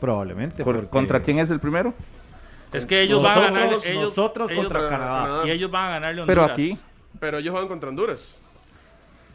Probablemente. 0.00 0.64
¿Por- 0.64 0.76
porque 0.76 0.90
¿Contra 0.90 1.20
quién 1.22 1.38
es 1.38 1.50
el 1.50 1.60
primero? 1.60 1.94
Es 2.72 2.84
que 2.86 3.00
ellos 3.02 3.22
van 3.22 3.38
a 3.38 3.40
ganar. 3.42 3.62
Nosotros- 3.64 3.86
Ellos, 3.86 4.04
nosotros 4.04 4.50
ellos- 4.50 4.64
contra 4.66 4.88
Canadá. 4.88 5.46
Y 5.46 5.50
ellos 5.50 5.70
van 5.70 5.84
a 5.84 5.88
ganarle 5.90 6.22
a 6.22 6.26
Pero 6.26 6.42
Honduras. 6.42 6.54
aquí, 6.54 6.78
Pero 7.20 7.38
ellos 7.38 7.52
juegan 7.52 7.68
contra 7.68 7.88
Honduras. 7.88 8.38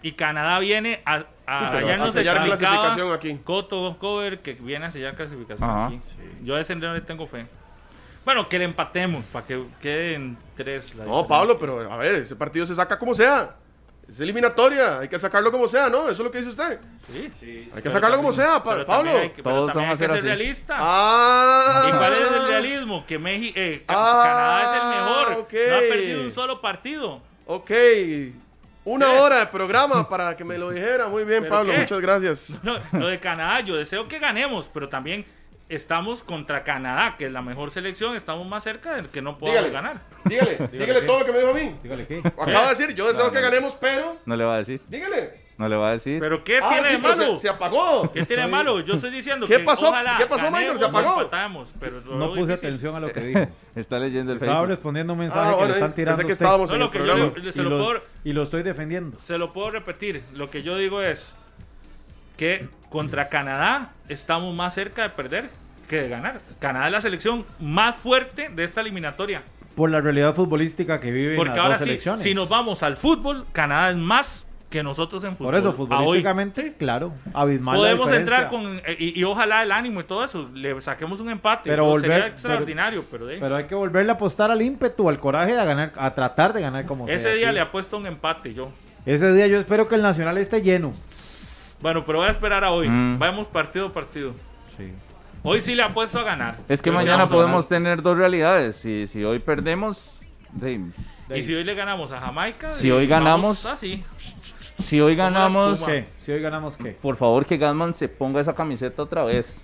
Y 0.02 0.12
Canadá 0.12 0.60
viene 0.60 1.02
a, 1.06 1.16
a 1.16 1.20
Sí, 1.60 1.66
pero 1.72 1.78
allá 1.88 1.94
a 1.94 1.98
nos 1.98 2.14
sellar 2.14 2.44
clasificación 2.46 3.14
aquí. 3.14 3.40
Coto 3.44 3.98
Cover 4.00 4.40
que 4.40 4.54
viene 4.54 4.86
a 4.86 4.92
sellar 4.92 5.16
clasificación 5.16 5.70
Ajá. 5.70 5.86
aquí. 5.88 6.00
Yo 6.44 6.56
a 6.56 6.60
ese 6.60 6.76
no 6.76 6.94
le 6.94 7.02
tengo 7.02 7.26
fe. 7.26 7.48
Bueno, 8.26 8.48
que 8.48 8.60
le 8.60 8.66
empatemos 8.66 9.26
para 9.32 9.46
que 9.46 9.64
queden 9.82 10.38
tres. 10.56 10.94
la 10.96 11.06
No, 11.06 11.24
diferencia. 11.24 11.28
Pablo, 11.28 11.58
pero 11.60 11.92
a 11.92 11.98
ver, 11.98 12.16
ese 12.16 12.36
partido 12.36 12.66
se 12.66 12.76
saca 12.76 13.00
como 13.00 13.16
sea. 13.16 13.56
Es 14.08 14.20
eliminatoria, 14.20 15.00
hay 15.00 15.08
que 15.08 15.18
sacarlo 15.18 15.52
como 15.52 15.68
sea, 15.68 15.90
¿no? 15.90 16.04
Eso 16.04 16.12
es 16.12 16.20
lo 16.20 16.30
que 16.32 16.40
dice 16.40 16.50
usted. 16.52 16.80
Sí, 17.08 17.30
sí. 17.40 17.68
Hay 17.76 17.82
que 17.82 17.90
sacarlo 17.90 18.18
como 18.18 18.32
sea, 18.34 18.62
Pa- 18.62 18.74
Pero 18.74 18.86
Pablo. 18.86 19.04
también 19.12 19.24
hay 19.24 19.30
que, 19.36 19.42
pero 19.44 19.56
Todos 19.56 19.68
también 19.70 19.90
a 19.90 19.92
hay 19.94 19.98
que 19.98 20.00
ser 20.04 20.10
ser 20.10 20.18
así. 20.20 20.28
realista. 20.28 20.76
Ah. 20.80 21.86
¿Y 21.88 21.92
cuál 21.98 22.14
es 22.14 22.32
el 22.32 22.48
realismo? 22.48 23.06
Que 23.08 23.18
México, 23.18 23.54
eh, 23.60 23.84
Ah, 23.88 24.24
Canadá 24.24 24.64
es 24.64 24.82
el 24.82 24.90
mejor. 24.90 25.42
ok. 25.44 25.54
No 25.70 25.76
ha 25.76 25.80
perdido 25.80 26.22
un 26.22 26.32
solo 26.32 26.62
partido. 26.62 27.22
Ok. 27.46 27.72
Una 28.86 29.12
hora 29.14 29.40
de 29.40 29.48
programa 29.48 30.08
para 30.10 30.36
que 30.36 30.44
me 30.44 30.58
lo 30.58 30.70
dijera. 30.72 31.08
Muy 31.08 31.24
bien, 31.24 31.44
¿Pero 31.44 31.56
Pablo, 31.56 31.72
qué? 31.72 31.80
muchas 31.80 32.02
gracias. 32.02 32.50
No, 32.64 32.78
lo 32.92 33.08
de 33.08 33.20
Canadá, 33.20 33.62
yo 33.62 33.76
deseo 33.78 34.08
que 34.10 34.20
ganemos, 34.20 34.70
pero 34.74 34.90
también 34.90 35.26
estamos 35.76 36.24
contra 36.24 36.64
Canadá, 36.64 37.16
que 37.18 37.26
es 37.28 37.32
la 37.32 37.42
mejor 37.42 37.72
selección. 37.72 38.16
Estamos 38.16 38.48
más 38.48 38.64
cerca 38.64 38.96
de 39.02 39.08
que 39.10 39.22
no 39.22 39.38
podamos 39.38 39.64
Dígale. 39.66 39.74
ganar. 39.74 40.02
Dígale, 40.26 40.70
dígale 40.72 41.02
todo 41.02 41.20
lo 41.20 41.26
que 41.26 41.32
me 41.32 41.38
dijo 41.40 41.52
a 41.52 41.54
mí. 41.54 41.76
Dígale 41.84 42.08
qué. 42.08 42.20
Acaba 42.26 42.64
de 42.64 42.70
decir, 42.70 42.96
yo 42.96 43.08
deseo 43.08 43.26
No, 43.26 43.32
que 43.32 43.40
no. 43.40 43.46
ganemos, 43.46 43.76
pero. 43.80 44.18
no 44.26 44.36
le 44.36 44.44
va 44.46 44.56
a 44.56 44.58
decir. 44.60 44.82
Dígale. 44.88 45.44
No 45.56 45.70
le 45.70 45.76
va 45.76 45.90
a 45.90 45.92
decir. 45.92 46.20
¿Pero 46.20 46.44
qué 46.44 46.60
Ah, 46.62 46.70
tiene 46.70 46.88
sí, 46.90 46.96
de 46.96 46.98
malo? 46.98 47.36
Se, 47.36 47.42
se 47.42 47.50
apagó. 47.50 48.12
¿Qué 48.12 48.26
tiene 48.26 48.42
de 48.42 48.48
malo? 48.48 48.80
Yo 48.80 48.96
estoy 48.96 49.12
diciendo 49.12 49.46
¿Qué 49.46 49.58
que 49.58 49.64
pasó? 49.64 49.90
ojalá 49.90 50.16
¿Qué 50.18 50.26
pasó, 50.26 50.50
Michael? 50.50 50.80
¿Se 50.80 50.86
apagó? 50.86 51.22
empatamos, 51.22 51.76
pero 51.80 52.00
lo 52.02 52.16
No 52.16 52.30
puse 52.30 52.40
difícil. 52.54 52.68
atención 52.70 52.96
a 52.96 53.00
lo 53.00 53.12
que 53.14 53.20
dijo. 53.22 53.48
Está 53.76 54.00
leyendo 54.00 54.32
el 54.32 54.38
Estaba 54.38 54.54
Facebook. 54.54 54.70
respondiendo 54.70 55.14
un 55.14 55.20
mensaje 55.20 55.42
Ah, 55.42 55.50
que 55.52 55.56
bueno, 55.58 55.68
le 55.68 55.74
están 55.76 55.94
tirando. 55.94 56.18
que 56.18 56.24
a 56.24 56.34
usted. 56.34 56.46
estábamos 56.46 56.70
No, 56.72 56.74
en 56.76 56.80
lo 56.80 56.86
el 56.88 56.92
que 56.92 56.98
yo 56.98 57.06
programa. 57.06 57.34
le- 57.38 57.54
se 57.54 57.62
y, 57.62 57.64
lo 57.64 57.70
lo, 57.70 57.86
puedo- 57.86 58.02
y 58.24 58.34
lo 58.34 58.44
estoy 58.44 58.64
defendiendo. 58.64 59.20
Se 59.20 59.38
lo 59.38 59.54
puedo 59.54 59.70
repetir. 59.70 60.24
Lo 60.34 60.50
que 60.50 60.64
yo 60.64 60.76
digo 60.76 61.04
es 61.04 61.36
que 62.36 62.68
contra 62.90 63.30
Canadá 63.30 63.92
estamos 64.10 64.56
más 64.56 64.74
cerca 64.74 65.04
de 65.04 65.10
perder 65.12 65.50
que 65.88 66.02
de 66.04 66.10
ganar. 66.10 66.42
Canadá 66.60 66.88
es 66.88 66.92
la 66.92 67.02
selección 67.02 67.46
más 67.60 67.96
fuerte 67.96 68.50
de 68.50 68.64
esta 68.64 68.82
eliminatoria. 68.82 69.44
Por 69.76 69.90
la 69.90 70.02
realidad 70.02 70.36
futbolística 70.36 71.00
que 71.00 71.12
viven 71.12 71.36
Porque 71.36 71.50
las 71.52 71.58
ahora 71.60 71.70
dos 71.76 71.80
sí, 71.80 71.86
selecciones. 71.86 72.22
si 72.22 72.34
nos 72.36 72.48
vamos 72.50 72.84
al 72.84 72.96
fútbol, 72.98 73.46
Canadá 73.54 73.90
es 73.92 73.98
más 73.98 74.48
que 74.70 74.82
nosotros 74.82 75.24
en 75.24 75.36
fútbol. 75.38 75.52
Por 75.52 75.56
eso, 75.60 75.70
hoy. 75.70 75.76
futbolísticamente, 75.78 76.74
claro, 76.80 77.14
abismal 77.34 77.78
Podemos 77.78 78.12
entrar 78.12 78.50
con. 78.50 78.78
eh, 78.86 78.96
Y, 79.00 79.20
y 79.20 79.24
ojalá 79.24 79.62
el 79.62 79.72
ánimo 79.72 80.02
y 80.02 80.04
todo 80.04 80.24
eso. 80.26 80.50
Le 80.54 80.80
saquemos 80.82 81.20
un 81.20 81.30
empate. 81.30 81.70
Pero 81.70 82.00
Sería 82.00 82.16
pero- 82.16 82.28
extraordinario. 82.28 83.06
Pero, 83.12 83.26
de- 83.28 83.38
Pero 83.38 83.56
hay 83.56 83.66
que 83.66 83.76
volverle 83.76 84.12
a 84.12 84.16
apostar 84.16 84.50
al 84.50 84.62
ímpetu, 84.64 85.10
al 85.10 85.20
coraje 85.20 85.54
de 85.54 85.64
ganar, 85.66 85.94
a 85.96 86.14
tratar 86.16 86.54
de 86.54 86.62
ganar 86.62 86.86
como 86.86 87.08
ese 87.08 87.20
sea 87.20 87.34
día 87.34 87.48
aquí. 87.50 87.56
le 87.56 87.62
apuesto 87.62 87.98
un 87.98 88.08
empate 88.08 88.54
yo. 88.56 88.72
Ese 89.06 89.32
día 89.34 89.46
yo 89.48 89.60
espero 89.60 89.88
que 89.88 89.94
el 89.96 90.02
Nacional 90.02 90.38
esté 90.40 90.62
lleno. 90.64 90.94
Bueno, 91.82 92.04
pero 92.06 92.20
voy 92.20 92.28
a 92.28 92.32
esperar 92.32 92.64
a 92.64 92.72
hoy. 92.72 92.88
Mm. 92.90 93.20
Vamos 93.20 93.48
partido 93.48 93.88
a 93.88 93.94
partido. 93.94 94.34
Sí. 94.78 94.92
Hoy 95.44 95.62
sí 95.62 95.76
le 95.76 95.84
apuesto 95.84 96.20
a 96.20 96.24
ganar. 96.24 96.56
Es 96.70 96.82
que 96.82 96.90
Pero 96.90 96.96
mañana 97.04 97.28
podemos 97.28 97.68
tener 97.68 98.02
dos 98.02 98.18
realidades. 98.18 98.78
Si, 98.78 99.08
si 99.08 99.24
hoy 99.26 99.40
perdemos, 99.40 100.10
de- 100.54 100.80
Y 101.36 101.44
si 101.44 101.54
hoy 101.54 101.64
le 101.64 101.76
ganamos 101.76 102.12
a 102.12 102.20
Jamaica. 102.22 102.70
Si 102.70 102.88
y 102.88 102.92
hoy 102.92 103.08
ganamos- 103.08 103.64
vamos 103.64 103.66
así. 103.66 104.04
si 104.80 105.02
hoy 105.02 105.16
ganamos. 105.16 105.82
¿Qué? 105.82 106.08
Si 106.20 106.32
hoy 106.32 106.42
ganamos, 106.42 106.78
¿qué? 106.78 106.92
por 106.92 107.18
favor 107.18 107.46
que 107.46 107.58
Gasman 107.58 107.94
se 107.94 108.08
ponga 108.08 108.40
esa 108.40 108.56
camiseta 108.56 109.02
otra 109.04 109.24
vez. 109.24 109.62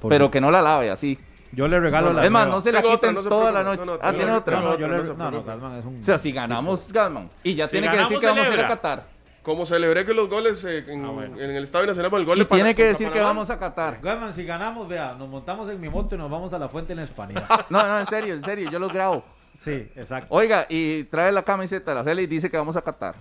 Por 0.00 0.08
pero 0.08 0.30
que 0.30 0.40
no 0.40 0.50
la 0.50 0.62
lave 0.62 0.90
así. 0.90 1.18
Yo 1.52 1.66
le 1.68 1.80
regalo 1.80 2.08
No, 2.08 2.12
la 2.14 2.24
es 2.24 2.30
más, 2.30 2.46
no 2.46 2.60
se 2.60 2.70
la 2.72 2.80
Tengo 2.80 2.94
otra, 2.94 3.08
quiten 3.08 3.14
no 3.16 3.22
se 3.24 3.28
toda 3.28 3.50
la 3.52 3.62
noche. 3.64 3.84
No, 3.84 3.96
no, 3.96 3.98
ah, 4.00 4.12
tiene 4.12 4.30
otra. 4.32 4.58
otra. 4.58 4.60
No, 4.60 4.68
no, 4.70 4.78
yo 4.78 4.88
no 4.88 4.96
le- 4.96 5.02
se 5.02 5.08
no, 5.08 5.14
no, 5.16 5.28
preocupe. 5.30 5.50
Gasman 5.50 5.76
es 5.78 5.84
un... 5.84 6.00
O 6.00 6.04
sea, 6.04 6.16
si 6.18 6.32
ganamos, 6.32 6.92
Gasman. 6.92 7.28
Y 7.42 7.54
ya 7.56 7.66
Si 7.68 7.72
tiene 7.72 7.90
que 7.90 7.96
decir 7.98 8.18
que 8.18 8.26
vamos 8.26 8.46
a 8.48 8.54
ir 8.54 8.60
a. 8.60 8.68
Qatar. 8.68 9.06
Como 9.42 9.64
celebré 9.64 10.04
que 10.04 10.12
los 10.12 10.28
goles 10.28 10.62
eh, 10.64 10.84
en, 10.86 11.04
Ah, 11.04 11.10
bueno. 11.10 11.40
en 11.40 11.50
el 11.50 11.64
Estadio 11.64 11.86
Nacional 11.86 12.10
por 12.10 12.20
el 12.20 12.26
gol 12.26 12.36
Y 12.36 12.40
de 12.40 12.46
tiene 12.46 12.74
que 12.74 12.84
decir 12.84 13.10
que 13.10 13.20
vamos 13.20 13.48
a 13.48 13.58
Qatar. 13.58 13.98
Gasman, 14.02 14.32
si 14.34 14.44
ganamos, 14.44 14.86
vea, 14.86 15.14
nos 15.18 15.28
montamos 15.28 15.68
en 15.70 15.80
mi 15.80 15.88
moto 15.88 16.14
y 16.14 16.18
nos 16.18 16.30
vamos 16.30 16.52
a 16.52 16.58
la 16.58 16.68
fuente 16.68 16.92
en 16.92 16.98
la 16.98 17.04
España. 17.04 17.46
No, 17.70 17.82
no, 17.88 17.98
en 18.00 18.06
serio, 18.06 18.34
en 18.34 18.42
serio, 18.42 18.70
yo 18.70 18.78
los 18.78 18.92
grabo. 18.92 19.24
sí, 19.58 19.90
exacto. 19.96 20.26
Oiga, 20.34 20.66
y 20.68 21.04
trae 21.04 21.32
la 21.32 21.42
camiseta 21.42 21.92
de 21.92 21.94
la 21.98 22.04
Cele 22.04 22.22
y 22.22 22.26
dice 22.26 22.50
que 22.50 22.56
vamos 22.58 22.76
a 22.76 22.82
Qatar. 22.82 23.14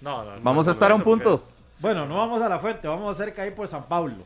No, 0.00 0.24
no, 0.24 0.32
Vamos 0.42 0.66
no, 0.66 0.70
a 0.70 0.72
estar 0.72 0.90
a 0.90 0.94
un 0.94 1.02
punto. 1.02 1.44
Bueno, 1.80 2.06
no 2.06 2.16
vamos 2.16 2.40
a 2.40 2.48
la 2.48 2.58
fuente, 2.58 2.88
vamos 2.88 3.14
a 3.14 3.22
cerca 3.22 3.42
ahí 3.42 3.50
por 3.50 3.68
San 3.68 3.84
Pablo. 3.84 4.24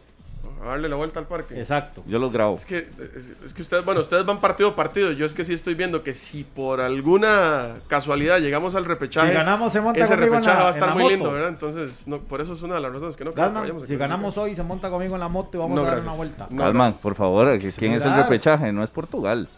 A 0.63 0.71
darle 0.71 0.89
la 0.89 0.97
vuelta 0.97 1.21
al 1.21 1.27
parque. 1.27 1.59
Exacto. 1.61 2.03
Yo 2.07 2.19
los 2.19 2.33
grabo. 2.33 2.57
Es 2.57 2.67
que, 2.67 2.89
es, 3.17 3.33
es 3.45 3.55
que 3.55 3.63
ustedes, 3.63 3.85
bueno, 3.85 4.01
ustedes 4.01 4.27
van 4.27 4.41
partido 4.41 4.71
a 4.71 4.75
partido. 4.77 5.13
Yo 5.13 5.25
es 5.25 5.33
que 5.35 5.45
sí 5.45 5.53
estoy 5.55 5.75
viendo 5.75 6.03
que 6.03 6.15
si 6.15 6.43
por 6.43 6.81
alguna 6.81 7.77
casualidad 7.87 8.41
llegamos 8.41 8.75
al 8.75 8.85
repechaje, 8.85 9.29
Si 9.29 9.35
ganamos, 9.35 9.73
se 9.73 9.81
monta 9.81 10.01
ese 10.01 10.09
conmigo 10.15 10.27
en 10.27 10.33
repechaje 10.43 10.57
la- 10.59 10.63
va 10.65 10.69
a 10.69 10.73
estar 10.73 10.93
muy 10.95 11.03
moto. 11.05 11.15
lindo, 11.15 11.33
¿verdad? 11.33 11.49
Entonces, 11.51 12.07
no, 12.07 12.19
por 12.19 12.41
eso 12.41 12.55
es 12.55 12.63
una 12.63 12.75
de 12.77 12.81
las 12.81 12.93
razones 12.93 13.17
que 13.17 13.25
no 13.25 13.33
creo 13.33 13.35
que 13.37 13.41
Galman, 13.49 13.63
vayamos 13.63 13.83
a 13.85 13.87
si 13.87 13.97
ganamos 13.97 14.37
hoy, 14.39 14.57
se 14.57 14.63
monta 14.65 14.91
conmigo 14.91 15.15
en 15.15 15.21
la 15.21 15.29
moto 15.29 15.51
y 15.57 15.61
vamos 15.61 15.77
No, 15.77 15.83
a 15.83 15.87
dar 15.91 16.01
una 16.01 16.13
vuelta. 16.15 16.49
No. 16.51 16.57
Calman, 16.65 16.87
gracias. 16.89 17.03
por 17.03 17.15
favor, 17.15 17.59
¿quién 17.77 17.93
es 17.95 18.05
el 18.05 18.15
repechaje? 18.17 18.73
No 18.73 18.83
es 18.83 18.91
Portugal. 18.91 19.49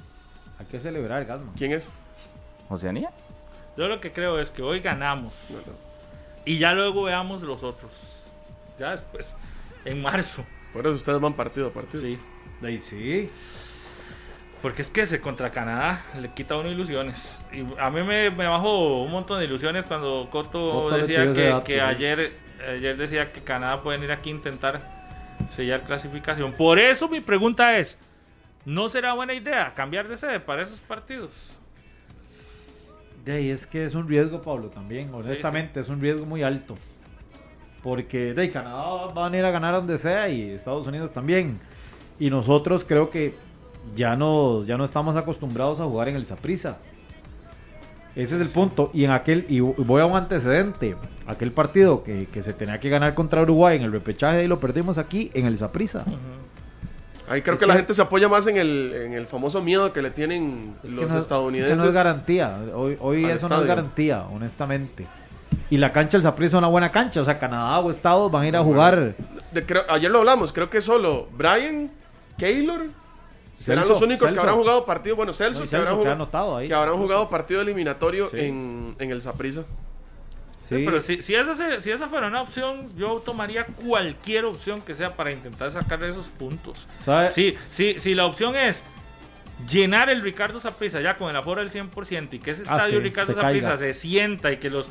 Hay 0.59 0.67
que 0.67 0.79
celebrar, 0.81 1.25
Galman. 1.25 1.55
¿Quién 1.57 1.73
es? 1.73 1.91
¿Oceanía? 2.69 3.11
Yo 3.77 3.89
lo 3.89 4.01
que 4.01 4.13
creo 4.13 4.39
es 4.39 4.51
que 4.51 4.61
hoy 4.63 4.81
ganamos. 4.81 5.49
No, 5.51 5.73
no. 5.73 5.79
Y 6.45 6.59
ya 6.59 6.73
luego 6.73 7.05
veamos 7.05 7.43
los 7.43 7.63
otros. 7.63 7.91
Ya 8.79 8.91
después, 8.91 9.37
en 9.85 10.03
marzo. 10.03 10.45
Por 10.73 10.87
eso 10.87 10.95
ustedes 10.95 11.21
van 11.21 11.35
partido 11.35 11.69
a 11.69 11.71
partido. 11.73 12.03
Sí. 12.03 12.19
Ahí 12.63 12.79
sí. 12.79 13.31
Porque 14.63 14.83
es 14.83 14.91
que 14.91 15.03
ese 15.03 15.21
contra 15.21 15.51
Canadá 15.51 16.05
le 16.21 16.29
quita 16.33 16.55
a 16.55 16.59
uno 16.59 16.71
ilusiones. 16.71 17.43
Y 17.53 17.65
a 17.79 17.91
mí 17.91 18.03
me, 18.03 18.31
me 18.31 18.47
bajó 18.47 19.03
un 19.03 19.11
montón 19.11 19.39
de 19.39 19.47
ilusiones 19.47 19.87
cuando 19.87 20.29
Coto 20.31 20.91
decía 20.91 21.33
que, 21.33 21.45
dato, 21.45 21.65
que 21.65 21.75
sí. 21.75 21.81
ayer, 21.81 22.33
ayer 22.69 22.97
decía 22.97 23.33
que 23.33 23.41
Canadá 23.41 23.83
puede 23.83 24.05
ir 24.05 24.13
aquí 24.13 24.29
a 24.29 24.33
intentar 24.35 25.01
sellar 25.49 25.83
clasificación. 25.83 26.53
Por 26.53 26.79
eso 26.79 27.09
mi 27.09 27.21
pregunta 27.21 27.79
es, 27.79 27.99
¿no 28.67 28.89
será 28.91 29.15
buena 29.15 29.33
idea 29.33 29.73
cambiar 29.75 30.07
de 30.09 30.19
sede 30.19 30.41
para 30.41 30.63
esos 30.63 30.81
partidos? 30.81 31.57
De 33.25 33.33
ahí 33.33 33.51
es 33.51 33.67
que 33.67 33.85
es 33.85 33.95
un 33.95 34.07
riesgo, 34.09 34.43
Pablo, 34.43 34.69
también. 34.69 35.13
Honestamente, 35.13 35.81
es 35.81 35.89
un 35.89 36.01
riesgo 36.01 36.27
muy 36.27 36.43
alto. 36.43 36.77
Porque 37.83 38.35
de 38.35 38.51
Canadá 38.51 39.07
va 39.17 39.27
a 39.27 39.29
venir 39.31 39.45
a 39.45 39.51
ganar 39.51 39.75
donde 39.75 39.97
sea 39.99 40.29
y 40.29 40.51
Estados 40.51 40.87
Unidos 40.87 41.13
también. 41.13 41.59
Y 42.19 42.29
nosotros 42.31 42.85
creo 42.87 43.09
que 43.11 43.35
ya 43.97 44.17
no, 44.17 44.65
ya 44.65 44.77
no 44.77 44.85
estamos 44.85 45.17
acostumbrados 45.17 45.81
a 45.81 45.85
jugar 45.85 46.09
en 46.09 46.17
el 46.17 46.27
Saprissa. 46.27 46.77
Ese 48.15 48.35
es 48.35 48.41
el 48.41 48.49
punto. 48.49 48.91
Y 48.93 49.05
en 49.05 49.13
aquel, 49.13 49.47
y 49.49 49.61
voy 49.61 50.01
a 50.03 50.07
un 50.07 50.17
antecedente. 50.17 50.97
Aquel 51.27 51.53
partido 51.53 52.03
que, 52.03 52.27
que 52.27 52.43
se 52.43 52.53
tenía 52.53 52.79
que 52.81 52.89
ganar 52.91 53.15
contra 53.15 53.41
Uruguay 53.43 53.77
en 53.77 53.85
el 53.85 53.93
repechaje 53.93 54.45
y 54.45 54.49
lo 54.49 54.59
perdimos 54.59 54.99
aquí 54.99 55.31
en 55.33 55.47
el 55.47 55.57
Saprissa. 55.57 56.05
Ahí 57.29 57.43
creo 57.43 57.55
Es 57.55 57.61
que, 57.61 57.67
la 57.67 57.75
gente 57.77 57.95
se 57.95 58.03
apoya 58.03 58.29
más 58.29 58.47
en 58.49 58.57
el, 58.57 58.93
en 59.07 59.13
el 59.15 59.27
famoso 59.29 59.63
miedo 59.63 59.93
que 59.93 60.03
le 60.03 60.11
tienen 60.11 60.75
Es 60.83 60.91
los 60.91 61.09
no- 61.09 61.17
es 61.17 61.23
estadounidenses. 61.23 61.77
que 61.77 61.83
no 61.83 61.89
es 61.89 61.95
garantía. 61.95 62.59
Hoy, 62.75 62.97
hoy 63.01 63.25
eso 63.27 63.49
no 63.49 63.61
es 63.61 63.67
garantía, 63.67 64.25
honestamente. 64.25 65.07
Y 65.71 65.77
la 65.79 65.93
cancha 65.93 66.13
del 66.19 66.23
Saprissa 66.23 66.57
es 66.57 66.59
una 66.59 66.69
buena 66.69 66.91
cancha. 66.93 67.21
O 67.21 67.25
sea, 67.25 67.39
Canadá 67.39 67.79
o 67.81 67.91
Estados 67.91 68.31
van 68.31 68.43
a 68.43 68.49
ir 68.49 68.57
a 68.57 68.63
jugar. 68.63 69.15
De- 69.53 69.67
creo- 69.67 69.85
ayer 69.89 70.11
lo 70.11 70.19
hablamos, 70.21 70.53
creo 70.53 70.69
que 70.71 70.81
solo 70.81 71.29
Brian, 71.33 71.91
Keylor 72.39 72.87
serán 73.57 73.85
Celso, 73.85 73.89
los 73.95 74.03
únicos 74.03 74.29
Celso. 74.29 74.35
que 74.35 74.41
habrán 74.41 74.57
jugado 74.57 74.85
partido. 74.87 75.17
Bueno, 75.17 75.33
Celso, 75.33 75.65
No, 75.65 75.71
que, 75.71 75.77
habrán 75.77 75.93
que 75.93 75.97
jugado, 75.99 76.15
anotado 76.15 76.57
ahí. 76.57 76.69
que 76.69 76.75
habrán 76.75 76.95
jugado 76.97 77.29
partido 77.31 77.61
eliminatorio 77.61 78.31
Sí. 78.31 78.39
en, 78.41 78.97
en 78.99 79.11
el 79.11 79.21
Saprissa. 79.23 79.63
Sí. 80.69 80.83
Pero 80.85 81.01
si, 81.01 81.21
si, 81.23 81.35
esa, 81.35 81.55
se- 81.57 81.81
si 81.81 81.91
esa 81.91 82.09
fuera 82.09 82.29
una 82.29 82.43
opción, 82.43 82.91
yo 82.97 83.21
tomaría 83.25 83.67
cualquier 83.67 84.45
opción 84.45 84.81
que 84.81 84.95
sea 84.95 85.15
para 85.17 85.33
intentar 85.33 85.71
sacar 85.73 86.03
esos 86.05 86.27
puntos. 86.29 86.89
¿Sabe? 87.05 87.29
Si, 87.29 87.57
si, 87.69 87.99
si 87.99 88.15
la 88.15 88.25
opción 88.25 88.55
es 88.57 88.85
llenar 89.69 90.09
el 90.11 90.23
Ricardo 90.23 90.59
Saprissa 90.61 91.01
ya 91.01 91.17
con 91.19 91.29
el 91.29 91.37
aforo 91.37 91.61
del 91.61 91.71
100% 91.71 92.29
y 92.35 92.39
que 92.39 92.53
ese 92.53 92.63
Ah, 92.69 92.77
estadio 92.77 92.99
sí, 92.99 93.03
Ricardo 93.03 93.35
se 93.35 93.41
Saprissa 93.41 93.77
se 93.77 93.95
sienta 93.95 94.53
y 94.53 94.57
que 94.59 94.71
los 94.71 94.89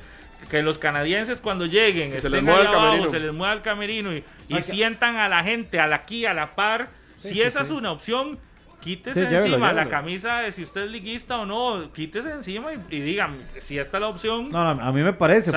que 0.49 0.61
los 0.63 0.77
canadienses 0.77 1.39
cuando 1.41 1.65
lleguen 1.65 2.19
se 2.19 2.29
les 2.29 2.41
mueva 2.43 2.59
abajo, 2.61 2.73
camerino. 2.87 3.09
se 3.09 3.19
les 3.19 3.33
mueva 3.33 3.53
el 3.53 3.61
camerino 3.61 4.13
y, 4.13 4.23
y 4.47 4.61
sientan 4.61 5.17
a 5.17 5.29
la 5.29 5.43
gente 5.43 5.79
a 5.79 5.87
la 5.87 5.97
aquí 5.97 6.25
a 6.25 6.33
la 6.33 6.55
par 6.55 6.89
Sí, 7.19 7.27
si 7.29 7.33
sí, 7.35 7.41
esa 7.41 7.59
sí. 7.59 7.65
es 7.65 7.71
una 7.77 7.91
opción 7.91 8.39
quítese 8.79 9.25
Sí, 9.25 9.29
llévelo, 9.29 9.45
encima 9.47 9.73
la 9.73 9.89
camisa 9.89 10.37
de 10.39 10.51
si 10.53 10.63
usted 10.63 10.85
es 10.85 10.89
liguista 10.91 11.37
o 11.37 11.45
no 11.45 11.91
quítese 11.91 12.31
encima 12.31 12.69
y, 12.73 12.77
y 12.95 13.01
digan 13.01 13.37
si 13.59 13.77
esta 13.77 13.97
es 13.97 14.01
la 14.01 14.07
opción 14.07 14.49
No, 14.49 14.73
no, 14.73 14.81
a 14.81 14.91
mí 14.93 15.01
me 15.03 15.11
parece, 15.13 15.51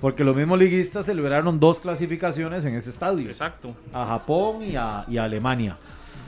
porque, 0.00 0.24
los 0.24 0.36
mismos 0.36 0.58
liguistas 0.58 1.06
celebraron 1.06 1.60
dos 1.60 1.78
clasificaciones 1.78 2.64
en 2.64 2.74
ese 2.74 2.90
estadio. 2.90 3.28
exacto 3.28 3.74
A 3.92 4.04
Japón 4.06 4.62
y 4.64 4.74
a, 4.74 5.04
y 5.06 5.18
a 5.18 5.24
Alemania. 5.24 5.76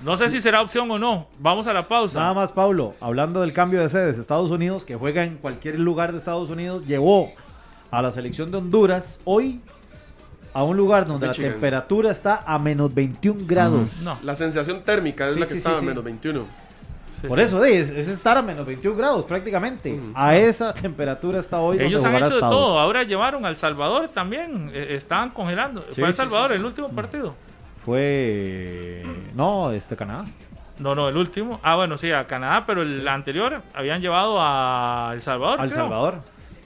no 0.04 0.16
sé 0.16 0.28
si 0.30 0.40
será 0.40 0.62
opción 0.62 0.88
o 0.92 0.98
no 1.00 1.26
vamos 1.40 1.66
a 1.66 1.72
la 1.72 1.88
pausa 1.88 2.20
Nada 2.20 2.32
más, 2.32 2.52
Pablo, 2.52 2.94
hablando 3.00 3.40
del 3.40 3.52
cambio 3.52 3.80
de 3.80 3.88
sedes, 3.88 4.16
Estados 4.16 4.52
Unidos, 4.52 4.84
que 4.84 4.94
juega 4.94 5.24
en 5.24 5.36
cualquier 5.36 5.80
lugar 5.80 6.12
de 6.12 6.18
Estados 6.18 6.48
Unidos, 6.48 6.86
llevó 6.86 7.32
a 7.90 8.02
la 8.02 8.12
selección 8.12 8.50
de 8.50 8.58
Honduras 8.58 9.18
hoy 9.24 9.60
a 10.52 10.62
un 10.64 10.76
lugar 10.76 11.04
donde 11.04 11.28
Michigan. 11.28 11.48
la 11.50 11.52
temperatura 11.54 12.10
está 12.10 12.42
a 12.46 12.58
menos 12.58 12.92
21 12.92 13.40
grados. 13.46 13.92
no 14.02 14.18
La 14.22 14.34
sensación 14.34 14.82
térmica 14.82 15.28
es 15.28 15.34
Sí, 15.34 15.40
la 15.40 15.46
que 15.46 15.52
sí, 15.52 15.58
está 15.58 15.70
sí, 15.70 15.76
a 15.76 15.80
sí. 15.80 15.86
menos 15.86 16.02
21. 16.04 16.44
Sí, 17.20 17.26
Por 17.28 17.38
sí. 17.38 17.44
eso, 17.44 17.60
de, 17.60 17.78
es, 17.80 17.90
es 17.90 18.08
estar 18.08 18.36
a 18.38 18.42
menos 18.42 18.64
21 18.66 18.96
grados 18.96 19.24
prácticamente. 19.26 19.92
Mm. 19.92 20.12
A 20.14 20.36
esa 20.36 20.72
temperatura 20.72 21.38
está 21.40 21.60
hoy. 21.60 21.78
Ellos 21.80 22.02
han 22.04 22.14
hecho 22.16 22.28
de 22.30 22.34
Estados. 22.36 22.54
todo. 22.56 22.78
Ahora 22.80 23.02
llevaron 23.02 23.44
al 23.44 23.56
Salvador 23.58 24.08
también. 24.08 24.70
eh, 24.72 24.88
estaban 24.94 25.30
congelando. 25.30 25.82
Sí, 25.90 25.96
Fue 26.00 26.04
El 26.06 26.12
sí, 26.14 26.16
Salvador 26.16 26.50
sí, 26.50 26.56
el 26.56 26.64
último 26.64 26.88
partido. 26.88 27.34
Fue. 27.84 29.04
No, 29.34 29.70
este 29.72 29.96
Canadá. 29.96 30.24
No, 30.78 30.94
no, 30.94 31.08
el 31.08 31.16
último. 31.16 31.60
Ah, 31.62 31.76
bueno, 31.76 31.98
sí, 31.98 32.10
a 32.10 32.26
Canadá, 32.26 32.64
pero 32.66 32.82
el 32.82 33.06
anterior 33.06 33.60
habían 33.74 34.00
llevado 34.00 34.38
a 34.40 35.10
El 35.14 35.20
Salvador. 35.20 35.60
Al 35.60 35.68
creo. 35.68 35.82
Salvador. 35.82 36.14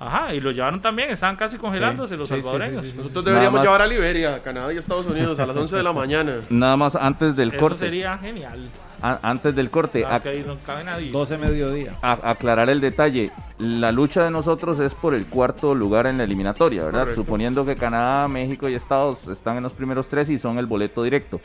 Ajá, 0.07 0.35
y 0.35 0.41
lo 0.41 0.51
llevaron 0.53 0.81
también. 0.81 1.11
Estaban 1.11 1.37
casi 1.37 1.57
congelándose 1.59 2.15
Sí, 2.15 2.19
los 2.19 2.29
sí, 2.29 2.35
salvadoreños. 2.37 2.83
sí, 2.85 2.91
sí, 2.91 2.93
sí. 2.93 2.99
Nosotros 2.99 3.25
deberíamos 3.25 3.55
más- 3.55 3.65
llevar 3.65 3.83
a 3.83 3.87
Liberia, 3.87 4.43
Canadá 4.43 4.73
y 4.73 4.77
Estados 4.77 5.07
Unidos 5.07 5.39
a 5.41 5.47
las 5.47 5.57
11 5.57 5.77
de 5.77 5.83
la 5.83 5.93
mañana. 5.93 6.37
Nada 6.51 6.77
más 6.77 6.95
antes 6.97 7.37
del 7.37 7.51
Eso 7.51 7.59
corte. 7.59 7.79
sería 7.79 8.19
genial. 8.19 8.69
a- 9.03 9.19
antes 9.23 9.55
del 9.55 9.69
corte. 9.69 10.07
Que 10.23 10.29
ahí 10.31 10.45
no 10.47 10.57
cabe 10.65 10.83
nadie. 10.83 11.11
12 11.13 11.37
mediodía. 11.37 11.93
a- 12.01 12.31
aclarar 12.31 12.71
el 12.71 12.81
detalle. 12.81 13.31
La 13.59 13.93
lucha 13.93 14.23
de 14.25 14.31
nosotros 14.31 14.79
es 14.79 14.95
por 14.95 15.13
el 15.15 15.27
cuarto 15.27 15.75
lugar 15.75 16.07
en 16.07 16.17
la 16.17 16.25
eliminatoria, 16.25 16.85
¿verdad? 16.85 17.01
Correcto. 17.01 17.21
Suponiendo 17.21 17.67
que 17.67 17.77
Canadá, 17.77 18.27
México 18.29 18.67
y 18.69 18.75
Estados 18.75 19.29
están 19.29 19.59
en 19.59 19.63
los 19.63 19.75
primeros 19.75 20.09
tres 20.09 20.31
y 20.31 20.39
son 20.39 20.59
el 20.59 20.65
boleto 20.67 21.03
directo. 21.03 21.39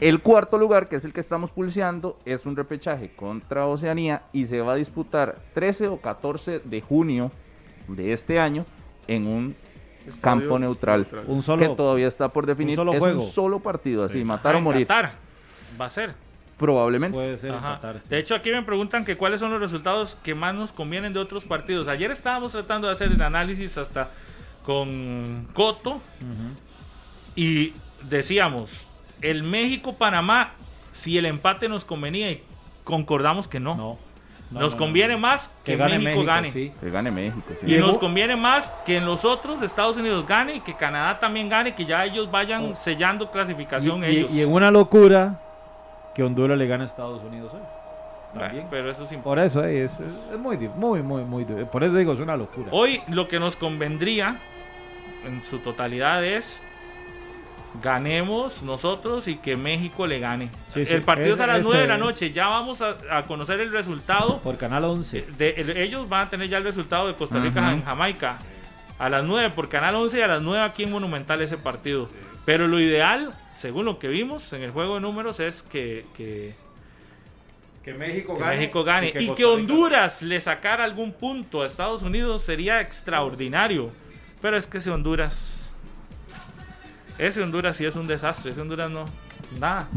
El 0.00 0.20
cuarto 0.22 0.56
lugar, 0.56 0.88
que 0.88 0.96
es 0.96 1.04
el 1.04 1.12
que 1.12 1.20
estamos 1.20 1.50
pulseando, 1.50 2.16
es 2.24 2.46
un 2.46 2.56
repechaje 2.56 3.10
contra 3.14 3.66
Oceanía 3.66 4.22
y 4.32 4.46
se 4.46 4.60
va 4.62 4.72
a 4.72 4.76
disputar 4.76 5.36
13 5.54 5.88
o 5.88 5.98
14 6.00 6.60
de 6.64 6.80
junio 6.80 7.32
de 7.88 8.12
este 8.12 8.38
año 8.38 8.64
en 9.06 9.26
un 9.26 9.56
Estadio 10.06 10.20
campo 10.22 10.58
neutral. 10.58 11.06
Un 11.26 11.42
solo. 11.42 11.58
que 11.68 11.74
todavía 11.74 12.08
está 12.08 12.28
por 12.30 12.46
definir. 12.46 12.76
solo 12.76 12.92
es 12.92 12.98
juego. 12.98 13.22
un 13.22 13.30
solo 13.30 13.60
partido, 13.60 14.04
así, 14.04 14.24
matar 14.24 14.56
o 14.56 14.60
morir. 14.60 14.86
Qatar 14.86 15.14
Va 15.80 15.86
a 15.86 15.90
ser. 15.90 16.14
Probablemente. 16.56 17.16
Puede 17.16 17.38
ser 17.38 17.50
en 17.50 17.56
Ajá. 17.56 17.74
Qatar, 17.74 18.00
sí. 18.02 18.08
De 18.08 18.18
hecho, 18.18 18.34
aquí 18.34 18.50
me 18.50 18.62
preguntan 18.62 19.04
que 19.04 19.16
cuáles 19.16 19.38
son 19.40 19.50
los 19.50 19.60
resultados 19.60 20.16
que 20.22 20.34
más 20.34 20.54
nos 20.54 20.72
convienen 20.72 21.12
de 21.12 21.20
otros 21.20 21.44
partidos. 21.44 21.86
Ayer 21.88 22.10
estábamos 22.10 22.52
tratando 22.52 22.88
de 22.88 22.94
hacer 22.94 23.12
el 23.12 23.22
análisis 23.22 23.78
hasta 23.78 24.10
con 24.64 25.46
Coto 25.54 26.00
y 27.36 27.72
decíamos, 28.02 28.86
el 29.22 29.42
México-Panamá, 29.42 30.52
si 30.90 31.16
el 31.16 31.26
empate 31.26 31.68
nos 31.68 31.84
convenía 31.84 32.30
y 32.30 32.42
concordamos 32.84 33.46
que 33.46 33.60
no. 33.60 33.76
No. 33.76 33.98
No, 34.50 34.60
nos 34.60 34.72
no, 34.74 34.78
conviene 34.78 35.14
no. 35.14 35.20
más 35.20 35.50
que, 35.64 35.76
México, 35.76 36.24
gane. 36.24 36.50
sí. 36.52 36.72
Que 36.80 36.90
gane 36.90 37.10
México. 37.10 37.42
sí. 37.60 37.66
Y 37.66 37.70
Llegó- 37.70 37.86
nos 37.88 37.98
conviene 37.98 38.36
más 38.36 38.70
que 38.86 38.96
en 38.96 39.04
los 39.06 39.24
otros 39.24 39.60
Estados 39.62 39.96
Unidos 39.96 40.26
gane 40.26 40.54
y 40.56 40.60
que 40.60 40.74
Canadá 40.74 41.18
también 41.18 41.48
gane, 41.48 41.74
que 41.74 41.84
ya 41.84 42.04
ellos 42.04 42.30
vayan 42.30 42.74
sellando 42.74 43.30
clasificación 43.30 44.02
Oh. 44.02 44.06
Y, 44.06 44.10
y- 44.10 44.16
ellos. 44.18 44.32
y 44.34 44.42
en 44.42 44.52
una 44.52 44.70
locura 44.70 45.38
que 46.14 46.22
Honduras 46.22 46.56
le 46.58 46.66
gane 46.66 46.84
a 46.84 46.86
Estados 46.86 47.22
Unidos 47.22 47.52
hoy. 47.54 47.60
Bueno, 48.34 48.66
pero 48.70 48.90
eso 48.90 49.04
es 49.04 49.12
importante. 49.12 49.52
Por 49.54 49.62
eso 49.62 49.64
eh, 49.68 49.84
es, 49.84 50.00
es- 50.00 50.30
es 50.32 50.38
muy, 50.38 50.56
muy, 50.56 51.02
muy, 51.02 51.24
muy. 51.24 51.44
Por 51.44 51.82
eso 51.84 51.94
digo, 51.94 52.12
es 52.12 52.20
una 52.20 52.36
locura. 52.36 52.68
Hoy 52.72 53.00
lo 53.08 53.26
que 53.28 53.38
nos 53.40 53.56
convendría 53.56 54.36
en 55.26 55.42
su 55.44 55.58
totalidad 55.58 56.24
es 56.24 56.62
ganemos 57.82 58.62
nosotros 58.62 59.28
y 59.28 59.36
que 59.36 59.56
México 59.56 60.06
le 60.06 60.18
gane. 60.20 60.50
Sí, 60.72 60.84
sí, 60.84 60.92
el 60.92 61.02
partido 61.02 61.34
es 61.34 61.40
a 61.40 61.46
las 61.46 61.58
ese 61.60 61.68
9 61.68 61.80
de 61.82 61.88
la 61.88 61.98
noche, 61.98 62.30
ya 62.30 62.48
vamos 62.48 62.82
a, 62.82 62.96
a 63.10 63.22
conocer 63.24 63.60
el 63.60 63.72
resultado. 63.72 64.38
Por 64.40 64.56
Canal 64.58 64.84
11. 64.84 65.26
De, 65.38 65.50
el- 65.50 65.76
ellos 65.76 66.08
van 66.08 66.26
a 66.26 66.30
tener 66.30 66.48
ya 66.48 66.58
el 66.58 66.64
resultado 66.64 67.06
de 67.08 67.14
Costa 67.14 67.38
Rica 67.40 67.72
en 67.72 67.84
Jamaica. 67.84 68.38
A 68.98 69.08
las 69.08 69.22
9 69.24 69.50
por 69.50 69.68
Canal 69.68 69.94
11 69.94 70.18
y 70.18 70.22
a 70.22 70.26
las 70.26 70.42
9 70.42 70.62
aquí 70.64 70.82
en 70.84 70.90
Monumental 70.90 71.40
ese 71.40 71.56
partido. 71.56 72.08
Pero 72.44 72.66
lo 72.66 72.80
ideal, 72.80 73.34
según 73.52 73.84
lo 73.84 73.98
que 73.98 74.08
vimos 74.08 74.52
en 74.52 74.62
el 74.62 74.70
juego 74.70 74.94
de 74.96 75.00
números, 75.02 75.38
es 75.38 75.62
que, 75.62 76.04
que, 76.16 76.54
Que 77.84 77.94
México 77.94 78.36
que 78.36 78.44
México 78.44 78.82
gane. 78.84 79.12
Y 79.20 79.34
que, 79.34 79.44
Honduras 79.44 80.22
le 80.22 80.40
sacara 80.40 80.82
algún 80.84 81.12
punto 81.12 81.62
a 81.62 81.66
Estados 81.66 82.02
Unidos 82.02 82.42
sería 82.42 82.80
extraordinario. 82.80 83.90
Pero 84.42 84.56
es 84.56 84.66
que 84.66 84.78
ese 84.78 84.90
Honduras. 84.90 85.57
Ese 87.18 87.42
Honduras 87.42 87.76
sí 87.76 87.84
es 87.84 87.96
un 87.96 88.06
desastre. 88.06 88.52
Ese 88.52 88.60
Honduras 88.60 88.90
no. 88.90 89.04
Nada. 89.58 89.88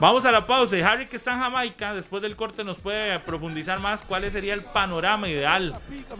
Vamos 0.00 0.24
a 0.24 0.30
la 0.30 0.46
pausa. 0.46 0.76
Y 0.78 0.80
Harry, 0.82 1.06
que 1.06 1.16
está 1.16 1.32
en 1.32 1.40
Jamaica, 1.40 1.92
después 1.92 2.22
del 2.22 2.36
corte 2.36 2.62
nos 2.62 2.78
puede 2.78 3.18
profundizar 3.18 3.80
más 3.80 4.02
cuál 4.02 4.30
sería 4.30 4.54
el 4.54 4.62
panorama 4.62 5.28
ideal 5.28 5.74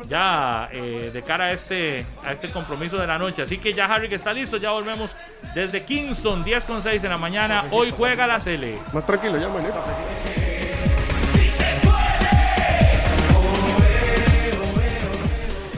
ya 0.09 0.69
eh, 0.73 1.11
de 1.13 1.23
cara 1.23 1.47
a 1.47 1.53
este, 1.53 2.05
a 2.25 2.33
este 2.33 2.51
compromiso 2.51 2.99
de 2.99 3.07
la 3.07 3.19
noche. 3.19 3.43
Así 3.43 3.59
que 3.59 3.75
ya 3.75 3.85
Harry, 3.85 4.09
que 4.09 4.17
está 4.17 4.33
listo, 4.33 4.57
ya 4.57 4.73
volvemos 4.73 5.15
desde 5.55 5.85
Kingston, 5.85 6.43
10 6.43 6.65
con 6.65 6.83
6 6.83 7.05
en 7.05 7.11
la 7.11 7.19
mañana. 7.19 7.65
Hoy 7.71 7.95
juega 7.97 8.27
la 8.27 8.41
Cele. 8.41 8.79
Más 8.93 9.07
tranquilo, 9.07 9.39
ya, 9.39 9.49
mañana. 9.49 9.77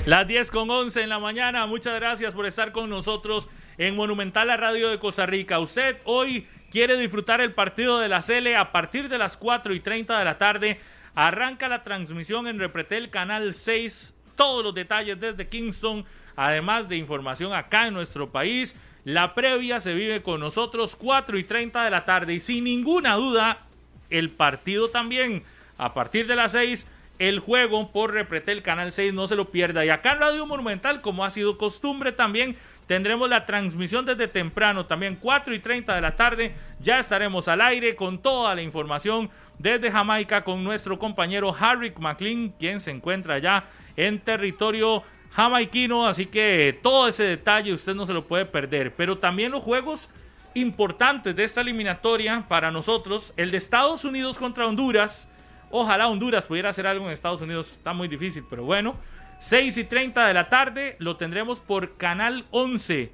Las 0.06 0.26
10 0.26 0.50
con 0.50 0.70
11 0.70 1.02
en 1.02 1.08
la 1.10 1.18
mañana. 1.18 1.66
Muchas 1.66 1.94
gracias 2.00 2.34
por 2.34 2.46
estar 2.46 2.72
con 2.72 2.88
nosotros 2.88 3.48
en 3.76 3.94
Monumental 3.94 4.46
la 4.46 4.56
Radio 4.56 4.88
de 4.88 4.98
Costa 4.98 5.26
Rica. 5.26 5.58
Usted 5.58 5.98
hoy 6.04 6.48
quiere 6.70 6.96
disfrutar 6.96 7.42
el 7.42 7.52
partido 7.52 7.98
de 8.00 8.08
la 8.08 8.22
Cele 8.22 8.56
a 8.56 8.72
partir 8.72 9.10
de 9.10 9.18
las 9.18 9.36
4 9.36 9.74
y 9.74 9.80
30 9.80 10.18
de 10.18 10.24
la 10.24 10.38
tarde. 10.38 10.80
Arranca 11.14 11.68
la 11.68 11.82
transmisión 11.82 12.46
en 12.46 12.58
Repretel 12.58 13.10
Canal 13.10 13.52
6. 13.52 14.14
Todos 14.36 14.64
los 14.64 14.74
detalles 14.74 15.20
desde 15.20 15.48
Kingston, 15.48 16.06
además 16.34 16.88
de 16.88 16.96
información 16.96 17.52
acá 17.52 17.86
en 17.86 17.94
nuestro 17.94 18.30
país. 18.30 18.74
La 19.04 19.34
previa 19.34 19.80
se 19.80 19.92
vive 19.92 20.22
con 20.22 20.40
nosotros 20.40 20.96
4 20.96 21.38
y 21.38 21.44
30 21.44 21.84
de 21.84 21.90
la 21.90 22.06
tarde 22.06 22.32
y 22.32 22.40
sin 22.40 22.64
ninguna 22.64 23.16
duda 23.16 23.66
el 24.08 24.30
partido 24.30 24.88
también 24.88 25.44
a 25.76 25.92
partir 25.92 26.26
de 26.26 26.36
las 26.36 26.52
6 26.52 26.86
el 27.20 27.38
juego 27.38 27.92
por 27.92 28.14
Repretel 28.14 28.62
Canal 28.62 28.92
6, 28.92 29.12
no 29.12 29.26
se 29.26 29.36
lo 29.36 29.50
pierda. 29.50 29.84
Y 29.84 29.90
acá 29.90 30.12
en 30.12 30.20
Radio 30.20 30.46
Monumental, 30.46 31.02
como 31.02 31.22
ha 31.22 31.28
sido 31.28 31.58
costumbre 31.58 32.12
también, 32.12 32.56
tendremos 32.86 33.28
la 33.28 33.44
transmisión 33.44 34.06
desde 34.06 34.26
temprano, 34.26 34.86
también 34.86 35.18
4 35.20 35.54
y 35.54 35.58
30 35.58 35.94
de 35.94 36.00
la 36.00 36.16
tarde. 36.16 36.54
Ya 36.80 36.98
estaremos 36.98 37.46
al 37.46 37.60
aire 37.60 37.94
con 37.94 38.18
toda 38.18 38.54
la 38.54 38.62
información 38.62 39.28
desde 39.58 39.90
Jamaica 39.90 40.42
con 40.42 40.64
nuestro 40.64 40.98
compañero 40.98 41.54
Harry 41.60 41.92
McLean, 41.98 42.54
quien 42.58 42.80
se 42.80 42.90
encuentra 42.90 43.38
ya 43.38 43.64
en 43.96 44.18
territorio 44.18 45.02
jamaiquino. 45.32 46.06
Así 46.06 46.24
que 46.24 46.78
todo 46.82 47.06
ese 47.06 47.24
detalle 47.24 47.74
usted 47.74 47.94
no 47.94 48.06
se 48.06 48.14
lo 48.14 48.26
puede 48.26 48.46
perder. 48.46 48.94
Pero 48.94 49.18
también 49.18 49.52
los 49.52 49.62
juegos 49.62 50.08
importantes 50.54 51.36
de 51.36 51.44
esta 51.44 51.60
eliminatoria 51.60 52.46
para 52.48 52.70
nosotros, 52.70 53.34
el 53.36 53.50
de 53.50 53.58
Estados 53.58 54.06
Unidos 54.06 54.38
contra 54.38 54.66
Honduras 54.66 55.28
Ojalá 55.70 56.08
Honduras 56.08 56.44
pudiera 56.44 56.70
hacer 56.70 56.86
algo 56.86 57.06
en 57.06 57.12
Estados 57.12 57.40
Unidos. 57.40 57.72
Está 57.72 57.92
muy 57.92 58.08
difícil, 58.08 58.44
pero 58.48 58.64
bueno. 58.64 58.96
6 59.38 59.78
y 59.78 59.84
30 59.84 60.26
de 60.26 60.34
la 60.34 60.50
tarde 60.50 60.96
lo 60.98 61.16
tendremos 61.16 61.60
por 61.60 61.96
Canal 61.96 62.44
11. 62.50 63.10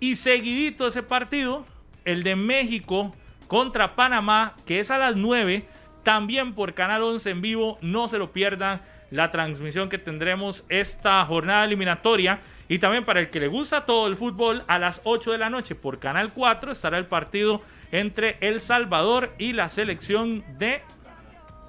Y 0.00 0.16
seguidito 0.16 0.86
ese 0.86 1.02
partido, 1.02 1.64
el 2.04 2.24
de 2.24 2.34
México 2.34 3.14
contra 3.46 3.94
Panamá, 3.94 4.54
que 4.66 4.80
es 4.80 4.90
a 4.90 4.98
las 4.98 5.14
9, 5.14 5.64
también 6.02 6.54
por 6.54 6.74
Canal 6.74 7.02
11 7.02 7.30
en 7.30 7.42
vivo. 7.42 7.78
No 7.80 8.08
se 8.08 8.18
lo 8.18 8.32
pierdan 8.32 8.80
la 9.10 9.30
transmisión 9.30 9.88
que 9.88 9.98
tendremos 9.98 10.64
esta 10.68 11.24
jornada 11.26 11.64
eliminatoria. 11.64 12.40
Y 12.68 12.78
también 12.78 13.04
para 13.04 13.20
el 13.20 13.30
que 13.30 13.40
le 13.40 13.48
gusta 13.48 13.86
todo 13.86 14.06
el 14.06 14.16
fútbol, 14.16 14.64
a 14.66 14.78
las 14.78 15.00
8 15.04 15.32
de 15.32 15.38
la 15.38 15.50
noche 15.50 15.74
por 15.74 15.98
Canal 15.98 16.30
4 16.34 16.72
estará 16.72 16.98
el 16.98 17.06
partido 17.06 17.62
entre 17.92 18.36
El 18.40 18.60
Salvador 18.60 19.32
y 19.38 19.52
la 19.52 19.68
selección 19.68 20.44
de 20.58 20.82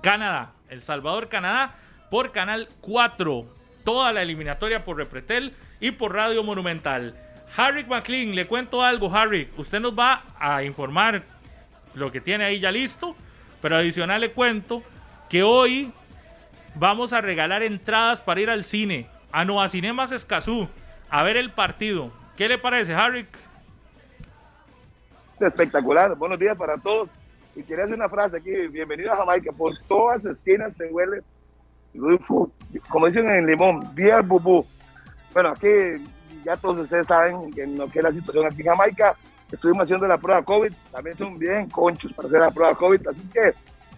Canadá. 0.02 0.52
El 0.70 0.82
Salvador, 0.82 1.30
Canadá, 1.30 1.76
por 2.10 2.32
Canal 2.32 2.70
4. 2.82 3.46
Toda 3.84 4.14
la 4.14 4.22
eliminatoria 4.22 4.86
por 4.86 4.98
Repretel 4.98 5.56
y 5.80 5.92
por 5.92 6.14
Radio 6.14 6.44
Monumental. 6.44 7.16
Harry 7.56 7.84
McLean, 7.86 8.36
le 8.36 8.48
cuento 8.48 8.84
algo, 8.84 9.14
Harry. 9.14 9.50
Usted 9.58 9.80
nos 9.80 9.98
va 9.98 10.24
a 10.40 10.64
informar 10.64 11.24
lo 11.96 12.12
que 12.12 12.22
tiene 12.22 12.44
ahí 12.44 12.60
ya 12.60 12.72
listo. 12.72 13.16
Pero 13.62 13.76
adicional 13.76 14.22
le 14.22 14.32
cuento 14.32 14.84
que 15.30 15.44
hoy 15.44 15.92
vamos 16.76 17.14
a 17.14 17.22
regalar 17.22 17.64
entradas 17.64 18.22
para 18.22 18.40
ir 18.42 18.50
al 18.50 18.64
cine. 18.64 19.08
A 19.32 19.46
Nova 19.46 19.68
Cinemas 19.68 20.12
Escazú. 20.12 20.70
A 21.10 21.24
ver 21.24 21.38
el 21.38 21.52
partido. 21.52 22.12
¿Qué 22.38 22.48
le 22.48 22.58
parece, 22.58 22.94
Harry? 22.94 23.28
Espectacular. 25.40 26.16
Buenos 26.16 26.40
días 26.40 26.56
para 26.56 26.78
todos. 26.78 27.10
Y 27.56 27.64
quería 27.64 27.86
hacer 27.86 27.96
una 27.96 28.10
frase 28.10 28.38
aquí, 28.38 28.52
bienvenido 28.68 29.12
a 29.12 29.18
Jamaica, 29.18 29.52
por 29.52 29.78
todas 29.88 30.24
esquinas 30.26 30.76
se 30.76 30.88
huele, 30.88 31.22
como 32.88 33.08
dicen 33.08 33.30
en 33.30 33.46
Limón, 33.46 33.94
bien 33.94 34.28
bubú. 34.28 34.66
Bueno, 35.34 35.50
aquí 35.50 35.68
ya 36.46 36.56
todos 36.58 36.78
ustedes 36.80 37.08
saben 37.08 37.52
que 37.52 37.66
lo 37.66 37.90
que 37.90 38.00
es 38.00 38.04
la 38.04 38.12
situación 38.12 38.46
aquí 38.46 38.62
en 38.62 38.68
Jamaica, 38.68 39.16
estuvimos 39.52 39.84
haciendo 39.84 40.08
la 40.08 40.18
prueba 40.18 40.44
COVID, 40.44 40.72
también 40.92 41.18
son 41.18 41.38
bien 41.38 41.70
conchos 41.70 42.14
para 42.14 42.28
hacer 42.28 42.40
la 42.40 42.52
prueba 42.52 42.76
COVID, 42.76 43.08
así 43.08 43.22
es 43.22 43.32
que 43.32 43.54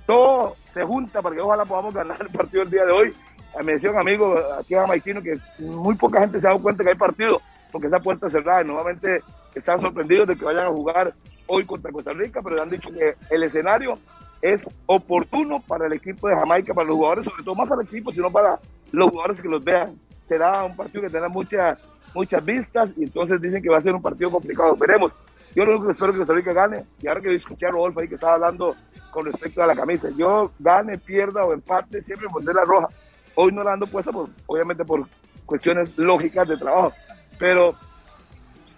todo 0.07 0.55
se 0.73 0.83
junta 0.83 1.21
para 1.21 1.35
que 1.35 1.41
ojalá 1.41 1.65
podamos 1.65 1.93
ganar 1.93 2.17
el 2.21 2.29
partido 2.29 2.63
el 2.63 2.71
día 2.71 2.85
de 2.85 2.91
hoy. 2.91 3.15
Me 3.63 3.73
decía 3.73 3.91
un 3.91 3.99
amigo 3.99 4.33
aquí 4.57 4.73
jamaiquino 4.73 5.21
que 5.21 5.37
muy 5.59 5.95
poca 5.95 6.21
gente 6.21 6.39
se 6.39 6.47
ha 6.47 6.51
dado 6.51 6.63
cuenta 6.63 6.83
que 6.83 6.91
hay 6.91 6.95
partido, 6.95 7.41
porque 7.69 7.87
esa 7.87 7.99
puerta 7.99 8.29
cerrada 8.29 8.61
y 8.61 8.65
nuevamente 8.65 9.21
están 9.55 9.79
sorprendidos 9.79 10.27
de 10.27 10.35
que 10.35 10.45
vayan 10.45 10.65
a 10.65 10.69
jugar 10.69 11.13
hoy 11.47 11.65
contra 11.65 11.91
Costa 11.91 12.13
Rica, 12.13 12.41
pero 12.41 12.61
han 12.61 12.69
dicho 12.69 12.89
que 12.91 13.15
el 13.29 13.43
escenario 13.43 13.97
es 14.41 14.61
oportuno 14.85 15.59
para 15.59 15.85
el 15.85 15.93
equipo 15.93 16.27
de 16.27 16.35
Jamaica, 16.35 16.73
para 16.73 16.87
los 16.87 16.95
jugadores, 16.95 17.25
sobre 17.25 17.43
todo 17.43 17.55
más 17.55 17.67
para 17.67 17.81
el 17.81 17.87
equipo, 17.87 18.11
sino 18.11 18.31
para 18.31 18.59
los 18.91 19.09
jugadores 19.09 19.41
que 19.41 19.47
los 19.47 19.63
vean. 19.63 19.99
Será 20.23 20.63
un 20.63 20.75
partido 20.75 21.01
que 21.01 21.09
tendrá 21.09 21.29
muchas 21.29 21.77
muchas 22.13 22.43
vistas 22.43 22.93
y 22.97 23.03
entonces 23.03 23.39
dicen 23.41 23.61
que 23.61 23.69
va 23.69 23.77
a 23.77 23.81
ser 23.81 23.95
un 23.95 24.01
partido 24.01 24.31
complicado. 24.31 24.75
Veremos. 24.75 25.13
Yo 25.55 25.65
lo 25.65 25.71
único 25.71 25.87
que 25.87 25.91
espero 25.91 26.13
que 26.13 26.19
Costa 26.19 26.33
Rica 26.33 26.53
gane, 26.53 26.85
y 27.01 27.07
ahora 27.07 27.19
que 27.19 27.35
escuché 27.35 27.65
a 27.65 27.71
Rodolfo 27.71 27.99
ahí 27.99 28.07
que 28.07 28.15
estaba 28.15 28.35
hablando 28.35 28.73
con 29.11 29.25
respecto 29.25 29.61
a 29.61 29.67
la 29.67 29.75
camisa, 29.75 30.07
yo 30.15 30.51
gane, 30.59 30.97
pierda 30.97 31.43
o 31.43 31.51
empate, 31.51 32.01
siempre 32.01 32.29
pondré 32.29 32.53
la 32.53 32.63
roja. 32.63 32.87
Hoy 33.35 33.51
no 33.51 33.61
la 33.61 33.73
ando 33.73 33.85
puesta, 33.85 34.13
por, 34.13 34.29
obviamente 34.45 34.85
por 34.85 35.05
cuestiones 35.45 35.97
lógicas 35.97 36.47
de 36.47 36.55
trabajo, 36.55 36.93
pero 37.37 37.75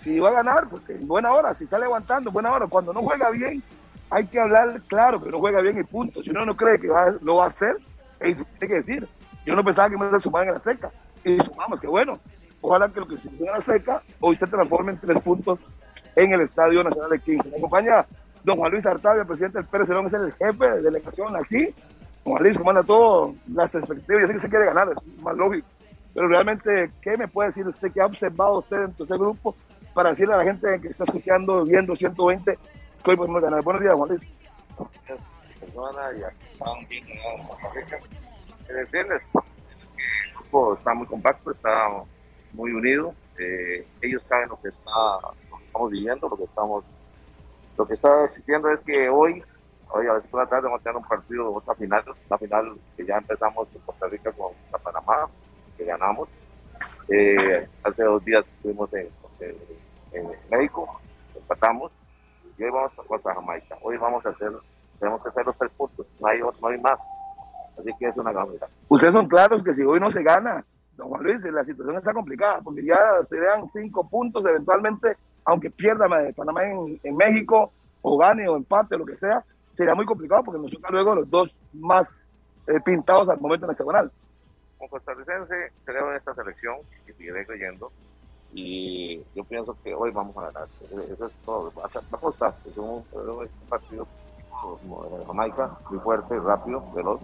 si 0.04 0.20
va 0.20 0.30
a 0.30 0.34
ganar, 0.34 0.68
pues 0.68 0.90
en 0.90 1.08
buena 1.08 1.32
hora, 1.32 1.54
si 1.54 1.64
está 1.64 1.80
levantando, 1.80 2.30
en 2.30 2.34
buena 2.34 2.52
hora. 2.52 2.68
Cuando 2.68 2.92
no 2.94 3.02
juega 3.02 3.30
bien, 3.30 3.64
hay 4.10 4.28
que 4.28 4.40
hablar 4.40 4.82
claro 4.88 5.24
que 5.24 5.32
no 5.32 5.40
juega 5.40 5.62
bien 5.62 5.80
y 5.80 5.84
punto. 5.84 6.22
Si 6.22 6.30
uno 6.30 6.46
no 6.46 6.58
cree 6.58 6.78
que 6.80 6.88
lo 7.22 7.36
va 7.38 7.46
a 7.46 7.48
hacer, 7.48 7.78
hay 8.20 8.36
que 8.60 8.68
decir. 8.68 9.08
Yo 9.46 9.56
no 9.56 9.64
pensaba 9.64 9.90
que 9.90 9.98
me 9.98 10.06
iba 10.06 10.18
a 10.18 10.22
sumar 10.22 10.48
en 10.48 10.54
la 10.54 10.60
seca. 10.60 10.92
Y 11.24 11.38
sumamos, 11.40 11.80
que 11.80 11.88
bueno. 11.88 12.20
Ojalá 12.62 12.88
que 12.88 13.00
lo 13.00 13.08
que 13.08 13.18
se 13.18 13.30
hizo 13.30 13.46
en 13.46 13.52
la 13.52 13.62
seca 13.62 14.02
hoy 14.22 14.38
se 14.38 14.48
transforme 14.48 14.94
en 14.94 15.00
tres 15.00 15.20
puntos 15.20 15.60
en 16.16 16.32
el 16.32 16.42
Estadio 16.42 16.84
Nacional 16.84 17.10
de 17.10 17.20
15. 17.20 17.50
Me 17.50 17.58
acompaña 17.58 18.06
don 18.44 18.58
Juan 18.58 18.72
Luis 18.72 18.86
Artavia, 18.86 19.26
presidente 19.26 19.58
del 19.58 19.68
Pérez 19.68 19.88
Cerón, 19.88 20.06
es 20.06 20.14
el 20.14 20.32
jefe 20.34 20.70
de 20.70 20.82
delegación 20.82 21.36
aquí. 21.36 21.74
Juan 22.24 22.44
Luis 22.44 22.58
comanda 22.58 22.84
todo, 22.84 23.34
las 23.54 23.74
expectativas, 23.76 24.22
yo 24.22 24.28
sé 24.28 24.34
que 24.34 24.40
se 24.40 24.50
quiere 24.50 24.66
ganar, 24.66 24.90
es 24.90 25.22
más 25.22 25.36
lógico. 25.36 25.68
Pero 26.14 26.28
realmente, 26.28 26.92
¿qué 27.02 27.18
me 27.18 27.28
puede 27.28 27.50
decir 27.50 27.68
usted? 27.68 27.92
¿Qué 27.92 28.00
ha 28.00 28.06
observado 28.06 28.60
usted 28.60 28.82
dentro 28.82 29.06
de 29.06 29.14
ese 29.14 29.22
grupo 29.22 29.56
para 29.94 30.10
decirle 30.10 30.34
a 30.34 30.38
la 30.38 30.44
gente 30.44 30.82
que 30.82 30.88
está 30.88 31.04
escuchando, 31.04 31.64
viendo 31.66 31.96
120, 31.96 32.58
que 33.04 33.12
hoy 33.12 33.18
podemos 33.18 33.42
ganar. 33.42 33.64
Buenos 33.64 33.82
días, 33.82 33.94
Juan 33.94 34.10
Luis. 34.10 34.28
Personas 35.60 36.18
y 36.18 36.24
aquí 36.24 37.04
Rica. 37.76 38.00
decirles 38.68 39.30
el 39.34 40.34
grupo 40.36 40.74
está 40.76 40.94
muy 40.94 41.08
compacto, 41.08 41.52
está 41.52 41.90
muy 42.54 42.72
unido. 42.72 43.14
Eh, 43.38 43.88
ellos 44.02 44.22
saben 44.26 44.50
lo 44.50 44.60
que, 44.62 44.70
está, 44.70 44.92
lo 45.50 45.58
que 45.58 45.66
estamos 45.66 45.92
viviendo, 45.92 46.30
lo 46.30 46.38
que 46.38 46.44
estamos. 46.44 46.84
Lo 47.78 47.88
que 47.88 47.94
está 47.94 48.26
existiendo 48.26 48.70
es 48.70 48.80
que 48.82 49.10
hoy, 49.10 49.44
hoy 49.90 50.08
a 50.08 50.14
las 50.14 50.32
de 50.32 50.38
la 50.38 50.46
tarde, 50.46 50.66
vamos 50.66 50.82
a 50.82 50.84
tener 50.84 50.98
un 50.98 51.08
partido, 51.08 51.52
otra 51.52 51.74
final, 51.74 52.04
la 52.30 52.38
final 52.38 52.78
que 52.96 53.06
ya 53.06 53.18
empezamos 53.18 53.68
en 53.74 53.82
Costa 53.82 54.08
Rica 54.08 54.32
con 54.32 54.54
Panamá, 54.84 55.28
que 55.76 55.86
ganamos. 55.86 56.30
Eh, 57.10 57.68
hace 57.84 58.04
dos 58.04 58.24
días 58.24 58.46
estuvimos 58.58 58.94
en, 58.94 59.10
en 59.40 59.56
en 60.14 60.32
México, 60.50 61.00
empatamos 61.36 61.92
y 62.58 62.64
hoy 62.64 62.72
vamos 62.72 62.92
a 62.98 63.04
contra 63.04 63.34
Jamaica. 63.34 63.78
Hoy 63.82 63.98
vamos 63.98 64.26
a 64.26 64.30
hacer, 64.30 64.52
tenemos 65.00 65.22
que 65.22 65.30
hacer 65.30 65.46
los 65.46 65.58
tres 65.58 65.72
puntos, 65.76 66.08
no 66.20 66.28
hay, 66.28 66.40
no 66.40 66.68
hay 66.68 66.80
más. 66.80 67.00
Así 67.78 67.90
que 67.98 68.08
es 68.08 68.18
una 68.18 68.32
gran 68.32 68.48
Ustedes 68.88 69.14
son 69.14 69.28
claros 69.28 69.64
que 69.64 69.74
si 69.74 69.84
hoy 69.84 70.00
no 70.00 70.12
se 70.12 70.22
gana, 70.22 70.64
don 70.96 71.10
Juan 71.10 71.24
Luis, 71.24 71.44
la 71.52 71.64
situación 71.64 71.96
está 71.96 72.14
complicada, 72.14 72.62
porque 72.62 72.86
ya 72.86 72.98
serían 73.24 73.68
cinco 73.68 74.08
puntos 74.08 74.46
eventualmente, 74.46 75.18
aunque 75.44 75.72
pierda 75.72 76.08
Panamá 76.36 76.66
en, 76.66 77.00
en 77.04 77.16
México, 77.16 77.72
o 78.04 78.18
gane 78.18 78.48
o 78.48 78.56
empate, 78.56 78.98
lo 78.98 79.06
que 79.06 79.16
sea, 79.16 79.44
sería 79.74 79.96
muy 79.96 80.06
complicado 80.06 80.44
porque 80.44 80.62
nos 80.62 80.72
toca 80.72 80.92
luego 80.92 81.16
los 81.16 81.30
dos 81.30 81.60
más 81.74 82.30
eh, 82.68 82.80
pintados 82.86 83.30
al 83.30 83.40
momento 83.40 83.66
nacional. 83.66 84.12
Como 84.78 84.90
costarricense, 84.90 85.72
creo 85.86 86.12
en 86.12 86.18
esta 86.18 86.36
selección 86.36 86.78
y 87.08 87.14
seguiré 87.14 87.46
creyendo 87.46 87.92
y 88.54 89.18
yo 89.36 89.44
pienso 89.44 89.76
que 89.84 89.94
hoy 89.96 90.12
vamos 90.12 90.38
a 90.38 90.52
ganar. 90.52 90.68
Eso 91.12 91.26
es 91.26 91.34
todo. 91.46 91.72
Va 91.78 91.86
a 91.86 92.18
costar, 92.18 92.56
es 92.66 92.78
un, 92.78 93.04
partido 93.68 94.08
de 95.18 95.26
Jamaica, 95.26 95.78
muy 95.90 96.00
fuerte, 96.00 96.40
rápido, 96.40 96.84
veloz, 96.94 97.20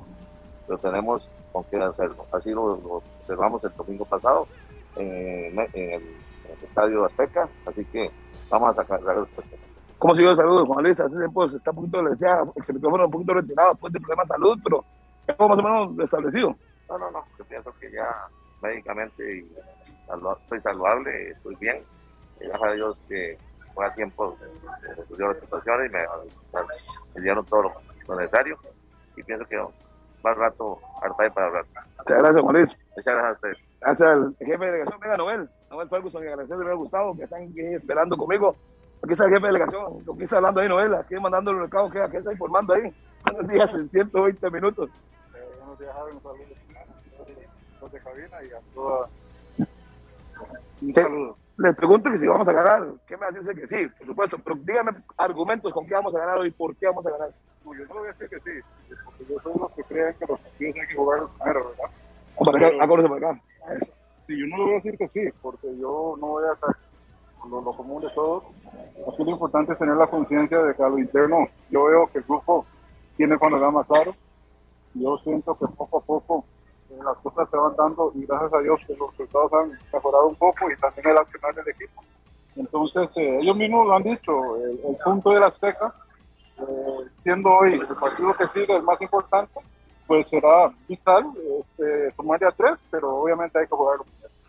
pero 0.67 0.79
tenemos 0.79 1.27
con 1.51 1.63
qué 1.65 1.77
hacerlo. 1.77 2.25
Así 2.31 2.51
lo, 2.51 2.73
observamos 2.73 3.63
el 3.63 3.75
domingo 3.75 4.05
pasado 4.05 4.47
en, 4.95 5.59
el, 5.73 6.15
Estadio 6.63 7.05
Azteca, 7.05 7.47
así 7.67 7.85
que 7.85 8.09
vamos 8.49 8.71
a 8.71 8.81
sacar 8.81 9.01
los 9.01 9.27
¿Cómo 9.99 10.15
siguió 10.15 10.31
de 10.31 10.37
salud, 10.37 10.65
Juan 10.65 10.83
Luis? 10.83 10.99
Hace 10.99 11.15
tiempo 11.15 11.47
se 11.47 11.57
está 11.57 11.71
un 11.71 11.77
poquito, 11.77 12.01
le 12.01 12.09
decía, 12.11 12.41
ex 12.55 12.73
micrófono 12.73 13.05
un 13.05 13.11
poquito 13.11 13.33
retirado 13.33 13.71
después 13.71 13.93
de 13.93 13.99
problemas 13.99 14.27
de 14.27 14.33
salud, 14.33 14.59
pero 14.63 14.85
ya 15.27 15.35
más 15.47 15.59
o 15.59 15.61
menos 15.61 15.97
restablecido. 15.97 16.55
No, 16.89 16.97
no, 16.97 17.11
no, 17.11 17.23
yo 17.37 17.45
pienso 17.45 17.71
que 17.79 17.91
ya 17.91 18.07
médicamente 18.61 19.39
y 19.39 19.51
estoy 20.41 20.61
saludable, 20.61 21.31
estoy 21.31 21.55
bien. 21.55 21.83
Y 22.39 22.45
gracias 22.45 22.69
a 22.69 22.73
Dios 22.73 23.05
que 23.07 23.37
fue 23.73 23.85
a 23.85 23.93
tiempo 23.93 24.37
se 24.81 24.93
resolvió 24.93 25.27
la 25.27 25.39
situación 25.39 25.85
y 25.85 25.89
me, 25.89 25.99
me 27.15 27.21
dieron 27.21 27.45
todo 27.45 27.73
lo, 28.07 28.15
necesario. 28.15 28.57
Y 29.15 29.23
pienso 29.23 29.45
que 29.45 29.57
más 30.23 30.37
rato 30.37 30.79
harta 31.01 31.29
para 31.33 31.47
hablar. 31.47 31.65
Muchas 31.97 32.17
gracias, 32.17 32.41
Juan 32.41 32.55
Luis. 32.55 32.77
Muchas 32.95 33.13
gracias 33.13 33.29
a 33.29 33.33
ustedes. 33.33 33.57
Gracias 33.81 34.09
al 34.09 34.35
jefe 34.39 34.65
de 34.65 34.71
delegación, 34.71 34.99
venga, 34.99 35.17
Noel. 35.17 35.49
Noel 35.69 35.89
Ferguson, 35.89 36.21
que 36.21 36.29
agradecerle, 36.29 36.65
me 36.65 36.71
ha 36.71 36.75
gustado, 36.75 37.15
que 37.15 37.23
están 37.23 37.43
aquí 37.43 37.61
esperando 37.61 38.17
conmigo. 38.17 38.55
Aquí 39.01 39.13
está 39.13 39.25
el 39.25 39.29
jefe 39.29 39.41
de 39.41 39.47
delegación, 39.47 40.03
¿con 40.03 40.15
quién 40.15 40.23
está 40.23 40.37
hablando 40.37 40.59
ahí, 40.59 40.67
Noel? 40.67 40.93
Aquí 40.95 41.15
mandando 41.15 41.51
el 41.51 41.59
recado, 41.59 41.89
¿qué, 41.89 42.05
qué 42.11 42.17
está 42.17 42.33
informando 42.33 42.73
ahí? 42.73 42.93
Buenos 43.31 43.47
días 43.51 43.73
en 43.73 43.89
120 43.89 44.51
minutos. 44.51 44.89
buenos 45.31 45.79
días, 45.79 45.93
Javi. 45.93 46.11
Un 46.11 46.21
saludo 46.21 46.59
de 47.91 47.99
cabina 48.01 48.43
y 48.43 48.51
a 48.51 48.59
toda. 48.73 49.07
Un 50.81 50.93
Sí. 50.93 51.01
saludo. 51.01 51.37
Les 51.57 51.75
pregunto 51.75 52.09
que 52.09 52.17
si 52.17 52.25
vamos 52.27 52.47
a 52.47 52.53
ganar, 52.53 52.87
¿qué 53.05 53.17
me 53.17 53.25
hace 53.25 53.53
que 53.53 53.67
sí? 53.67 53.87
Por 53.97 54.07
supuesto, 54.07 54.37
pero 54.41 54.55
díganme 54.63 54.91
argumentos 55.17 55.73
con 55.73 55.85
qué 55.85 55.93
vamos 55.93 56.15
a 56.15 56.19
ganar 56.19 56.37
hoy, 56.37 56.51
por 56.51 56.73
qué 56.77 56.85
vamos 56.87 57.05
a 57.05 57.11
ganar. 57.11 57.29
No, 57.65 57.73
yo 57.73 57.85
no 57.85 57.93
le 57.95 57.99
voy 57.99 58.09
a 58.09 58.11
decir 58.13 58.29
que 58.29 58.37
sí, 58.39 58.95
porque 59.03 59.25
yo 59.29 59.39
soy 59.43 59.53
los 59.59 59.71
que 59.73 59.83
creen 59.83 60.15
que 60.17 60.25
los 60.25 60.39
partidos 60.39 60.75
hay 60.79 60.87
que 60.87 60.95
jugar 60.95 61.19
primero, 61.37 61.59
¿verdad? 61.69 61.83
Vamos 62.39 62.53
para 62.53 62.67
acá, 62.67 62.83
acórdese 62.83 63.09
para 63.09 63.29
acá. 63.31 63.41
Sí, 64.25 64.39
yo 64.39 64.47
no 64.47 64.57
le 64.57 64.63
voy 64.63 64.71
a 64.71 64.75
decir 64.75 64.97
que 64.97 65.07
sí, 65.09 65.29
porque 65.41 65.67
yo 65.77 66.15
no 66.17 66.27
voy 66.27 66.43
a 66.49 66.53
estar 66.53 66.75
con 67.39 67.51
lo, 67.51 67.61
lo 67.61 67.73
común 67.75 68.01
de 68.03 68.09
todos. 68.11 68.43
Aquí 69.11 69.23
lo 69.25 69.31
importante 69.31 69.73
es 69.73 69.79
tener 69.79 69.95
la 69.97 70.07
conciencia 70.07 70.59
de 70.59 70.73
que 70.75 70.83
a 70.83 70.87
lo 70.87 70.97
interno 70.97 71.45
yo 71.69 71.83
veo 71.85 72.07
que 72.07 72.19
el 72.19 72.23
grupo 72.23 72.65
tiene 73.17 73.37
panorama 73.37 73.83
claro. 73.83 74.15
Yo 74.93 75.17
siento 75.25 75.57
que 75.57 75.65
poco 75.75 75.97
a 75.97 76.01
poco 76.01 76.45
las 77.03 77.17
cosas 77.17 77.49
se 77.49 77.57
van 77.57 77.75
dando 77.75 78.11
y 78.15 78.25
gracias 78.25 78.53
a 78.53 78.59
Dios 78.59 78.79
que 78.85 78.95
los 78.95 79.11
resultados 79.11 79.53
han 79.53 79.71
mejorado 79.93 80.27
un 80.27 80.35
poco 80.35 80.71
y 80.71 80.75
también 80.77 81.09
el 81.09 81.17
accionar 81.17 81.55
del 81.55 81.67
equipo. 81.69 82.03
Entonces, 82.55 83.09
eh, 83.15 83.39
ellos 83.41 83.55
mismos 83.55 83.87
lo 83.87 83.95
han 83.95 84.03
dicho, 84.03 84.57
el, 84.57 84.79
el 84.85 84.97
punto 85.03 85.31
de 85.31 85.39
la 85.39 85.47
Azteca, 85.47 85.93
eh, 86.57 87.07
siendo 87.17 87.49
hoy 87.49 87.73
el 87.73 87.95
partido 87.95 88.33
que 88.33 88.47
sigue 88.47 88.75
el 88.75 88.83
más 88.83 89.01
importante, 89.01 89.59
pues 90.07 90.27
será 90.27 90.73
vital 90.87 91.25
este, 91.59 92.11
sumarle 92.15 92.47
a 92.47 92.51
tres, 92.51 92.73
pero 92.89 93.15
obviamente 93.15 93.59
hay 93.59 93.65
que 93.65 93.75
jugarlo. 93.75 94.05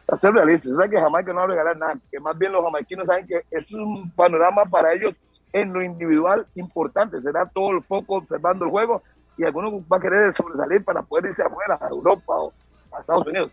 Para 0.07 0.21
ser 0.21 0.33
realistas, 0.33 0.73
saben 0.73 0.91
que 0.91 1.01
Jamaica 1.01 1.33
no 1.33 1.41
va 1.41 1.45
a 1.45 1.49
regalar 1.49 1.77
nada, 1.77 1.95
que 2.11 2.19
más 2.19 2.37
bien 2.37 2.51
los 2.51 2.65
jamaiquinos 2.65 3.07
saben 3.07 3.27
que 3.27 3.43
es 3.51 3.71
un 3.73 4.11
panorama 4.12 4.65
para 4.65 4.93
ellos 4.95 5.15
en 5.53 5.73
lo 5.73 5.83
individual 5.83 6.47
importante, 6.55 7.21
será 7.21 7.47
todo 7.47 7.73
el 7.73 7.83
poco 7.83 8.17
observando 8.17 8.65
el 8.65 8.71
juego 8.71 9.03
y 9.41 9.45
algunos 9.45 9.73
va 9.91 9.97
a 9.97 10.01
querer 10.01 10.33
sobresalir 10.35 10.85
para 10.85 11.01
poder 11.03 11.27
irse 11.27 11.43
afuera, 11.43 11.79
a 11.81 11.89
Europa 11.89 12.35
o 12.37 12.53
a 12.93 13.01
Estados 13.01 13.27
Unidos. 13.27 13.51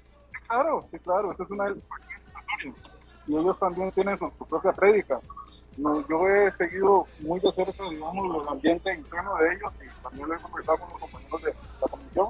Claro, 0.50 0.86
sí, 0.92 1.00
claro, 1.00 1.32
eso 1.32 1.44
es 1.44 1.50
una 1.50 1.74
y 3.28 3.36
ellos 3.38 3.58
también 3.60 3.92
tienen 3.92 4.18
su, 4.18 4.30
su 4.38 4.46
propia 4.46 4.72
prédica. 4.74 5.20
No, 5.78 6.06
yo 6.08 6.28
he 6.30 6.52
seguido 6.54 7.06
muy 7.20 7.40
de 7.40 7.52
cerca, 7.54 7.84
digamos, 7.90 8.42
el 8.44 8.48
ambiente 8.50 8.94
interno 8.94 9.36
de 9.38 9.48
ellos 9.54 9.74
y 9.82 10.02
también 10.04 10.28
lo 10.30 10.36
he 10.36 10.40
conversado 10.40 10.78
con 10.80 10.90
los 10.92 11.00
compañeros 11.02 11.42
de 11.44 11.54
la 11.82 11.88
comisión. 11.90 12.28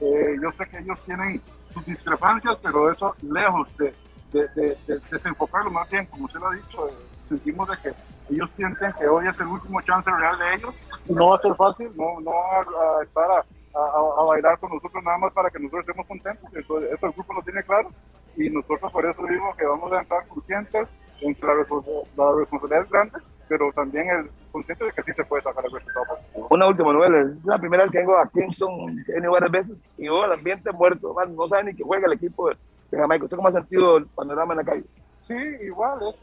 Eh, 0.00 0.36
yo 0.42 0.50
sé 0.52 0.70
que 0.70 0.78
ellos 0.78 0.98
tienen 1.04 1.42
sus 1.74 1.84
discrepancias, 1.86 2.56
pero 2.62 2.90
eso 2.90 3.14
lejos 3.22 3.74
de, 3.76 3.94
de, 4.32 4.48
de- 4.54 4.76
de 4.86 5.00
desenfocarlo, 5.10 5.70
más 5.70 5.88
bien, 5.90 6.06
como 6.06 6.24
usted 6.24 6.40
lo 6.40 6.48
ha 6.48 6.54
dicho, 6.54 6.88
eh, 6.88 6.92
sentimos 7.22 7.68
de 7.68 7.76
que 7.82 7.94
ellos 8.30 8.50
sienten 8.56 8.92
que 8.98 9.06
hoy 9.08 9.26
es 9.26 9.38
el 9.40 9.46
último 9.46 9.80
chance 9.82 10.10
real 10.10 10.38
de 10.38 10.54
ellos 10.56 10.74
y 11.06 11.12
no 11.12 11.28
va 11.30 11.36
a 11.36 11.40
ser 11.40 11.54
fácil, 11.56 11.90
no, 11.96 12.20
no 12.20 12.30
va 12.30 12.56
a, 12.58 12.98
a 13.00 13.02
estar 13.02 13.30
a, 13.30 13.36
a- 13.78 14.20
a 14.20 14.24
bailar 14.24 14.58
con 14.58 14.70
nosotros 14.70 15.02
nada 15.04 15.18
más 15.18 15.32
para 15.32 15.50
que 15.50 15.58
nosotros 15.58 15.80
estemos 15.82 16.06
contentos. 16.06 16.44
Entonces, 16.54 16.92
eso 16.92 17.06
el 17.06 17.12
grupo 17.12 17.34
lo 17.34 17.42
tiene 17.42 17.62
claro 17.64 17.88
y 18.36 18.48
nosotros 18.50 18.92
por 18.92 19.04
eso 19.06 19.22
digo 19.26 19.54
que 19.58 19.64
vamos 19.66 19.92
a 19.92 20.00
entrar 20.00 20.26
conscientes 20.28 20.88
en 21.20 21.34
que 21.34 21.46
la, 21.46 21.54
la 21.54 22.32
responsabilidad 22.38 22.82
es 22.84 22.90
grande, 22.90 23.18
pero 23.48 23.72
también 23.72 24.08
el 24.08 24.30
consciente 24.52 24.84
de 24.84 24.92
que 24.92 25.02
sí 25.02 25.12
se 25.12 25.24
puede 25.24 25.42
sacar 25.42 25.64
el 25.64 25.72
resultado 25.72 26.06
positivo. 26.06 26.46
Una 26.50 26.66
última 26.68 26.92
novela, 26.92 27.18
es 27.20 27.44
la 27.44 27.58
primera 27.58 27.82
vez 27.82 27.90
que 27.92 27.98
vengo 27.98 28.16
a 28.16 28.28
Kingston, 28.30 29.04
he 29.08 29.12
venido 29.14 29.32
varias 29.32 29.50
veces 29.50 29.84
y 29.98 30.04
veo 30.08 30.24
el 30.24 30.32
ambiente 30.32 30.72
muerto, 30.72 31.14
no 31.28 31.48
saben 31.48 31.66
ni 31.66 31.74
que 31.74 31.82
juega 31.84 32.06
el 32.06 32.14
equipo 32.14 32.48
de, 32.48 32.56
Jamaica. 32.92 33.24
¿Usted 33.24 33.36
cómo 33.36 33.48
ha 33.48 33.52
sentido 33.52 33.98
el 33.98 34.06
panorama 34.06 34.54
en 34.54 34.58
la 34.58 34.64
calle? 34.64 34.84
Sí, 35.20 35.34
igual, 35.62 35.98
eso 36.00 36.18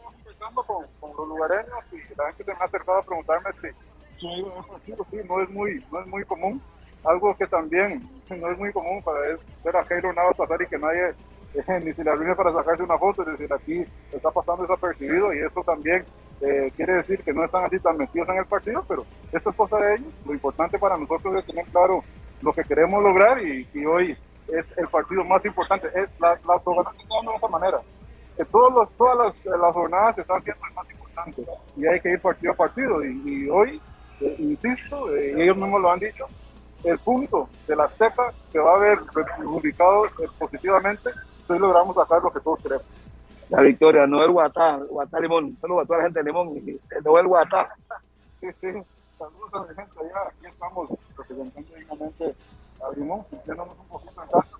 conversando 0.53 0.63
con, 0.63 0.85
con 0.99 1.17
los 1.17 1.27
lugareños 1.27 1.93
y 1.93 2.15
la 2.17 2.27
gente 2.33 2.43
se 2.43 2.53
me 2.53 2.57
ha 2.59 2.65
acercado 2.65 2.97
a 2.99 3.03
preguntarme 3.03 3.49
si, 3.55 3.67
si 4.13 5.23
no 5.23 5.41
es 5.41 5.49
muy, 5.49 5.85
no 5.91 6.01
es 6.01 6.07
muy 6.07 6.23
común. 6.25 6.61
Algo 7.03 7.35
que 7.35 7.47
también 7.47 8.09
no 8.29 8.51
es 8.51 8.57
muy 8.57 8.71
común 8.71 9.01
para 9.03 9.33
es 9.33 9.39
ver 9.63 9.75
a 9.75 10.13
Navas 10.13 10.37
pasar 10.37 10.61
y 10.61 10.67
que 10.67 10.77
nadie 10.77 11.13
eh, 11.53 11.79
ni 11.83 11.93
se 11.93 12.03
le 12.03 12.11
arruine 12.11 12.35
para 12.35 12.51
sacarse 12.51 12.83
una 12.83 12.97
foto, 12.97 13.21
es 13.23 13.29
decir, 13.29 13.53
aquí 13.53 13.85
está 14.11 14.31
pasando 14.31 14.63
desapercibido 14.63 15.33
y 15.33 15.39
eso 15.39 15.63
también 15.63 16.05
eh, 16.41 16.71
quiere 16.75 16.95
decir 16.95 17.23
que 17.23 17.33
no 17.33 17.45
están 17.45 17.65
así 17.65 17.79
tan 17.79 17.97
metidos 17.97 18.29
en 18.29 18.37
el 18.37 18.45
partido, 18.45 18.83
pero 18.87 19.05
eso 19.31 19.49
es 19.49 19.55
cosa 19.55 19.77
de 19.79 19.95
ellos. 19.95 20.13
Lo 20.25 20.33
importante 20.33 20.77
para 20.77 20.97
nosotros 20.97 21.35
es 21.35 21.45
tener 21.45 21.65
claro 21.67 22.03
lo 22.41 22.53
que 22.53 22.63
queremos 22.63 23.01
lograr 23.03 23.41
y, 23.43 23.67
y 23.73 23.85
hoy 23.85 24.17
es 24.47 24.65
el 24.77 24.87
partido 24.87 25.23
más 25.23 25.43
importante. 25.43 25.87
Es 25.87 26.07
la, 26.19 26.39
la 26.45 26.57
de 26.57 27.35
esa 27.35 27.47
manera 27.47 27.81
que 28.37 28.45
todos 28.45 28.71
los, 28.73 28.89
todas 28.91 29.17
las, 29.17 29.45
las 29.45 29.73
jornadas 29.73 30.15
se 30.15 30.21
están 30.21 30.39
haciendo 30.39 30.65
el 30.67 30.73
más 30.75 30.89
importante 30.91 31.45
y 31.75 31.87
hay 31.87 31.99
que 31.99 32.11
ir 32.11 32.21
partido 32.21 32.53
a 32.53 32.55
partido. 32.55 33.03
Y, 33.03 33.21
y 33.25 33.49
hoy, 33.49 33.81
eh, 34.21 34.35
insisto, 34.37 35.13
eh, 35.15 35.33
ellos 35.41 35.57
mismos 35.57 35.81
lo 35.81 35.91
han 35.91 35.99
dicho, 35.99 36.27
el 36.83 36.99
punto 36.99 37.49
de 37.67 37.75
la 37.75 37.85
Azteca 37.85 38.31
se 38.51 38.59
va 38.59 38.75
a 38.75 38.77
ver 38.77 38.99
ubicado 39.43 40.03
positivamente 40.37 41.09
si 41.47 41.57
logramos 41.57 41.95
sacar 41.95 42.21
lo 42.21 42.31
que 42.31 42.39
todos 42.39 42.59
queremos. 42.61 42.85
La 43.49 43.61
victoria, 43.61 44.05
Noel 44.05 44.31
Guatá, 44.31 44.77
Guatá 44.89 45.19
Limón. 45.19 45.57
Saludos 45.61 45.83
a 45.83 45.87
toda 45.87 45.99
la 45.99 46.05
gente 46.05 46.19
de 46.19 46.25
Limón. 46.25 46.53
Noel 47.03 47.27
Guatá. 47.27 47.69
Sí, 48.41 48.47
sí, 48.61 48.67
saludos 49.17 49.53
a 49.53 49.59
la 49.59 49.73
gente 49.73 49.99
allá, 49.99 50.27
aquí 50.27 50.45
estamos 50.45 50.89
representando 51.17 51.75
dignamente 51.75 52.35
a 52.81 52.95
Limón, 52.95 53.25
sintiéndonos 53.29 53.79
un 53.79 53.87
poquito 53.87 54.21
en 54.21 54.29
casa. 54.29 54.57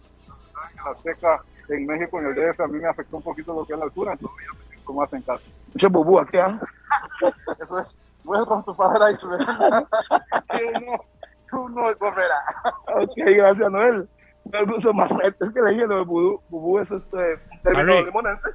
Que 0.72 0.76
La 0.76 0.92
Azteca 0.92 1.44
en 1.70 1.86
México, 1.86 2.20
en 2.20 2.28
el 2.28 2.36
DF, 2.36 2.60
a 2.62 2.68
mí 2.68 2.80
me 2.80 2.88
afectó 2.88 3.18
un 3.18 3.24
poquito 3.24 3.54
lo 3.54 3.66
que 3.66 3.74
es 3.74 3.80
la 3.80 3.86
altura, 3.86 4.14
entonces 4.14 4.46
ya 4.48 4.58
me 4.60 4.66
siento 4.70 4.94
más 4.94 5.14
en 5.14 5.22
casa. 5.22 5.44
Mucho 5.74 5.90
bubú 5.90 6.20
aquí, 6.20 6.38
¿ah? 6.38 6.60
Eso 7.62 7.80
es, 7.80 7.98
welcome 8.24 8.64
to 8.64 8.76
paradise, 8.76 9.26
man. 9.28 9.40
uno, 10.76 11.06
uno 11.54 11.96
volverá. 12.00 12.40
Ok, 12.96 13.12
gracias, 13.18 13.72
Noel. 13.72 14.08
Me 14.52 14.64
gusto 14.64 14.94
más. 14.94 15.12
Es 15.40 15.50
que 15.50 15.62
le 15.62 15.72
dije 15.72 15.88
lo 15.88 15.98
de 15.98 16.04
bubú, 16.04 16.42
bubú 16.50 16.80
es 16.80 16.90
este 16.92 17.18
un 17.52 17.62
término 17.64 18.02
limonense. 18.04 18.50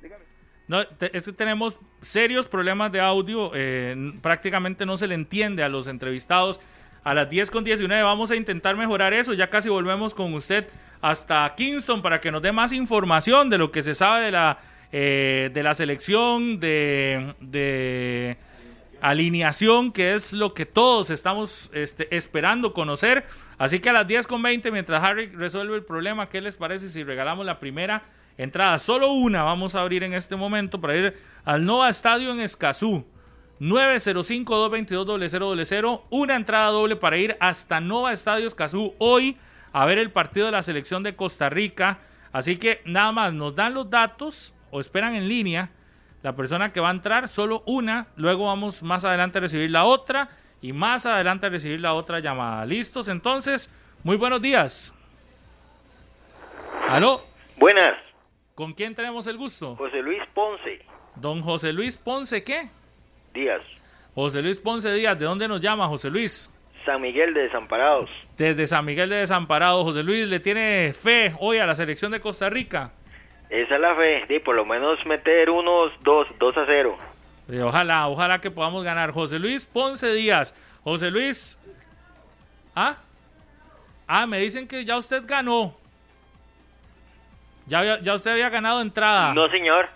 Dígame. 0.00 0.24
No, 0.66 0.86
te- 0.86 1.14
es 1.16 1.24
que 1.24 1.32
tenemos 1.32 1.76
serios 2.00 2.46
problemas 2.46 2.90
de 2.92 3.00
audio. 3.00 3.50
eh, 3.54 4.14
prácticamente 4.22 4.86
no 4.86 4.96
se 4.96 5.06
le 5.06 5.14
entiende 5.14 5.62
a 5.62 5.68
los 5.68 5.88
entrevistados. 5.88 6.60
A 7.02 7.14
las 7.14 7.28
10 7.30 7.50
con 7.50 7.64
19 7.64 8.02
vamos 8.02 8.30
a 8.30 8.36
intentar 8.36 8.76
mejorar 8.76 9.12
eso. 9.12 9.32
Ya 9.34 9.50
casi 9.50 9.68
volvemos 9.68 10.14
con 10.14 10.32
usted 10.34 10.68
hasta 11.00 11.52
Kingston 11.56 12.02
para 12.02 12.20
que 12.20 12.30
nos 12.30 12.42
dé 12.42 12.52
más 12.52 12.72
información 12.72 13.50
de 13.50 13.58
lo 13.58 13.72
que 13.72 13.82
se 13.82 13.94
sabe 13.94 14.24
de 14.24 14.30
la, 14.30 14.58
eh, 14.92 15.50
de 15.52 15.62
la 15.62 15.74
selección, 15.74 16.60
de, 16.60 18.36
alineación, 19.00 19.92
que 19.92 20.14
es 20.14 20.34
lo 20.34 20.52
que 20.52 20.66
todos 20.66 21.08
estamos 21.08 21.70
este, 21.72 22.14
esperando 22.14 22.74
conocer. 22.74 23.24
Así 23.56 23.80
que 23.80 23.88
a 23.88 23.94
las 23.94 24.06
10 24.06 24.26
con 24.26 24.42
20, 24.42 24.70
mientras 24.70 25.02
Harry 25.02 25.28
resuelve 25.28 25.76
el 25.76 25.84
problema, 25.84 26.28
¿qué 26.28 26.42
les 26.42 26.56
parece 26.56 26.90
si 26.90 27.02
regalamos 27.02 27.46
la 27.46 27.60
primera 27.60 28.02
entrada? 28.36 28.78
Solo 28.78 29.12
una 29.12 29.42
vamos 29.42 29.74
a 29.74 29.80
abrir 29.80 30.02
en 30.02 30.12
este 30.12 30.36
momento 30.36 30.78
para 30.80 30.96
ir 30.96 31.16
al 31.44 31.64
Nova 31.64 31.88
Estadio 31.88 32.30
en 32.30 32.40
Escazú. 32.40 33.06
905-222-0000. 33.60 36.02
Una 36.10 36.36
entrada 36.36 36.70
doble 36.70 36.96
para 36.96 37.16
ir 37.18 37.36
hasta 37.40 37.80
Nova 37.80 38.12
Estadio 38.12 38.46
Escazú 38.46 38.94
hoy 38.98 39.38
a 39.72 39.86
ver 39.86 39.98
el 39.98 40.10
partido 40.10 40.46
de 40.46 40.52
la 40.52 40.62
selección 40.62 41.02
de 41.02 41.16
Costa 41.16 41.48
Rica. 41.48 41.98
Así 42.32 42.56
que 42.56 42.80
nada 42.84 43.12
más 43.12 43.32
nos 43.32 43.54
dan 43.54 43.74
los 43.74 43.90
datos 43.90 44.54
o 44.70 44.80
esperan 44.80 45.14
en 45.14 45.28
línea 45.28 45.70
la 46.22 46.36
persona 46.36 46.72
que 46.72 46.80
va 46.80 46.88
a 46.88 46.92
entrar, 46.92 47.28
solo 47.28 47.62
una. 47.66 48.08
Luego 48.16 48.46
vamos 48.46 48.82
más 48.82 49.04
adelante 49.04 49.38
a 49.38 49.40
recibir 49.40 49.70
la 49.70 49.84
otra 49.84 50.28
y 50.60 50.72
más 50.72 51.06
adelante 51.06 51.46
a 51.46 51.50
recibir 51.50 51.80
la 51.80 51.94
otra 51.94 52.20
llamada. 52.20 52.66
¿Listos? 52.66 53.08
Entonces, 53.08 53.70
muy 54.04 54.16
buenos 54.16 54.42
días. 54.42 54.94
¿Aló? 56.88 57.24
Buenas, 57.56 57.92
¿Con 58.60 58.74
quién 58.74 58.94
tenemos 58.94 59.26
el 59.26 59.38
gusto? 59.38 59.74
José 59.76 60.02
Luis 60.02 60.20
Ponce 60.34 60.84
Don 61.16 61.40
José 61.40 61.72
Luis 61.72 61.96
Ponce, 61.96 62.44
¿qué? 62.44 62.68
Díaz, 63.32 63.62
José 64.14 64.42
Luis 64.42 64.58
Ponce 64.58 64.92
Díaz, 64.92 65.18
¿de 65.18 65.24
dónde 65.24 65.48
nos 65.48 65.62
llama 65.62 65.88
José 65.88 66.10
Luis? 66.10 66.52
San 66.84 67.00
Miguel 67.00 67.34
de 67.34 67.42
Desamparados. 67.42 68.08
Desde 68.36 68.66
San 68.66 68.84
Miguel 68.84 69.10
de 69.10 69.16
Desamparado. 69.16 69.84
José 69.84 70.02
Luis, 70.02 70.26
¿le 70.28 70.40
tiene 70.40 70.92
fe 70.92 71.34
hoy 71.38 71.58
a 71.58 71.66
la 71.66 71.74
selección 71.74 72.10
de 72.12 72.20
Costa 72.20 72.48
Rica? 72.50 72.92
Esa 73.48 73.74
es 73.74 73.80
la 73.80 73.94
fe, 73.96 74.40
por 74.40 74.54
lo 74.54 74.64
menos 74.64 75.04
meter 75.06 75.50
unos 75.50 75.92
dos, 76.02 76.26
dos 76.38 76.56
a 76.56 76.64
cero. 76.66 76.96
Sí, 77.48 77.58
ojalá, 77.58 78.06
ojalá 78.08 78.40
que 78.40 78.50
podamos 78.50 78.84
ganar. 78.84 79.10
José 79.12 79.38
Luis 79.38 79.66
Ponce 79.66 80.12
Díaz. 80.14 80.54
José 80.84 81.10
Luis. 81.10 81.58
¿Ah? 82.76 82.94
Ah, 84.06 84.26
me 84.26 84.38
dicen 84.38 84.68
que 84.68 84.84
ya 84.84 84.96
usted 84.96 85.24
ganó. 85.26 85.74
Ya, 87.66 87.80
había- 87.80 88.00
ya 88.00 88.14
usted 88.14 88.32
había 88.32 88.48
ganado 88.50 88.80
entrada. 88.80 89.34
No, 89.34 89.48
señor. 89.50 89.88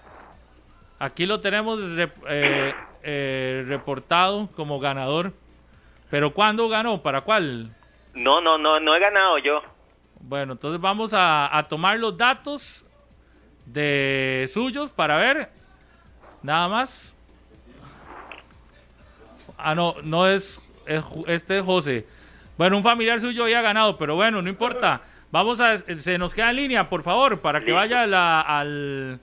Aquí 0.98 1.27
lo 1.27 1.40
tenemos 1.40 1.81
rep- 1.81 2.12
eh, 2.28 2.73
eh, 3.02 3.65
reportado 3.66 4.48
como 4.55 4.78
ganador. 4.81 5.32
Pero 6.15 6.32
¿cuándo 6.32 6.69
ganó? 6.69 7.03
¿Para 7.03 7.23
cuál? 7.23 7.74
No, 8.15 8.41
no, 8.41 8.57
no, 8.57 8.78
no 8.78 8.95
he 8.95 9.01
ganado 9.01 9.36
yo. 9.39 9.61
Bueno, 10.20 10.53
entonces 10.53 10.81
vamos 10.81 11.12
a, 11.12 11.59
a 11.59 11.66
tomar 11.66 11.99
los 11.99 12.16
datos 12.16 12.86
de 13.66 14.49
suyos 14.49 14.91
para 14.91 15.16
ver. 15.16 15.51
Nada 16.41 16.69
más. 16.69 17.16
Ah, 19.59 19.74
no, 19.74 19.97
no 20.05 20.28
es, 20.28 20.62
es 20.86 21.03
este 21.27 21.59
es 21.59 21.65
José. 21.65 22.07
Bueno, 22.57 22.77
un 22.77 22.85
familiar 22.85 23.19
suyo 23.19 23.43
había 23.43 23.61
ganado, 23.61 23.99
pero 23.99 24.15
bueno, 24.15 24.41
no 24.41 24.49
importa. 24.49 25.01
Vamos 25.32 25.59
a, 25.59 25.78
se 25.78 26.16
nos 26.16 26.32
queda 26.32 26.51
en 26.51 26.57
línea, 26.57 26.89
por 26.89 27.03
favor, 27.03 27.41
para 27.41 27.61
que 27.65 27.73
vaya 27.73 28.07
la- 28.07 28.41
al, 28.41 29.19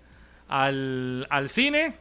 al, 0.49 1.25
al 1.29 1.47
cine. 1.47 1.93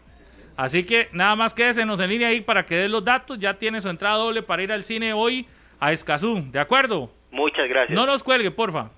Así 0.61 0.85
que 0.85 1.09
nada 1.13 1.35
más 1.37 1.55
quédesenos 1.55 2.01
en 2.01 2.11
línea 2.11 2.29
ahí 2.29 2.43
para 2.43 2.67
que 2.67 2.75
dé 2.77 2.89
los 2.89 3.03
datos. 3.03 3.39
Ya 3.39 3.55
tiene 3.55 3.81
su 3.81 3.89
entrada 3.89 4.17
doble 4.17 4.43
para 4.43 4.63
ir 4.63 4.71
al 4.71 4.83
cine 4.83 5.15
hoy 5.15 5.47
a 5.79 5.91
Escazú. 5.93 6.45
¿De 6.53 6.59
acuerdo? 6.61 7.11
Muchas 7.31 7.67
gracias. 7.67 7.97
No 7.97 8.05
nos 8.05 8.23
cuelgue, 8.23 8.51
porfa. 8.51 8.91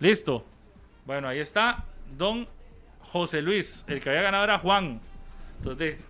Listo. 0.00 0.44
Bueno, 1.06 1.28
ahí 1.28 1.38
está 1.38 1.84
don 2.16 2.48
José 3.00 3.42
Luis. 3.42 3.84
El 3.86 4.00
que 4.00 4.08
había 4.10 4.22
ganado 4.22 4.42
era 4.44 4.58
Juan. 4.58 5.00
Entonces, 5.58 6.04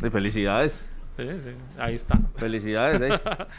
Sí, 0.00 0.10
felicidades. 0.10 0.86
sí, 1.16 1.24
sí, 1.26 1.50
ahí 1.78 1.94
está. 1.94 2.18
Felicidades. 2.36 3.00
¿eh? 3.00 3.18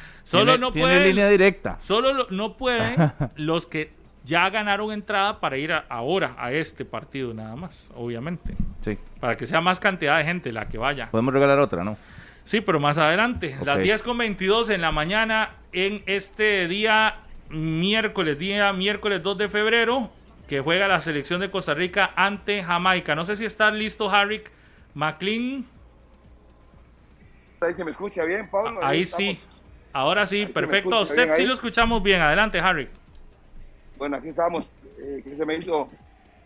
Solo 0.23 0.51
Tiene- 0.53 0.57
no 0.59 0.72
tiene 0.72 0.88
pueden, 0.88 1.03
línea 1.09 1.30
directa. 1.30 1.77
solo 1.80 2.14
lo- 2.14 2.27
no 2.30 2.57
pueden 2.57 2.95
los 3.38 3.65
que 3.65 3.91
ya 4.27 4.49
ganaron 4.49 4.91
entrada 4.91 5.39
para 5.39 5.57
ir 5.57 5.71
a- 5.71 5.85
ahora 5.87 6.35
a 6.37 6.51
este 6.51 6.83
partido 6.83 7.33
nada 7.33 7.55
más, 7.55 7.89
obviamente. 7.95 8.55
Sí. 8.81 8.97
Para 9.21 9.37
que 9.37 9.47
sea 9.47 9.61
más 9.61 9.79
cantidad 9.79 10.17
de 10.17 10.25
gente 10.25 10.51
la 10.51 10.67
que 10.67 10.77
vaya. 10.77 11.09
Podemos 11.09 11.33
regalar 11.33 11.59
otra, 11.59 11.83
¿no? 11.85 11.97
Sí, 12.43 12.59
pero 12.61 12.79
más 12.79 12.97
adelante. 12.97 13.55
Las 13.63 13.77
Ok. 13.77 13.83
10 13.83 14.03
con 14.03 14.17
22 14.17 14.69
en 14.69 14.81
la 14.81 14.91
mañana 14.91 15.51
en 15.71 16.03
este 16.05 16.67
día 16.67 17.15
miércoles, 17.49 18.37
día 18.37 18.71
miércoles 18.73 19.23
2 19.23 19.37
de 19.37 19.47
febrero, 19.47 20.09
que 20.47 20.59
juega 20.59 20.87
la 20.89 20.99
selección 20.99 21.39
de 21.39 21.49
Costa 21.49 21.73
Rica 21.73 22.11
ante 22.15 22.63
Jamaica. 22.63 23.15
No 23.15 23.23
sé 23.25 23.35
si 23.37 23.45
está 23.45 23.71
listo 23.71 24.09
Harrick 24.09 24.51
McLean. 24.93 25.65
Ahí 27.61 27.73
se 27.73 27.83
me 27.83 27.91
escucha 27.91 28.23
bien, 28.23 28.49
Pablo. 28.49 28.79
Ahí 28.83 29.05
sí. 29.05 29.39
Ahora 29.93 30.25
sí, 30.25 30.41
Ahí 30.41 30.45
perfecto. 30.47 30.95
A 30.95 31.01
usted 31.01 31.23
bien 31.23 31.33
sí 31.35 31.45
lo 31.45 31.53
escuchamos 31.53 32.03
bien. 32.03 32.21
Adelante, 32.21 32.59
Harrick. 32.59 32.89
Bueno, 33.98 34.18
aquí 34.18 34.30
estamos. 34.30 34.72
Eh, 34.99 35.22
¿Qué 35.24 35.36
se 35.36 35.45
me 35.45 35.56
hizo? 35.57 35.90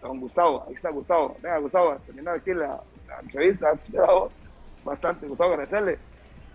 Don 0.02 0.20
Gustavo. 0.20 0.66
Ahí 0.68 0.74
está 0.74 0.90
Gustavo. 0.90 1.38
Venga, 1.42 1.58
Gustavo, 1.60 1.92
a 1.92 1.98
terminar 2.00 2.36
aquí 2.36 2.54
la, 2.54 2.82
la 3.08 3.20
entrevista. 3.22 3.70
Ha 3.72 3.74
esperado 3.74 4.32
bastante. 4.84 5.28
Gustavo, 5.28 5.52
agradecerle. 5.52 6.00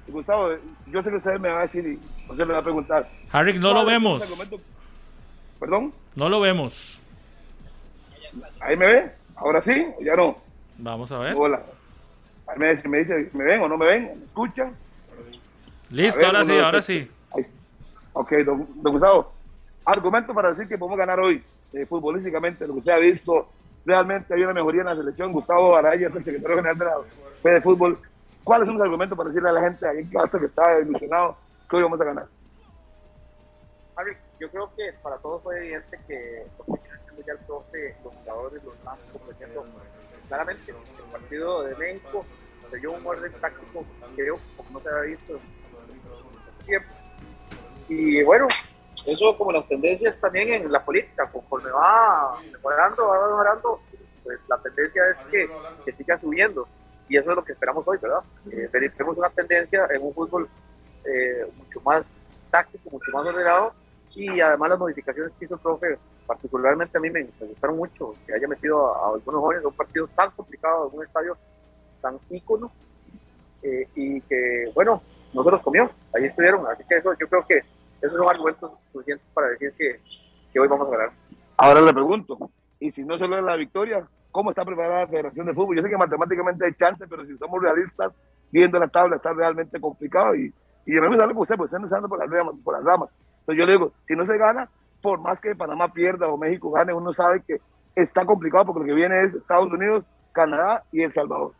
Y 0.08 0.12
Gustavo, 0.12 0.50
yo 0.86 1.02
sé 1.02 1.10
que 1.10 1.16
usted 1.16 1.38
me 1.38 1.50
va 1.50 1.60
a 1.60 1.62
decir 1.62 1.86
y 1.86 2.30
usted 2.30 2.46
me 2.46 2.52
va 2.52 2.58
a 2.60 2.62
preguntar. 2.62 3.08
Harrick, 3.30 3.56
no 3.56 3.72
lo 3.72 3.84
¿cuál 3.84 3.88
es 3.88 3.92
el 3.94 4.00
vemos. 4.02 4.50
Perdón, 5.58 5.92
No 6.14 6.28
lo 6.28 6.40
vemos. 6.40 7.00
ahí 8.60 8.76
me 8.76 8.86
ve. 8.86 9.12
Ahora 9.36 9.60
sí, 9.60 9.86
o 9.98 10.02
ya 10.02 10.14
no. 10.14 10.36
Vamos 10.78 11.10
a 11.12 11.18
ver. 11.18 11.34
Hola. 11.36 11.62
Ahí 12.46 12.58
me 12.58 12.70
dice, 12.70 12.88
me 12.88 12.98
dice, 12.98 13.30
¿me 13.32 13.44
ven 13.44 13.60
o 13.62 13.68
no 13.68 13.76
me 13.76 13.86
ven? 13.86 14.18
¿Me 14.20 14.24
escuchan? 14.26 14.74
Listo, 15.90 16.18
ver, 16.18 16.26
ahora 16.26 16.44
sí, 16.44 16.52
ahora 16.58 16.82
sí. 16.82 17.10
Ahí. 17.34 17.42
Ok, 18.12 18.32
don, 18.44 18.68
don 18.82 18.92
Gustavo. 18.92 19.32
Argumento 19.86 20.34
para 20.34 20.50
decir 20.50 20.68
que 20.68 20.76
podemos 20.76 20.98
ganar 20.98 21.20
hoy, 21.20 21.42
eh, 21.72 21.86
futbolísticamente, 21.86 22.66
lo 22.66 22.74
que 22.74 22.82
se 22.82 22.92
ha 22.92 22.98
visto. 22.98 23.48
Realmente 23.84 24.34
hay 24.34 24.42
una 24.42 24.52
mejoría 24.52 24.80
en 24.80 24.88
la 24.88 24.96
selección. 24.96 25.32
Gustavo 25.32 25.76
Araya 25.76 26.08
es 26.08 26.16
el 26.16 26.24
secretario 26.24 26.56
general 26.56 26.76
de 26.76 26.84
la 27.42 27.54
de 27.54 27.62
Fútbol. 27.62 27.98
¿Cuáles 28.42 28.66
son 28.66 28.76
los 28.76 28.84
argumentos 28.84 29.16
para 29.16 29.28
decirle 29.28 29.48
a 29.48 29.52
la 29.52 29.60
gente 29.60 29.88
ahí 29.88 29.98
en 29.98 30.10
casa 30.10 30.38
que 30.38 30.46
está 30.46 30.80
ilusionado 30.80 31.36
que 31.70 31.76
hoy 31.76 31.82
vamos 31.82 32.00
a 32.00 32.04
ganar? 32.04 32.26
Yo 34.38 34.50
creo 34.50 34.70
que 34.76 34.92
para 35.02 35.16
todos 35.16 35.42
fue 35.42 35.56
evidente 35.56 35.98
que 36.06 36.44
que 37.16 37.22
ya 37.26 37.32
el 37.32 37.38
profe, 37.40 37.96
los 38.04 38.12
jugadores 38.14 38.62
los 38.62 38.74
completando 39.12 39.66
claramente. 40.28 40.72
El 40.72 41.10
partido 41.10 41.62
de 41.62 41.74
México 41.76 42.24
se 42.70 42.78
dio 42.78 42.92
un 42.92 43.06
orden 43.06 43.32
táctico, 43.40 43.84
creo, 44.14 44.38
como 44.56 44.70
no 44.70 44.80
se 44.80 44.88
había 44.88 45.16
visto 45.16 45.40
en 46.60 46.66
tiempo. 46.66 46.88
Y 47.88 48.22
bueno, 48.24 48.48
eso 49.06 49.36
como 49.36 49.52
las 49.52 49.66
tendencias 49.68 50.18
también 50.20 50.52
en 50.52 50.70
la 50.70 50.84
política, 50.84 51.28
conforme 51.30 51.70
va 51.70 52.40
mejorando, 52.52 53.08
va 53.08 53.26
mejorando, 53.26 53.80
pues 54.24 54.40
la 54.48 54.58
tendencia 54.58 55.02
es 55.10 55.22
que, 55.22 55.48
que 55.84 55.92
siga 55.92 56.18
subiendo. 56.18 56.66
Y 57.08 57.16
eso 57.16 57.30
es 57.30 57.36
lo 57.36 57.44
que 57.44 57.52
esperamos 57.52 57.86
hoy, 57.86 57.98
¿verdad? 57.98 58.20
Eh, 58.50 58.68
tenemos 58.72 59.16
una 59.16 59.30
tendencia 59.30 59.86
en 59.94 60.02
un 60.02 60.12
fútbol 60.12 60.48
eh, 61.04 61.46
mucho 61.56 61.80
más 61.82 62.12
táctico, 62.50 62.90
mucho 62.90 63.12
más 63.12 63.26
ordenado 63.26 63.72
y 64.16 64.40
además 64.40 64.70
las 64.70 64.78
modificaciones 64.78 65.32
que 65.38 65.44
hizo 65.44 65.54
el 65.54 65.60
profe, 65.60 65.98
particularmente 66.26 66.96
a 66.96 67.00
mí 67.00 67.10
me, 67.10 67.24
me 67.24 67.46
gustaron 67.46 67.76
mucho, 67.76 68.14
que 68.26 68.34
haya 68.34 68.48
metido 68.48 68.94
a, 68.94 69.14
algunos 69.14 69.40
jóvenes 69.40 69.64
a 69.64 69.68
un 69.68 69.74
partido 69.74 70.08
tan 70.08 70.30
complicado, 70.30 70.88
en 70.90 70.98
un 70.98 71.04
estadio 71.04 71.36
tan 72.00 72.18
ícono 72.30 72.72
eh, 73.62 73.86
y 73.94 74.20
que, 74.22 74.70
bueno, 74.74 75.02
no 75.34 75.44
se 75.44 75.50
los 75.50 75.62
comió, 75.62 75.90
ahí 76.14 76.24
estuvieron, 76.24 76.66
así 76.66 76.82
que 76.88 76.96
eso 76.96 77.12
yo 77.20 77.28
creo 77.28 77.46
que 77.46 77.60
esos 78.00 78.18
son 78.18 78.28
argumentos 78.28 78.72
suficientes 78.92 79.26
para 79.32 79.48
decir 79.48 79.72
que, 79.76 80.00
que 80.52 80.60
hoy 80.60 80.68
vamos 80.68 80.88
a 80.88 80.90
ganar. 80.90 81.12
Ahora 81.56 81.80
le 81.80 81.92
pregunto, 81.92 82.50
y 82.78 82.90
si 82.90 83.04
no 83.04 83.16
se 83.16 83.26
logra 83.26 83.42
la 83.42 83.56
victoria, 83.56 84.06
¿cómo 84.30 84.50
está 84.50 84.64
preparada 84.64 85.02
la 85.02 85.08
Federación 85.08 85.46
de 85.46 85.54
Fútbol? 85.54 85.76
Yo 85.76 85.82
sé 85.82 85.88
que 85.88 85.96
matemáticamente 85.96 86.66
hay 86.66 86.74
chance, 86.74 87.06
pero 87.08 87.24
si 87.24 87.36
somos 87.38 87.62
realistas, 87.62 88.12
viendo 88.50 88.78
la 88.78 88.88
tabla 88.88 89.16
está 89.16 89.32
realmente 89.32 89.80
complicado 89.80 90.34
y, 90.34 90.52
y 90.84 90.94
yo 90.94 91.00
me 91.00 91.08
gusta 91.08 91.26
con 91.26 91.38
usted, 91.38 91.56
porque 91.56 91.66
usted 91.66 91.78
no 91.78 91.84
está 91.84 91.96
andando 91.96 92.08
por 92.08 92.18
las, 92.18 92.30
ramas, 92.30 92.54
por 92.62 92.74
las 92.74 92.84
ramas. 92.84 93.16
Entonces 93.40 93.58
yo 93.58 93.66
le 93.66 93.72
digo, 93.72 93.92
si 94.06 94.14
no 94.14 94.24
se 94.24 94.36
gana, 94.38 94.68
por 95.02 95.20
más 95.20 95.40
que 95.40 95.54
Panamá 95.54 95.92
pierda 95.92 96.28
o 96.28 96.36
México 96.36 96.70
gane, 96.70 96.92
uno 96.92 97.12
sabe 97.12 97.42
que 97.42 97.60
está 97.94 98.24
complicado 98.24 98.66
porque 98.66 98.80
lo 98.80 98.86
que 98.86 98.94
viene 98.94 99.20
es 99.22 99.34
Estados 99.34 99.70
Unidos, 99.72 100.04
Canadá 100.32 100.84
y 100.92 101.02
El 101.02 101.12
Salvador. 101.12 101.52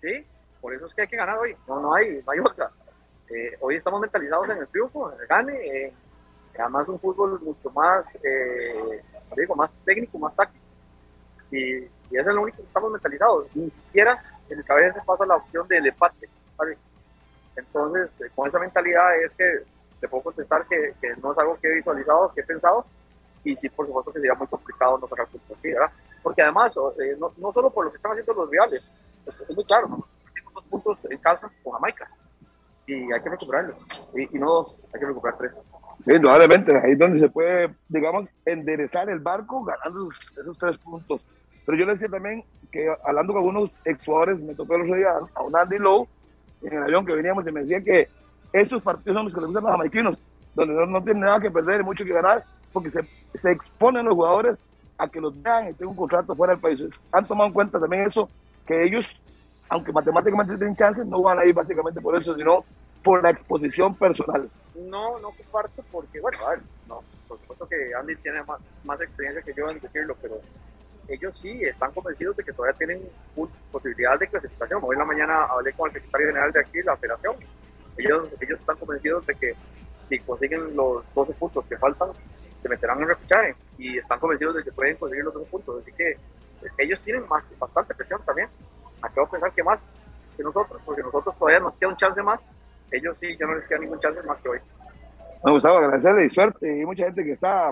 Sí, 0.00 0.24
por 0.60 0.74
eso 0.74 0.86
es 0.86 0.94
que 0.94 1.02
hay 1.02 1.08
que 1.08 1.16
ganar 1.16 1.36
hoy, 1.38 1.56
no, 1.66 1.80
no 1.80 1.94
hay, 1.94 2.22
no 2.24 2.32
hay 2.32 2.38
otra. 2.38 2.70
Eh, 3.28 3.56
hoy 3.60 3.76
estamos 3.76 4.00
mentalizados 4.00 4.50
en 4.50 4.58
el 4.58 4.68
triunfo, 4.68 5.12
en 5.12 5.20
el 5.20 5.26
gane, 5.26 5.92
además 6.58 6.88
un 6.88 7.00
fútbol 7.00 7.40
mucho 7.40 7.70
más, 7.70 8.06
eh, 8.22 9.02
digo, 9.36 9.54
más 9.56 9.72
técnico, 9.84 10.18
más 10.18 10.34
táctico. 10.36 10.64
Y, 11.50 11.78
y 11.78 11.88
eso 12.12 12.30
es 12.30 12.34
lo 12.34 12.42
único 12.42 12.58
que 12.58 12.64
estamos 12.64 12.92
mentalizados. 12.92 13.48
Ni 13.54 13.70
siquiera 13.70 14.22
en 14.48 14.58
el 14.58 14.64
cabeza 14.64 15.02
pasa 15.04 15.26
la 15.26 15.36
opción 15.36 15.66
del 15.68 15.86
empate. 15.86 16.28
Entonces, 17.56 18.10
eh, 18.20 18.30
con 18.34 18.46
esa 18.46 18.60
mentalidad 18.60 19.22
es 19.22 19.34
que 19.34 19.44
te 20.00 20.08
puedo 20.08 20.24
contestar 20.24 20.66
que, 20.66 20.94
no 21.22 21.32
es 21.32 21.38
algo 21.38 21.58
que 21.60 21.68
he 21.68 21.74
visualizado, 21.74 22.32
que 22.32 22.42
he 22.42 22.44
pensado, 22.44 22.84
y 23.42 23.56
sí, 23.56 23.68
por 23.70 23.86
supuesto 23.86 24.12
que 24.12 24.18
sería 24.20 24.34
muy 24.34 24.46
complicado 24.46 24.98
no 24.98 25.08
sacar 25.08 25.26
puntos 25.26 25.56
aquí, 25.58 25.72
¿verdad? 25.72 25.90
Porque 26.22 26.42
además, 26.42 26.76
no, 27.18 27.32
no 27.36 27.52
solo 27.52 27.70
por 27.70 27.86
lo 27.86 27.90
que 27.90 27.96
están 27.96 28.12
haciendo 28.12 28.34
los 28.34 28.50
rivales, 28.50 28.90
es, 29.24 29.40
es 29.48 29.54
muy 29.54 29.64
claro. 29.64 29.86
Tenemos 30.34 30.54
dos 30.54 30.64
puntos 30.64 30.98
en 31.10 31.18
casa 31.18 31.50
con 31.62 31.72
Jamaica, 31.74 32.10
y 32.86 33.12
hay 33.12 33.22
que 33.22 33.30
recuperarlo, 33.30 33.74
y, 34.14 34.36
y 34.36 34.38
no 34.38 34.46
dos, 34.46 34.76
hay 34.94 35.00
que 35.00 35.06
recuperar 35.06 35.38
tres. 35.38 35.60
Sí, 36.04 36.12
indudablemente, 36.12 36.72
ahí 36.78 36.92
es 36.92 36.98
donde 36.98 37.18
se 37.18 37.28
puede, 37.28 37.74
digamos, 37.88 38.28
enderezar 38.44 39.08
el 39.08 39.18
barco 39.18 39.64
ganando 39.64 40.10
esos, 40.10 40.38
esos 40.38 40.58
tres 40.58 40.78
puntos. 40.78 41.26
Pero 41.64 41.78
yo 41.78 41.86
le 41.86 41.92
decía 41.92 42.08
también 42.08 42.44
que 42.70 42.88
hablando 43.04 43.32
con 43.32 43.42
algunos 43.42 43.80
exjugadores, 43.84 44.40
me 44.40 44.54
tocó 44.54 44.76
el 44.76 44.82
otro 44.82 44.94
día 44.94 45.08
a 45.34 45.42
un 45.42 45.56
Andy 45.56 45.78
Lowe 45.78 46.06
en 46.62 46.74
el 46.74 46.82
avión 46.82 47.04
que 47.04 47.14
veníamos 47.14 47.46
y 47.46 47.52
me 47.52 47.60
decía 47.60 47.80
que 47.80 48.08
esos 48.52 48.82
partidos 48.82 49.16
son 49.16 49.24
los 49.24 49.34
que 49.34 49.40
les 49.40 49.46
gustan 49.48 49.64
a 49.64 49.66
los 49.68 49.76
jamaiquinos, 49.76 50.24
donde 50.54 50.74
no, 50.74 50.86
no 50.86 51.02
tienen 51.02 51.22
nada 51.22 51.40
que 51.40 51.50
perder 51.50 51.80
y 51.80 51.84
mucho 51.84 52.04
que 52.04 52.12
ganar, 52.12 52.44
porque 52.72 52.90
se, 52.90 53.00
se 53.34 53.50
exponen 53.50 54.04
los 54.04 54.14
jugadores 54.14 54.56
a 54.98 55.08
que 55.08 55.20
los 55.20 55.42
vean 55.42 55.68
y 55.68 55.72
tengan 55.72 55.88
un 55.88 55.96
contrato 55.96 56.36
fuera 56.36 56.52
del 56.52 56.60
país. 56.60 56.84
Han 57.10 57.26
tomado 57.26 57.48
en 57.48 57.54
cuenta 57.54 57.80
también 57.80 58.04
eso, 58.04 58.28
que 58.66 58.84
ellos, 58.84 59.06
aunque 59.68 59.92
matemáticamente 59.92 60.56
tienen 60.56 60.76
chances, 60.76 61.06
no 61.06 61.22
van 61.22 61.38
a 61.38 61.44
ir 61.44 61.54
básicamente 61.54 62.00
por 62.00 62.16
eso, 62.16 62.34
sino 62.34 62.64
por 63.02 63.22
la 63.22 63.30
exposición 63.30 63.94
personal. 63.94 64.48
No, 64.74 65.18
no 65.18 65.30
comparto 65.30 65.84
porque, 65.90 66.20
bueno, 66.20 66.38
a 66.46 66.50
ver, 66.50 66.60
no, 66.88 67.00
por 67.28 67.38
supuesto 67.38 67.68
que 67.68 67.94
Andy 67.98 68.16
tiene 68.16 68.42
más, 68.42 68.60
más 68.84 69.00
experiencia 69.00 69.42
que 69.42 69.54
yo 69.54 69.70
en 69.70 69.80
decirlo, 69.80 70.16
pero 70.20 70.40
ellos 71.08 71.38
sí 71.38 71.62
están 71.62 71.92
convencidos 71.92 72.36
de 72.36 72.44
que 72.44 72.52
todavía 72.52 72.76
tienen 72.76 73.00
posibilidad 73.70 74.18
de 74.18 74.26
clasificación. 74.28 74.80
Hoy 74.82 74.94
en 74.94 74.98
la 74.98 75.04
mañana 75.04 75.44
hablé 75.44 75.72
con 75.72 75.88
el 75.88 75.94
secretario 75.94 76.28
general 76.28 76.52
de 76.52 76.60
aquí, 76.60 76.82
la 76.82 76.96
federación. 76.96 77.36
Ellos, 77.96 78.28
ellos 78.40 78.60
están 78.60 78.76
convencidos 78.76 79.26
de 79.26 79.34
que 79.34 79.54
si 80.08 80.18
consiguen 80.20 80.76
los 80.76 81.04
12 81.14 81.32
puntos 81.34 81.66
que 81.66 81.76
faltan, 81.76 82.10
se 82.60 82.68
meterán 82.68 83.00
en 83.02 83.08
repechaje 83.08 83.54
y 83.78 83.98
están 83.98 84.18
convencidos 84.18 84.56
de 84.56 84.64
que 84.64 84.72
pueden 84.72 84.96
conseguir 84.96 85.24
los 85.24 85.34
12 85.34 85.50
puntos. 85.50 85.82
Así 85.82 85.92
que 85.92 86.10
eh, 86.10 86.18
ellos 86.78 87.00
tienen 87.00 87.26
más, 87.28 87.44
bastante 87.58 87.94
presión 87.94 88.20
también. 88.24 88.48
Acabo 89.02 89.26
de 89.26 89.32
pensar 89.32 89.52
que 89.52 89.62
más. 89.62 89.86
que 90.36 90.42
nosotros, 90.42 90.80
porque 90.84 91.02
nosotros 91.02 91.34
todavía 91.38 91.60
nos 91.60 91.74
queda 91.74 91.88
un 91.90 91.96
chance 91.96 92.22
más. 92.22 92.46
Ellos 92.90 93.16
sí, 93.20 93.36
ya 93.38 93.46
no 93.46 93.54
les 93.54 93.66
queda 93.66 93.78
ningún 93.78 94.00
chance 94.00 94.22
más 94.22 94.40
que 94.40 94.48
hoy. 94.48 94.58
Me 95.44 95.52
gustaba 95.52 95.78
agradecerle 95.78 96.26
y 96.26 96.30
suerte. 96.30 96.70
Hay 96.70 96.84
mucha 96.84 97.04
gente 97.04 97.24
que 97.24 97.32
está 97.32 97.70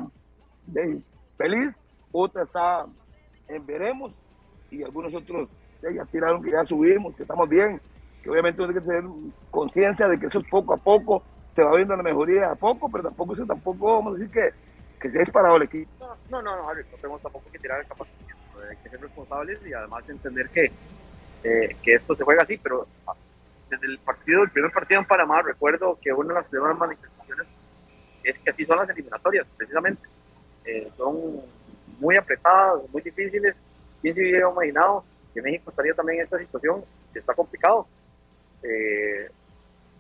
eh, 0.75 1.01
feliz, 1.37 1.97
otra 2.13 2.43
está 2.43 2.87
en 3.49 3.67
veremos 3.67 4.31
y 4.71 4.83
algunos 4.83 5.15
otros 5.15 5.59
eh, 5.83 5.95
ya 5.95 6.05
tiraron 6.07 6.43
que 6.43 6.51
ya 6.51 6.65
subimos, 6.65 7.17
que 7.17 7.23
estamos 7.23 7.49
bien, 7.49 7.81
que 8.23 8.31
obviamente 8.31 8.63
uno 8.63 8.73
tiene 8.73 8.87
que 8.87 8.93
tener 8.93 9.11
conciencia 9.51 10.09
de 10.09 10.19
que 10.19 10.27
eso 10.27 10.41
es 10.41 10.49
poco 10.49 10.75
a 10.75 10.77
poco, 10.77 11.23
se 11.55 11.63
va 11.63 11.75
viendo 11.77 11.97
la 11.97 12.03
mejoría 12.03 12.51
a 12.51 12.55
poco, 12.55 12.91
pero 12.91 13.05
tampoco 13.05 13.35
eso 13.35 13.45
tampoco 13.45 13.97
vamos 13.97 14.17
a 14.17 14.19
decir 14.19 14.33
que, 14.33 14.51
que 15.01 15.09
se 15.09 15.19
ha 15.19 15.21
disparado 15.21 15.57
el 15.57 15.63
equipo. 15.65 15.91
No, 16.31 16.43
no, 16.43 16.57
no, 16.57 16.69
Harry, 16.69 16.85
no 16.91 16.97
tenemos 16.97 17.23
tampoco 17.23 17.51
que 17.53 17.59
tirar 17.59 17.81
el 17.81 17.87
capacitamiento, 17.87 18.43
hay 18.71 18.77
que 18.79 18.89
ser 18.89 19.01
responsables 19.01 19.67
y 19.67 19.73
además 19.73 20.09
entender 20.09 20.49
que, 20.49 20.73
eh, 21.45 21.77
que 21.83 21.95
esto 21.95 22.17
se 22.17 22.25
juega 22.25 22.43
así, 22.43 22.59
pero 22.63 22.87
desde 23.71 23.87
el 23.87 23.99
partido, 23.99 24.43
el 24.43 24.51
primer 24.51 24.73
partido 24.73 25.01
en 25.01 25.07
Panamá, 25.07 25.43
recuerdo 25.43 25.99
que 26.01 26.13
una 26.13 26.35
de 26.35 26.41
las 26.41 26.49
primeras 26.49 26.77
manifestaciones 26.79 27.47
es 28.23 28.39
que 28.39 28.51
así 28.51 28.65
son 28.65 28.79
las 28.79 28.89
eliminatorias, 28.89 29.47
precisamente. 29.57 30.03
Eh, 30.65 30.91
son 30.97 31.43
muy 31.99 32.17
apretadas, 32.17 32.83
muy 32.91 33.03
difíciles. 33.03 33.55
¿Quién 34.01 34.15
se 34.15 34.21
hubiera 34.23 34.51
imaginado 34.51 35.05
que 35.33 35.43
México 35.43 35.71
estaría 35.71 35.95
también 35.95 36.19
en 36.19 36.25
esta 36.25 36.39
situación? 36.39 36.85
Que 37.13 37.19
está 37.19 37.35
complicado. 37.35 37.87
Eh, 38.63 39.29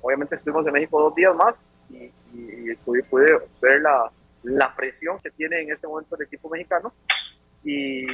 obviamente 0.01 0.37
estuvimos 0.37 0.66
en 0.66 0.73
México 0.73 1.01
dos 1.01 1.15
días 1.15 1.35
más 1.35 1.59
y, 1.91 2.05
y, 2.33 2.71
y 2.73 2.77
pude, 2.77 3.03
pude 3.05 3.39
ver 3.61 3.83
la, 3.83 4.11
la 4.43 4.75
presión 4.75 5.19
que 5.21 5.31
tiene 5.31 5.61
en 5.61 5.73
este 5.73 5.87
momento 5.87 6.16
el 6.16 6.23
equipo 6.23 6.49
mexicano. 6.49 6.93
Y 7.62 8.07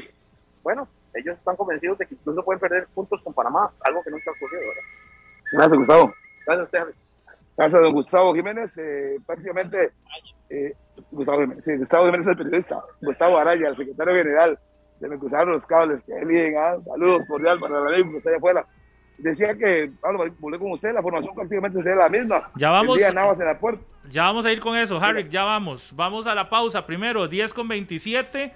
bueno, 0.62 0.88
ellos 1.14 1.38
están 1.38 1.56
convencidos 1.56 1.98
de 1.98 2.06
que 2.06 2.14
incluso 2.14 2.44
pueden 2.44 2.60
perder 2.60 2.86
puntos 2.94 3.20
con 3.22 3.34
Panamá, 3.34 3.70
algo 3.80 4.02
que 4.02 4.10
nunca 4.10 4.30
ha 4.30 4.34
ocurrido. 4.34 4.60
¿verdad? 4.60 4.82
Gracias, 5.52 5.78
Gustavo. 5.78 6.14
Gracias 6.46 6.60
a 6.60 6.64
usted, 6.64 6.78
Javi. 6.78 6.92
Gracias, 7.56 7.82
don 7.82 7.92
Gustavo 7.92 8.34
Jiménez. 8.34 8.78
eh, 8.78 9.18
prácticamente, 9.26 9.92
eh, 10.48 10.74
Gustavo 11.10 11.40
Jiménez, 11.40 11.64
sí, 11.64 11.76
Gustavo 11.76 12.06
Jiménez 12.06 12.26
es 12.26 12.30
el 12.30 12.38
periodista. 12.38 12.84
Gustavo 13.00 13.38
Araya, 13.38 13.68
el 13.68 13.76
secretario 13.76 14.14
general. 14.14 14.58
Se 14.98 15.08
me 15.08 15.18
cruzaron 15.18 15.52
los 15.52 15.66
cables. 15.66 16.02
Que 16.02 16.24
bien, 16.24 16.54
ah, 16.58 16.76
saludos 16.84 17.24
cordial 17.26 17.58
para 17.58 17.80
la 17.80 17.90
ley 17.90 18.02
que 18.04 18.18
está 18.18 18.30
allá 18.30 18.38
afuera. 18.38 18.66
Decía 19.18 19.54
que, 19.54 19.90
Pablo, 20.00 20.24
volví 20.38 20.58
con 20.58 20.72
usted, 20.72 20.92
la 20.94 21.02
formación 21.02 21.34
prácticamente 21.34 21.78
sería 21.78 21.96
la 21.96 22.08
misma. 22.08 22.50
Ya 22.56 22.70
vamos. 22.70 22.96
El 22.96 23.04
día 23.04 23.12
Navas 23.12 23.38
en 23.38 23.46
la 23.46 23.58
puerta. 23.58 23.82
Ya 24.08 24.22
vamos 24.24 24.46
a 24.46 24.52
ir 24.52 24.60
con 24.60 24.76
eso, 24.76 24.98
Harry, 24.98 25.28
ya 25.28 25.44
vamos. 25.44 25.92
Vamos 25.94 26.26
a 26.26 26.34
la 26.34 26.48
pausa 26.48 26.86
primero, 26.86 27.28
10 27.28 27.52
con 27.52 27.68
27. 27.68 28.52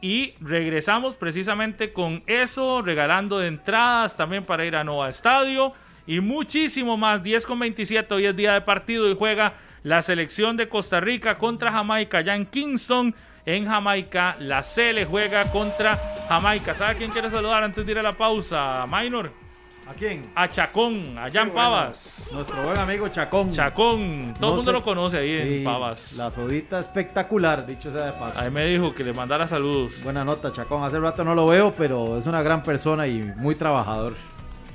Y 0.00 0.34
regresamos 0.40 1.16
precisamente 1.16 1.92
con 1.92 2.22
eso, 2.26 2.82
regalando 2.82 3.38
de 3.38 3.48
entradas 3.48 4.16
también 4.16 4.44
para 4.44 4.64
ir 4.64 4.76
a 4.76 4.84
Nova 4.84 5.08
Estadio 5.08 5.72
y 6.06 6.20
muchísimo 6.20 6.96
más. 6.96 7.22
10 7.22 7.46
con 7.46 7.58
27, 7.58 8.14
hoy 8.14 8.26
es 8.26 8.36
día 8.36 8.54
de 8.54 8.60
partido 8.60 9.10
y 9.10 9.16
juega 9.16 9.54
la 9.82 10.00
selección 10.02 10.56
de 10.56 10.68
Costa 10.68 11.00
Rica 11.00 11.36
contra 11.36 11.72
Jamaica 11.72 12.18
allá 12.18 12.36
en 12.36 12.46
Kingston. 12.46 13.14
En 13.44 13.66
Jamaica, 13.66 14.36
la 14.40 14.62
Cele 14.62 15.04
juega 15.04 15.50
contra 15.50 15.98
Jamaica. 16.28 16.74
¿Sabe 16.74 16.96
quién 16.96 17.10
quiere 17.10 17.30
saludar 17.30 17.62
antes 17.62 17.84
de 17.84 17.92
ir 17.92 17.98
a 17.98 18.02
la 18.02 18.12
pausa? 18.12 18.86
Minor. 18.86 19.47
¿A 19.88 19.94
quién? 19.94 20.30
A 20.34 20.48
Chacón, 20.50 21.16
allá 21.18 21.42
en. 21.42 21.50
Pavas. 21.50 22.30
Nuestro 22.34 22.62
buen 22.62 22.76
amigo 22.78 23.08
Chacón. 23.08 23.50
Chacón, 23.50 24.34
todo 24.38 24.50
el 24.50 24.50
No 24.50 24.56
mundo 24.56 24.62
sé- 24.64 24.72
lo 24.72 24.82
conoce 24.82 25.16
ahí 25.18 25.42
Sí, 25.42 25.56
en 25.58 25.64
Pavas. 25.64 26.12
La 26.18 26.30
sodita 26.30 26.78
espectacular, 26.78 27.64
dicho 27.66 27.90
sea 27.90 28.02
de 28.06 28.12
paso. 28.12 28.38
Ahí 28.38 28.50
me 28.50 28.66
dijo 28.66 28.94
que 28.94 29.02
le 29.02 29.14
mandara 29.14 29.46
saludos. 29.46 30.02
Buena 30.04 30.24
nota, 30.24 30.52
Chacón. 30.52 30.84
Hace 30.84 30.98
rato 31.00 31.24
no 31.24 31.34
lo 31.34 31.46
veo, 31.46 31.72
pero 31.74 32.18
es 32.18 32.26
una 32.26 32.42
gran 32.42 32.62
persona 32.62 33.06
y 33.06 33.22
muy 33.36 33.54
trabajador. 33.54 34.12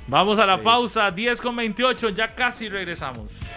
Vamos 0.08 0.38
a 0.40 0.46
la 0.46 0.60
pausa, 0.60 1.10
10 1.12 1.40
con 1.40 1.54
28, 1.56 2.08
ya 2.10 2.34
casi 2.34 2.68
regresamos. 2.68 3.52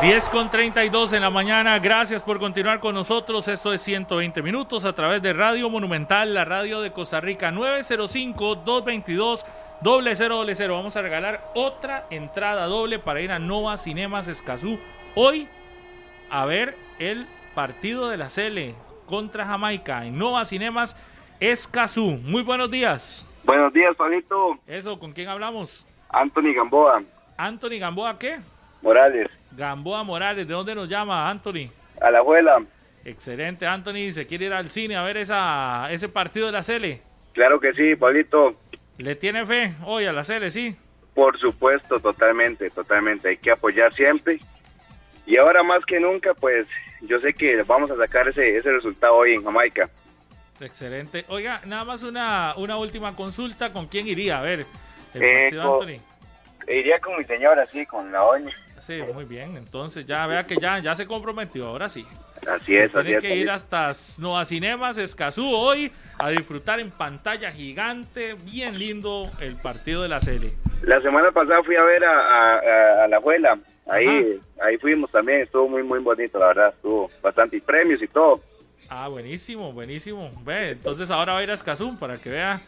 10 0.00 0.28
con 0.28 0.48
32 0.48 1.12
en 1.14 1.22
la 1.22 1.30
mañana, 1.30 1.76
gracias 1.80 2.22
por 2.22 2.38
continuar 2.38 2.78
con 2.78 2.94
nosotros. 2.94 3.48
Esto 3.48 3.72
es 3.72 3.80
120 3.82 4.42
minutos 4.42 4.84
a 4.84 4.92
través 4.92 5.20
de 5.22 5.32
Radio 5.32 5.68
Monumental, 5.70 6.32
la 6.34 6.44
radio 6.44 6.80
de 6.80 6.92
Costa 6.92 7.20
Rica, 7.20 7.50
905-222. 7.50 9.44
Doble 9.80 10.16
cero, 10.16 10.36
doble 10.38 10.54
cero. 10.56 10.74
Vamos 10.74 10.96
a 10.96 11.02
regalar 11.02 11.40
otra 11.54 12.06
entrada 12.10 12.66
doble 12.66 12.98
para 12.98 13.20
ir 13.20 13.30
a 13.30 13.38
Nova 13.38 13.76
Cinemas 13.76 14.26
Escazú. 14.26 14.78
Hoy 15.14 15.46
a 16.30 16.46
ver 16.46 16.74
el 16.98 17.26
partido 17.54 18.08
de 18.08 18.16
la 18.16 18.28
Cele 18.28 18.74
contra 19.06 19.46
Jamaica 19.46 20.04
en 20.04 20.18
Nova 20.18 20.44
Cinemas 20.44 20.96
Escazú. 21.38 22.18
Muy 22.24 22.42
buenos 22.42 22.70
días. 22.70 23.24
Buenos 23.44 23.72
días, 23.72 23.94
Pablito. 23.96 24.58
Eso, 24.66 24.98
¿con 24.98 25.12
quién 25.12 25.28
hablamos? 25.28 25.86
Anthony 26.08 26.54
Gamboa, 26.54 27.02
Anthony 27.36 27.78
Gamboa, 27.78 28.18
¿qué? 28.18 28.40
Morales, 28.82 29.28
Gamboa 29.52 30.02
Morales, 30.02 30.46
¿de 30.48 30.54
dónde 30.54 30.74
nos 30.74 30.88
llama 30.88 31.30
Anthony? 31.30 31.70
a 32.00 32.10
la 32.10 32.18
abuela. 32.18 32.62
Excelente, 33.04 33.66
Anthony. 33.66 34.10
¿Se 34.10 34.26
quiere 34.26 34.46
ir 34.46 34.52
al 34.52 34.68
cine 34.68 34.96
a 34.96 35.02
ver 35.02 35.16
esa, 35.18 35.88
ese 35.90 36.08
partido 36.08 36.46
de 36.46 36.52
la 36.52 36.62
Cele? 36.62 37.00
Claro 37.32 37.60
que 37.60 37.72
sí, 37.74 37.94
Pablito. 37.96 38.54
¿Le 38.98 39.14
tiene 39.14 39.46
fe 39.46 39.74
hoy 39.84 40.04
a 40.06 40.12
la 40.12 40.24
Cele, 40.24 40.50
sí? 40.50 40.76
Por 41.14 41.38
supuesto, 41.38 41.98
totalmente, 42.00 42.70
totalmente. 42.70 43.28
Hay 43.28 43.36
que 43.38 43.50
apoyar 43.50 43.92
siempre. 43.94 44.40
Y 45.26 45.36
ahora 45.38 45.62
más 45.62 45.84
que 45.84 46.00
nunca, 46.00 46.34
pues 46.34 46.66
yo 47.02 47.20
sé 47.20 47.32
que 47.34 47.62
vamos 47.62 47.90
a 47.90 47.96
sacar 47.96 48.28
ese, 48.28 48.56
ese 48.56 48.70
resultado 48.72 49.14
hoy 49.14 49.34
en 49.34 49.44
Jamaica. 49.44 49.88
Excelente. 50.60 51.24
Oiga, 51.28 51.60
nada 51.66 51.84
más 51.84 52.02
una, 52.02 52.54
una 52.56 52.76
última 52.76 53.14
consulta. 53.14 53.72
¿Con 53.72 53.86
quién 53.86 54.08
iría 54.08 54.38
a 54.38 54.42
ver 54.42 54.66
el 55.14 55.22
Eh, 55.22 55.42
partido, 55.50 55.80
Anthony? 55.80 56.02
Iría 56.68 56.98
con 57.00 57.16
mi 57.16 57.24
señora, 57.24 57.66
sí, 57.70 57.86
con 57.86 58.10
la 58.10 58.18
doña. 58.18 58.52
Sí, 58.80 59.00
muy 59.14 59.24
bien. 59.24 59.56
Entonces 59.56 60.06
ya 60.06 60.26
vea 60.26 60.46
que 60.46 60.56
ya, 60.56 60.78
ya 60.78 60.94
se 60.94 61.06
comprometió. 61.06 61.66
Ahora 61.68 61.88
sí. 61.88 62.06
Así 62.48 62.76
es, 62.76 62.94
así 62.94 63.12
es. 63.12 63.20
que 63.20 63.36
ir 63.36 63.50
hasta 63.50 63.92
Nova 64.18 64.44
Cinemas 64.44 64.96
Escazú 64.98 65.50
hoy 65.54 65.92
a 66.18 66.30
disfrutar 66.30 66.80
en 66.80 66.90
pantalla 66.90 67.52
gigante. 67.52 68.34
Bien 68.44 68.78
lindo 68.78 69.30
el 69.40 69.56
partido 69.56 70.02
de 70.02 70.08
la 70.08 70.20
Cele. 70.20 70.54
La 70.82 71.00
semana 71.02 71.30
pasada 71.32 71.62
fui 71.62 71.76
a 71.76 71.82
ver 71.82 72.04
a, 72.04 72.10
a- 72.18 72.54
a- 72.58 73.04
a 73.04 73.08
la 73.08 73.16
abuela. 73.16 73.58
Ahí, 73.90 74.38
ahí 74.62 74.76
fuimos 74.78 75.10
también. 75.10 75.40
Estuvo 75.42 75.68
muy, 75.68 75.82
muy 75.82 75.98
bonito, 76.00 76.38
la 76.38 76.46
verdad. 76.48 76.74
Estuvo 76.74 77.10
bastante 77.22 77.56
y 77.56 77.60
premios 77.60 78.02
y 78.02 78.08
todo. 78.08 78.40
Ah, 78.88 79.08
buenísimo, 79.08 79.72
buenísimo. 79.72 80.30
Ve, 80.44 80.70
entonces 80.70 81.10
ahora 81.10 81.34
va 81.34 81.38
a 81.40 81.42
ir 81.42 81.50
a 81.50 81.54
Escazú 81.54 81.98
para 81.98 82.16
que 82.18 82.30
vea 82.30 82.60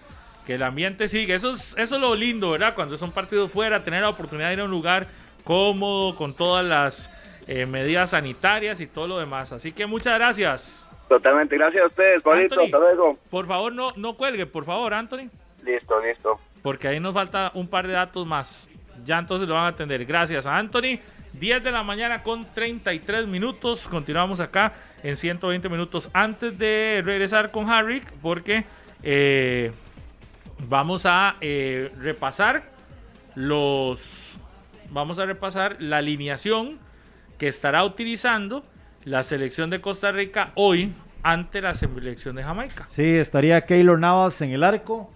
que 0.47 0.55
el 0.57 0.63
ambiente 0.63 1.09
sigue. 1.09 1.35
Eso 1.35 1.53
es, 1.55 1.77
eso 1.79 1.95
es 1.97 2.01
lo 2.01 2.15
lindo, 2.15 2.51
¿verdad? 2.51 2.75
Cuando 2.75 2.97
son 2.97 3.11
partidos 3.13 3.51
fuera, 3.51 3.83
tener 3.85 4.03
la 4.03 4.09
oportunidad 4.11 4.49
de 4.49 4.55
ir 4.55 4.61
a 4.61 4.65
un 4.65 4.71
lugar 4.71 5.07
cómodo, 5.45 6.15
con 6.17 6.35
todas 6.35 6.65
las 6.65 7.11
eh, 7.53 7.67
medidas 7.67 8.11
sanitarias 8.11 8.81
y 8.81 8.87
todo 8.87 9.09
lo 9.09 9.19
demás. 9.19 9.53
Así 9.53 9.73
que 9.73 9.85
muchas 9.85 10.17
gracias. 10.17 10.89
Totalmente. 11.09 11.57
Gracias 11.57 11.83
a 11.83 11.87
ustedes, 11.89 12.23
Pablito. 12.23 12.61
Hasta 12.61 12.79
luego. 12.79 13.19
Por 13.29 13.45
favor, 13.49 13.73
no, 13.73 13.91
no 13.97 14.15
cuelgue, 14.15 14.47
por 14.47 14.65
favor, 14.65 14.95
Anthony. 14.95 15.29
Listo, 15.65 16.01
listo. 16.01 16.39
Porque 16.63 16.87
ahí 16.87 17.01
nos 17.01 17.13
falta 17.13 17.51
un 17.55 17.67
par 17.67 17.89
de 17.89 17.95
datos 17.95 18.25
más. 18.25 18.71
Ya 19.05 19.19
entonces 19.19 19.49
lo 19.49 19.55
van 19.57 19.65
a 19.65 19.69
atender. 19.69 20.05
Gracias 20.05 20.47
a 20.47 20.57
Anthony. 20.57 21.01
10 21.33 21.65
de 21.65 21.73
la 21.73 21.83
mañana 21.83 22.23
con 22.23 22.47
33 22.55 23.27
minutos. 23.27 23.89
Continuamos 23.89 24.39
acá 24.39 24.73
en 25.03 25.17
120 25.17 25.69
minutos 25.69 26.09
antes 26.13 26.57
de 26.57 27.03
regresar 27.05 27.51
con 27.51 27.69
Harry. 27.69 28.01
Porque 28.23 28.65
eh, 29.03 29.73
vamos 30.69 31.05
a 31.05 31.35
eh, 31.41 31.91
repasar 31.99 32.63
los. 33.35 34.39
Vamos 34.91 35.19
a 35.19 35.27
repasar 35.27 35.79
la 35.81 35.97
alineación 35.97 36.79
que 37.41 37.49
estará 37.49 37.83
utilizando 37.85 38.63
la 39.03 39.23
selección 39.23 39.71
de 39.71 39.81
Costa 39.81 40.13
Rica 40.13 40.53
hoy 40.57 40.93
ante 41.23 41.63
la 41.63 41.73
selección 41.73 42.37
de 42.37 42.43
Jamaica. 42.43 42.85
Sí, 42.91 43.03
estaría 43.03 43.65
Keylor 43.65 43.99
Navas 43.99 44.43
en 44.43 44.51
el 44.51 44.63
arco. 44.63 45.11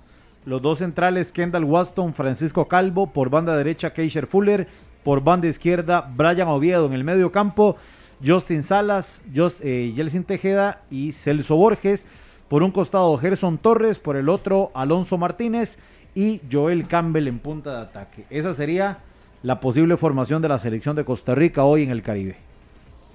Los 0.47 0.63
dos 0.63 0.79
centrales, 0.79 1.33
Kendall 1.33 1.65
Waston, 1.65 2.15
Francisco 2.15 2.67
Calvo. 2.67 3.13
Por 3.13 3.29
banda 3.29 3.55
derecha, 3.55 3.93
Keisher 3.93 4.27
Fuller. 4.27 4.67
Por 5.03 5.23
banda 5.23 5.49
izquierda, 5.49 6.11
Brian 6.17 6.49
Oviedo 6.49 6.87
en 6.87 6.95
el 6.95 7.05
medio 7.05 7.31
campo. 7.31 7.77
Justin 8.25 8.63
Salas, 8.63 9.21
Just, 9.37 9.61
eh, 9.63 9.93
Tejeda 10.27 10.81
y 10.91 11.13
Celso 11.13 11.57
Borges. 11.57 12.07
Por 12.49 12.63
un 12.63 12.71
costado, 12.71 13.15
Gerson 13.19 13.59
Torres. 13.59 13.99
Por 13.99 14.17
el 14.17 14.31
otro, 14.31 14.71
Alonso 14.75 15.19
Martínez. 15.19 15.79
Y 16.15 16.41
Joel 16.51 16.89
Campbell 16.89 17.29
en 17.29 17.39
punta 17.39 17.77
de 17.77 17.83
ataque. 17.83 18.25
Esa 18.31 18.55
sería 18.55 19.01
la 19.45 19.61
posible 19.61 19.97
formación 19.99 20.41
de 20.43 20.49
la 20.49 20.59
selección 20.59 20.97
de 20.97 21.05
Costa 21.05 21.35
Rica 21.35 21.65
hoy 21.65 21.83
en 21.83 21.91
el 21.91 22.03
Caribe. 22.03 22.37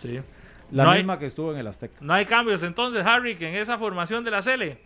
Sí. 0.02 0.22
La 0.72 0.84
No 0.84 0.92
hay- 0.92 1.00
misma 1.00 1.18
que 1.18 1.26
estuvo 1.26 1.52
en 1.52 1.58
el 1.58 1.66
Azteca. 1.68 1.96
No 2.02 2.14
hay 2.14 2.26
cambios 2.26 2.62
entonces, 2.62 3.04
Harry, 3.06 3.36
que 3.36 3.50
en 3.50 3.56
esa 3.56 3.78
formación 3.80 4.24
de 4.24 4.30
la 4.32 4.42
Cele. 4.44 4.78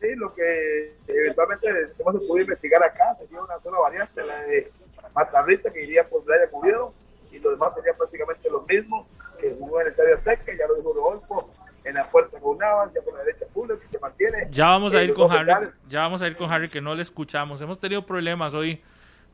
Sí, 0.00 0.08
lo 0.16 0.34
que 0.34 0.94
eventualmente 1.06 1.66
hemos 1.98 2.14
podido 2.22 2.38
investigar 2.40 2.82
acá 2.82 3.16
sería 3.20 3.40
una 3.40 3.58
sola 3.60 3.78
variante, 3.78 4.24
la 4.26 4.36
de 4.42 4.70
Matarrita, 5.14 5.72
que 5.72 5.84
iría 5.84 6.08
por 6.08 6.24
Playa 6.24 6.44
Cubierto, 6.50 6.92
y 7.32 7.38
lo 7.38 7.50
demás 7.50 7.74
sería 7.74 7.94
prácticamente 7.96 8.48
lo 8.50 8.62
mismo 8.62 9.06
que 9.40 9.48
jugó 9.58 9.80
en 9.80 9.86
el 9.86 9.92
Estadio 9.92 10.14
Azteca, 10.14 10.52
ya 10.58 10.66
lo 10.68 10.74
dijo 10.74 10.88
Rodolfo, 10.94 11.36
en 11.84 11.94
la 11.94 12.04
puerta 12.10 12.38
con 12.40 12.58
Navas, 12.58 12.92
ya 12.94 13.00
por 13.02 13.14
la 13.14 13.20
derecha 13.24 13.46
Fuller, 13.54 13.78
que 13.78 13.86
se 13.88 13.98
mantiene. 14.00 14.48
Ya 14.50 14.66
vamos 14.68 14.94
a 14.94 15.00
Eh, 15.00 15.04
ir 15.04 15.10
los 15.10 15.18
con 15.18 15.30
Harry. 15.30 15.38
centrales. 15.46 15.70
Ya 15.88 16.00
vamos 16.00 16.22
a 16.22 16.26
ir 16.28 16.36
con 16.36 16.50
Harry 16.52 16.68
que 16.68 16.80
no 16.80 16.94
le 16.96 17.02
escuchamos. 17.02 17.60
Hemos 17.60 17.78
tenido 17.78 18.04
problemas 18.04 18.54
hoy 18.54 18.80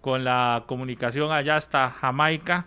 con 0.05 0.23
la 0.23 0.65
comunicación 0.67 1.33
allá 1.33 1.57
hasta 1.57 1.89
Jamaica. 1.89 2.67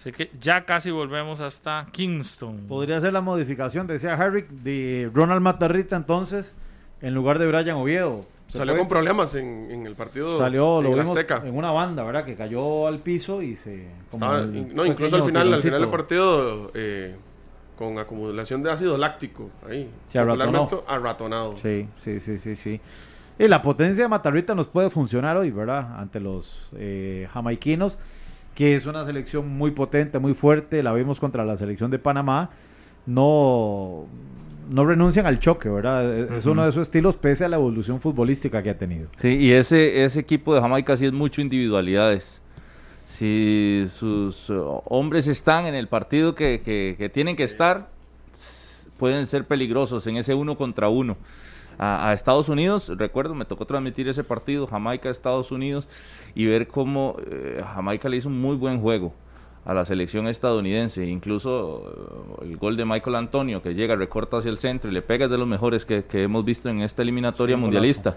Así 0.00 0.10
que 0.10 0.32
ya 0.40 0.64
casi 0.64 0.90
volvemos 0.90 1.40
hasta 1.40 1.86
Kingston. 1.92 2.66
Podría 2.66 3.00
ser 3.00 3.12
la 3.12 3.20
modificación, 3.20 3.86
decía 3.86 4.14
Harry, 4.14 4.44
de 4.50 5.08
Ronald 5.14 5.42
Matarrita 5.42 5.94
entonces, 5.94 6.56
en 7.02 7.14
lugar 7.14 7.38
de 7.38 7.46
Brian 7.46 7.76
Oviedo. 7.76 8.26
¿Se 8.48 8.58
Salió 8.58 8.76
con 8.76 8.88
problemas 8.88 9.36
en, 9.36 9.68
en 9.70 9.86
el 9.86 9.94
partido 9.94 10.36
Salió, 10.36 10.82
lo 10.82 10.88
en 10.88 10.94
el 10.94 11.00
vimos 11.04 11.16
Azteca. 11.16 11.42
en 11.46 11.56
una 11.56 11.70
banda, 11.70 12.02
¿verdad? 12.02 12.24
Que 12.24 12.34
cayó 12.34 12.88
al 12.88 12.98
piso 12.98 13.42
y 13.42 13.54
se... 13.54 13.86
como 14.10 14.24
Estaba- 14.26 14.40
el 14.42 14.56
in- 14.56 14.74
no, 14.74 14.84
incluso 14.84 15.14
al 15.16 15.24
final, 15.24 15.52
al 15.54 15.60
final 15.60 15.80
del 15.80 15.90
partido, 15.90 16.70
eh, 16.74 17.14
con 17.78 17.96
acumulación 18.00 18.64
de 18.64 18.72
ácido 18.72 18.96
láctico, 18.96 19.50
ahí. 19.68 19.88
Se 20.08 20.18
arratonó. 20.18 20.82
Arratonado. 20.88 21.56
Sí, 21.58 21.88
sí, 21.96 22.18
sí, 22.18 22.38
sí, 22.38 22.56
sí. 22.56 22.80
Y 23.38 23.48
la 23.48 23.60
potencia 23.62 24.04
de 24.04 24.08
Matarrita 24.08 24.54
nos 24.54 24.66
puede 24.66 24.88
funcionar 24.90 25.36
hoy, 25.36 25.50
¿verdad? 25.50 25.98
Ante 25.98 26.20
los 26.20 26.70
eh, 26.76 27.28
jamaiquinos, 27.32 27.98
que 28.54 28.76
es 28.76 28.86
una 28.86 29.04
selección 29.04 29.48
muy 29.48 29.72
potente, 29.72 30.18
muy 30.18 30.32
fuerte. 30.34 30.82
La 30.82 30.92
vimos 30.94 31.20
contra 31.20 31.44
la 31.44 31.56
selección 31.56 31.90
de 31.90 31.98
Panamá. 31.98 32.50
No, 33.04 34.06
no 34.70 34.86
renuncian 34.86 35.26
al 35.26 35.38
choque, 35.38 35.68
¿verdad? 35.68 36.12
Es- 36.18 36.30
Es 36.32 36.46
uno 36.46 36.64
de 36.64 36.72
sus 36.72 36.82
estilos 36.82 37.16
pese 37.16 37.44
a 37.44 37.48
la 37.48 37.56
evolución 37.56 38.00
futbolística 38.00 38.62
que 38.62 38.70
ha 38.70 38.78
tenido. 38.78 39.08
Sí, 39.16 39.28
y 39.36 39.52
ese, 39.52 40.04
ese 40.04 40.20
equipo 40.20 40.54
de 40.54 40.60
Jamaica 40.62 40.96
sí 40.96 41.04
es 41.06 41.12
mucho 41.12 41.40
individualidades. 41.42 42.40
Si 43.04 43.84
sus 43.90 44.50
uh, 44.50 44.80
hombres 44.86 45.28
están 45.28 45.66
en 45.66 45.74
el 45.74 45.86
partido 45.88 46.34
que, 46.34 46.62
que- 46.64 46.96
que 46.98 47.08
tienen 47.10 47.36
que 47.36 47.44
estar, 47.44 47.88
pueden 48.98 49.26
ser 49.26 49.44
peligrosos 49.44 50.06
en 50.06 50.16
ese 50.16 50.34
uno 50.34 50.56
contra 50.56 50.88
uno. 50.88 51.16
A, 51.78 52.08
a 52.08 52.12
Estados 52.14 52.48
Unidos, 52.48 52.90
recuerdo, 52.96 53.34
me 53.34 53.44
tocó 53.44 53.66
transmitir 53.66 54.08
ese 54.08 54.24
partido, 54.24 54.66
Jamaica-Estados 54.66 55.50
Unidos, 55.50 55.88
y 56.34 56.46
ver 56.46 56.68
cómo 56.68 57.16
eh, 57.30 57.62
Jamaica 57.74 58.08
le 58.08 58.16
hizo 58.16 58.28
un 58.28 58.40
muy 58.40 58.56
buen 58.56 58.80
juego 58.80 59.12
a 59.64 59.74
la 59.74 59.84
selección 59.84 60.28
estadounidense. 60.28 61.04
Incluso 61.04 62.38
eh, 62.40 62.44
el 62.50 62.56
gol 62.56 62.76
de 62.76 62.84
Michael 62.84 63.16
Antonio, 63.16 63.62
que 63.62 63.74
llega, 63.74 63.96
recorta 63.96 64.38
hacia 64.38 64.50
el 64.50 64.58
centro 64.58 64.90
y 64.90 64.94
le 64.94 65.02
pega 65.02 65.24
es 65.24 65.30
de 65.30 65.38
los 65.38 65.48
mejores 65.48 65.84
que, 65.84 66.04
que 66.04 66.22
hemos 66.22 66.44
visto 66.44 66.68
en 66.68 66.82
esta 66.82 67.02
eliminatoria 67.02 67.56
Sí, 67.56 67.60
mundialista. 67.60 68.16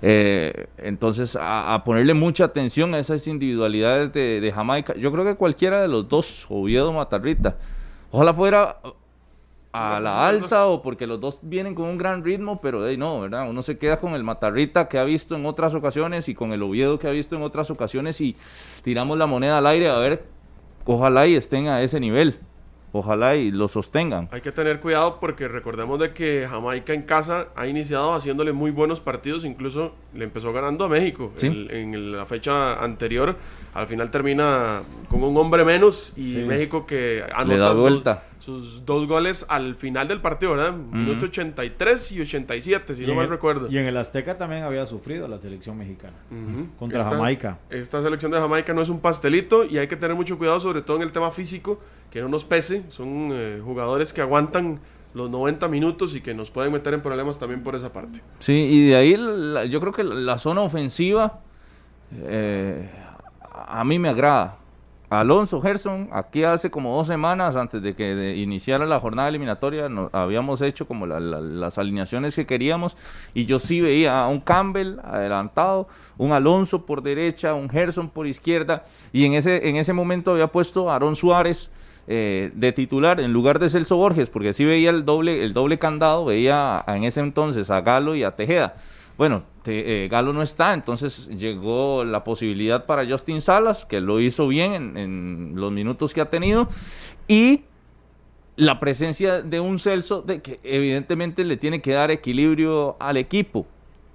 Eh, 0.00 0.68
entonces, 0.78 1.34
a, 1.36 1.74
a 1.74 1.82
ponerle 1.82 2.14
mucha 2.14 2.44
atención 2.44 2.94
a 2.94 3.00
esas 3.00 3.26
individualidades 3.26 4.12
de, 4.12 4.40
de 4.40 4.52
Jamaica. 4.52 4.94
Yo 4.94 5.10
creo 5.10 5.24
que 5.24 5.34
cualquiera 5.34 5.82
de 5.82 5.88
los 5.88 6.08
dos, 6.08 6.46
Oviedo 6.48 6.92
Matarrita, 6.92 7.56
ojalá 8.12 8.32
fuera 8.32 8.78
a 9.74 10.00
la 10.00 10.28
alza 10.28 10.68
o 10.68 10.82
porque 10.82 11.04
los 11.06 11.20
dos 11.20 11.40
vienen 11.42 11.74
con 11.74 11.86
un 11.86 11.98
gran 11.98 12.22
ritmo, 12.22 12.60
pero 12.60 12.80
de 12.80 12.90
ahí 12.90 12.96
no, 12.96 13.20
¿verdad? 13.20 13.50
Uno 13.50 13.60
se 13.62 13.76
queda 13.76 13.98
con 13.98 14.14
el 14.14 14.22
Matarrita 14.22 14.88
que 14.88 14.98
ha 14.98 15.04
visto 15.04 15.34
en 15.34 15.44
otras 15.46 15.74
ocasiones 15.74 16.28
y 16.28 16.34
con 16.34 16.52
el 16.52 16.62
Oviedo 16.62 16.98
que 17.00 17.08
ha 17.08 17.10
visto 17.10 17.34
en 17.34 17.42
otras 17.42 17.70
ocasiones 17.72 18.20
y 18.20 18.36
tiramos 18.84 19.18
la 19.18 19.26
moneda 19.26 19.58
al 19.58 19.66
aire 19.66 19.90
a 19.90 19.98
ver, 19.98 20.24
ojalá 20.84 21.26
y 21.26 21.34
estén 21.34 21.66
a 21.66 21.82
ese 21.82 21.98
nivel, 21.98 22.38
ojalá 22.92 23.34
y 23.34 23.50
lo 23.50 23.66
sostengan. 23.66 24.28
Hay 24.30 24.42
que 24.42 24.52
tener 24.52 24.78
cuidado 24.78 25.18
porque 25.18 25.48
recordemos 25.48 25.98
de 25.98 26.12
que 26.12 26.46
Jamaica 26.48 26.94
en 26.94 27.02
casa 27.02 27.48
ha 27.56 27.66
iniciado 27.66 28.14
haciéndole 28.14 28.52
muy 28.52 28.70
buenos 28.70 29.00
partidos, 29.00 29.44
incluso 29.44 29.92
le 30.14 30.24
empezó 30.24 30.52
ganando 30.52 30.84
a 30.84 30.88
México 30.88 31.32
Sí. 31.36 31.66
En 31.70 32.12
la 32.16 32.26
fecha 32.26 32.80
anterior. 32.80 33.36
Al 33.74 33.86
final 33.88 34.08
termina 34.10 34.82
con 35.08 35.22
un 35.24 35.36
hombre 35.36 35.64
menos 35.64 36.12
y 36.16 36.28
Sí. 36.28 36.36
México 36.46 36.86
que 36.86 37.24
Le 37.46 37.56
da 37.58 37.70
sus- 37.72 37.80
vuelta. 37.80 38.22
Sus, 38.38 38.84
dos 38.84 39.08
goles 39.08 39.46
al 39.48 39.74
final 39.74 40.06
del 40.06 40.20
partido, 40.20 40.52
¿verdad? 40.52 40.74
Minuto 40.74 41.24
83 41.26 42.12
y 42.12 42.20
87, 42.20 42.94
si 42.94 43.02
Y 43.02 43.06
no 43.06 43.14
mal 43.14 43.24
el- 43.24 43.30
recuerdo. 43.30 43.68
Y 43.70 43.78
en 43.78 43.86
el 43.86 43.96
Azteca 43.96 44.36
también 44.36 44.62
había 44.64 44.84
sufrido 44.86 45.26
la 45.26 45.38
selección 45.38 45.78
mexicana 45.78 46.12
contra 46.78 47.00
Esta- 47.00 47.10
Jamaica. 47.12 47.58
Esta 47.70 48.02
selección 48.02 48.30
de 48.32 48.38
Jamaica 48.38 48.72
no 48.74 48.82
es 48.82 48.90
un 48.90 49.00
pastelito 49.00 49.64
y 49.64 49.78
hay 49.78 49.88
que 49.88 49.96
tener 49.96 50.14
mucho 50.14 50.36
cuidado, 50.38 50.60
sobre 50.60 50.82
todo 50.82 50.98
en 50.98 51.02
el 51.04 51.10
tema 51.12 51.30
físico, 51.30 51.80
que 52.10 52.20
no 52.20 52.28
nos 52.28 52.44
pese. 52.44 52.84
Son 52.90 53.30
eh, 53.32 53.60
jugadores 53.64 54.12
que 54.12 54.20
aguantan 54.20 54.78
los 55.14 55.30
90 55.30 55.66
minutos 55.68 56.14
y 56.14 56.20
que 56.20 56.34
nos 56.34 56.50
pueden 56.50 56.72
meter 56.72 56.92
en 56.92 57.00
problemas 57.00 57.38
también 57.38 57.62
por 57.62 57.74
esa 57.74 57.92
parte. 57.92 58.20
Sí, 58.40 58.52
y 58.52 58.88
de 58.90 58.96
ahí 58.96 59.16
la- 59.16 59.64
yo 59.64 59.80
creo 59.80 59.92
que 59.92 60.04
la, 60.04 60.14
la 60.14 60.38
zona 60.38 60.60
ofensiva 60.60 61.40
eh, 62.16 62.88
a 63.54 63.84
mí 63.84 63.98
me 63.98 64.08
agrada. 64.08 64.58
Alonso 65.10 65.60
Gerson, 65.60 66.08
aquí 66.12 66.42
hace 66.42 66.70
como 66.70 66.96
dos 66.96 67.06
semanas 67.06 67.54
antes 67.54 67.80
de 67.82 67.94
que 67.94 68.34
iniciara 68.36 68.84
la 68.84 68.98
jornada 68.98 69.28
eliminatoria, 69.28 69.88
no- 69.88 70.10
habíamos 70.12 70.60
hecho 70.60 70.88
como 70.88 71.06
la- 71.06 71.20
la- 71.20 71.40
las 71.40 71.78
alineaciones 71.78 72.34
que 72.34 72.46
queríamos 72.46 72.96
y 73.32 73.44
yo 73.44 73.60
sí 73.60 73.80
veía 73.80 74.24
a 74.24 74.28
un 74.28 74.40
Campbell 74.40 74.98
adelantado, 75.04 75.86
un 76.18 76.32
Alonso 76.32 76.84
por 76.84 77.02
derecha, 77.02 77.54
un 77.54 77.68
Gerson 77.70 78.08
por 78.08 78.26
izquierda 78.26 78.84
y 79.12 79.24
en 79.24 79.34
ese, 79.34 79.68
en 79.68 79.76
ese 79.76 79.92
momento 79.92 80.32
había 80.32 80.48
puesto 80.48 80.90
a 80.90 80.96
Aaron 80.96 81.14
Suárez 81.14 81.70
eh, 82.08 82.50
de 82.54 82.72
titular 82.72 83.20
en 83.20 83.32
lugar 83.32 83.58
de 83.58 83.70
Celso 83.70 83.96
Borges, 83.96 84.28
porque 84.30 84.52
sí 84.52 84.64
veía 84.64 84.90
el 84.90 85.04
doble, 85.04 85.44
el 85.44 85.52
doble 85.54 85.78
candado, 85.78 86.24
veía 86.24 86.82
en 86.88 87.04
ese 87.04 87.20
entonces 87.20 87.70
a 87.70 87.80
Galo 87.82 88.14
y 88.16 88.24
a 88.24 88.32
Tejeda. 88.32 88.74
Bueno, 89.16 89.44
te- 89.62 90.04
eh, 90.04 90.08
Galo 90.08 90.32
no 90.32 90.42
está, 90.42 90.72
entonces 90.74 91.28
llegó 91.28 92.04
la 92.04 92.24
posibilidad 92.24 92.84
para 92.86 93.06
Justin 93.06 93.40
Salas, 93.40 93.86
que 93.86 94.00
lo 94.00 94.20
hizo 94.20 94.48
bien 94.48 94.96
en, 94.96 95.52
los 95.54 95.70
minutos 95.70 96.12
que 96.12 96.20
ha 96.20 96.30
tenido, 96.30 96.68
y 97.28 97.62
la 98.56 98.80
presencia 98.80 99.42
de 99.42 99.60
un 99.60 99.78
Celso 99.78 100.22
de 100.22 100.40
que 100.42 100.60
evidentemente 100.62 101.44
le 101.44 101.56
tiene 101.56 101.80
que 101.80 101.92
dar 101.92 102.10
equilibrio 102.10 102.96
al 103.00 103.16
equipo. 103.16 103.66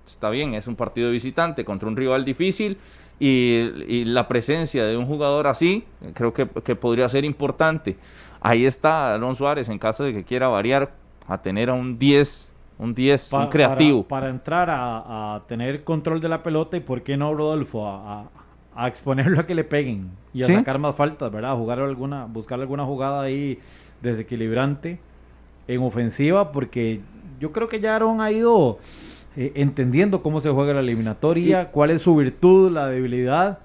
Está 0.06 0.30
bien, 0.30 0.54
es 0.54 0.68
un 0.68 0.76
partido 0.76 1.12
visitante 1.12 1.64
contra 1.66 1.88
un 1.88 1.96
rival 1.96 2.26
difícil 2.26 2.78
y, 3.20 3.68
y 3.88 4.06
la 4.06 4.28
presencia 4.28 4.86
de 4.86 4.98
un 4.98 5.06
jugador 5.06 5.46
así 5.48 5.84
eh, 6.02 6.12
creo 6.14 6.34
que, 6.34 6.48
que 6.48 6.76
podría 6.76 7.08
ser 7.10 7.26
importante. 7.26 7.98
Ahí 8.42 8.66
está 8.66 9.14
Alonso 9.14 9.40
Suárez 9.40 9.70
en 9.70 9.78
caso 9.78 10.04
de 10.04 10.14
que 10.14 10.24
quiera 10.24 10.48
variar 10.48 10.94
a 11.28 11.42
tener 11.42 11.70
a 11.70 11.74
un 11.74 12.00
10, 12.00 12.49
un 12.80 12.95
10, 12.95 13.30
Pa- 13.30 13.43
un 13.43 13.49
creativo. 13.49 14.03
Para, 14.03 14.22
para 14.22 14.30
entrar 14.31 14.69
a, 14.72 15.35
a 15.35 15.45
tener 15.47 15.84
control 15.84 16.19
de 16.22 16.30
la 16.30 16.41
pelota 16.41 16.77
y 16.77 16.80
por 16.80 17.03
qué 17.03 17.15
no, 17.18 17.34
Rodolfo, 17.35 17.85
a, 17.88 18.22
a- 18.22 18.30
a 18.76 18.88
exponerlo 18.88 19.39
a 19.41 19.45
que 19.45 19.53
le 19.53 19.64
peguen 19.65 20.10
y 20.34 20.41
a 20.41 20.45
Sí. 20.45 20.56
sacar 20.56 20.80
más 20.80 20.95
faltas, 20.95 21.31
¿verdad? 21.31 21.56
Jugar 21.56 21.80
alguna, 21.80 22.26
buscar 22.26 22.60
alguna 22.60 22.85
jugada 22.85 23.22
ahí 23.23 23.60
desequilibrante 24.01 24.99
en 25.68 25.81
ofensiva, 25.84 26.51
porque 26.51 27.01
yo 27.39 27.51
creo 27.51 27.68
que 27.68 27.80
ya 27.80 27.95
Aaron 27.95 28.22
ha 28.22 28.31
ido 28.31 28.80
eh, 29.35 29.51
entendiendo 29.56 30.22
cómo 30.23 30.39
se 30.39 30.49
juega 30.49 30.73
la 30.73 30.80
eliminatoria, 30.80 31.69
cuál 31.72 31.91
es 31.91 32.01
su 32.01 32.15
virtud, 32.15 32.72
la 32.72 32.88
debilidad, 32.88 33.60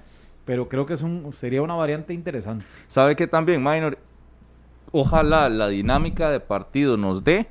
pero 0.44 0.68
creo 0.68 0.84
que 0.86 0.94
es 0.94 1.02
un, 1.02 1.32
sería 1.32 1.62
una 1.62 1.74
variante 1.74 2.12
interesante. 2.12 2.64
¿Sabe 2.88 3.14
que 3.16 3.26
también, 3.26 3.62
Minor? 3.62 3.96
Ojalá 4.92 5.48
la 5.48 5.68
dinámica 5.68 6.30
de 6.30 6.40
partido 6.40 6.96
nos 6.96 7.24
dé 7.24 7.46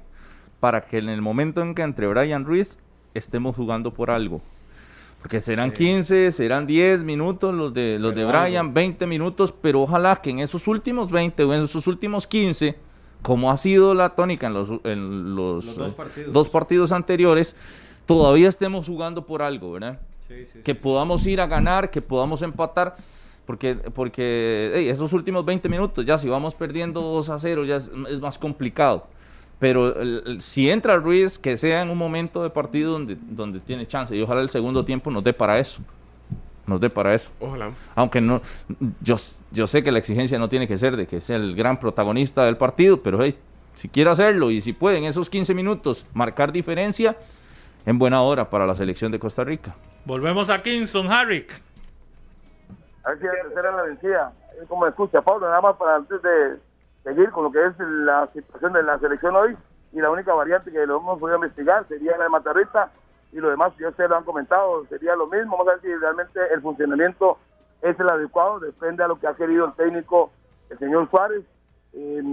para 0.64 0.80
que 0.80 0.98
en 0.98 1.10
el 1.10 1.22
momento 1.22 1.62
en 1.62 1.76
que 1.76 1.82
entre 1.82 2.08
Brian 2.08 2.46
Ruiz 2.46 2.80
estemos 3.14 3.54
jugando 3.54 3.94
por 3.94 4.10
algo. 4.10 4.42
Porque 5.20 5.42
serán 5.42 5.74
15, 5.74 6.32
serán 6.32 6.68
10 6.68 7.02
minutos 7.02 7.54
los 7.54 7.74
de 7.74 8.00
los 8.00 8.16
de 8.16 8.22
Pero 8.24 8.30
algo. 8.30 8.44
Brian, 8.44 8.74
20 8.74 9.06
minutos, 9.06 9.54
pero 9.62 9.82
ojalá 9.82 10.22
que 10.22 10.30
en 10.30 10.40
esos 10.40 10.66
últimos 10.70 11.12
20 11.12 11.44
o 11.44 11.54
en 11.54 11.64
esos 11.64 11.86
últimos 11.86 12.28
15, 12.28 12.78
como 13.22 13.52
ha 13.52 13.58
sido 13.58 13.94
la 13.94 14.12
tónica 14.16 14.48
en 14.48 14.54
los, 14.54 14.70
en 14.86 15.36
los, 15.36 15.66
Los 15.66 15.76
dos 15.76 15.92
eh, 15.92 15.96
partidos. 15.98 16.34
dos 16.34 16.48
partidos 16.48 16.92
anteriores, 16.94 17.58
todavía 18.06 18.48
estemos 18.48 18.88
jugando 18.88 19.26
por 19.26 19.42
algo, 19.42 19.74
¿verdad? 19.74 20.00
que 20.64 20.76
podamos 20.76 21.28
ir 21.28 21.42
a 21.42 21.48
ganar, 21.48 21.92
que 21.92 22.02
podamos 22.02 22.42
empatar, 22.42 22.96
porque, 23.46 23.76
porque 23.76 24.72
hey, 24.76 24.88
esos 24.88 25.12
últimos 25.12 25.44
20 25.44 25.68
minutos, 25.68 26.06
ya 26.06 26.18
si 26.18 26.30
vamos 26.30 26.56
perdiendo 26.56 27.02
2 27.02 27.30
a 27.32 27.40
0, 27.40 27.66
ya 27.66 27.76
es, 27.76 27.92
es 28.10 28.22
más 28.22 28.40
complicado. 28.40 29.08
Pero 29.64 29.98
el- 30.02 30.42
si 30.42 30.70
entra 30.70 30.98
Ruiz, 30.98 31.40
que 31.40 31.56
sea 31.56 31.82
en 31.84 31.90
un 31.90 31.98
momento 31.98 32.44
de 32.44 32.50
partido 32.50 32.92
donde, 32.92 33.16
donde 33.18 33.62
tiene 33.62 33.88
chance, 33.88 34.14
y 34.14 34.22
ojalá 34.22 34.42
el 34.42 34.50
segundo 34.50 34.84
tiempo 34.84 35.10
nos 35.10 35.24
dé 35.24 35.32
para 35.32 35.58
eso. 35.58 35.82
Nos 36.68 36.82
dé 36.82 36.90
para 36.90 37.14
eso. 37.16 37.30
Ojalá. 37.40 37.72
Aunque 37.96 38.20
no, 38.20 38.42
yo, 39.00 39.16
yo 39.52 39.66
sé 39.66 39.82
que 39.82 39.90
la 39.94 40.00
exigencia 40.00 40.38
no 40.38 40.50
tiene 40.50 40.68
que 40.68 40.78
ser 40.78 40.98
de 40.98 41.08
que 41.08 41.22
sea 41.22 41.38
el 41.38 41.56
gran 41.56 41.80
protagonista 41.80 42.44
del 42.44 42.58
partido, 42.58 43.02
pero 43.02 43.24
hey, 43.24 43.38
si 43.74 43.88
quiere 43.88 44.10
hacerlo 44.10 44.52
y 44.52 44.60
si 44.60 44.74
puede 44.74 44.98
en 44.98 45.06
esos 45.06 45.30
15 45.30 45.54
minutos 45.54 46.06
marcar 46.14 46.52
diferencia, 46.52 47.16
en 47.86 47.98
buena 47.98 48.22
hora 48.22 48.50
para 48.50 48.68
la 48.68 48.76
selección 48.76 49.14
de 49.14 49.20
Costa 49.20 49.46
Rica. 49.46 49.74
Volvemos 50.04 50.50
a 50.50 50.62
Kingston, 50.62 51.10
Harrick. 51.10 51.54
A 53.06 53.12
ver 53.12 53.20
si 53.20 53.26
la 53.28 53.32
tercera 53.44 53.70
es 53.70 53.76
la 53.78 53.84
vencida. 53.84 54.34
Es 54.62 54.68
Como 54.68 54.86
escucha, 54.88 55.22
Pablo, 55.22 55.48
nada 55.48 55.62
más 55.62 55.78
para 55.78 55.96
antes 55.96 56.22
de 56.22 56.58
seguir 57.04 57.30
con 57.32 57.46
lo 57.46 57.52
que 57.52 57.66
es 57.66 57.74
la 57.80 58.28
situación 58.34 58.74
de 58.74 58.84
la 58.84 58.98
selección 59.00 59.36
hoy. 59.36 59.58
Y 59.92 60.02
la 60.02 60.10
única 60.10 60.34
variante 60.34 60.72
que 60.72 60.86
lo 60.88 60.98
hemos 60.98 61.20
podido 61.20 61.38
investigar 61.38 61.88
sería 61.88 62.18
la 62.18 62.24
de 62.24 62.30
Matarrita. 62.30 62.92
Y 63.32 63.38
lo 63.38 63.50
demás, 63.50 63.74
ya 63.80 63.90
ustedes 63.90 64.10
lo 64.10 64.18
han 64.18 64.24
comentado, 64.24 64.86
sería 64.88 65.16
lo 65.16 65.28
mismo. 65.28 65.58
Vamos 65.58 65.68
a 65.68 65.72
ver 65.72 65.82
si 65.82 65.96
realmente 65.96 66.40
el 66.52 66.62
funcionamiento 66.62 67.38
es 67.82 68.00
el 68.00 68.10
adecuado. 68.10 68.60
Depende 68.60 69.04
a 69.04 69.08
lo 69.08 69.20
que 69.20 69.28
ha 69.28 69.36
querido 69.36 69.66
el 69.66 69.74
técnico, 69.74 70.32
el 70.70 70.80
señor 70.80 71.10
Suárez. 71.10 71.44
Eh, 71.94 72.24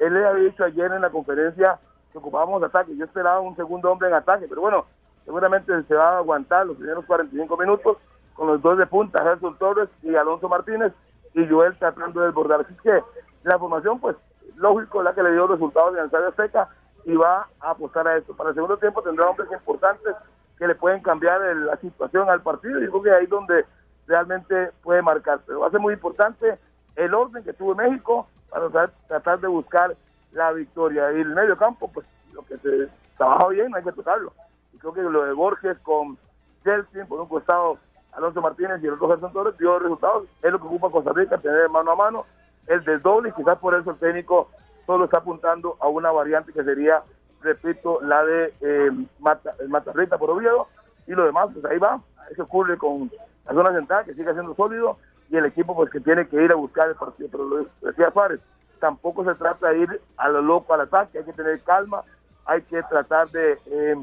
él 0.00 0.14
le 0.14 0.26
había 0.26 0.44
dicho 0.44 0.64
ayer 0.64 0.92
en 0.92 1.00
la 1.00 1.10
conferencia 1.10 1.78
que 2.12 2.18
ocupábamos 2.18 2.62
ataque. 2.62 2.96
Yo 2.96 3.04
esperaba 3.04 3.40
un 3.40 3.56
segundo 3.56 3.90
hombre 3.90 4.08
en 4.08 4.14
ataque, 4.14 4.46
pero 4.48 4.60
bueno, 4.60 4.86
seguramente 5.24 5.72
se 5.84 5.94
va 5.94 6.16
a 6.16 6.18
aguantar 6.18 6.66
los 6.66 6.76
primeros 6.76 7.04
45 7.06 7.56
minutos 7.56 7.98
con 8.34 8.48
los 8.48 8.60
dos 8.60 8.76
de 8.76 8.86
punta, 8.86 9.22
Gerson 9.22 9.56
Torres 9.58 9.88
y 10.02 10.14
Alonso 10.14 10.48
Martínez, 10.48 10.92
y 11.34 11.46
Joel 11.46 11.76
tratando 11.78 12.20
de 12.20 12.26
desbordar. 12.26 12.60
Así 12.60 12.74
que 12.82 13.02
la 13.46 13.58
formación, 13.58 14.00
pues, 14.00 14.16
lógico, 14.56 15.02
la 15.02 15.14
que 15.14 15.22
le 15.22 15.32
dio 15.32 15.46
resultados 15.46 15.96
el 15.96 16.04
Estadio 16.04 16.28
Azteca 16.28 16.68
y 17.04 17.14
va 17.14 17.48
a 17.60 17.70
apostar 17.70 18.06
a 18.08 18.16
esto. 18.16 18.34
Para 18.34 18.50
el 18.50 18.54
segundo 18.54 18.76
tiempo 18.76 19.02
tendrá 19.02 19.28
hombres 19.28 19.50
importantes 19.52 20.14
que 20.58 20.66
le 20.66 20.74
pueden 20.74 21.02
cambiar 21.02 21.42
el- 21.42 21.66
la 21.66 21.76
situación 21.76 22.28
al 22.28 22.42
partido 22.42 22.82
y 22.82 22.88
creo 22.88 23.02
que 23.02 23.12
ahí 23.12 23.26
donde 23.26 23.64
realmente 24.06 24.70
puede 24.82 25.02
marcar. 25.02 25.40
Pero 25.46 25.60
va 25.60 25.68
a 25.68 25.70
ser 25.70 25.80
muy 25.80 25.94
importante 25.94 26.58
el 26.96 27.14
orden 27.14 27.44
que 27.44 27.52
tuvo 27.52 27.74
México 27.74 28.26
para 28.50 28.90
tratar, 29.06 29.40
de 29.40 29.48
buscar 29.48 29.94
la 30.32 30.52
victoria. 30.52 31.12
Y 31.12 31.20
el 31.20 31.34
medio 31.34 31.56
campo, 31.56 31.90
pues 31.92 32.06
lo 32.32 32.44
que 32.46 32.56
se 32.58 32.88
trabajó 33.16 33.48
bien, 33.48 33.70
no 33.70 33.76
hay 33.76 33.84
que 33.84 33.92
tocarlo. 33.92 34.32
Y 34.72 34.78
creo 34.78 34.92
que 34.92 35.02
lo 35.02 35.24
de 35.24 35.32
Borges 35.32 35.78
con 35.80 36.16
Chelsea, 36.64 37.04
por 37.04 37.20
un 37.20 37.28
costado 37.28 37.78
Alonso 38.12 38.40
Martínez 38.40 38.82
y 38.82 38.86
el 38.86 38.94
otro 38.94 39.08
Gerson 39.08 39.32
dio 39.58 39.78
resultados. 39.78 40.26
Es 40.42 40.50
lo 40.50 40.58
que 40.58 40.66
ocupa 40.66 40.90
Costa 40.90 41.12
Rica, 41.12 41.36
tener 41.38 41.68
mano 41.68 41.92
a 41.92 41.96
mano 41.96 42.24
el 42.66 42.84
del 42.84 43.02
doble 43.02 43.30
y 43.30 43.32
quizás 43.32 43.58
por 43.58 43.74
eso 43.74 43.90
el 43.90 43.98
técnico 43.98 44.50
solo 44.86 45.04
está 45.04 45.18
apuntando 45.18 45.76
a 45.80 45.88
una 45.88 46.10
variante 46.10 46.52
que 46.52 46.64
sería, 46.64 47.02
repito, 47.42 48.00
la 48.02 48.24
de 48.24 48.54
eh, 48.60 48.90
Mata, 49.18 49.54
Matarrita 49.68 50.18
por 50.18 50.30
Oviedo 50.30 50.68
y 51.06 51.12
lo 51.12 51.24
demás, 51.24 51.48
pues 51.52 51.64
ahí 51.64 51.78
va. 51.78 52.00
Eso 52.30 52.44
ocurre 52.44 52.76
con 52.78 53.10
la 53.44 53.52
zona 53.52 53.72
central 53.72 54.04
que 54.04 54.14
sigue 54.14 54.32
siendo 54.32 54.54
sólido 54.54 54.98
y 55.30 55.36
el 55.36 55.46
equipo 55.46 55.74
pues 55.74 55.90
que 55.90 56.00
tiene 56.00 56.26
que 56.28 56.42
ir 56.42 56.52
a 56.52 56.56
buscar 56.56 56.88
el 56.88 56.94
partido. 56.94 57.28
Pero 57.30 57.44
lo 57.44 57.66
decía 57.82 58.10
Suárez, 58.10 58.40
tampoco 58.80 59.24
se 59.24 59.34
trata 59.34 59.68
de 59.68 59.78
ir 59.78 60.00
a 60.16 60.28
lo 60.28 60.42
loco 60.42 60.74
al 60.74 60.82
ataque, 60.82 61.18
hay 61.18 61.24
que 61.24 61.32
tener 61.32 61.60
calma, 61.62 62.02
hay 62.44 62.62
que 62.62 62.82
tratar 62.84 63.28
de 63.30 63.58
eh, 63.66 63.96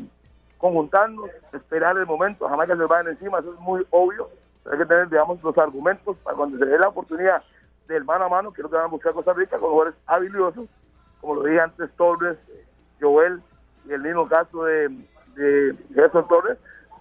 conjuntarnos, 0.58 1.30
esperar 1.54 1.98
el 1.98 2.06
momento, 2.06 2.48
jamás 2.48 2.68
que 2.68 2.76
se 2.76 2.84
vayan 2.84 3.14
encima, 3.14 3.40
eso 3.40 3.54
es 3.54 3.60
muy 3.60 3.86
obvio, 3.90 4.30
pero 4.64 4.76
hay 4.76 4.82
que 4.82 4.88
tener, 4.88 5.10
digamos, 5.10 5.42
los 5.44 5.58
argumentos 5.58 6.18
para 6.24 6.38
cuando 6.38 6.58
se 6.58 6.66
dé 6.66 6.78
la 6.78 6.90
oportunidad 6.90 7.44
del 7.88 8.04
mano 8.06 8.26
a 8.26 8.30
mano, 8.30 8.52
que 8.52 8.62
es 8.62 8.64
lo 8.64 8.70
que 8.70 8.78
van 8.78 8.86
a 8.86 8.90
buscar 8.90 9.14
Costa 9.14 9.34
Rica 9.34 9.58
con 9.60 9.70
jugadores 9.70 9.96
habilidosos, 10.06 10.68
como 11.22 11.36
lo 11.36 11.44
dije 11.44 11.60
antes, 11.60 11.90
Torres, 11.96 12.38
Joel 13.02 13.42
y 13.86 13.92
el 13.94 14.02
mismo 14.02 14.28
caso 14.28 14.64
de, 14.64 14.90
de 15.36 15.76
Gerson 15.94 16.28
Torres, 16.28 16.58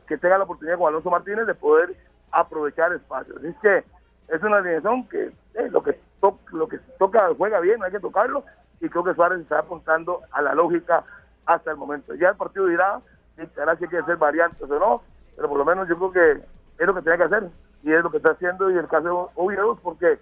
que 0.06 0.18
tenga 0.18 0.38
la 0.38 0.44
oportunidad 0.44 0.78
con 0.78 0.88
Alonso 0.88 1.10
Martínez 1.10 1.46
de 1.46 1.54
poder 1.54 1.94
aprovechar 2.30 2.92
espacios. 2.92 3.36
Así 3.38 3.54
que 3.62 3.84
es 4.28 4.42
una 4.42 4.59
alineación 4.59 5.09
que 5.09 5.32
eh, 5.54 5.68
lo 5.70 5.82
que 5.82 5.98
to- 6.20 6.38
lo 6.52 6.68
que 6.68 6.78
toca 6.98 7.30
juega 7.36 7.60
bien, 7.60 7.82
hay 7.82 7.92
que 7.92 8.00
tocarlo, 8.00 8.44
y 8.80 8.88
creo 8.88 9.04
que 9.04 9.14
Suárez 9.14 9.40
está 9.40 9.60
apuntando 9.60 10.20
a 10.32 10.42
la 10.42 10.54
lógica 10.54 11.04
hasta 11.46 11.70
el 11.70 11.76
momento. 11.76 12.14
Ya 12.14 12.30
el 12.30 12.36
partido 12.36 12.66
dirá, 12.66 13.00
dictará 13.36 13.76
si 13.76 13.86
que 13.86 13.98
hacer 13.98 14.16
variantes 14.16 14.62
o 14.68 14.78
no, 14.78 15.02
pero 15.36 15.48
por 15.48 15.59
lo 15.59 15.64
menos 15.64 15.88
yo 15.88 15.96
creo 15.96 16.12
que 16.12 16.44
es 16.78 16.86
lo 16.86 16.94
que 16.94 17.02
tiene 17.02 17.18
que 17.18 17.24
hacer, 17.24 17.48
y 17.82 17.92
es 17.92 18.02
lo 18.02 18.10
que 18.10 18.16
está 18.16 18.32
haciendo, 18.32 18.70
y 18.70 18.76
el 18.78 18.88
caso 18.88 19.04
de 19.34 19.40
Oviedo, 19.42 19.76
porque 19.76 20.18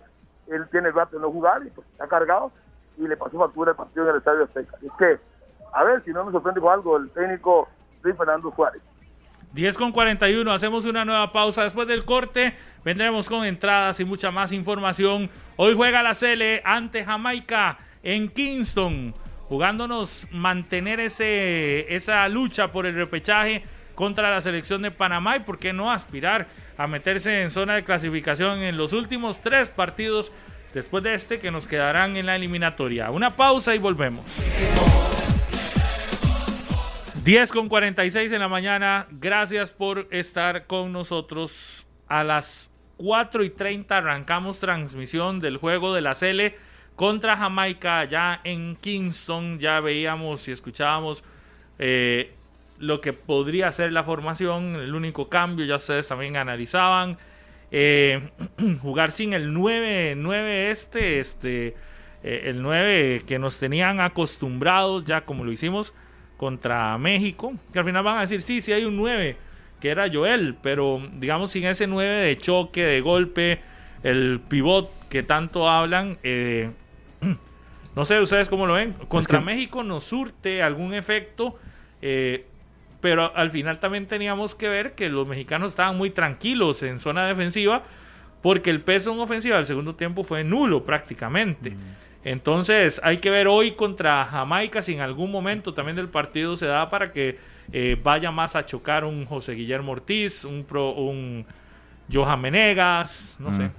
él 0.50 0.68
tiene 0.70 0.90
rato 0.90 1.16
de 1.16 1.22
no 1.22 1.30
jugar, 1.30 1.62
y 1.66 1.70
pues 1.70 1.86
está 1.92 2.06
cargado, 2.08 2.52
y 2.98 3.06
le 3.06 3.16
pasó 3.16 3.38
factura 3.38 3.70
el 3.70 3.76
partido 3.76 4.04
en 4.04 4.10
el 4.10 4.16
Estadio 4.18 4.44
Azteca. 4.44 4.76
Así 4.76 4.88
que, 4.98 5.18
a 5.72 5.84
ver 5.84 6.02
si 6.04 6.10
no 6.10 6.24
nos 6.24 6.32
sorprende 6.32 6.60
algo 6.68 6.96
el 6.96 7.10
técnico 7.10 7.68
Luis 8.02 8.16
Fernando 8.16 8.52
Suárez. 8.54 8.82
10 9.52 9.76
con 9.76 9.90
41, 9.90 10.50
hacemos 10.52 10.84
una 10.84 11.04
nueva 11.04 11.32
pausa. 11.32 11.64
Después 11.64 11.88
del 11.88 12.04
corte, 12.04 12.54
vendremos 12.84 13.28
con 13.28 13.44
entradas 13.44 13.98
y 13.98 14.04
mucha 14.04 14.30
más 14.30 14.52
información. 14.52 15.28
Hoy 15.56 15.74
juega 15.74 16.02
la 16.02 16.14
Cele 16.14 16.62
ante 16.64 17.04
Jamaica 17.04 17.78
en 18.02 18.28
Kingston, 18.28 19.12
jugándonos 19.48 20.28
mantener 20.30 21.00
ese, 21.00 21.92
esa 21.94 22.28
lucha 22.28 22.70
por 22.70 22.86
el 22.86 22.94
repechaje 22.94 23.64
contra 24.00 24.30
la 24.30 24.40
selección 24.40 24.80
de 24.80 24.90
Panamá 24.90 25.36
y 25.36 25.40
por 25.40 25.58
qué 25.58 25.74
no 25.74 25.92
aspirar 25.92 26.46
a 26.78 26.86
meterse 26.86 27.42
en 27.42 27.50
zona 27.50 27.74
de 27.74 27.84
clasificación 27.84 28.62
en 28.62 28.78
los 28.78 28.94
últimos 28.94 29.42
tres 29.42 29.68
partidos 29.68 30.32
después 30.72 31.04
de 31.04 31.12
este 31.12 31.38
que 31.38 31.50
nos 31.50 31.68
quedarán 31.68 32.16
en 32.16 32.24
la 32.24 32.34
eliminatoria. 32.34 33.10
Una 33.10 33.36
pausa 33.36 33.74
y 33.74 33.78
volvemos. 33.78 34.50
10 37.24 37.52
con 37.52 37.68
46 37.68 38.32
en 38.32 38.40
la 38.40 38.48
mañana. 38.48 39.06
Gracias 39.10 39.70
por 39.70 40.08
estar 40.10 40.66
con 40.66 40.94
nosotros. 40.94 41.86
A 42.08 42.24
las 42.24 42.72
4 42.96 43.44
y 43.44 43.50
30 43.50 43.98
arrancamos 43.98 44.60
transmisión 44.60 45.40
del 45.40 45.58
juego 45.58 45.92
de 45.92 46.00
la 46.00 46.14
Cele 46.14 46.56
contra 46.96 47.36
Jamaica 47.36 47.98
allá 47.98 48.40
en 48.44 48.76
Kingston. 48.76 49.58
Ya 49.58 49.78
veíamos 49.80 50.48
y 50.48 50.52
escuchábamos 50.52 51.22
eh, 51.78 52.34
lo 52.80 53.00
que 53.00 53.12
podría 53.12 53.70
ser 53.72 53.92
la 53.92 54.02
formación. 54.02 54.74
El 54.76 54.94
único 54.94 55.28
cambio, 55.28 55.64
ya 55.66 55.76
ustedes 55.76 56.08
también 56.08 56.36
analizaban. 56.36 57.16
Eh, 57.70 58.20
jugar 58.82 59.12
sin 59.12 59.32
el 59.32 59.52
9, 59.54 60.14
9 60.16 60.70
este, 60.72 61.20
este, 61.20 61.76
eh, 62.24 62.42
el 62.46 62.62
9 62.62 63.22
que 63.28 63.38
nos 63.38 63.58
tenían 63.60 64.00
acostumbrados 64.00 65.04
ya 65.04 65.20
como 65.20 65.44
lo 65.44 65.52
hicimos 65.52 65.94
contra 66.36 66.98
México, 66.98 67.52
que 67.72 67.78
al 67.78 67.84
final 67.84 68.02
van 68.02 68.18
a 68.18 68.20
decir, 68.22 68.40
sí, 68.40 68.60
sí 68.60 68.72
hay 68.72 68.84
un 68.84 68.96
9, 68.96 69.36
que 69.78 69.88
era 69.90 70.08
Joel, 70.12 70.56
pero 70.60 71.00
digamos 71.18 71.50
sin 71.52 71.64
ese 71.66 71.86
9 71.86 72.08
de 72.10 72.38
choque, 72.38 72.82
de 72.84 73.00
golpe, 73.02 73.60
el 74.02 74.40
pivot 74.48 74.90
que 75.08 75.22
tanto 75.22 75.68
hablan, 75.68 76.18
eh, 76.22 76.70
no 77.94 78.04
sé 78.04 78.18
ustedes 78.20 78.48
cómo 78.48 78.66
lo 78.66 78.72
ven, 78.72 78.94
contra 79.06 79.38
que- 79.38 79.44
México 79.44 79.84
nos 79.84 80.04
surte 80.04 80.62
algún 80.62 80.94
efecto, 80.94 81.58
eh, 82.02 82.46
pero 83.00 83.34
al 83.36 83.50
final 83.50 83.78
también 83.80 84.06
teníamos 84.06 84.54
que 84.54 84.68
ver 84.68 84.94
que 84.94 85.08
los 85.08 85.26
mexicanos 85.26 85.72
estaban 85.72 85.96
muy 85.96 86.10
tranquilos 86.10 86.82
en 86.82 86.98
zona 86.98 87.26
defensiva, 87.26 87.82
porque 88.42 88.70
el 88.70 88.80
peso 88.80 89.12
en 89.12 89.20
ofensiva 89.20 89.56
del 89.56 89.66
segundo 89.66 89.94
tiempo 89.94 90.24
fue 90.24 90.44
nulo 90.44 90.84
prácticamente. 90.84 91.76
Entonces 92.24 93.00
hay 93.02 93.16
que 93.18 93.30
ver 93.30 93.48
hoy 93.48 93.72
contra 93.72 94.24
Jamaica 94.26 94.82
si 94.82 94.92
en 94.94 95.00
algún 95.00 95.30
momento 95.30 95.72
también 95.72 95.96
del 95.96 96.08
partido 96.08 96.56
se 96.56 96.66
da 96.66 96.88
para 96.90 97.12
que 97.12 97.38
eh, 97.72 97.98
vaya 98.02 98.30
más 98.30 98.56
a 98.56 98.66
chocar 98.66 99.04
un 99.04 99.24
José 99.24 99.52
Guillermo 99.54 99.92
Ortiz, 99.92 100.44
un, 100.44 100.64
pro, 100.64 100.92
un 100.92 101.46
Johan 102.12 102.40
Menegas, 102.40 103.36
no 103.38 103.54
sé. 103.54 103.70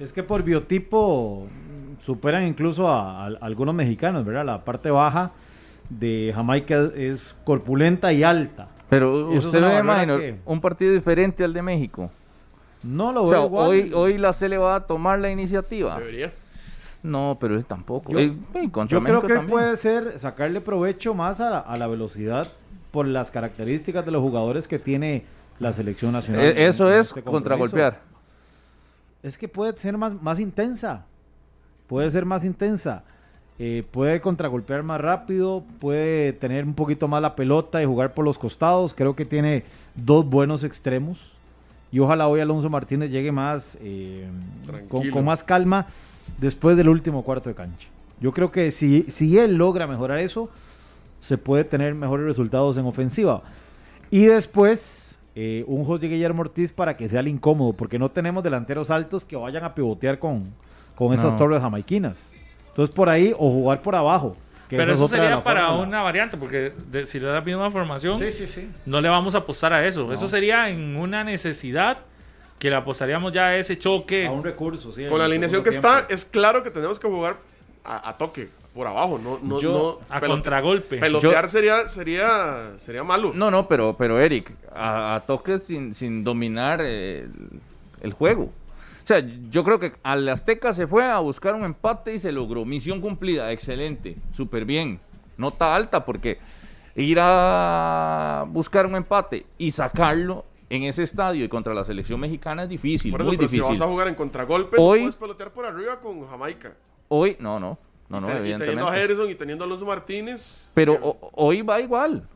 Es 0.00 0.12
que 0.12 0.22
por 0.22 0.42
biotipo 0.42 1.46
mm, 1.50 2.02
superan 2.02 2.46
incluso 2.46 2.88
a, 2.88 3.24
a- 3.24 3.28
a 3.28 3.36
algunos 3.42 3.74
mexicanos, 3.74 4.24
¿verdad? 4.24 4.44
La 4.46 4.64
parte 4.64 4.90
baja 4.90 5.32
de 5.88 6.32
Jamaica 6.34 6.90
es, 6.94 7.34
corpulenta 7.44 8.12
y 8.12 8.22
alta. 8.22 8.68
Pero 8.88 9.32
Eso 9.32 9.48
usted 9.48 9.60
ve, 9.60 9.78
imagino, 9.80 10.18
que- 10.18 10.38
un 10.44 10.60
partido 10.60 10.92
diferente 10.92 11.42
al 11.44 11.52
de 11.52 11.62
México. 11.62 12.10
No 12.82 13.12
lo 13.12 13.22
O 13.24 13.28
veo 13.28 13.38
sea, 13.38 13.46
igual. 13.46 13.68
hoy, 13.68 13.92
hoy 13.94 14.18
la 14.18 14.32
C 14.32 14.48
le 14.48 14.58
va 14.58 14.76
a 14.76 14.86
tomar 14.86 15.18
la 15.18 15.30
iniciativa. 15.30 15.98
Debería. 15.98 16.32
No, 17.02 17.36
pero 17.40 17.56
él 17.56 17.64
tampoco. 17.64 18.12
Yo- 18.12 18.18
creo 18.18 18.34
México 18.52 18.82
que 18.82 19.00
también. 19.34 19.46
puede 19.46 19.76
ser 19.76 20.18
sacarle 20.18 20.60
provecho 20.60 21.14
más 21.14 21.40
a 21.40 21.50
la, 21.50 21.58
a 21.60 21.76
la 21.76 21.86
velocidad 21.88 22.46
por 22.90 23.06
las 23.06 23.30
características 23.30 24.04
de 24.04 24.10
los 24.12 24.22
jugadores 24.22 24.66
que 24.68 24.78
tiene 24.78 25.24
la 25.58 25.72
selección 25.72 26.12
nacional. 26.12 26.42
Eh, 26.44 26.66
Eso 26.66 26.88
en 26.92 27.00
es 27.00 27.08
este 27.08 27.22
contragolpear. 27.22 28.00
Es 29.22 29.36
que 29.36 29.48
puede 29.48 29.76
ser 29.78 29.96
más, 29.98 30.20
más 30.22 30.38
intensa. 30.38 31.04
Puede 31.88 32.10
ser 32.10 32.24
más 32.24 32.44
intensa. 32.44 33.02
Eh, 33.58 33.84
puede 33.90 34.20
contragolpear 34.20 34.82
más 34.82 35.00
rápido. 35.00 35.64
Puede 35.80 36.32
tener 36.34 36.64
un 36.64 36.74
poquito 36.74 37.08
más 37.08 37.22
la 37.22 37.34
pelota 37.36 37.82
y 37.82 37.86
jugar 37.86 38.12
por 38.14 38.24
los 38.24 38.38
costados. 38.38 38.92
Creo 38.94 39.16
que 39.16 39.24
tiene 39.24 39.64
dos 39.94 40.28
buenos 40.28 40.62
extremos. 40.64 41.32
Y 41.92 42.00
ojalá 42.00 42.28
hoy 42.28 42.40
Alonso 42.40 42.68
Martínez 42.68 43.10
llegue 43.10 43.32
más 43.32 43.78
eh, 43.80 44.26
con, 44.88 45.08
con 45.10 45.24
más 45.24 45.42
calma 45.42 45.86
después 46.38 46.76
del 46.76 46.88
último 46.88 47.22
cuarto 47.22 47.48
de 47.48 47.54
cancha. 47.54 47.86
Yo 48.20 48.32
creo 48.32 48.50
que 48.50 48.70
si, 48.70 49.04
si 49.08 49.38
él 49.38 49.56
logra 49.56 49.86
mejorar 49.86 50.18
eso, 50.18 50.50
se 51.20 51.38
puede 51.38 51.64
tener 51.64 51.94
mejores 51.94 52.26
resultados 52.26 52.76
en 52.76 52.84
ofensiva. 52.84 53.42
Y 54.10 54.24
después, 54.24 55.16
eh, 55.34 55.64
un 55.66 55.84
José 55.84 56.08
Guillermo 56.08 56.42
Ortiz 56.42 56.72
para 56.72 56.96
que 56.96 57.08
sea 57.08 57.20
el 57.20 57.28
incómodo, 57.28 57.72
porque 57.72 57.98
no 57.98 58.10
tenemos 58.10 58.42
delanteros 58.42 58.90
altos 58.90 59.24
que 59.24 59.36
vayan 59.36 59.64
a 59.64 59.74
pivotear 59.74 60.18
con, 60.18 60.44
con 60.94 61.14
esas 61.14 61.32
No. 61.34 61.38
torres 61.38 61.62
jamaiquinas. 61.62 62.32
Entonces, 62.76 62.94
por 62.94 63.08
ahí, 63.08 63.32
o 63.32 63.50
jugar 63.50 63.80
por 63.80 63.94
abajo. 63.94 64.36
que 64.68 64.76
Pero 64.76 64.92
eso 64.94 65.06
sería 65.06 65.42
para 65.44 65.68
fórmula. 65.68 65.86
una 65.88 66.02
variante, 66.02 66.36
porque 66.36 66.72
de- 66.90 67.06
si 67.06 67.20
le 67.20 67.26
da 67.26 67.34
la 67.34 67.40
misma 67.40 67.70
formación, 67.70 68.18
Sí, 68.18 68.32
sí, 68.32 68.46
sí. 68.48 68.68
no 68.84 69.00
le 69.00 69.08
vamos 69.08 69.36
a 69.36 69.38
apostar 69.38 69.72
a 69.72 69.86
eso. 69.86 70.12
Eso 70.12 70.26
sería 70.26 70.68
en 70.68 70.96
una 70.96 71.22
necesidad 71.22 71.98
que 72.58 72.68
le 72.68 72.74
apostaríamos 72.76 73.32
ya 73.32 73.46
a 73.46 73.56
ese 73.56 73.78
choque. 73.78 74.26
A 74.26 74.32
un 74.32 74.42
recurso, 74.42 74.90
sí. 74.92 75.06
Con 75.08 75.20
la 75.20 75.26
alineación 75.26 75.62
que 75.62 75.68
está, 75.70 76.06
es 76.10 76.24
claro 76.24 76.64
que 76.64 76.70
tenemos 76.72 76.98
que 76.98 77.06
jugar 77.06 77.36
a, 77.84 78.08
a 78.08 78.18
toque, 78.18 78.48
por 78.74 78.88
abajo, 78.88 79.18
no, 79.22 79.38
no, 79.40 79.60
Yo- 79.60 79.72
no 80.10 80.14
a 80.14 80.20
pelote- 80.20 80.28
contragolpe. 80.32 80.96
Pelotear 80.98 81.44
Yo- 81.44 81.48
sería, 81.48 81.86
sería, 81.88 82.72
sería 82.76 83.04
malo. 83.04 83.30
No, 83.36 83.50
no, 83.52 83.68
pero, 83.68 83.94
pero 83.96 84.18
Eric, 84.18 84.50
a, 84.74 85.14
a 85.14 85.20
toques 85.20 85.62
sin, 85.62 85.94
sin 85.94 86.24
dominar 86.24 86.80
eh, 86.82 87.20
el, 87.20 87.60
el 88.02 88.12
juego. 88.12 88.50
O 89.06 89.08
sea, 89.08 89.22
yo 89.50 89.62
creo 89.62 89.78
que 89.78 89.92
al 90.02 90.28
Azteca 90.28 90.72
se 90.74 90.88
fue 90.88 91.04
a 91.04 91.20
buscar 91.20 91.54
un 91.54 91.62
empate 91.64 92.14
y 92.14 92.18
se 92.18 92.32
logró. 92.32 92.64
Misión 92.64 93.00
cumplida, 93.00 93.52
excelente, 93.52 94.16
súper 94.32 94.64
bien. 94.64 94.98
nota 95.36 95.76
alta, 95.76 96.04
porque 96.04 96.38
ir 96.96 97.18
a 97.20 98.44
buscar 98.48 98.84
un 98.84 98.96
empate 98.96 99.46
y 99.58 99.70
sacarlo 99.70 100.44
en 100.70 100.82
ese 100.82 101.04
estadio 101.04 101.44
y 101.44 101.48
contra 101.48 101.72
la 101.72 101.84
selección 101.84 102.18
mexicana 102.18 102.64
es 102.64 102.68
difícil, 102.68 103.12
Por 103.12 103.20
eso, 103.20 103.30
muy 103.30 103.36
pero 103.36 103.48
si 103.48 103.56
difícil. 103.58 103.78
vas 103.78 103.86
a 103.86 103.88
jugar 103.88 104.08
en 104.08 104.16
contragolpe, 104.16 104.76
Hoy- 104.80 105.00
puedes 105.02 105.14
pelotear 105.14 105.52
por 105.52 105.66
arriba 105.66 106.00
con 106.00 106.26
Jamaica. 106.28 106.72
Hoy, 107.06 107.36
no, 107.38 107.60
no, 107.60 107.78
no, 108.08 108.20
no, 108.20 108.26
Te- 108.26 108.32
y 108.32 108.36
teniendo 108.38 108.56
a 108.56 108.66
evidentemente. 108.66 109.00
Harrison 109.04 109.30
y 109.30 109.34
teniendo 109.36 109.62
a 109.62 109.66
Alonso 109.68 109.86
Martínez. 109.86 110.72
Pero 110.74 110.94
o- 111.00 111.30
hoy 111.34 111.62
va 111.62 111.78
igual. 111.80 112.26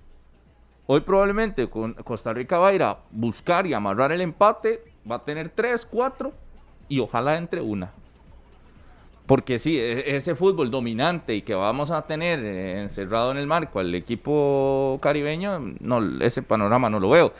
Hoy 0.86 1.00
probablemente 1.00 1.68
con 1.68 1.94
Costa 1.94 2.32
Rica 2.32 2.58
va 2.60 2.68
a 2.68 2.74
ir 2.74 2.84
a 2.84 2.96
buscar 3.10 3.66
y 3.66 3.74
amarrar 3.74 4.12
el 4.12 4.20
empate, 4.20 4.84
va 5.10 5.16
a 5.16 5.24
tener 5.24 5.48
tres, 5.48 5.84
cuatro 5.84 6.32
y 6.90 7.00
ojalá 7.00 7.38
entre 7.38 7.62
una. 7.62 7.92
Porque 9.24 9.58
sí, 9.58 9.78
e- 9.78 10.16
ese 10.16 10.34
fútbol 10.34 10.70
dominante 10.70 11.34
y 11.34 11.42
que 11.42 11.54
vamos 11.54 11.90
a 11.90 12.02
tener 12.02 12.40
eh, 12.40 12.82
encerrado 12.82 13.30
en 13.30 13.38
el 13.38 13.46
marco 13.46 13.78
al 13.78 13.94
equipo 13.94 14.98
caribeño, 15.00 15.58
no, 15.80 16.20
ese 16.20 16.42
panorama 16.42 16.90
no 16.90 17.00
lo 17.00 17.08
veo. 17.08 17.32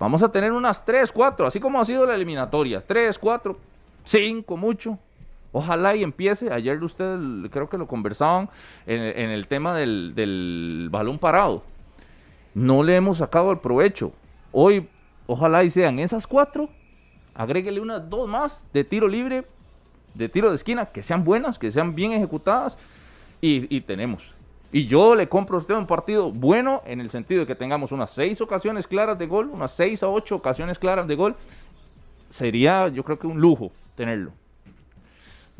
Vamos 0.00 0.22
a 0.22 0.32
tener 0.32 0.50
unas 0.50 0.84
tres, 0.84 1.12
cuatro, 1.12 1.46
así 1.46 1.60
como 1.60 1.80
ha 1.80 1.84
sido 1.84 2.06
la 2.06 2.14
eliminatoria, 2.14 2.82
tres, 2.84 3.18
cuatro, 3.18 3.58
cinco, 4.04 4.56
mucho. 4.56 4.98
Ojalá 5.52 5.94
y 5.94 6.02
empiece. 6.02 6.52
Ayer 6.52 6.82
ustedes 6.82 7.20
creo 7.50 7.68
que 7.68 7.78
lo 7.78 7.86
conversaban 7.86 8.48
en, 8.86 9.02
en 9.02 9.30
el 9.30 9.46
tema 9.46 9.76
del, 9.76 10.14
del 10.14 10.88
balón 10.90 11.18
parado. 11.18 11.62
No 12.54 12.82
le 12.82 12.96
hemos 12.96 13.18
sacado 13.18 13.52
el 13.52 13.58
provecho. 13.58 14.12
Hoy, 14.52 14.88
ojalá 15.26 15.64
y 15.64 15.70
sean 15.70 15.98
esas 15.98 16.26
cuatro. 16.26 16.70
Agréguele 17.36 17.80
unas 17.80 18.08
dos 18.08 18.26
más 18.28 18.64
de 18.72 18.82
tiro 18.82 19.06
libre, 19.08 19.46
de 20.14 20.28
tiro 20.28 20.48
de 20.50 20.56
esquina, 20.56 20.86
que 20.86 21.02
sean 21.02 21.22
buenas, 21.24 21.58
que 21.58 21.70
sean 21.70 21.94
bien 21.94 22.12
ejecutadas. 22.12 22.78
Y, 23.40 23.74
y 23.74 23.82
tenemos. 23.82 24.24
Y 24.72 24.86
yo 24.86 25.14
le 25.14 25.28
compro 25.28 25.56
a 25.56 25.60
usted 25.60 25.74
un 25.74 25.86
partido 25.86 26.32
bueno 26.32 26.82
en 26.86 27.00
el 27.00 27.10
sentido 27.10 27.40
de 27.42 27.46
que 27.46 27.54
tengamos 27.54 27.92
unas 27.92 28.10
seis 28.10 28.40
ocasiones 28.40 28.86
claras 28.88 29.18
de 29.18 29.26
gol, 29.26 29.48
unas 29.52 29.70
seis 29.70 30.02
a 30.02 30.08
ocho 30.08 30.36
ocasiones 30.36 30.78
claras 30.78 31.06
de 31.06 31.14
gol. 31.14 31.36
Sería, 32.28 32.88
yo 32.88 33.04
creo 33.04 33.18
que 33.18 33.26
un 33.26 33.40
lujo 33.40 33.70
tenerlo. 33.94 34.32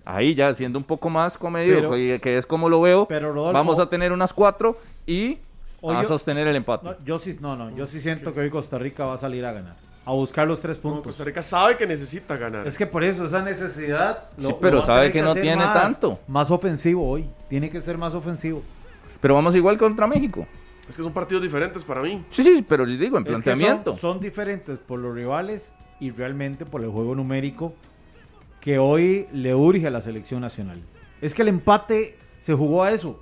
Ahí 0.04 0.34
ya 0.34 0.52
siendo 0.54 0.78
un 0.78 0.84
poco 0.84 1.10
más 1.10 1.36
comedido, 1.36 1.90
Pero- 1.90 2.20
que 2.20 2.38
es 2.38 2.46
como 2.46 2.68
lo 2.68 2.80
veo, 2.80 3.06
Pero, 3.06 3.32
Rodolfo- 3.32 3.52
vamos 3.52 3.78
a 3.78 3.88
tener 3.88 4.12
unas 4.12 4.32
cuatro 4.32 4.78
y 5.06 5.38
a 5.82 6.02
yo- 6.02 6.08
sostener 6.08 6.46
el 6.46 6.56
empate. 6.56 6.86
No, 6.86 7.04
yo 7.04 7.18
sí, 7.18 7.36
no, 7.40 7.56
no, 7.56 7.70
yo 7.76 7.86
sí 7.86 8.00
siento 8.00 8.32
que 8.32 8.40
hoy 8.40 8.50
Costa 8.50 8.78
Rica 8.78 9.04
va 9.04 9.14
a 9.14 9.18
salir 9.18 9.44
a 9.44 9.52
ganar. 9.52 9.76
A 10.06 10.12
buscar 10.12 10.46
los 10.46 10.60
tres 10.60 10.76
No, 10.76 10.82
puntos. 10.82 11.04
Costa 11.06 11.24
Rica 11.24 11.42
sabe 11.42 11.76
que 11.76 11.86
necesita 11.86 12.36
ganar. 12.36 12.66
Es 12.66 12.78
que 12.78 12.86
por 12.86 13.02
eso, 13.02 13.26
esa 13.26 13.42
necesidad. 13.42 14.28
Sí, 14.38 14.54
pero 14.60 14.80
sabe 14.80 15.10
que 15.12 15.20
no 15.20 15.34
tiene 15.34 15.56
más- 15.56 15.74
tanto. 15.74 16.20
Más 16.28 16.50
ofensivo 16.50 17.08
hoy. 17.08 17.28
Tiene 17.48 17.68
que 17.70 17.80
ser 17.82 17.98
más 17.98 18.14
ofensivo. 18.14 18.62
Pero 19.20 19.34
vamos 19.34 19.54
igual 19.56 19.76
contra 19.76 20.06
México. 20.06 20.46
Es 20.88 20.96
que 20.96 21.02
son 21.02 21.12
partidos 21.12 21.42
diferentes 21.42 21.82
para 21.82 22.00
mí. 22.02 22.24
Sí, 22.30 22.44
sí, 22.44 22.64
pero 22.66 22.86
les 22.86 23.00
digo, 23.00 23.18
en 23.18 23.24
Es 23.24 23.28
planteamiento. 23.30 23.92
son, 23.94 24.00
son 24.14 24.20
diferentes 24.20 24.78
por 24.78 25.00
los 25.00 25.12
rivales 25.12 25.74
y 25.98 26.10
realmente 26.12 26.64
por 26.64 26.82
el 26.84 26.90
juego 26.90 27.16
numérico 27.16 27.74
que 28.60 28.78
hoy 28.78 29.26
le 29.32 29.54
urge 29.56 29.88
a 29.88 29.90
la 29.90 30.00
selección 30.00 30.40
nacional. 30.40 30.80
Es 31.20 31.34
que 31.34 31.42
el 31.42 31.48
empate 31.48 32.16
se 32.38 32.54
jugó 32.54 32.84
a 32.84 32.92
eso, 32.92 33.18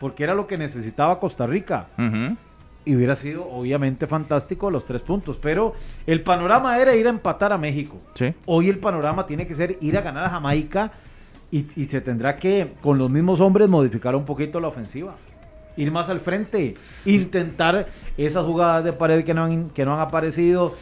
porque 0.00 0.24
era 0.24 0.34
lo 0.34 0.48
que 0.48 0.58
necesitaba 0.58 1.20
Costa 1.20 1.46
Rica. 1.46 1.86
Ujú. 1.96 2.36
Y 2.84 2.96
hubiera 2.96 3.14
sido 3.14 3.46
obviamente 3.50 4.06
fantástico 4.06 4.70
los 4.70 4.84
tres 4.84 5.02
puntos, 5.02 5.36
pero 5.36 5.74
el 6.06 6.22
panorama 6.22 6.78
era 6.78 6.94
ir 6.94 7.06
a 7.06 7.10
empatar 7.10 7.52
a 7.52 7.58
México. 7.58 7.98
Sí. 8.14 8.34
Hoy 8.46 8.68
el 8.68 8.78
panorama 8.78 9.26
tiene 9.26 9.46
que 9.46 9.54
ser 9.54 9.76
ir 9.80 9.98
a 9.98 10.00
ganar 10.00 10.24
a 10.24 10.30
Jamaica 10.30 10.92
y, 11.50 11.66
y 11.76 11.84
se 11.86 12.00
tendrá 12.00 12.36
que, 12.36 12.72
con 12.80 12.96
los 12.96 13.10
mismos 13.10 13.40
hombres, 13.40 13.68
modificar 13.68 14.16
un 14.16 14.24
poquito 14.24 14.60
la 14.60 14.68
ofensiva. 14.68 15.14
Ir 15.76 15.92
más 15.92 16.08
al 16.08 16.20
frente, 16.20 16.74
intentar 17.04 17.88
esas 18.16 18.44
jugadas 18.44 18.84
de 18.84 18.92
pared 18.92 19.24
que 19.24 19.34
no 19.34 19.44
han, 19.44 19.70
que 19.70 19.84
no 19.84 19.94
han 19.94 20.00
aparecido, 20.00 20.74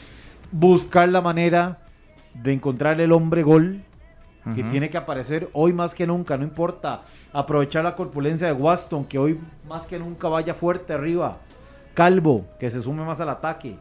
buscar 0.52 1.08
la 1.08 1.20
manera 1.20 1.78
de 2.34 2.52
encontrar 2.52 3.00
el 3.00 3.12
hombre 3.12 3.42
gol 3.42 3.80
que 4.54 4.64
tiene 4.64 4.88
que 4.88 4.96
aparecer 4.96 5.50
hoy 5.52 5.74
más 5.74 5.94
que 5.94 6.06
nunca, 6.06 6.38
no 6.38 6.42
importa 6.42 7.02
aprovechar 7.34 7.84
la 7.84 7.94
corpulencia 7.94 8.46
de 8.46 8.54
Waston, 8.54 9.04
que 9.04 9.18
hoy 9.18 9.38
más 9.68 9.86
que 9.86 9.98
nunca 9.98 10.26
vaya 10.28 10.54
fuerte 10.54 10.94
arriba, 10.94 11.36
Calvo, 12.02 12.46
que 12.60 12.70
se 12.70 12.80
sume 12.80 13.02
más 13.04 13.20
al 13.20 13.28
ataque. 13.28 13.74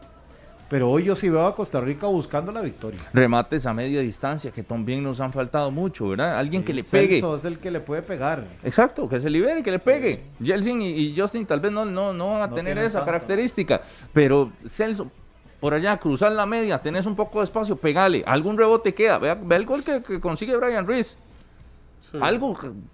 Pero 0.72 0.89
hoy 0.89 1.03
yo 1.03 1.15
sí 1.15 1.30
veo 1.30 1.45
a 1.45 1.53
Costa 1.56 1.80
Rica 1.80 2.07
buscando 2.07 2.52
la 2.52 2.61
victoria. 2.61 2.99
Remates 3.14 3.68
a 3.68 3.76
media 3.76 4.02
distancia, 4.02 4.49
que 4.49 4.64
también 4.64 5.03
nos 5.03 5.22
han 5.22 5.31
faltado 5.31 5.69
mucho, 5.69 6.10
¿verdad? 6.10 6.35
Alguien 6.39 6.64
que 6.64 6.73
le 6.73 6.84
pegue. 6.84 7.14
Celso 7.22 7.35
es 7.35 7.45
el 7.45 7.60
que 7.60 7.69
le 7.69 7.80
puede 7.80 8.02
pegar. 8.02 8.44
Exacto, 8.64 9.07
que 9.07 9.22
se 9.22 9.30
libere, 9.30 9.61
que 9.61 9.69
le 9.69 9.77
pegue. 9.77 10.23
Jelsin 10.44 10.81
y, 10.81 10.88
y 10.94 11.15
Justin 11.15 11.45
tal 11.45 11.60
vez 11.60 11.72
no, 11.72 11.85
no, 11.85 12.11
no 12.11 12.31
van 12.31 12.41
a 12.41 12.48
No 12.48 12.56
tener 12.56 12.76
esa 12.80 12.98
tanto. 12.99 13.06
característica, 13.06 13.81
pero 14.11 14.52
Celso, 14.68 15.11
por 15.60 15.76
allá, 15.76 15.95
cruzar 15.98 16.31
la 16.31 16.48
media, 16.48 16.80
tenés 16.81 17.06
un 17.06 17.15
poco 17.15 17.38
de 17.38 17.45
espacio, 17.45 17.76
pegale, 17.76 18.23
algún 18.26 18.57
rebote 18.57 18.95
queda, 18.95 19.19
vea, 19.19 19.35
vea 19.35 19.60
el 19.60 19.65
gol 19.68 19.84
que, 19.84 20.02
que 20.02 20.19
consigue 20.19 20.57
Brian 20.57 20.88
Ruiz, 20.88 21.15
Sí. 22.11 22.18
algo, 22.22 22.53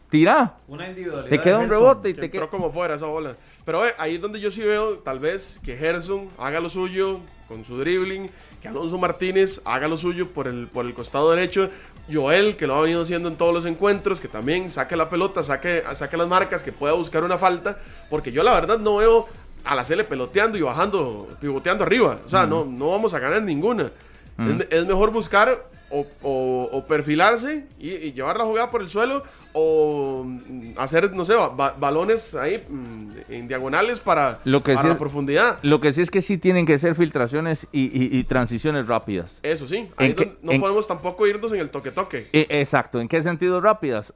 tira, 0.09 0.55
Una 0.67 0.87
individualidad. 0.89 1.29
te 1.29 1.39
queda 1.39 1.59
un 1.59 1.69
rebote 1.69 2.09
y 2.09 2.13
Que 2.15 2.19
te 2.21 2.25
entró 2.25 2.41
queda... 2.41 2.49
como 2.49 2.71
fuera 2.71 2.95
esa 2.95 3.05
bola. 3.05 3.33
Pero 3.65 3.85
eh, 3.85 3.93
ahí 3.97 4.15
es 4.15 4.21
donde 4.21 4.39
yo 4.39 4.51
sí 4.51 4.61
veo, 4.61 4.97
tal 4.99 5.19
vez, 5.19 5.59
que 5.63 5.75
Gerson 5.77 6.29
haga 6.37 6.59
lo 6.59 6.69
suyo 6.69 7.19
con 7.47 7.63
su 7.65 7.77
dribbling, 7.77 8.29
que 8.61 8.67
Alonso 8.67 8.97
Martínez 8.97 9.61
haga 9.65 9.87
lo 9.87 9.97
suyo 9.97 10.29
por 10.29 10.47
el, 10.47 10.67
por 10.67 10.85
el 10.85 10.93
costado 10.93 11.31
derecho, 11.31 11.69
Joel, 12.11 12.57
que 12.57 12.67
lo 12.67 12.75
ha 12.75 12.81
venido 12.81 13.01
haciendo 13.03 13.29
en 13.29 13.35
todos 13.35 13.53
los 13.53 13.65
encuentros, 13.65 14.19
que 14.19 14.27
también 14.27 14.69
saque 14.69 14.95
la 14.97 15.09
pelota, 15.09 15.43
saque, 15.43 15.83
saque 15.95 16.17
las 16.17 16.27
marcas, 16.27 16.63
que 16.63 16.71
pueda 16.73 16.93
buscar 16.93 17.23
una 17.23 17.37
falta, 17.37 17.77
porque 18.09 18.31
yo 18.31 18.43
la 18.43 18.53
verdad 18.53 18.79
no 18.79 18.97
veo 18.97 19.27
a 19.63 19.75
la 19.75 19.85
Cele 19.85 20.03
peloteando 20.03 20.57
y 20.57 20.61
bajando, 20.61 21.29
pivoteando 21.39 21.85
arriba. 21.85 22.19
O 22.25 22.29
sea, 22.29 22.45
no, 22.45 22.65
no 22.65 22.89
vamos 22.89 23.13
a 23.13 23.19
ganar 23.19 23.41
ninguna. 23.43 23.91
Es, 24.37 24.67
es 24.81 24.85
mejor 24.87 25.11
buscar 25.11 25.65
o, 25.89 26.05
o- 26.23 26.69
o 26.71 26.85
perfilarse 26.85 27.67
y, 27.79 27.91
y 27.91 28.13
llevar 28.13 28.35
la 28.37 28.43
jugada 28.45 28.71
por 28.71 28.81
el 28.81 28.89
suelo 28.89 29.23
o 29.53 30.23
mm, 30.25 30.73
hacer, 30.77 31.13
no 31.13 31.25
sé, 31.25 31.35
ba- 31.35 31.49
ba- 31.49 31.75
balones 31.79 32.35
ahí 32.35 32.63
mm, 32.67 33.11
en 33.29 33.47
diagonales 33.47 33.99
para, 33.99 34.39
Lo 34.45 34.61
que 34.63 34.71
para 34.73 34.81
sí 34.81 34.87
la 34.87 34.93
es- 34.93 34.99
profundidad. 34.99 35.59
Lo 35.61 35.79
que 35.79 35.93
sí 35.93 36.01
es 36.01 36.09
que 36.11 36.21
sí 36.21 36.37
tienen 36.37 36.65
que 36.65 36.77
ser 36.79 36.95
filtraciones 36.95 37.67
y, 37.71 37.81
y- 37.83 38.17
y 38.17 38.23
transiciones 38.23 38.87
rápidas. 38.87 39.39
Eso 39.43 39.67
sí, 39.67 39.87
ahí 39.97 40.07
¿En 40.11 40.15
qué- 40.15 40.37
no, 40.41 40.51
en- 40.51 40.61
podemos 40.61 40.87
tampoco 40.87 41.25
irnos 41.27 41.51
en 41.53 41.59
el 41.59 41.69
toque-toque. 41.69 42.27
E- 42.33 42.47
exacto, 42.49 42.99
¿en 42.99 43.07
qué 43.07 43.21
sentido 43.21 43.61
rápidas? 43.61 44.13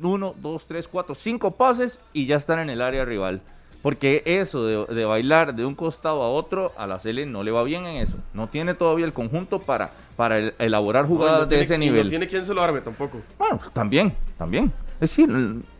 Uno, 0.00 0.34
dos, 0.40 0.66
tres, 0.66 0.86
cuatro, 0.88 1.14
cinco 1.14 1.50
pases 1.56 1.98
y 2.12 2.26
ya 2.26 2.36
están 2.36 2.58
en 2.60 2.70
el 2.70 2.80
área 2.80 3.04
rival. 3.04 3.42
Porque 3.82 4.22
eso 4.26 4.64
de, 4.66 4.92
de 4.94 5.04
bailar 5.04 5.54
de 5.54 5.64
un 5.64 5.74
costado 5.76 6.22
a 6.22 6.28
otro, 6.30 6.72
a 6.76 6.86
la 6.86 6.98
Cele 6.98 7.26
no 7.26 7.44
le 7.44 7.50
va 7.52 7.62
bien 7.62 7.86
en 7.86 7.96
eso. 7.98 8.16
No 8.34 8.48
tiene 8.48 8.74
todavía 8.74 9.04
el 9.06 9.12
conjunto 9.12 9.60
para, 9.60 9.92
para 10.16 10.38
el- 10.38 10.54
elaborar 10.58 11.06
jugadas 11.06 11.40
no 11.40 11.44
de 11.46 11.48
tiene- 11.50 11.62
ese 11.64 11.78
nivel. 11.78 12.04
No 12.04 12.10
tiene 12.10 12.26
quien 12.26 12.44
se 12.44 12.52
lo 12.54 12.60
arme 12.62 12.80
tampoco. 12.80 13.20
Bueno, 13.38 13.60
también, 13.72 14.12
también. 14.36 14.72
Es 15.00 15.10
decir, 15.16 15.28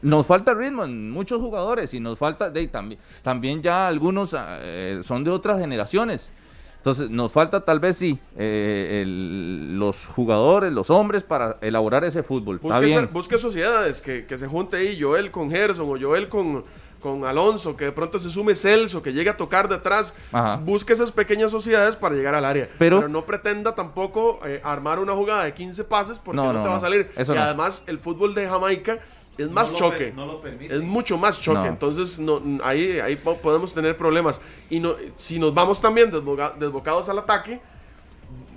nos 0.00 0.26
falta 0.28 0.54
ritmo 0.54 0.84
en 0.84 1.10
muchos 1.10 1.40
jugadores 1.40 1.92
y 1.92 1.98
nos 1.98 2.16
falta, 2.20 2.50
de, 2.50 2.68
también, 2.68 3.00
también 3.22 3.60
ya 3.62 3.88
algunos 3.88 4.32
eh, 4.38 5.00
son 5.02 5.24
de 5.24 5.30
otras 5.32 5.58
generaciones. 5.58 6.30
Entonces, 6.76 7.10
nos 7.10 7.32
falta 7.32 7.64
tal 7.64 7.80
vez 7.80 7.96
sí 7.96 8.16
eh, 8.36 9.00
el- 9.02 9.76
los 9.76 10.06
jugadores, 10.06 10.72
los 10.72 10.88
hombres 10.90 11.24
para 11.24 11.56
elaborar 11.60 12.04
ese 12.04 12.22
fútbol. 12.22 12.56
Está 12.62 12.68
Busque, 12.68 12.86
bien. 12.86 12.98
ser- 13.00 13.08
busque 13.08 13.38
sociedades 13.38 14.00
que, 14.00 14.24
que 14.24 14.38
se 14.38 14.46
junte 14.46 14.76
ahí, 14.76 14.96
Joel 15.02 15.32
con 15.32 15.50
Gerson 15.50 15.90
o 15.90 15.98
Joel 16.00 16.28
con, 16.28 16.62
con 17.00 17.24
Alonso, 17.24 17.76
que 17.76 17.86
de 17.86 17.92
pronto 17.92 18.18
se 18.18 18.28
sume 18.30 18.54
Celso, 18.54 19.02
que 19.02 19.12
llegue 19.12 19.30
a 19.30 19.36
tocar 19.36 19.68
de 19.68 19.76
atrás. 19.76 20.14
Ajá. 20.32 20.56
Busque 20.56 20.92
esas 20.92 21.12
pequeñas 21.12 21.50
sociedades 21.50 21.94
para 21.96 22.14
llegar 22.14 22.34
al 22.34 22.44
área. 22.44 22.68
Pero- 22.78 22.96
Pero, 22.98 23.08
no 23.08 23.24
pretenda 23.24 23.74
tampoco 23.74 24.40
eh, 24.44 24.60
armar 24.64 24.98
una 24.98 25.12
jugada 25.12 25.44
de 25.44 25.54
15 25.54 25.84
pases 25.84 26.18
porque 26.18 26.36
No, 26.36 26.46
no, 26.52 26.54
no, 26.54 26.62
te 26.62 26.68
va 26.68 26.74
a 26.74 26.78
no. 26.78 26.80
salir. 26.80 27.10
Eso 27.16 27.32
y 27.32 27.36
no. 27.36 27.42
además, 27.42 27.82
el 27.86 27.98
fútbol 27.98 28.34
de 28.34 28.48
Jamaica 28.48 28.98
es 29.36 29.48
más 29.50 29.70
lo 29.70 29.78
choque. 29.78 30.12
no 30.16 30.26
lo 30.26 30.40
permite. 30.40 30.74
Es 30.74 30.82
mucho 30.82 31.16
más 31.16 31.40
choque, 31.40 31.60
No. 31.60 31.66
entonces 31.66 32.18
no, 32.18 32.42
ahí, 32.64 32.98
ahí 32.98 33.14
po- 33.14 33.36
podemos 33.38 33.72
tener 33.72 33.96
problemas. 33.96 34.40
Y 34.68 34.80
no, 34.80 34.94
si 35.14 35.38
nos 35.38 35.54
vamos 35.54 35.80
también 35.80 36.10
desboga- 36.10 36.54
desbocados 36.58 37.08
al 37.08 37.18
ataque, 37.20 37.60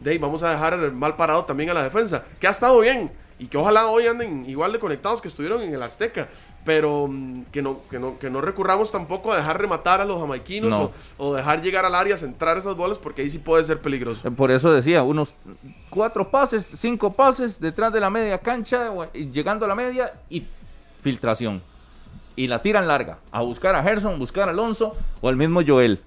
de 0.01 0.11
ahí 0.11 0.17
vamos 0.17 0.41
a 0.41 0.49
dejar 0.49 0.91
mal 0.93 1.15
parado 1.15 1.45
también 1.45 1.69
a 1.69 1.73
la 1.75 1.83
defensa, 1.83 2.25
que 2.39 2.47
ha 2.47 2.49
estado 2.49 2.79
bien 2.79 3.11
y 3.37 3.45
que 3.45 3.57
ojalá 3.57 3.87
hoy 3.87 4.07
anden 4.07 4.49
igual 4.49 4.71
de 4.71 4.79
conectados 4.79 5.21
que 5.21 5.27
estuvieron 5.27 5.61
en 5.61 5.73
el 5.73 5.83
Azteca, 5.83 6.29
pero 6.63 7.07
mm, 7.07 7.43
que 7.51 7.61
no, 7.61 7.79
que 7.89 7.97
no, 7.99 8.19
que 8.19 8.29
no 8.29 8.41
recurramos 8.41 8.91
tampoco 8.91 9.31
a 9.31 9.37
dejar 9.37 9.59
rematar 9.59 9.99
a 10.01 10.05
los 10.05 10.19
jamaiquinos 10.19 10.69
No. 10.69 10.91
o, 11.17 11.29
o 11.29 11.33
dejar 11.35 11.61
llegar 11.61 11.85
al 11.85 11.95
área, 11.95 12.15
centrar 12.17 12.57
esas 12.57 12.75
bolas, 12.75 12.97
porque 12.97 13.21
ahí 13.23 13.29
sí 13.29 13.39
puede 13.39 13.63
ser 13.63 13.79
peligroso. 13.81 14.27
Eh, 14.27 14.31
Por 14.31 14.51
eso 14.51 14.71
decía, 14.71 15.03
unos 15.03 15.35
cuatro 15.89 16.29
pases, 16.29 16.71
cinco 16.77 17.11
pases 17.13 17.59
detrás 17.59 17.91
de 17.91 17.99
la 17.99 18.09
media 18.09 18.37
cancha, 18.37 18.91
llegando 19.13 19.65
a 19.65 19.67
la 19.67 19.75
media 19.75 20.13
y 20.29 20.45
filtración. 21.01 21.61
Y 22.35 22.47
la 22.47 22.61
tiran 22.61 22.87
larga, 22.87 23.17
a 23.31 23.41
buscar 23.41 23.75
a 23.75 23.83
Gerson, 23.83 24.17
buscar 24.17 24.47
a 24.47 24.51
Alonso 24.51 24.95
o 25.19 25.27
al 25.29 25.35
mismo 25.35 25.61
Joel. 25.65 25.99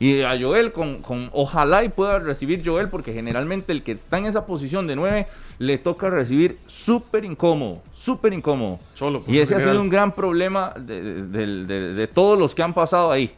Y 0.00 0.22
a 0.22 0.36
Joel, 0.40 0.72
con, 0.72 1.02
con 1.02 1.28
ojalá 1.32 1.84
y 1.84 1.90
pueda 1.90 2.18
recibir 2.18 2.62
Joel, 2.64 2.88
porque 2.88 3.12
generalmente 3.12 3.70
el 3.70 3.82
que 3.82 3.92
está 3.92 4.16
en 4.18 4.24
esa 4.26 4.46
posición 4.46 4.86
de 4.86 4.96
9 4.96 5.26
le 5.58 5.76
toca 5.78 6.08
recibir 6.08 6.58
súper 6.66 7.24
incómodo, 7.26 7.82
súper 7.94 8.32
incómodo. 8.32 8.80
Solo. 8.94 9.22
Y 9.28 9.38
ese 9.38 9.54
ha 9.54 9.60
sido 9.60 9.80
un 9.82 9.90
gran 9.90 10.12
problema 10.12 10.72
de, 10.74 11.02
de- 11.26 11.64
de- 11.66 11.94
de 11.94 12.06
todos 12.08 12.38
los 12.38 12.54
que 12.54 12.62
han 12.62 12.72
pasado 12.72 13.12
ahí, 13.12 13.30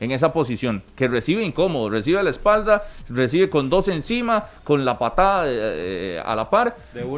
en 0.00 0.10
esa 0.10 0.32
posición, 0.32 0.82
que 0.94 1.06
recibe 1.08 1.42
incómodo, 1.42 1.88
recibe 1.90 2.18
a 2.18 2.22
la 2.22 2.30
espalda, 2.30 2.82
recibe 3.10 3.48
con 3.50 3.68
dos 3.70 3.88
encima, 3.88 4.46
con 4.64 4.84
la 4.86 4.98
patada 4.98 5.44
eh, 5.48 6.20
a 6.24 6.34
la 6.34 6.48
par. 6.50 6.76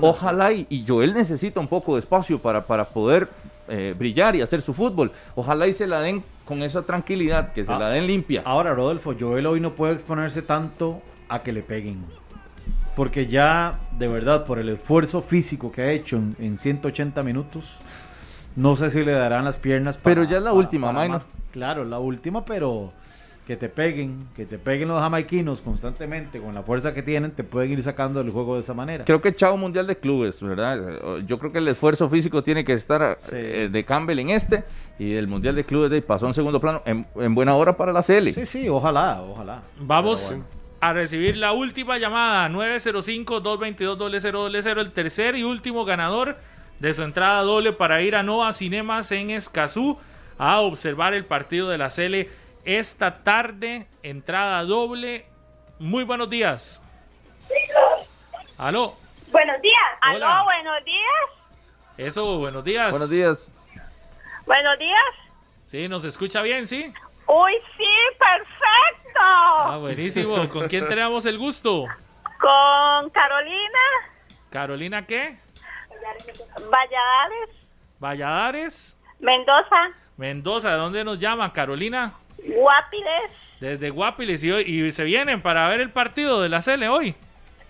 Ojalá 0.08 0.52
y, 0.52 0.66
y 0.70 0.84
Joel 0.86 1.14
necesita 1.14 1.60
un 1.60 1.68
poco 1.68 1.94
de 1.94 2.00
espacio 2.00 2.38
para, 2.40 2.64
para 2.66 2.84
poder 2.84 3.28
eh, 3.68 3.94
brillar 3.98 4.34
y 4.36 4.42
hacer 4.42 4.60
su 4.62 4.74
fútbol. 4.74 5.10
Ojalá 5.36 5.66
y 5.68 5.72
se 5.72 5.86
la 5.86 6.00
den 6.00 6.22
con 6.48 6.62
esa 6.62 6.80
tranquilidad, 6.82 7.52
que 7.52 7.62
se 7.66 7.70
Ah. 7.70 7.78
la 7.78 7.88
den 7.90 8.06
limpia. 8.06 8.40
Ahora, 8.46 8.72
Rodolfo, 8.72 9.14
Joel 9.20 9.44
hoy 9.46 9.60
no 9.60 9.74
puede 9.74 9.92
exponerse 9.92 10.40
tanto 10.40 11.02
a 11.28 11.42
que 11.42 11.52
le 11.52 11.60
peguen. 11.62 12.02
Porque 12.96 13.26
ya, 13.26 13.78
de 13.98 14.08
verdad, 14.08 14.46
por 14.46 14.58
el 14.58 14.70
esfuerzo 14.70 15.20
físico 15.20 15.70
que 15.70 15.82
ha 15.82 15.90
hecho 15.92 16.16
en, 16.16 16.34
en 16.40 16.56
180 16.56 17.22
minutos, 17.22 17.76
no 18.56 18.74
sé 18.76 18.88
si 18.88 19.04
le 19.04 19.12
darán 19.12 19.44
las 19.44 19.58
piernas 19.58 19.98
Pero 20.02 20.24
ya 20.24 20.38
es 20.38 20.42
la 20.42 20.54
última, 20.54 20.90
más. 20.92 21.22
Claro, 21.52 21.84
la 21.84 21.98
última, 21.98 22.44
pero 22.46 22.92
que 23.48 23.56
te 23.56 23.70
peguen, 23.70 24.28
que 24.36 24.44
te 24.44 24.58
peguen 24.58 24.88
los 24.88 25.00
jamaiquinos 25.00 25.62
constantemente, 25.62 26.38
con 26.38 26.54
la 26.54 26.62
fuerza 26.62 26.92
que 26.92 27.02
tienen, 27.02 27.30
te 27.30 27.42
pueden 27.42 27.72
ir 27.72 27.82
sacando 27.82 28.22
del 28.22 28.30
juego 28.30 28.56
de 28.56 28.60
esa 28.60 28.74
manera. 28.74 29.06
Creo 29.06 29.22
que 29.22 29.34
Chavo 29.34 29.56
Mundial 29.56 29.86
de 29.86 29.96
Clubes, 29.96 30.42
¿verdad? 30.42 30.78
Yo 31.26 31.38
creo 31.38 31.50
que 31.50 31.58
el 31.58 31.68
esfuerzo 31.68 32.10
físico 32.10 32.42
tiene 32.42 32.62
que 32.62 32.74
estar 32.74 33.16
Sí. 33.20 33.30
eh, 33.32 33.68
de 33.72 33.84
Campbell 33.84 34.18
en 34.18 34.28
este 34.30 34.64
y 34.98 35.14
el 35.14 35.28
Mundial 35.28 35.54
de 35.56 35.64
Clubes 35.64 35.88
de 35.90 36.02
pasó 36.02 36.26
en 36.26 36.34
segundo 36.34 36.60
plano 36.60 36.82
en, 36.84 37.06
en 37.16 37.34
buena 37.34 37.54
hora 37.56 37.74
para 37.74 37.90
la 37.90 38.02
CL. 38.02 38.28
Sí, 38.32 38.44
sí, 38.44 38.68
ojalá, 38.68 39.22
ojalá. 39.22 39.62
Vamos 39.80 40.34
a 40.80 40.92
recibir 40.92 41.38
la 41.38 41.52
última 41.52 41.96
llamada, 41.96 42.50
905-222-0000, 42.50 44.78
el 44.78 44.92
tercer 44.92 45.36
y 45.36 45.42
último 45.44 45.84
ganador 45.84 46.36
de 46.80 46.94
su 46.94 47.02
entrada 47.02 47.42
doble 47.42 47.72
para 47.72 48.00
ir 48.02 48.14
a 48.14 48.22
Nova 48.22 48.52
Cinemas 48.52 49.10
en 49.12 49.30
Escazú 49.30 49.98
a 50.38 50.60
observar 50.60 51.14
el 51.14 51.24
partido 51.24 51.68
de 51.68 51.78
la 51.78 51.90
Cele 51.90 52.28
esta 52.68 53.24
tarde, 53.24 53.86
entrada 54.02 54.62
doble. 54.62 55.24
Muy 55.78 56.04
buenos 56.04 56.28
días. 56.28 56.82
Aló, 58.58 58.94
Buenos 59.32 59.62
días. 59.62 59.76
Hola. 60.14 60.36
Aló, 60.36 60.44
buenos 60.44 60.84
días. 60.84 61.96
eso, 61.96 62.38
buenos 62.38 62.62
días. 62.64 62.90
Buenos 62.90 63.08
días. 63.08 63.50
Buenos 64.44 64.78
días. 64.78 65.00
Sí, 65.64 65.88
nos 65.88 66.04
escucha 66.04 66.42
bien, 66.42 66.66
¿sí? 66.66 66.92
Uy, 67.26 67.52
sí, 67.78 67.84
perfecto. 68.18 69.20
Ah, 69.20 69.78
buenísimo. 69.80 70.46
¿Con 70.50 70.68
quién 70.68 70.86
tenemos 70.88 71.24
el 71.24 71.38
gusto? 71.38 71.86
Con 72.38 73.10
Carolina 73.10 73.78
Carolina, 74.50 75.06
¿qué? 75.06 75.38
Valladares 76.70 77.50
Valladares, 77.98 78.98
Mendoza, 79.20 79.90
Mendoza, 80.18 80.70
¿de 80.72 80.76
dónde 80.76 81.04
nos 81.04 81.18
llama? 81.18 81.52
Carolina. 81.52 82.14
Guapiles. 82.44 83.30
Desde 83.60 83.90
Guapiles 83.90 84.42
y, 84.44 84.50
hoy- 84.52 84.62
y 84.64 84.92
se 84.92 85.04
vienen 85.04 85.42
para 85.42 85.68
ver 85.68 85.80
el 85.80 85.90
partido 85.90 86.40
de 86.40 86.48
la 86.48 86.62
Cele 86.62 86.88
hoy. 86.88 87.16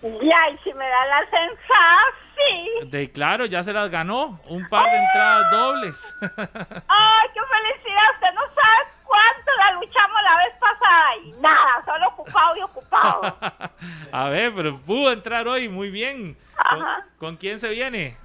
Ya, 0.01 0.49
y 0.53 0.57
si 0.63 0.73
me 0.73 0.85
da 0.87 1.05
la 1.07 1.19
sensación. 1.29 2.89
De 2.89 3.11
claro, 3.11 3.45
ya 3.45 3.63
se 3.63 3.73
las 3.73 3.89
ganó. 3.89 4.39
Un 4.47 4.67
par 4.69 4.85
de 4.89 4.97
entradas 4.97 5.51
dobles. 5.51 6.15
Ay, 6.21 7.27
qué 7.33 7.39
felicidad. 7.41 8.03
Usted 8.13 8.33
no 8.33 8.41
sabe 8.41 8.87
cuánto 9.03 9.51
la 9.57 9.71
luchamos 9.73 10.17
la 10.23 10.37
vez 10.37 10.53
pasada. 10.59 11.17
Y 11.25 11.31
nada, 11.41 11.83
solo 11.85 12.07
ocupado 12.09 12.55
y 12.55 12.61
ocupado. 12.61 13.37
A 14.11 14.29
ver, 14.29 14.53
pero 14.55 14.77
pudo 14.79 15.11
entrar 15.11 15.47
hoy 15.47 15.67
muy 15.67 15.89
bien. 15.91 16.37
¿Con, 16.69 16.81
Ajá. 16.81 17.05
con 17.17 17.35
quién 17.37 17.59
se 17.59 17.69
viene? 17.69 18.15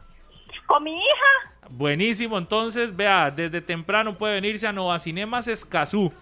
Con 0.66 0.84
mi 0.84 0.92
hija. 0.96 1.50
Buenísimo, 1.70 2.38
entonces, 2.38 2.94
vea, 2.94 3.30
desde 3.30 3.60
temprano 3.60 4.16
puede 4.16 4.34
venirse 4.34 4.66
a 4.66 4.72
Nova 4.72 4.98
Cinemas 4.98 5.48
Escazú 5.48 6.12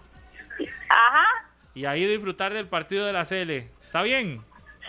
Ajá. 0.89 1.25
y 1.73 1.85
ahí 1.85 2.05
disfrutar 2.05 2.53
del 2.53 2.67
partido 2.67 3.05
de 3.05 3.13
la 3.13 3.25
Cele. 3.25 3.71
¿Está 3.81 4.01
bien? 4.03 4.43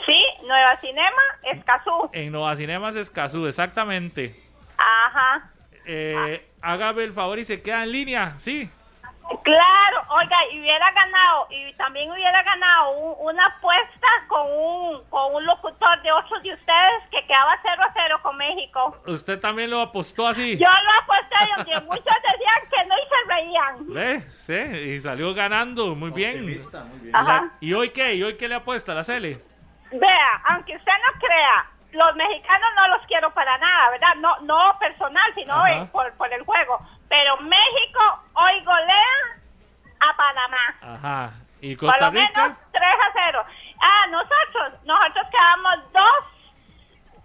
Sí, 0.07 0.25
Nueva 0.43 0.79
Cinema, 0.81 1.23
Escazú. 1.53 2.11
En 2.13 2.33
Nova 2.33 2.55
Cinemas 2.57 2.95
Escazú, 2.97 3.47
exactamente. 3.47 4.35
Ajá. 4.77 5.51
Eh, 5.87 6.47
hágame 6.61 7.05
el 7.05 7.13
favor 7.13 7.39
y 7.39 7.45
se 7.45 7.63
queda 7.63 7.85
en 7.85 7.93
línea, 7.93 8.35
¿sí? 8.39 8.71
Claro, 9.43 10.03
oiga, 10.11 10.37
y 10.53 10.61
hubiera 10.61 10.91
ganado, 10.93 11.47
y 11.51 11.73
también 11.75 12.11
hubiera 12.11 12.43
ganado 12.43 12.91
un- 12.93 13.29
una 13.33 13.47
apuesta 13.47 14.07
con 14.29 14.47
un, 14.53 15.05
con 15.09 15.35
un 15.35 15.45
locutor 15.47 16.03
de 16.03 16.13
otros 16.13 16.43
de 16.43 16.53
ustedes 16.53 17.03
que 17.11 17.27
quedaba 17.27 17.59
0 17.63 17.83
a 17.89 17.93
0 17.95 18.19
con 18.23 18.37
México. 18.37 18.97
Usted 19.07 19.41
también 19.41 19.71
lo 19.71 19.81
apostó 19.81 20.27
así. 20.29 20.59
Yo 20.59 20.67
lo 20.69 21.03
aposté 21.03 21.37
y 21.43 21.57
donde 21.57 21.87
muchos 21.87 22.05
decían 22.05 22.71
que 22.71 22.85
no 22.87 22.95
y 22.97 23.09
se 23.09 23.35
reían. 23.35 23.95
¿Ve? 23.95 24.21
Sí, 24.23 24.55
y 24.95 25.01
salió 25.01 25.33
ganando, 25.35 25.95
muy 25.95 26.11
bien. 26.11 26.47
Ajá. 27.13 27.51
¿Y 27.61 27.73
hoy 27.73 27.91
qué? 27.91 28.15
¿Y 28.15 28.23
hoy 28.23 28.37
qué 28.37 28.47
le 28.49 28.57
apuesta 28.57 28.93
la 28.95 29.05
Cele? 29.05 29.41
Vea, 29.93 30.43
aunque 30.49 30.77
usted 30.77 30.93
no 30.93 31.19
crea, 31.21 31.67
los 31.93 32.17
mexicanos 32.17 32.69
no 32.77 32.89
los 32.89 33.07
quiero 33.07 33.33
para 33.33 33.57
nada, 33.59 33.91
¿verdad? 33.91 34.15
No, 34.17 34.37
no 34.41 34.77
personal, 34.81 35.33
sino 35.35 35.67
eh, 35.67 35.89
por, 35.93 36.13
por 36.15 36.33
el 36.33 36.43
juego. 36.45 36.81
Pero 37.15 37.37
México 37.43 38.01
hoy 38.35 38.65
golea 38.65 39.15
a 40.01 40.17
Panamá. 40.17 40.75
Ajá. 40.97 41.31
¿Y 41.61 41.77
Por 41.77 41.89
Costa 41.91 42.07
lo 42.07 42.13
menos 42.13 42.29
Rica? 42.29 42.57
3 42.73 42.83
a 42.83 43.13
0. 43.31 43.45
Ah, 43.81 44.07
nosotros, 44.11 44.81
nosotros 44.85 45.27
quedamos 45.31 45.93
2, 45.93 46.03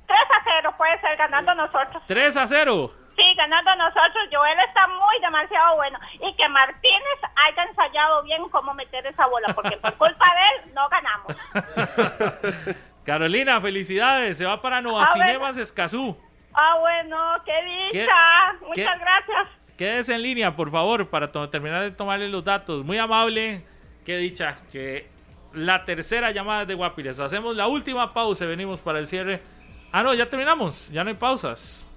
3 0.06 0.20
a 0.20 0.44
0 0.44 0.74
puede 0.78 1.02
ser 1.02 1.18
ganando 1.18 1.56
nosotros. 1.56 2.04
3 2.06 2.38
a 2.38 2.46
0. 2.48 2.92
Sí, 3.18 3.36
ganando 3.36 3.76
nosotros. 3.78 4.30
Joel 4.32 4.60
está 4.60 4.88
muy 4.88 5.20
demasiado 5.22 5.76
bueno. 5.78 5.98
Y 6.22 6.36
que 6.36 6.48
Martínez 6.50 7.20
haya 7.48 7.64
ensayado 7.64 8.22
bien 8.24 8.48
cómo 8.50 8.74
meter 8.76 9.06
esa 9.08 9.26
bola, 9.26 9.48
porque 9.56 9.76
por 9.78 9.94
culpa 9.98 10.26
de 10.36 10.68
él 10.68 10.74
no 10.76 10.88
ganamos. 10.90 11.36
Carolina, 13.06 13.60
felicidades. 13.60 14.38
Se 14.38 14.46
va 14.46 14.62
para 14.62 14.82
Nova 14.82 15.04
Ah, 15.04 15.14
bueno. 15.16 15.26
Cinemas 15.32 15.58
Escazú. 15.58 16.16
Ah, 16.54 16.76
bueno, 16.80 17.18
qué 17.44 17.88
¿Qué- 17.92 18.00
dicha. 18.02 18.54
Muchas 18.62 18.76
qué- 18.76 19.00
gracias. 19.00 19.48
Quédese 19.80 20.14
en 20.14 20.24
línea, 20.24 20.58
por 20.58 20.70
favor, 20.70 21.08
para 21.08 21.32
terminar 21.50 21.82
de 21.84 21.92
tomarle 21.92 22.28
los 22.28 22.44
datos. 22.44 22.84
Muy 22.84 22.98
amable. 22.98 23.64
Qué 24.04 24.18
dicha 24.18 24.58
que 24.74 25.08
la 25.54 25.86
tercera 25.86 26.32
llamada 26.32 26.66
de 26.66 26.74
Guapiles. 26.74 27.18
Hacemos 27.22 27.56
la 27.56 27.66
última 27.66 28.14
pausa 28.14 28.44
y 28.44 28.50
venimos 28.50 28.82
para 28.82 29.00
el 29.00 29.08
cierre. 29.08 29.40
Ah, 29.94 30.04
no, 30.04 30.14
ya 30.14 30.28
terminamos. 30.28 30.90
Ya 30.90 31.06
no 31.06 31.12
hay 31.12 31.16
pausas. 31.16 31.88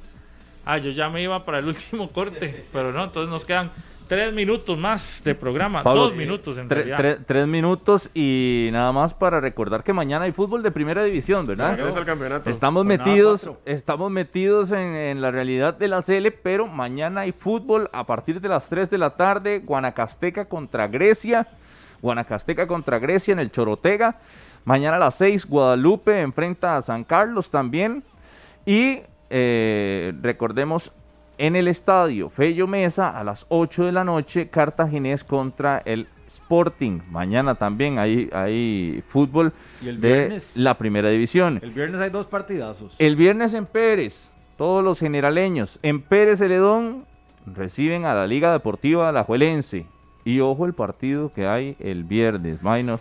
Ah, 0.65 0.79
yo 0.79 0.93
ya 0.93 1.09
me 1.09 1.25
iba 1.25 1.45
para 1.45 1.59
el 1.59 1.67
último 1.75 2.09
corte. 2.09 2.65
Pero 2.73 2.93
no, 2.93 3.03
entonces 3.03 3.29
nos 3.29 3.45
quedan 3.45 3.73
tres 4.09 4.33
minutos 4.33 4.77
más 4.79 5.23
de 5.25 5.35
programa. 5.35 5.83
Pablo, 5.83 6.03
Dos 6.05 6.15
minutos 6.15 6.59
en 6.59 6.67
Tre- 6.69 6.75
realidad. 6.85 6.99
tre- 6.99 7.19
tres 7.27 7.47
minutos 7.47 8.11
y 8.15 8.69
nada 8.73 8.93
más 8.93 9.15
para 9.15 9.41
recordar 9.41 9.83
que 9.85 9.93
mañana 9.93 10.25
hay 10.25 10.33
fútbol 10.33 10.63
de 10.63 10.71
primera 10.71 11.03
división, 11.05 11.47
¿verdad? 11.47 11.77
Regresa 11.77 11.99
al 11.99 12.05
campeonato. 12.07 12.51
Estamos 12.51 12.81
Jornada 12.85 13.05
metidos, 13.05 13.43
cuatro. 13.45 13.63
estamos 13.67 14.11
metidos 14.11 14.71
en, 14.73 14.79
en 14.95 15.21
la 15.21 15.31
realidad 15.31 15.75
de 15.75 15.89
la 15.89 16.03
CL, 16.03 16.31
pero 16.43 16.67
mañana 16.67 17.23
hay 17.23 17.33
fútbol 17.33 17.89
a 17.93 18.05
partir 18.07 18.41
de 18.41 18.49
las 18.49 18.69
3 18.69 18.91
de 18.91 18.99
la 18.99 19.11
tarde, 19.11 19.61
Guanacasteca 19.65 20.45
contra 20.47 20.89
Grecia, 20.89 21.49
Guanacasteca 22.01 22.67
contra 22.67 22.99
Grecia 22.99 23.33
en 23.33 23.39
el 23.39 23.51
Chorotega. 23.51 24.17
Mañana 24.65 24.97
a 24.97 25.01
las 25.01 25.17
6 25.17 25.47
Guadalupe 25.47 26.21
enfrenta 26.21 26.77
a 26.77 26.83
San 26.83 27.05
Carlos 27.05 27.51
también. 27.51 28.05
Y 28.65 29.01
eh, 29.31 30.13
recordemos 30.23 30.93
en 31.39 31.57
el 31.57 31.69
estadio 31.69 32.29
Fello 32.31 32.67
Mesa 32.67 33.19
a 33.19 33.25
las 33.25 33.47
8 33.49 33.85
de 33.87 33.93
la 33.93 34.05
noche, 34.05 34.49
Cartaginés 34.49 35.25
contra 35.25 35.79
el 35.85 36.07
Sporting. 36.27 37.01
Mañana 37.11 37.55
también 37.55 37.99
hay, 37.99 38.29
hay 38.33 39.03
fútbol 39.09 39.53
Y 39.83 39.89
el 39.89 40.01
de 40.01 40.29
viernes- 40.29 40.57
la 40.57 40.75
primera 40.75 41.09
división. 41.11 41.59
El 41.63 41.73
viernes 41.73 42.01
hay 42.01 42.11
dos 42.11 42.27
partidazos. 42.27 42.97
El 42.99 43.17
viernes 43.17 43.55
en 43.55 43.67
Pérez, 43.67 44.31
todos 44.57 44.83
los 44.85 44.99
generaleños 45.01 45.79
en 45.83 46.01
Pérez 46.01 46.39
Celedón 46.39 47.05
reciben 47.47 48.05
a 48.07 48.15
la 48.15 48.27
Liga 48.27 48.53
Deportiva 48.53 49.09
Alajuelense. 49.09 49.87
Y 50.25 50.39
ojo 50.41 50.67
el 50.67 50.73
partido 50.73 51.33
que 51.35 51.47
hay 51.49 51.77
el 51.81 52.05
viernes, 52.05 52.63
minor. 52.63 53.01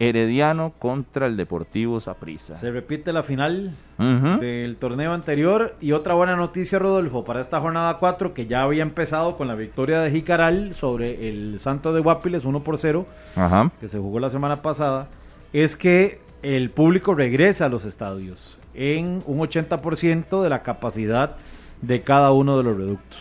Herediano 0.00 0.72
contra 0.78 1.26
el 1.26 1.36
Deportivo 1.36 2.00
Saprissa. 2.00 2.56
Se 2.56 2.70
repite 2.70 3.12
la 3.12 3.22
final 3.22 3.74
del 3.98 4.76
torneo 4.76 5.12
anterior. 5.12 5.76
Y 5.78 5.92
otra 5.92 6.14
buena 6.14 6.36
noticia, 6.36 6.78
Rodolfo, 6.78 7.22
para 7.22 7.42
esta 7.42 7.60
jornada 7.60 7.98
4, 7.98 8.32
que 8.32 8.46
ya 8.46 8.62
había 8.62 8.82
empezado 8.82 9.36
con 9.36 9.46
la 9.46 9.54
victoria 9.54 10.00
de 10.00 10.10
Jicaral 10.10 10.74
sobre 10.74 11.28
el 11.28 11.58
Santo 11.58 11.92
de 11.92 12.00
Guapiles 12.00 12.46
1 12.46 12.64
por 12.64 12.78
0, 12.78 13.06
Ajá. 13.36 13.70
que 13.78 13.88
se 13.88 13.98
jugó 13.98 14.20
la 14.20 14.30
semana 14.30 14.62
pasada, 14.62 15.08
es 15.52 15.76
que 15.76 16.22
el 16.42 16.70
público 16.70 17.14
regresa 17.14 17.66
a 17.66 17.68
los 17.68 17.84
estadios 17.84 18.58
en 18.72 19.22
un 19.26 19.38
80% 19.40 20.42
de 20.42 20.48
la 20.48 20.62
capacidad 20.62 21.36
de 21.82 22.00
cada 22.00 22.32
uno 22.32 22.56
de 22.56 22.64
los 22.64 22.74
reductos. 22.74 23.20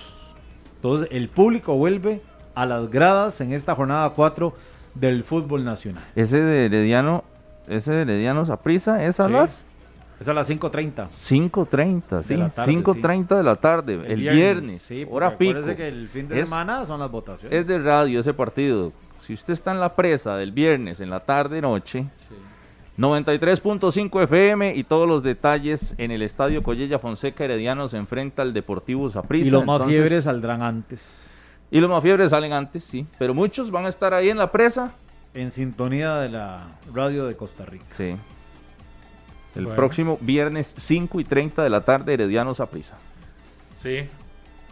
Entonces, 0.77 1.09
el 1.11 1.27
público 1.27 1.75
vuelve 1.75 2.21
a 2.55 2.65
las 2.65 2.89
gradas 2.89 3.41
en 3.41 3.51
esta 3.51 3.75
jornada 3.75 4.09
4 4.11 4.53
del 4.95 5.23
fútbol 5.23 5.63
nacional. 5.63 6.03
Ese 6.15 6.41
de 6.41 6.65
Herediano, 6.65 7.23
ese 7.67 7.91
de 7.91 8.01
Herediano 8.03 8.45
Saprissa 8.45 9.03
es 9.03 9.19
a 9.19 9.27
Sí. 9.27 9.31
las 9.33 9.65
Es 10.19 10.27
a 10.27 10.33
las 10.33 10.49
5.30. 10.49 11.07
5.30, 11.11 12.23
sí, 12.23 12.35
la 12.35 12.49
tarde, 12.49 12.73
5.30 12.73 13.37
de 13.37 13.43
la 13.43 13.55
tarde, 13.55 13.93
el, 14.05 14.19
viernes, 14.19 14.81
Sí, 14.81 15.07
hora 15.09 15.37
pico. 15.37 15.61
que 15.77 15.87
el 15.87 16.09
fin 16.09 16.27
de 16.27 16.41
Es- 16.41 16.49
semana 16.49 16.85
son 16.85 16.99
las 16.99 17.09
votaciones. 17.09 17.57
Es 17.57 17.65
de 17.65 17.79
radio 17.79 18.19
ese 18.19 18.33
partido. 18.33 18.91
Si 19.17 19.33
usted 19.33 19.53
está 19.53 19.71
en 19.71 19.79
la 19.79 19.95
presa 19.95 20.35
del 20.35 20.51
viernes 20.51 20.99
en 20.99 21.09
la 21.09 21.21
tarde 21.21 21.61
noche, 21.61 22.05
93.5 22.97 24.21
FM 24.23 24.75
y 24.75 24.83
todos 24.83 25.07
los 25.07 25.23
detalles 25.23 25.95
en 25.97 26.11
el 26.11 26.21
estadio 26.21 26.63
Collella 26.63 26.99
Fonseca 26.99 27.45
Herediano 27.45 27.87
se 27.87 27.95
enfrenta 27.97 28.41
al 28.41 28.53
Deportivo 28.53 29.09
Saprissa. 29.09 29.47
y 29.47 29.51
los 29.51 29.65
más 29.65 29.77
entonces- 29.77 29.99
fiebres 29.99 30.23
saldrán 30.25 30.61
antes. 30.61 31.28
Y 31.71 31.79
los 31.79 31.89
más 31.89 32.01
fiebres 32.01 32.31
salen 32.31 32.53
antes, 32.53 32.83
sí. 32.83 33.05
Pero 33.19 33.33
muchos 33.33 33.69
van 33.71 33.85
a 33.85 33.89
estar 33.89 34.13
ahí 34.13 34.29
en 34.29 34.37
la 34.37 34.51
presa. 34.51 34.91
En 35.33 35.51
sintonía 35.51 36.15
de 36.17 36.29
la 36.29 36.67
radio 36.93 37.25
de 37.27 37.35
Costa 37.35 37.65
Rica. 37.65 37.85
Sí. 37.91 38.15
El 39.55 39.65
Bueno. 39.65 39.75
próximo 39.75 40.17
viernes 40.21 40.73
5 40.77 41.19
y 41.19 41.23
30 41.23 41.63
de 41.63 41.69
la 41.69 41.81
tarde, 41.81 42.13
Herediano 42.13 42.53
Saprissa. 42.53 42.97
Sí. 43.75 44.07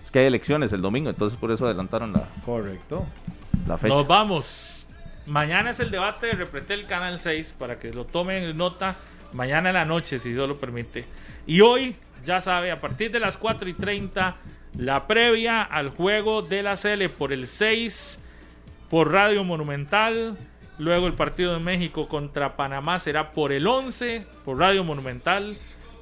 Es 0.03 0.11
que 0.11 0.19
hay 0.19 0.26
elecciones 0.26 0.72
el 0.74 0.82
domingo, 0.82 1.10
entonces 1.10 1.38
por 1.38 1.52
eso 1.52 1.65
adelantaron 1.65 2.14
la, 2.14 2.24
Correcto. 2.45 3.06
la 3.68 3.78
fecha. 3.78 3.94
Nos 3.94 4.07
vamos. 4.07 4.88
Mañana 5.26 5.72
es 5.72 5.80
el 5.82 5.91
debate 5.91 6.28
de 6.28 6.34
Repretel 6.34 6.86
Canal 6.86 7.19
6 7.19 7.56
para 7.60 7.78
que 7.80 7.91
lo 7.91 8.06
tomen 8.06 8.44
en 8.44 8.56
nota 8.57 8.95
mañana 9.34 9.69
en 9.69 9.76
la 9.76 9.86
noche, 9.86 10.19
si 10.19 10.32
Dios 10.32 10.48
lo 10.48 10.56
permite. 10.57 11.06
Y 11.45 11.60
hoy, 11.61 11.95
ya 12.26 12.40
sabe, 12.40 12.72
a 12.72 12.80
partir 12.80 13.11
de 13.11 13.19
las 13.19 13.36
4 13.38 13.68
y 13.68 13.74
30, 13.74 14.36
la 14.77 15.07
previa 15.07 15.61
al 15.63 15.89
juego 15.89 16.41
de 16.41 16.63
la 16.63 16.75
Cele 16.77 17.09
por 17.09 17.33
el 17.33 17.47
6 17.47 18.19
por 18.89 19.11
Radio 19.11 19.43
Monumental. 19.43 20.37
Luego 20.79 21.07
el 21.07 21.13
partido 21.13 21.53
de 21.53 21.59
México 21.59 22.07
contra 22.07 22.55
Panamá 22.55 22.99
será 22.99 23.31
por 23.31 23.51
el 23.51 23.65
11 23.65 24.25
por 24.45 24.59
Radio 24.59 24.83
Monumental. 24.83 25.57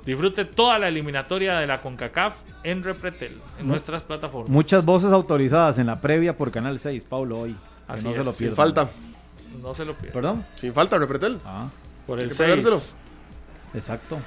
Disfrute 0.06 0.46
toda 0.46 0.78
la 0.78 0.90
eliminatoria 0.90 1.58
de 1.58 1.66
la 1.66 1.82
CONCACAF 1.82 2.36
en 2.64 2.84
Repretel, 2.84 3.40
en 3.60 3.68
nuestras 3.68 4.04
plataformas. 4.04 4.50
Muchas 4.52 4.86
voces 4.86 5.12
autorizadas 5.12 5.80
en 5.80 5.88
la 5.88 6.00
previa 6.02 6.38
por 6.38 6.52
Canal 6.52 6.78
6, 6.80 7.06
Pablo, 7.06 7.40
hoy. 7.40 7.56
Así 7.88 8.04
no 8.06 8.14
se 8.14 8.20
es. 8.20 8.26
lo 8.26 8.32
Sin 8.32 8.38
pierdan. 8.48 8.56
falta. 8.56 8.90
No 9.64 9.74
se 9.74 9.86
lo 9.86 9.94
pierdan. 9.94 10.14
¿Perdón? 10.14 10.46
Sin 10.56 10.74
falta, 10.74 10.98
Repretel. 11.00 11.40
Ah, 11.46 11.70
Por 12.06 12.20
el 12.20 12.30
que 12.30 12.36
perdérselo. 12.36 12.78
6. 12.78 12.96
exacto. 13.74 14.20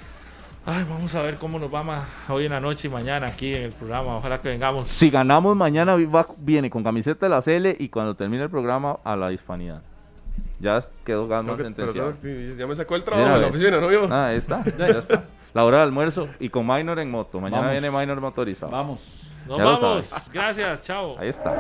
Ay, 0.70 0.84
vamos 0.88 1.14
a 1.14 1.22
ver 1.22 1.36
cómo 1.36 1.58
nos 1.58 1.72
va 1.72 1.82
ma- 1.82 2.06
hoy 2.28 2.44
en 2.44 2.52
la 2.52 2.60
noche 2.60 2.88
y 2.88 2.90
mañana 2.90 3.28
aquí 3.28 3.54
en 3.54 3.62
el 3.62 3.72
programa. 3.72 4.18
Ojalá 4.18 4.38
que 4.38 4.50
vengamos. 4.50 4.86
Si 4.88 5.08
ganamos 5.08 5.56
mañana, 5.56 5.96
va- 5.96 6.26
viene 6.36 6.68
con 6.68 6.84
camiseta 6.84 7.24
de 7.24 7.30
la 7.30 7.40
CL 7.40 7.74
y 7.82 7.88
cuando 7.88 8.14
termine 8.14 8.42
el 8.42 8.50
programa 8.50 8.98
a 9.02 9.16
la 9.16 9.32
hispanidad. 9.32 9.80
Ya 10.60 10.78
quedó 11.06 11.26
más 11.26 11.44
que- 11.56 11.62
sentenciado. 11.62 12.08
pero 12.20 12.20
tengo- 12.34 12.50
sí, 12.52 12.54
ya 12.58 12.66
me 12.66 12.74
sacó 12.74 12.96
el 12.96 13.04
trabajo 13.04 13.32
de 13.34 13.40
la 13.40 13.46
oficina, 13.46 13.78
¿no? 13.80 13.90
Yo. 13.90 14.06
Ah, 14.10 14.26
ahí 14.26 14.36
está, 14.36 14.62
ya 14.78 14.86
está. 14.88 15.24
La 15.54 15.64
hora 15.64 15.78
de 15.78 15.82
almuerzo 15.84 16.28
y 16.38 16.50
con 16.50 16.66
Minor 16.66 16.98
en 16.98 17.10
moto. 17.10 17.40
Mañana 17.40 17.68
Vamos. 17.68 17.80
viene 17.80 17.96
Minor 17.98 18.20
motorizado. 18.20 18.70
Vamos. 18.70 19.22
Nos 19.46 19.56
Ya 19.56 19.64
vamos. 19.64 20.30
Gracias. 20.34 20.82
Chao. 20.82 21.16
Ahí 21.18 21.28
está. 21.30 21.54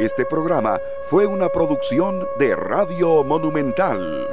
Este 0.00 0.24
programa 0.24 0.80
fue 1.10 1.26
una 1.26 1.50
producción 1.50 2.26
de 2.38 2.56
Radio 2.56 3.22
Monumental. 3.22 4.26